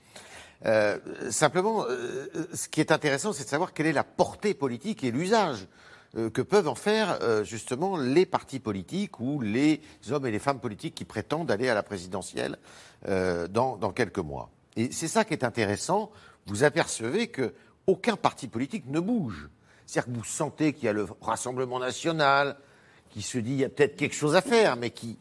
Euh, 0.66 0.98
simplement, 1.30 1.86
ce 2.54 2.68
qui 2.68 2.82
est 2.82 2.92
intéressant, 2.92 3.32
c'est 3.32 3.44
de 3.44 3.50
savoir 3.50 3.74
quelle 3.74 3.86
est 3.86 3.94
la 3.94 4.04
portée 4.04 4.54
politique 4.54 5.04
et 5.04 5.12
l'usage 5.12 5.68
que 6.34 6.42
peuvent 6.42 6.70
en 6.70 6.74
faire 6.74 7.20
justement 7.44 7.96
les 7.98 8.26
partis 8.26 8.60
politiques 8.60 9.20
ou 9.20 9.42
les 9.42 9.82
hommes 10.10 10.26
et 10.26 10.32
les 10.32 10.40
femmes 10.40 10.60
politiques 10.60 10.96
qui 10.96 11.06
prétendent 11.06 11.52
aller 11.52 11.70
à 11.70 11.76
la 11.76 11.84
présidentielle 11.84 12.58
dans, 13.06 13.78
dans 13.78 13.92
quelques 13.92 14.18
mois. 14.18 14.50
Et 14.78 14.92
c'est 14.92 15.10
ça 15.10 15.26
qui 15.26 15.34
est 15.34 15.44
intéressant. 15.44 16.10
Vous 16.48 16.64
apercevez 16.64 17.28
que 17.28 17.54
aucun 17.86 18.16
parti 18.16 18.48
politique 18.48 18.86
ne 18.88 19.00
bouge. 19.00 19.50
C'est-à-dire 19.88 20.14
que 20.14 20.18
vous 20.18 20.26
sentez 20.26 20.74
qu'il 20.74 20.84
y 20.84 20.90
a 20.90 20.94
le 20.94 21.08
Rassemblement 21.22 21.80
national 21.80 22.58
qui 23.10 23.22
se 23.22 23.38
dit 23.38 23.54
il 23.54 23.60
y 23.60 23.64
a 23.64 23.70
peut-être 23.70 23.96
quelque 23.96 24.16
chose 24.16 24.36
à 24.36 24.42
faire, 24.42 24.76
mais 24.76 24.92
qui 24.92 25.18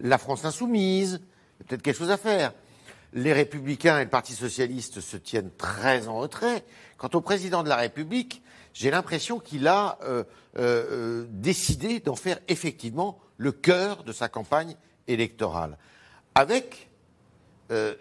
la 0.00 0.18
France 0.18 0.44
insoumise, 0.44 1.20
il 1.22 1.62
y 1.62 1.62
a 1.62 1.68
peut-être 1.68 1.82
quelque 1.82 1.96
chose 1.96 2.10
à 2.10 2.16
faire. 2.16 2.52
Les 3.12 3.32
Républicains 3.32 4.00
et 4.00 4.04
le 4.04 4.10
Parti 4.10 4.34
socialiste 4.34 5.00
se 5.00 5.16
tiennent 5.16 5.50
très 5.56 6.08
en 6.08 6.18
retrait. 6.18 6.64
Quant 6.96 7.10
au 7.14 7.20
président 7.20 7.62
de 7.62 7.68
la 7.68 7.76
République, 7.76 8.42
j'ai 8.72 8.90
l'impression 8.90 9.38
qu'il 9.38 9.68
a 9.68 9.98
euh, 10.02 10.24
euh, 10.58 11.26
décidé 11.30 12.00
d'en 12.00 12.16
faire 12.16 12.38
effectivement 12.48 13.20
le 13.36 13.52
cœur 13.52 14.02
de 14.02 14.12
sa 14.12 14.28
campagne 14.28 14.76
électorale, 15.06 15.78
avec 16.34 16.90
euh, 17.70 17.94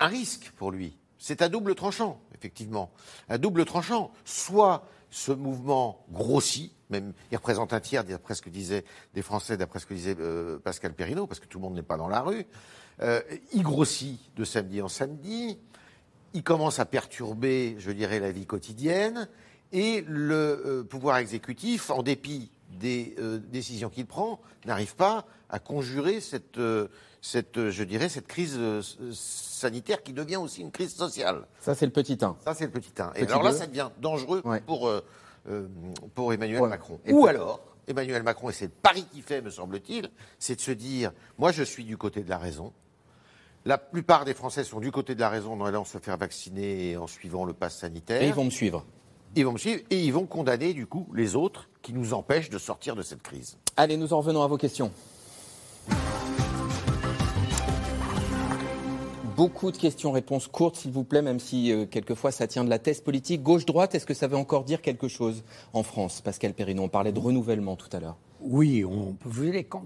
un 0.00 0.06
risque 0.06 0.50
pour 0.56 0.70
lui. 0.70 0.96
C'est 1.18 1.42
à 1.42 1.48
double 1.48 1.74
tranchant, 1.74 2.20
effectivement. 2.34 2.90
À 3.28 3.38
double 3.38 3.64
tranchant. 3.64 4.12
Soit 4.24 4.86
ce 5.14 5.30
mouvement 5.30 6.04
grossit, 6.10 6.72
même 6.90 7.12
il 7.30 7.36
représente 7.36 7.72
un 7.72 7.78
tiers, 7.78 8.02
d'après 8.02 8.34
ce 8.34 8.42
que 8.42 8.50
disaient 8.50 8.84
des 9.14 9.22
Français, 9.22 9.56
d'après 9.56 9.78
ce 9.78 9.86
que 9.86 9.94
disait 9.94 10.16
euh, 10.18 10.58
Pascal 10.58 10.92
Perrineau, 10.92 11.28
parce 11.28 11.38
que 11.38 11.46
tout 11.46 11.58
le 11.58 11.62
monde 11.62 11.74
n'est 11.74 11.82
pas 11.82 11.96
dans 11.96 12.08
la 12.08 12.20
rue. 12.20 12.44
Euh, 13.00 13.20
il 13.52 13.62
grossit 13.62 14.18
de 14.34 14.44
samedi 14.44 14.82
en 14.82 14.88
samedi. 14.88 15.56
Il 16.32 16.42
commence 16.42 16.80
à 16.80 16.84
perturber, 16.84 17.76
je 17.78 17.92
dirais, 17.92 18.18
la 18.18 18.32
vie 18.32 18.44
quotidienne. 18.44 19.28
Et 19.70 20.04
le 20.08 20.34
euh, 20.66 20.82
pouvoir 20.82 21.18
exécutif, 21.18 21.90
en 21.90 22.02
dépit 22.02 22.50
des 22.80 23.14
décisions 23.52 23.88
qu'il 23.88 24.06
prend, 24.06 24.40
n'arrive 24.64 24.96
pas 24.96 25.26
à 25.48 25.60
conjurer 25.60 26.20
cette, 26.20 26.58
cette, 27.24 27.70
je 27.70 27.84
dirais, 27.84 28.10
cette 28.10 28.26
crise 28.26 28.56
euh, 28.58 28.82
sanitaire 29.10 30.02
qui 30.02 30.12
devient 30.12 30.36
aussi 30.36 30.60
une 30.60 30.70
crise 30.70 30.94
sociale. 30.94 31.46
Ça, 31.58 31.74
c'est 31.74 31.86
le 31.86 31.92
petit 31.92 32.18
1. 32.20 32.36
Ça, 32.44 32.52
c'est 32.52 32.66
le 32.66 32.70
petit 32.70 32.92
1. 33.00 33.12
Et 33.16 33.22
alors 33.22 33.42
là, 33.42 33.52
ça 33.52 33.66
devient 33.66 33.88
dangereux 33.98 34.42
ouais. 34.44 34.60
pour 34.60 34.86
euh, 34.88 35.00
pour 36.14 36.34
Emmanuel 36.34 36.60
Macron. 36.62 37.00
Ou 37.08 37.26
alors, 37.26 37.60
Emmanuel 37.88 38.22
Macron, 38.22 38.50
et 38.50 38.52
c'est 38.52 38.66
le 38.66 38.70
pari 38.70 39.06
qu'il 39.10 39.22
fait, 39.22 39.40
me 39.40 39.48
semble-t-il, 39.48 40.10
c'est 40.38 40.56
de 40.56 40.60
se 40.60 40.70
dire 40.70 41.12
moi, 41.38 41.50
je 41.50 41.62
suis 41.62 41.84
du 41.84 41.96
côté 41.96 42.22
de 42.22 42.28
la 42.28 42.36
raison. 42.36 42.74
La 43.64 43.78
plupart 43.78 44.26
des 44.26 44.34
Français 44.34 44.62
sont 44.62 44.80
du 44.80 44.92
côté 44.92 45.14
de 45.14 45.20
la 45.20 45.30
raison 45.30 45.54
en 45.54 45.64
allant 45.64 45.86
se 45.86 45.96
faire 45.96 46.18
vacciner 46.18 46.98
en 46.98 47.06
suivant 47.06 47.46
le 47.46 47.54
pass 47.54 47.78
sanitaire. 47.78 48.22
Et 48.22 48.26
ils 48.26 48.34
vont 48.34 48.44
me 48.44 48.50
suivre. 48.50 48.84
Ils 49.34 49.46
vont 49.46 49.52
me 49.52 49.58
suivre 49.58 49.82
et 49.88 49.98
ils 49.98 50.12
vont 50.12 50.26
condamner, 50.26 50.74
du 50.74 50.86
coup, 50.86 51.08
les 51.14 51.36
autres 51.36 51.70
qui 51.80 51.94
nous 51.94 52.12
empêchent 52.12 52.50
de 52.50 52.58
sortir 52.58 52.94
de 52.94 53.02
cette 53.02 53.22
crise. 53.22 53.56
Allez, 53.78 53.96
nous 53.96 54.12
en 54.12 54.18
revenons 54.18 54.42
à 54.42 54.46
vos 54.46 54.58
questions. 54.58 54.92
Beaucoup 59.36 59.72
de 59.72 59.76
questions-réponses 59.76 60.46
courtes, 60.46 60.76
s'il 60.76 60.92
vous 60.92 61.02
plaît, 61.02 61.20
même 61.20 61.40
si 61.40 61.72
euh, 61.72 61.86
quelquefois 61.86 62.30
ça 62.30 62.46
tient 62.46 62.62
de 62.62 62.70
la 62.70 62.78
thèse 62.78 63.00
politique. 63.00 63.42
Gauche-droite, 63.42 63.96
est-ce 63.96 64.06
que 64.06 64.14
ça 64.14 64.28
veut 64.28 64.36
encore 64.36 64.62
dire 64.62 64.80
quelque 64.80 65.08
chose 65.08 65.42
en 65.72 65.82
France 65.82 66.20
Pascal 66.20 66.54
Perrineau, 66.54 66.84
on 66.84 66.88
parlait 66.88 67.10
de 67.10 67.18
renouvellement 67.18 67.74
tout 67.74 67.88
à 67.92 67.98
l'heure. 67.98 68.16
Oui, 68.40 68.84
on, 68.84 69.16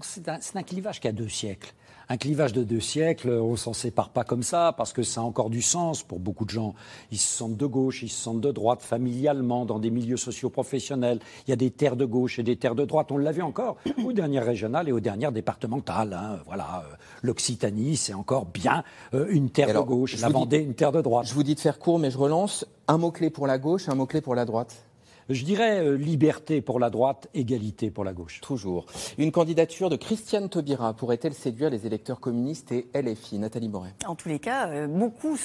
c'est 0.01 0.29
un, 0.29 0.37
un 0.53 0.63
clivage 0.63 0.99
qui 0.99 1.07
a 1.07 1.11
deux 1.11 1.29
siècles 1.29 1.73
un 2.09 2.17
clivage 2.17 2.53
de 2.53 2.63
deux 2.63 2.79
siècles, 2.79 3.29
on 3.29 3.55
s'en 3.55 3.73
sépare 3.73 4.09
pas 4.09 4.23
comme 4.23 4.41
ça, 4.41 4.73
parce 4.75 4.93
que 4.93 5.03
ça 5.03 5.21
a 5.21 5.23
encore 5.23 5.51
du 5.51 5.61
sens 5.61 6.01
pour 6.01 6.19
beaucoup 6.19 6.43
de 6.43 6.49
gens. 6.49 6.73
Ils 7.11 7.19
se 7.19 7.37
sentent 7.37 7.55
de 7.55 7.65
gauche, 7.67 8.01
ils 8.01 8.09
se 8.09 8.19
sentent 8.19 8.41
de 8.41 8.51
droite, 8.51 8.81
familialement, 8.81 9.63
dans 9.63 9.77
des 9.77 9.91
milieux 9.91 10.17
sociaux-professionnels. 10.17 11.19
Il 11.47 11.51
y 11.51 11.53
a 11.53 11.55
des 11.55 11.69
terres 11.69 11.95
de 11.95 12.05
gauche 12.05 12.39
et 12.39 12.43
des 12.43 12.55
terres 12.55 12.73
de 12.73 12.83
droite. 12.83 13.11
On 13.11 13.17
l'a 13.17 13.31
vu 13.31 13.43
encore 13.43 13.77
aux 14.03 14.11
dernières 14.11 14.45
régionales 14.45 14.89
et 14.89 14.91
aux 14.91 14.99
dernières 14.99 15.31
départementales. 15.31 16.13
Hein. 16.13 16.39
Voilà, 16.47 16.83
euh, 16.83 16.95
l'Occitanie, 17.21 17.95
c'est 17.95 18.15
encore 18.15 18.47
bien 18.47 18.83
euh, 19.13 19.27
une 19.29 19.51
terre 19.51 19.73
de 19.73 19.85
gauche. 19.85 20.19
La 20.19 20.29
Vendée, 20.29 20.57
une 20.57 20.73
terre 20.73 20.91
de 20.91 21.01
droite. 21.01 21.27
Je 21.27 21.35
vous 21.35 21.43
dis 21.43 21.53
de 21.53 21.59
faire 21.59 21.77
court, 21.77 21.99
mais 21.99 22.09
je 22.09 22.17
relance. 22.17 22.65
Un 22.87 22.97
mot-clé 22.97 23.29
pour 23.29 23.45
la 23.45 23.59
gauche, 23.59 23.87
un 23.87 23.93
mot-clé 23.93 24.21
pour 24.21 24.33
la 24.33 24.45
droite 24.45 24.88
je 25.29 25.45
dirais 25.45 25.79
euh, 25.79 25.95
liberté 25.95 26.61
pour 26.61 26.79
la 26.79 26.89
droite, 26.89 27.27
égalité 27.33 27.91
pour 27.91 28.03
la 28.03 28.13
gauche. 28.13 28.41
Toujours. 28.41 28.85
Une 29.17 29.31
candidature 29.31 29.89
de 29.89 29.95
Christiane 29.95 30.49
Taubira 30.49 30.93
pourrait-elle 30.93 31.33
séduire 31.33 31.69
les 31.69 31.85
électeurs 31.85 32.19
communistes 32.19 32.71
et 32.71 32.87
LFI 32.95 33.39
Nathalie 33.39 33.69
Moret 33.69 33.93
En 34.07 34.15
tous 34.15 34.29
les 34.29 34.39
cas, 34.39 34.67
euh, 34.69 34.87
beaucoup, 34.87 35.37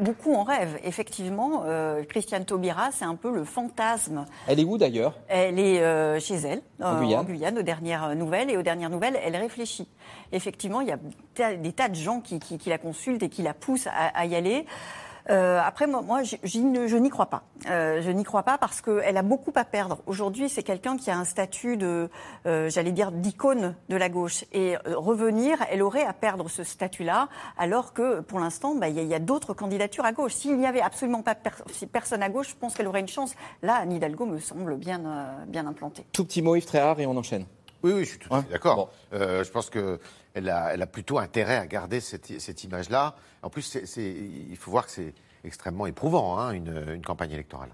beaucoup 0.00 0.34
en 0.34 0.42
rêvent. 0.42 0.78
Effectivement, 0.84 1.62
euh, 1.66 2.02
Christiane 2.04 2.44
Taubira, 2.44 2.90
c'est 2.92 3.04
un 3.04 3.14
peu 3.14 3.32
le 3.32 3.44
fantasme. 3.44 4.24
Elle 4.48 4.60
est 4.60 4.64
où 4.64 4.76
d'ailleurs? 4.76 5.14
Elle 5.28 5.58
est 5.58 6.20
chez 6.20 6.34
elle, 6.34 6.62
en 6.80 7.24
Guyane. 7.24 7.58
aux 7.58 7.62
dernières 7.62 8.14
nouvelles. 8.16 8.50
Et 8.50 8.56
aux 8.56 8.62
dernières 8.62 8.90
nouvelles, 8.90 9.18
elle 9.24 9.36
réfléchit. 9.36 9.88
Effectivement, 10.32 10.80
il 10.80 10.88
y 10.88 10.92
a 10.92 11.56
des 11.56 11.72
tas 11.72 11.88
de 11.88 11.94
gens 11.94 12.20
qui, 12.20 12.40
la 12.66 12.78
consultent 12.78 13.22
et 13.22 13.28
qui 13.28 13.42
la 13.42 13.54
poussent 13.54 13.88
à 13.88 14.26
y 14.26 14.34
aller. 14.34 14.66
Euh, 15.30 15.60
après, 15.64 15.86
moi, 15.86 16.22
je, 16.22 16.96
n'y 16.98 17.10
crois 17.10 17.26
pas. 17.26 17.44
Euh, 17.68 18.02
je 18.02 18.10
n'y 18.10 18.24
crois 18.24 18.42
pas 18.42 18.58
parce 18.58 18.80
qu'elle 18.80 19.16
a 19.16 19.22
beaucoup 19.22 19.52
à 19.54 19.64
perdre. 19.64 19.98
Aujourd'hui, 20.06 20.48
c'est 20.48 20.62
quelqu'un 20.62 20.96
qui 20.96 21.10
a 21.10 21.18
un 21.18 21.24
statut 21.24 21.76
de, 21.76 22.10
euh, 22.46 22.68
j'allais 22.68 22.92
dire, 22.92 23.12
d'icône 23.12 23.74
de 23.88 23.96
la 23.96 24.08
gauche. 24.08 24.44
Et 24.52 24.76
revenir, 24.84 25.58
elle 25.70 25.82
aurait 25.82 26.04
à 26.04 26.12
perdre 26.12 26.48
ce 26.48 26.64
statut-là, 26.64 27.28
alors 27.56 27.92
que 27.92 28.20
pour 28.20 28.40
l'instant, 28.40 28.74
bah, 28.74 28.88
il 28.88 29.02
y 29.02 29.14
a, 29.14 29.18
d'autres 29.18 29.54
candidatures 29.54 30.04
à 30.04 30.12
gauche. 30.12 30.32
S'il 30.32 30.58
n'y 30.58 30.66
avait 30.66 30.80
absolument 30.80 31.22
pas 31.22 31.36
personne 31.92 32.22
à 32.22 32.28
gauche, 32.28 32.50
je 32.50 32.56
pense 32.56 32.74
qu'elle 32.74 32.88
aurait 32.88 33.00
une 33.00 33.08
chance. 33.08 33.34
Là, 33.62 33.76
Anne 33.76 33.92
Hidalgo 33.92 34.26
me 34.26 34.38
semble 34.38 34.76
bien, 34.76 35.00
bien 35.46 35.66
implantée. 35.66 36.04
Tout 36.12 36.24
petit 36.24 36.42
mot, 36.42 36.56
Yves 36.56 36.66
Tréhard, 36.66 36.98
et 36.98 37.06
on 37.06 37.16
enchaîne. 37.16 37.44
Oui, 37.82 37.92
oui, 37.92 38.04
je 38.04 38.10
suis 38.10 38.18
tout 38.18 38.32
à 38.34 38.42
fait 38.42 38.52
d'accord. 38.52 38.90
je 39.12 39.50
pense 39.50 39.70
que 39.70 39.98
elle 40.34 40.48
a, 40.48 40.72
elle 40.72 40.82
a 40.82 40.86
plutôt 40.86 41.18
intérêt 41.18 41.56
à 41.56 41.66
garder 41.66 42.00
cette, 42.00 42.40
cette 42.40 42.64
image-là. 42.64 43.14
En 43.42 43.50
plus, 43.50 43.62
c'est, 43.84 44.02
il 44.02 44.56
faut 44.56 44.70
voir 44.70 44.86
que 44.86 44.92
c'est 44.92 45.14
extrêmement 45.44 45.86
éprouvant, 45.86 46.38
hein, 46.38 46.52
une, 46.52 46.72
une, 46.94 47.02
campagne 47.02 47.32
électorale. 47.32 47.70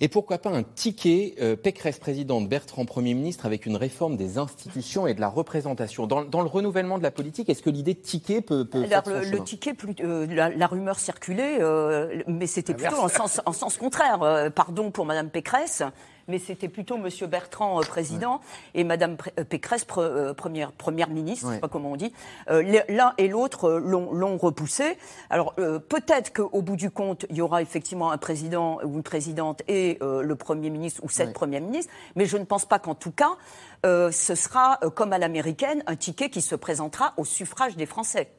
Et 0.00 0.08
pourquoi 0.08 0.38
pas 0.38 0.50
un 0.50 0.62
ticket 0.62 1.34
euh, 1.40 1.54
Pécresse 1.54 1.98
présidente, 1.98 2.48
Bertrand 2.48 2.86
Premier 2.86 3.12
ministre, 3.12 3.44
avec 3.44 3.66
une 3.66 3.76
réforme 3.76 4.16
des 4.16 4.38
institutions 4.38 5.06
et 5.06 5.12
de 5.12 5.20
la 5.20 5.28
représentation 5.28 6.06
Dans, 6.06 6.24
dans 6.24 6.40
le 6.40 6.48
renouvellement 6.48 6.96
de 6.96 7.02
la 7.02 7.10
politique, 7.10 7.50
est-ce 7.50 7.62
que 7.62 7.68
l'idée 7.68 7.94
ticket 7.94 8.40
peut, 8.40 8.64
peut 8.64 8.84
Alors, 8.84 9.02
le, 9.06 9.30
le, 9.30 9.44
ticket, 9.44 9.74
plus, 9.74 9.94
euh, 10.00 10.26
la, 10.26 10.48
la, 10.48 10.66
rumeur 10.66 10.98
circulait, 10.98 11.58
euh, 11.60 12.22
mais 12.26 12.46
c'était 12.46 12.72
plutôt 12.72 12.96
en 12.96 13.08
sens, 13.08 13.42
en 13.44 13.52
sens 13.52 13.76
contraire. 13.76 14.22
Euh, 14.22 14.48
pardon 14.48 14.90
pour 14.90 15.04
Madame 15.04 15.28
Pécresse 15.28 15.82
mais 16.28 16.38
c'était 16.38 16.68
plutôt 16.68 16.96
M. 16.96 17.08
Bertrand, 17.28 17.80
euh, 17.80 17.84
président, 17.84 18.40
et 18.74 18.84
Mme 18.84 19.16
euh, 19.38 19.44
Pécresse, 19.44 19.86
euh, 19.98 20.34
première, 20.34 20.72
première 20.72 21.08
ministre, 21.08 21.46
je 21.46 21.50
ne 21.50 21.54
sais 21.54 21.60
pas 21.60 21.68
comment 21.68 21.92
on 21.92 21.96
dit. 21.96 22.12
L'un 22.48 23.14
et 23.18 23.28
l'autre 23.28 23.70
l'ont 23.70 24.36
repoussé. 24.36 24.96
Alors 25.30 25.54
peut-être 25.54 26.32
qu'au 26.32 26.62
bout 26.62 26.76
du 26.76 26.90
compte, 26.90 27.26
il 27.30 27.36
y 27.36 27.40
aura 27.40 27.62
effectivement 27.62 28.10
un 28.10 28.18
président 28.18 28.78
ou 28.84 28.96
une 28.96 29.02
présidente 29.02 29.62
et 29.68 29.98
le 30.00 30.34
Premier 30.34 30.70
ministre 30.70 31.02
ou 31.04 31.08
cette 31.08 31.32
Première 31.32 31.60
ministre, 31.60 31.92
mais 32.16 32.26
je 32.26 32.36
ne 32.36 32.44
pense 32.44 32.64
pas 32.64 32.78
qu'en 32.78 32.94
tout 32.94 33.12
cas, 33.12 33.36
ce 33.82 34.34
sera, 34.34 34.78
comme 34.94 35.12
à 35.12 35.18
l'américaine, 35.18 35.82
un 35.86 35.96
ticket 35.96 36.30
qui 36.30 36.42
se 36.42 36.54
présentera 36.54 37.14
au 37.16 37.24
suffrage 37.24 37.76
des 37.76 37.86
Français. 37.86 38.30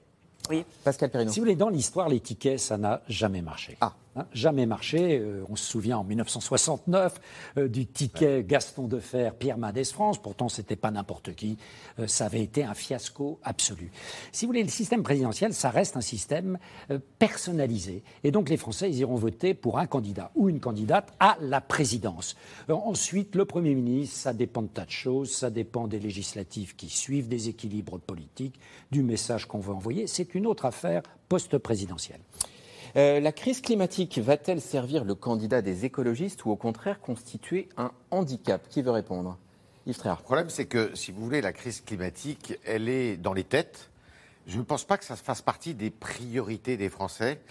Oui. 0.49 0.65
Pascal 0.83 1.09
Perrineau. 1.09 1.31
Si 1.31 1.39
vous 1.39 1.45
voulez, 1.45 1.55
dans 1.55 1.69
l'histoire, 1.69 2.09
les 2.09 2.19
tickets, 2.19 2.59
ça 2.59 2.77
n'a 2.77 3.01
jamais 3.07 3.41
marché. 3.41 3.77
Ah. 3.81 3.93
Hein, 4.17 4.27
jamais 4.31 4.65
marché. 4.65 5.19
Euh, 5.19 5.43
on 5.49 5.57
se 5.57 5.65
souvient 5.65 5.97
en 5.97 6.05
1969 6.05 7.19
euh, 7.57 7.67
du 7.67 7.85
ticket 7.85 8.45
Gaston 8.45 8.87
Defer, 8.87 9.31
Pierre 9.37 9.57
Mendès 9.57 9.83
France. 9.83 10.21
Pourtant, 10.21 10.47
c'était 10.47 10.77
pas 10.77 10.89
n'importe 10.89 11.35
qui. 11.35 11.57
Euh, 11.99 12.07
ça 12.07 12.27
avait 12.27 12.41
été 12.41 12.63
un 12.63 12.73
fiasco 12.73 13.39
absolu. 13.43 13.91
Si 14.31 14.45
vous 14.45 14.51
voulez, 14.51 14.63
le 14.63 14.69
système 14.69 15.03
présidentiel, 15.03 15.53
ça 15.53 15.69
reste 15.69 15.97
un 15.97 16.01
système 16.01 16.57
personnalisé. 17.19 18.03
Et 18.23 18.31
donc, 18.31 18.49
les 18.49 18.55
Français, 18.55 18.89
ils 18.89 18.99
iront 18.99 19.15
voter 19.15 19.53
pour 19.53 19.79
un 19.79 19.85
candidat 19.85 20.31
ou 20.35 20.47
une 20.47 20.61
candidate 20.61 21.11
à 21.19 21.37
la 21.41 21.59
présidence. 21.59 22.35
ensuite, 22.69 23.35
le 23.35 23.43
Premier 23.45 23.75
ministre, 23.75 24.15
ça 24.15 24.33
dépend 24.33 24.61
de 24.61 24.67
tas 24.67 24.85
de 24.85 24.91
choses. 24.91 25.31
Ça 25.31 25.49
dépend 25.49 25.87
des 25.87 25.99
législatives 25.99 26.75
qui 26.75 26.89
suivent, 26.89 27.27
des 27.27 27.49
équilibres 27.49 27.99
politiques, 27.99 28.59
du 28.91 29.03
message 29.03 29.45
qu'on 29.45 29.59
veut 29.59 29.73
envoyer. 29.73 30.07
C'est 30.07 30.35
une 30.35 30.47
autre 30.47 30.65
affaire 30.65 31.01
post-présidentielle. 31.27 32.21
Euh, 32.97 33.19
la 33.19 33.33
crise 33.33 33.59
climatique 33.59 34.19
va-t-elle 34.19 34.61
servir 34.61 35.03
le 35.03 35.15
candidat 35.15 35.61
des 35.61 35.83
écologistes 35.83 36.45
ou 36.45 36.51
au 36.51 36.55
contraire 36.55 37.01
constituer 37.01 37.67
un 37.75 37.91
handicap? 38.09 38.65
Qui 38.69 38.81
veut 38.81 38.91
répondre? 38.91 39.37
Yves 39.85 39.99
Le 40.05 40.23
problème, 40.23 40.49
c'est 40.49 40.65
que, 40.65 40.95
si 40.95 41.11
vous 41.11 41.21
voulez, 41.21 41.41
la 41.41 41.51
crise 41.51 41.81
climatique, 41.81 42.57
elle 42.63 42.87
est 42.87 43.17
dans 43.17 43.33
les 43.33 43.43
têtes. 43.43 43.89
Je 44.47 44.57
ne 44.57 44.63
pense 44.63 44.85
pas 44.85 44.97
que 44.97 45.03
ça 45.03 45.17
fasse 45.17 45.41
partie 45.41 45.73
des 45.73 45.89
priorités 45.89 46.77
des 46.77 46.87
Français 46.87 47.41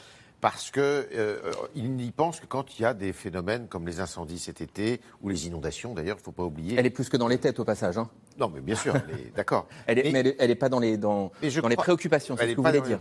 parce 0.44 0.70
qu'ils 0.70 0.82
euh, 0.82 1.40
n'y 1.74 2.10
pensent 2.10 2.38
que 2.38 2.44
quand 2.44 2.78
il 2.78 2.82
y 2.82 2.84
a 2.84 2.92
des 2.92 3.14
phénomènes 3.14 3.66
comme 3.66 3.86
les 3.86 4.00
incendies 4.00 4.38
cet 4.38 4.60
été 4.60 5.00
ou 5.22 5.30
les 5.30 5.46
inondations, 5.46 5.94
d'ailleurs, 5.94 6.18
il 6.18 6.20
ne 6.20 6.24
faut 6.24 6.32
pas 6.32 6.42
oublier. 6.42 6.76
Elle 6.78 6.84
est 6.84 6.90
plus 6.90 7.08
que 7.08 7.16
dans 7.16 7.28
les 7.28 7.38
têtes 7.38 7.60
au 7.60 7.64
passage. 7.64 7.96
Hein. 7.96 8.10
Non, 8.38 8.52
mais 8.54 8.60
bien 8.60 8.74
sûr, 8.74 8.92
d'accord. 9.36 9.66
mais, 9.88 10.36
elle 10.38 10.48
n'est 10.48 10.54
pas 10.54 10.68
dans 10.68 10.80
les, 10.80 10.98
dans, 10.98 11.32
dans 11.62 11.68
les 11.68 11.76
préoccupations, 11.76 12.36
c'est 12.36 12.46
ce 12.46 12.52
que 12.52 12.56
vous 12.56 12.62
voulez 12.62 12.82
dire. 12.82 13.00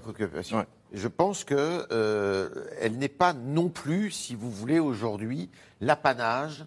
Je 0.93 1.07
pense 1.09 1.43
qu'elle 1.43 1.57
euh, 1.91 2.49
n'est 2.93 3.09
pas 3.09 3.33
non 3.33 3.67
plus, 3.67 4.11
si 4.11 4.35
vous 4.35 4.49
voulez, 4.49 4.79
aujourd'hui, 4.79 5.49
l'apanage 5.81 6.65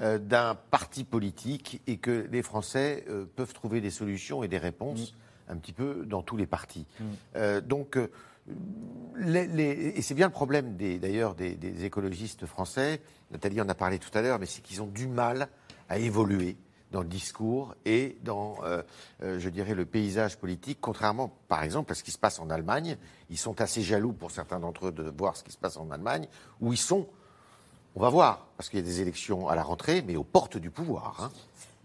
euh, 0.00 0.18
d'un 0.18 0.56
parti 0.72 1.04
politique 1.04 1.80
et 1.86 1.98
que 1.98 2.26
les 2.32 2.42
Français 2.42 3.04
euh, 3.08 3.24
peuvent 3.36 3.52
trouver 3.52 3.80
des 3.80 3.90
solutions 3.90 4.42
et 4.42 4.48
des 4.48 4.58
réponses 4.58 5.12
mm. 5.12 5.52
un 5.52 5.56
petit 5.58 5.72
peu 5.72 6.02
dans 6.06 6.22
tous 6.22 6.36
les 6.36 6.48
partis. 6.48 6.86
Mm. 6.98 7.60
donc, 7.60 7.96
et 9.26 10.02
c'est 10.02 10.14
bien 10.14 10.26
le 10.26 10.32
problème 10.32 10.76
d'ailleurs 10.76 11.34
des, 11.34 11.84
écologistes 11.84 12.46
français, 12.46 13.00
Nathalie 13.30 13.60
en 13.60 13.68
a 13.68 13.74
parlé 13.74 13.98
tout 13.98 14.16
à 14.16 14.22
l'heure, 14.22 14.38
mais 14.38 14.46
c'est 14.46 14.62
qu'ils 14.62 14.82
ont 14.82 14.86
du 14.86 15.06
mal 15.06 15.48
à 15.88 15.98
évoluer 15.98 16.56
dans 16.90 17.02
le 17.02 17.08
discours 17.08 17.74
et 17.84 18.16
dans, 18.22 18.56
euh, 18.64 18.82
euh, 19.22 19.38
je 19.38 19.48
dirais, 19.50 19.74
le 19.74 19.84
paysage 19.84 20.38
politique, 20.38 20.78
contrairement, 20.80 21.32
par 21.48 21.62
exemple, 21.62 21.92
à 21.92 21.94
ce 21.94 22.02
qui 22.02 22.10
se 22.10 22.18
passe 22.18 22.38
en 22.38 22.48
Allemagne. 22.48 22.96
Ils 23.28 23.36
sont 23.36 23.60
assez 23.60 23.82
jaloux, 23.82 24.12
pour 24.12 24.30
certains 24.30 24.58
d'entre 24.58 24.86
eux, 24.86 24.92
de 24.92 25.12
voir 25.16 25.36
ce 25.36 25.44
qui 25.44 25.52
se 25.52 25.58
passe 25.58 25.76
en 25.76 25.90
Allemagne, 25.90 26.28
où 26.60 26.72
ils 26.72 26.78
sont, 26.78 27.06
on 27.94 28.00
va 28.00 28.08
voir, 28.08 28.46
parce 28.56 28.70
qu'il 28.70 28.78
y 28.78 28.82
a 28.82 28.84
des 28.84 29.02
élections 29.02 29.48
à 29.48 29.54
la 29.54 29.62
rentrée, 29.62 30.02
mais 30.06 30.16
aux 30.16 30.24
portes 30.24 30.56
du 30.56 30.70
pouvoir. 30.70 31.16
Hein. 31.20 31.30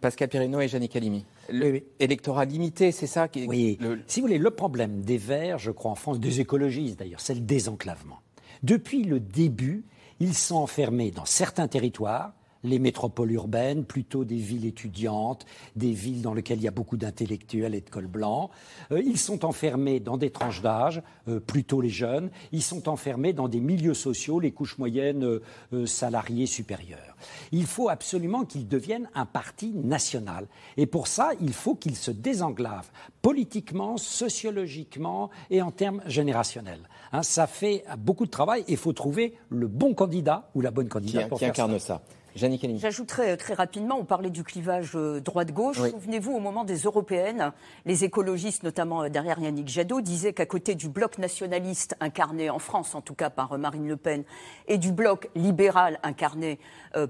Pascal 0.03 0.27
Perrineau 0.27 0.59
et 0.59 0.67
Yannick 0.67 0.97
Halimi. 0.97 1.23
L'électorat 1.49 2.43
limité, 2.43 2.91
c'est 2.91 3.07
ça 3.07 3.29
qui 3.29 3.45
Oui. 3.47 3.79
Si 4.05 4.19
vous 4.19 4.27
voulez, 4.27 4.37
le 4.37 4.51
problème 4.51 5.01
des 5.01 5.17
Verts, 5.17 5.59
je 5.59 5.71
crois 5.71 5.91
en 5.91 5.95
France, 5.95 6.19
des 6.19 6.41
écologistes 6.41 6.99
d'ailleurs, 6.99 7.21
c'est 7.21 7.35
le 7.35 7.39
désenclavement. 7.39 8.19
Depuis 8.63 9.03
le 9.03 9.21
début, 9.21 9.85
ils 10.19 10.33
sont 10.33 10.57
enfermés 10.57 11.11
dans 11.11 11.23
certains 11.23 11.69
territoires, 11.69 12.33
les 12.63 12.79
métropoles 12.79 13.31
urbaines, 13.31 13.85
plutôt 13.85 14.25
des 14.25 14.37
villes 14.37 14.65
étudiantes, 14.65 15.45
des 15.75 15.91
villes 15.91 16.21
dans 16.21 16.33
lesquelles 16.33 16.59
il 16.59 16.63
y 16.63 16.67
a 16.67 16.71
beaucoup 16.71 16.97
d'intellectuels 16.97 17.75
et 17.75 17.81
de 17.81 17.89
col 17.89 18.07
blanc. 18.07 18.49
Euh, 18.91 19.01
ils 19.05 19.17
sont 19.17 19.45
enfermés 19.45 19.99
dans 19.99 20.17
des 20.17 20.31
tranches 20.31 20.61
d'âge, 20.61 21.01
euh, 21.27 21.39
plutôt 21.39 21.81
les 21.81 21.89
jeunes. 21.89 22.29
Ils 22.51 22.63
sont 22.63 22.89
enfermés 22.89 23.33
dans 23.33 23.47
des 23.47 23.59
milieux 23.59 23.93
sociaux, 23.93 24.39
les 24.39 24.51
couches 24.51 24.77
moyennes 24.77 25.39
euh, 25.73 25.85
salariées 25.85 26.45
supérieures. 26.45 27.15
Il 27.51 27.65
faut 27.65 27.89
absolument 27.89 28.45
qu'ils 28.45 28.67
deviennent 28.67 29.09
un 29.15 29.25
parti 29.25 29.71
national. 29.73 30.47
Et 30.77 30.85
pour 30.85 31.07
ça, 31.07 31.31
il 31.41 31.53
faut 31.53 31.75
qu'ils 31.75 31.95
se 31.95 32.11
désenclavent 32.11 32.91
politiquement, 33.21 33.97
sociologiquement 33.97 35.29
et 35.49 35.61
en 35.61 35.71
termes 35.71 36.01
générationnels. 36.05 36.81
Hein, 37.11 37.23
ça 37.23 37.47
fait 37.47 37.83
beaucoup 37.97 38.25
de 38.25 38.31
travail 38.31 38.61
et 38.67 38.71
il 38.71 38.77
faut 38.77 38.93
trouver 38.93 39.35
le 39.49 39.67
bon 39.67 39.93
candidat 39.93 40.49
ou 40.55 40.61
la 40.61 40.71
bonne 40.71 40.89
candidate 40.89 41.33
qui, 41.37 41.45
incarne 41.45 41.79
ça. 41.79 42.01
J'ajouterais 42.35 43.37
très 43.37 43.53
rapidement, 43.53 43.97
on 43.99 44.05
parlait 44.05 44.29
du 44.29 44.43
clivage 44.43 44.93
droite-gauche. 44.93 45.77
Souvenez-vous, 45.77 46.33
au 46.33 46.39
moment 46.39 46.63
des 46.63 46.77
européennes, 46.79 47.51
les 47.85 48.03
écologistes, 48.03 48.63
notamment 48.63 49.07
derrière 49.09 49.39
Yannick 49.39 49.67
Jadot, 49.67 50.01
disaient 50.01 50.33
qu'à 50.33 50.45
côté 50.45 50.75
du 50.75 50.89
bloc 50.89 51.17
nationaliste 51.17 51.95
incarné 51.99 52.49
en 52.49 52.59
France, 52.59 52.95
en 52.95 53.01
tout 53.01 53.13
cas 53.13 53.29
par 53.29 53.57
Marine 53.57 53.87
Le 53.87 53.97
Pen, 53.97 54.23
et 54.67 54.77
du 54.77 54.91
bloc 54.91 55.29
libéral 55.35 55.99
incarné 56.03 56.59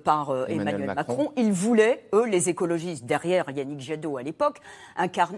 par 0.03 0.49
Emmanuel, 0.49 0.93
Macron, 0.93 1.31
ils 1.37 1.51
voulaient, 1.51 2.07
eux, 2.13 2.25
les 2.25 2.49
écologistes, 2.49 3.05
derrière 3.05 3.49
Yannick 3.49 3.79
Jadot 3.79 4.17
à 4.17 4.23
l'époque, 4.23 4.59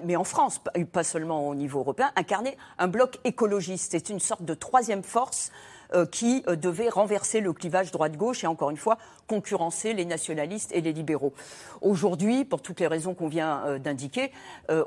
mais 0.04 0.16
en 0.16 0.24
France, 0.24 0.62
pas 0.92 1.04
seulement 1.04 1.48
au 1.48 1.56
niveau 1.56 1.80
européen, 1.80 2.12
incarner 2.16 2.58
un 2.78 2.88
bloc 2.88 3.20
écologiste. 3.24 3.92
C'est 3.92 4.10
une 4.10 4.20
sorte 4.20 4.44
de 4.44 4.54
troisième 4.54 5.04
force 5.04 5.52
euh, 5.52 5.75
qui 6.04 6.44
euh, 6.48 6.56
devait 6.56 6.90
renverser 6.90 7.40
le 7.40 7.54
clivage 7.54 7.92
droite-gauche 7.92 8.44
et 8.44 8.48
encore 8.48 8.70
une 8.70 8.78
fois 8.78 8.98
concurrencer 9.28 9.94
les 9.94 10.04
nationalistes 10.04 10.72
et 10.74 10.82
les 10.82 10.92
libéraux. 10.92 11.34
Aujourd'hui, 11.82 12.44
pour 12.44 12.62
toutes 12.62 12.82
les 12.82 12.88
raisons 12.88 13.14
qu'on 13.14 13.30
vient 13.30 13.64
euh, 13.66 13.80
d'indiquer, 13.80 14.32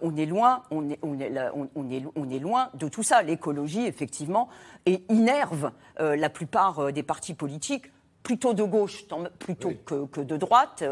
on 0.03 0.17
est 0.17 0.27
loin, 0.27 0.63
on 0.71 0.91
est, 0.91 0.99
on, 1.03 1.19
est, 1.19 1.33
on, 1.55 1.91
est, 1.91 2.03
on 2.17 2.31
est, 2.31 2.39
loin 2.39 2.71
de 2.75 2.89
tout 2.89 3.03
ça. 3.03 3.23
L'écologie, 3.23 3.87
effectivement, 3.87 4.49
et 4.87 5.03
innerve 5.09 5.71
la 5.99 6.29
plupart 6.29 6.93
des 6.93 7.03
partis 7.03 7.35
politiques 7.35 7.93
plutôt 8.23 8.55
de 8.55 8.65
gauche 8.65 9.05
plutôt 9.39 9.73
que, 9.87 10.07
que, 10.07 10.21
de 10.21 10.37
droite. 10.37 10.83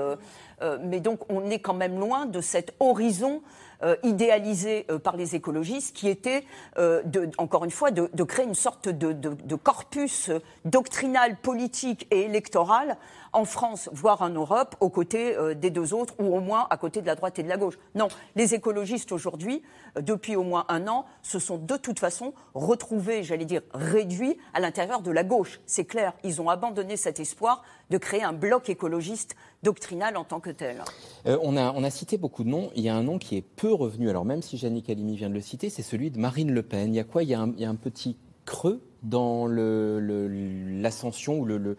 mais 0.83 1.01
donc 1.01 1.21
on 1.31 1.51
est 1.51 1.59
quand 1.59 1.75
même 1.75 1.99
loin 1.99 2.27
de 2.27 2.41
cet 2.41 2.75
horizon 2.81 3.43
euh, 3.43 3.43
idéalisé 4.03 4.87
euh, 4.91 4.99
par 4.99 5.17
les 5.17 5.35
écologistes, 5.35 5.95
qui 5.95 6.09
était, 6.09 6.45
euh, 6.79 7.03
encore 7.39 7.65
une 7.65 7.71
fois, 7.71 7.91
de, 7.91 8.25
créer 8.25 8.45
une 8.45 8.55
sorte 8.55 8.89
de 8.89 9.55
corpus 9.55 10.31
doctrinal, 10.65 11.37
politique 11.37 12.07
et 12.11 12.23
électoral 12.23 12.97
en 13.33 13.45
France, 13.45 13.91
voire 13.93 14.23
en 14.23 14.31
Europe, 14.31 14.77
aux 14.81 14.89
côtés 14.89 15.37
des 15.57 15.71
deux 15.71 15.93
autres, 15.93 16.15
ou 16.19 16.35
au 16.35 16.41
moins 16.41 16.67
à 16.71 16.77
côté 16.77 17.03
de 17.03 17.07
la 17.07 17.15
droite 17.15 17.39
et 17.39 17.43
de 17.43 17.49
la 17.49 17.59
gauche. 17.59 17.79
Non, 17.95 18.09
les 18.35 18.55
écologistes 18.55 19.13
aujourd'hui, 19.13 19.63
depuis 20.01 20.37
au 20.37 20.43
moins 20.43 20.65
un 20.69 20.89
an, 20.89 21.05
se 21.23 21.39
sont 21.39 21.59
de 21.59 21.77
toute 21.77 21.99
façon 21.99 22.33
retrouvés, 22.55 23.23
j'allais 23.23 23.45
dire, 23.45 23.61
réduits 23.75 24.39
à 24.55 24.61
l'intérieur 24.61 25.03
de 25.03 25.11
la 25.11 25.23
gauche. 25.23 25.61
C'est 25.67 25.85
clair, 25.85 26.15
ils 26.25 26.41
ont 26.41 26.49
abandonné 26.49 26.97
cet 26.97 27.21
espoir 27.21 27.63
de 27.91 27.99
créer 27.99 28.23
un 28.23 28.33
bloc 28.33 28.69
écologiste 28.71 29.37
doctrinal 29.67 30.17
en 30.17 30.23
tant 30.23 30.39
que 30.39 30.51
tel. 30.51 30.83
on, 31.25 31.57
a, 31.57 31.73
on 31.73 31.83
a 31.83 31.91
cité 31.91 32.19
beaucoup 32.19 32.45
de 32.45 32.49
noms. 32.49 32.71
Il 32.77 32.83
y 32.85 32.89
a 32.89 32.95
un 32.95 33.03
nom 33.03 33.19
qui 33.19 33.37
est 33.37 33.43
peu 33.43 33.73
revenu, 33.73 34.09
alors 34.09 34.25
même 34.25 34.41
si 34.41 34.57
Jannick 34.57 34.89
Halimi 34.89 35.17
vient 35.17 35.29
de 35.29 35.35
le 35.35 35.41
citer, 35.41 35.71
c'est 35.71 35.83
celui 35.83 36.13
de 36.13 36.21
Marine 36.21 36.53
Le 36.53 36.63
Pen. 36.63 36.95
Il 36.95 36.97
y 36.97 37.01
a 37.01 37.05
quoi? 37.05 37.25
Il 37.25 37.29
y 37.29 37.35
a, 37.35 37.41
un, 37.41 37.75
petit 37.75 38.17
creux 38.45 38.81
dans 39.03 39.49
l'ascension 39.49 41.41
ou 41.41 41.45
le, 41.45 41.59
le, 41.59 41.77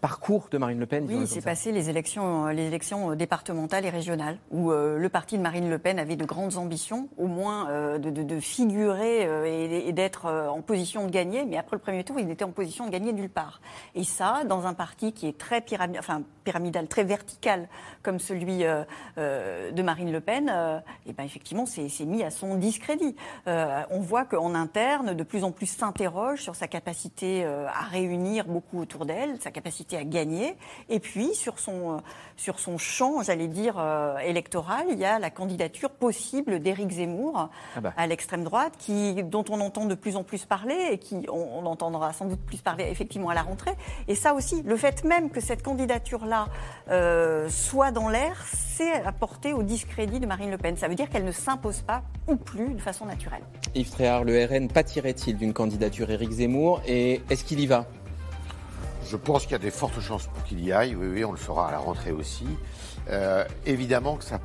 parcours 0.00 0.48
de 0.50 0.58
Marine 0.58 0.78
Le 0.78 0.86
Pen 0.86 1.06
Oui, 1.08 1.26
c'est 1.26 1.44
passé 1.44 1.72
les 1.72 1.90
élections, 1.90 2.46
les 2.46 2.66
élections 2.66 3.14
départementales 3.14 3.84
et 3.84 3.90
régionales, 3.90 4.38
où 4.50 4.70
euh, 4.70 4.98
le 4.98 5.08
parti 5.08 5.36
de 5.36 5.42
Marine 5.42 5.68
Le 5.68 5.78
Pen 5.78 5.98
avait 5.98 6.16
de 6.16 6.24
grandes 6.24 6.56
ambitions, 6.56 7.08
au 7.18 7.26
moins 7.26 7.68
euh, 7.70 7.98
de, 7.98 8.40
figurer 8.40 9.26
euh, 9.26 9.86
et, 9.86 9.92
d'être 9.92 10.26
en 10.26 10.62
position 10.62 11.06
de 11.06 11.10
gagner, 11.10 11.44
mais 11.44 11.56
après 11.56 11.76
le 11.76 11.80
premier 11.80 12.04
tour, 12.04 12.18
il 12.18 12.30
était 12.30 12.44
en 12.44 12.50
position 12.50 12.86
de 12.86 12.90
gagner 12.90 13.12
nulle 13.12 13.28
part. 13.28 13.60
Et 13.94 14.04
ça, 14.04 14.44
dans 14.46 14.66
un 14.66 14.74
parti 14.74 15.12
qui 15.12 15.26
est 15.26 15.36
très 15.36 15.60
pyramidal, 15.60 16.00
enfin, 16.00 16.22
pyramidal 16.44 16.86
très 16.86 17.04
vertical, 17.04 17.68
comme 18.02 18.18
celui 18.18 18.58
de 19.16 19.82
Marine 19.82 20.12
Le 20.12 20.20
Pen, 20.20 20.48
et 21.06 21.12
ben 21.12 21.24
effectivement, 21.24 21.66
c'est 21.66 22.04
mis 22.04 22.22
à 22.22 22.30
son 22.30 22.54
discrédit. 22.56 23.14
on 23.46 24.00
voit 24.00 24.24
qu'en 24.24 24.54
interne, 24.54 25.14
de 25.14 25.22
plus 25.22 25.44
en 25.44 25.50
plus 25.50 25.66
s'interroge 25.66 26.40
sur 26.40 26.54
sa 26.54 26.68
capacité 26.68 27.44
à 27.44 27.82
réunir 27.90 28.46
beaucoup 28.46 28.80
autour 28.80 29.04
d'elle 29.04 29.17
sa 29.40 29.50
capacité 29.50 29.96
à 29.96 30.04
gagner. 30.04 30.56
Et 30.88 31.00
puis, 31.00 31.34
sur 31.34 31.58
son, 31.58 31.96
euh, 31.96 31.96
sur 32.36 32.58
son 32.58 32.78
champ, 32.78 33.22
j'allais 33.22 33.48
dire, 33.48 33.76
euh, 33.78 34.18
électoral, 34.18 34.86
il 34.90 34.98
y 34.98 35.04
a 35.04 35.18
la 35.18 35.30
candidature 35.30 35.90
possible 35.90 36.60
d'Éric 36.60 36.90
Zemmour 36.90 37.48
ah 37.76 37.80
bah. 37.80 37.92
à 37.96 38.06
l'extrême 38.06 38.44
droite, 38.44 38.74
qui, 38.78 39.22
dont 39.22 39.44
on 39.50 39.60
entend 39.60 39.86
de 39.86 39.94
plus 39.94 40.16
en 40.16 40.22
plus 40.22 40.44
parler 40.44 40.76
et 40.92 40.98
qui 40.98 41.26
on, 41.28 41.66
entendra 41.66 42.12
sans 42.12 42.26
doute 42.26 42.40
plus 42.40 42.58
parler 42.58 42.86
effectivement 42.90 43.28
à 43.28 43.34
la 43.34 43.42
rentrée. 43.42 43.74
Et 44.06 44.14
ça 44.14 44.34
aussi, 44.34 44.62
le 44.62 44.76
fait 44.76 45.04
même 45.04 45.30
que 45.30 45.40
cette 45.40 45.62
candidature-là 45.62 46.48
euh, 46.90 47.48
soit 47.50 47.90
dans 47.90 48.08
l'air, 48.08 48.44
c'est 48.52 48.92
apporter 49.04 49.52
au 49.52 49.62
discrédit 49.62 50.20
de 50.20 50.26
Marine 50.26 50.50
Le 50.50 50.58
Pen. 50.58 50.76
Ça 50.76 50.88
veut 50.88 50.94
dire 50.94 51.10
qu'elle 51.10 51.24
ne 51.24 51.32
s'impose 51.32 51.80
pas 51.80 52.02
ou 52.26 52.36
plus 52.36 52.74
de 52.74 52.80
façon 52.80 53.06
naturelle. 53.06 53.42
Yves 53.74 53.90
Tréhard, 53.90 54.24
le 54.24 54.44
RN 54.44 54.68
pâtirait-il 54.68 55.36
d'une 55.36 55.52
candidature 55.52 56.10
Éric 56.10 56.30
Zemmour 56.30 56.80
et 56.86 57.20
est-ce 57.28 57.44
qu'il 57.44 57.60
y 57.60 57.66
va? 57.66 57.86
Je 59.08 59.16
pense 59.16 59.42
qu'il 59.42 59.52
y 59.52 59.54
a 59.54 59.58
des 59.58 59.70
fortes 59.70 60.00
chances 60.00 60.26
pour 60.26 60.44
qu'il 60.44 60.64
y 60.64 60.72
aille. 60.72 60.94
Oui, 60.94 61.06
oui, 61.08 61.24
on 61.24 61.32
le 61.32 61.38
fera 61.38 61.68
à 61.68 61.72
la 61.72 61.78
rentrée 61.78 62.12
aussi. 62.12 62.46
Euh, 63.08 63.44
évidemment 63.64 64.16
que 64.16 64.24
ça, 64.24 64.38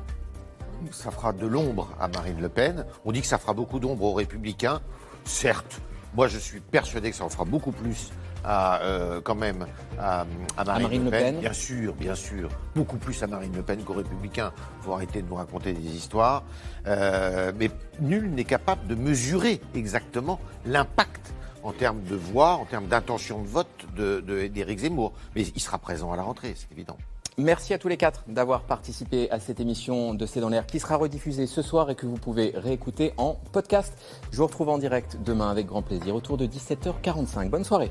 ça 0.90 1.10
fera 1.10 1.32
de 1.32 1.46
l'ombre 1.46 1.90
à 2.00 2.08
Marine 2.08 2.40
Le 2.40 2.48
Pen. 2.48 2.86
On 3.04 3.12
dit 3.12 3.20
que 3.20 3.26
ça 3.26 3.38
fera 3.38 3.52
beaucoup 3.52 3.78
d'ombre 3.78 4.04
aux 4.04 4.14
Républicains. 4.14 4.80
Certes, 5.24 5.80
moi 6.14 6.28
je 6.28 6.38
suis 6.38 6.60
persuadé 6.60 7.10
que 7.10 7.16
ça 7.16 7.24
en 7.24 7.28
fera 7.28 7.44
beaucoup 7.44 7.72
plus 7.72 8.10
à, 8.42 8.82
euh, 8.82 9.20
quand 9.22 9.34
même 9.34 9.66
à, 9.98 10.26
Marine, 10.64 11.04
le, 11.04 11.10
Pen. 11.10 11.40
Bien 11.40 11.52
sûr, 11.52 11.94
bien 11.94 12.14
sûr. 12.14 12.48
Beaucoup 12.74 12.96
plus 12.96 13.22
à 13.22 13.26
Marine 13.26 13.54
Le 13.54 13.62
Pen 13.62 13.82
qu'aux 13.82 13.94
Républicains. 13.94 14.52
Il 14.80 14.84
faut 14.84 14.92
arrêter 14.94 15.22
de 15.22 15.28
nous 15.28 15.34
raconter 15.34 15.72
des 15.72 15.96
histoires. 15.96 16.42
Euh, 16.86 17.52
mais 17.58 17.70
nul 18.00 18.30
n'est 18.30 18.44
capable 18.44 18.86
de 18.86 18.94
mesurer 18.94 19.60
exactement 19.74 20.40
l'impact 20.66 21.34
en 21.64 21.72
termes 21.72 22.02
de 22.04 22.14
voix, 22.14 22.52
en 22.52 22.66
termes 22.66 22.86
d'intention 22.86 23.42
de 23.42 23.48
vote 23.48 23.86
d'Éric 23.96 24.78
Zemmour. 24.78 25.12
Mais 25.34 25.42
il 25.42 25.60
sera 25.60 25.78
présent 25.78 26.12
à 26.12 26.16
la 26.16 26.22
rentrée, 26.22 26.54
c'est 26.56 26.70
évident. 26.70 26.96
Merci 27.36 27.74
à 27.74 27.78
tous 27.78 27.88
les 27.88 27.96
quatre 27.96 28.22
d'avoir 28.28 28.62
participé 28.62 29.28
à 29.32 29.40
cette 29.40 29.58
émission 29.58 30.14
de 30.14 30.24
C'est 30.24 30.38
dans 30.38 30.50
l'air 30.50 30.66
qui 30.66 30.78
sera 30.78 30.94
rediffusée 30.94 31.48
ce 31.48 31.62
soir 31.62 31.90
et 31.90 31.96
que 31.96 32.06
vous 32.06 32.14
pouvez 32.16 32.52
réécouter 32.54 33.12
en 33.16 33.36
podcast. 33.50 33.92
Je 34.30 34.36
vous 34.36 34.46
retrouve 34.46 34.68
en 34.68 34.78
direct 34.78 35.16
demain 35.24 35.50
avec 35.50 35.66
grand 35.66 35.82
plaisir 35.82 36.14
autour 36.14 36.36
de 36.36 36.46
17h45. 36.46 37.48
Bonne 37.48 37.64
soirée. 37.64 37.90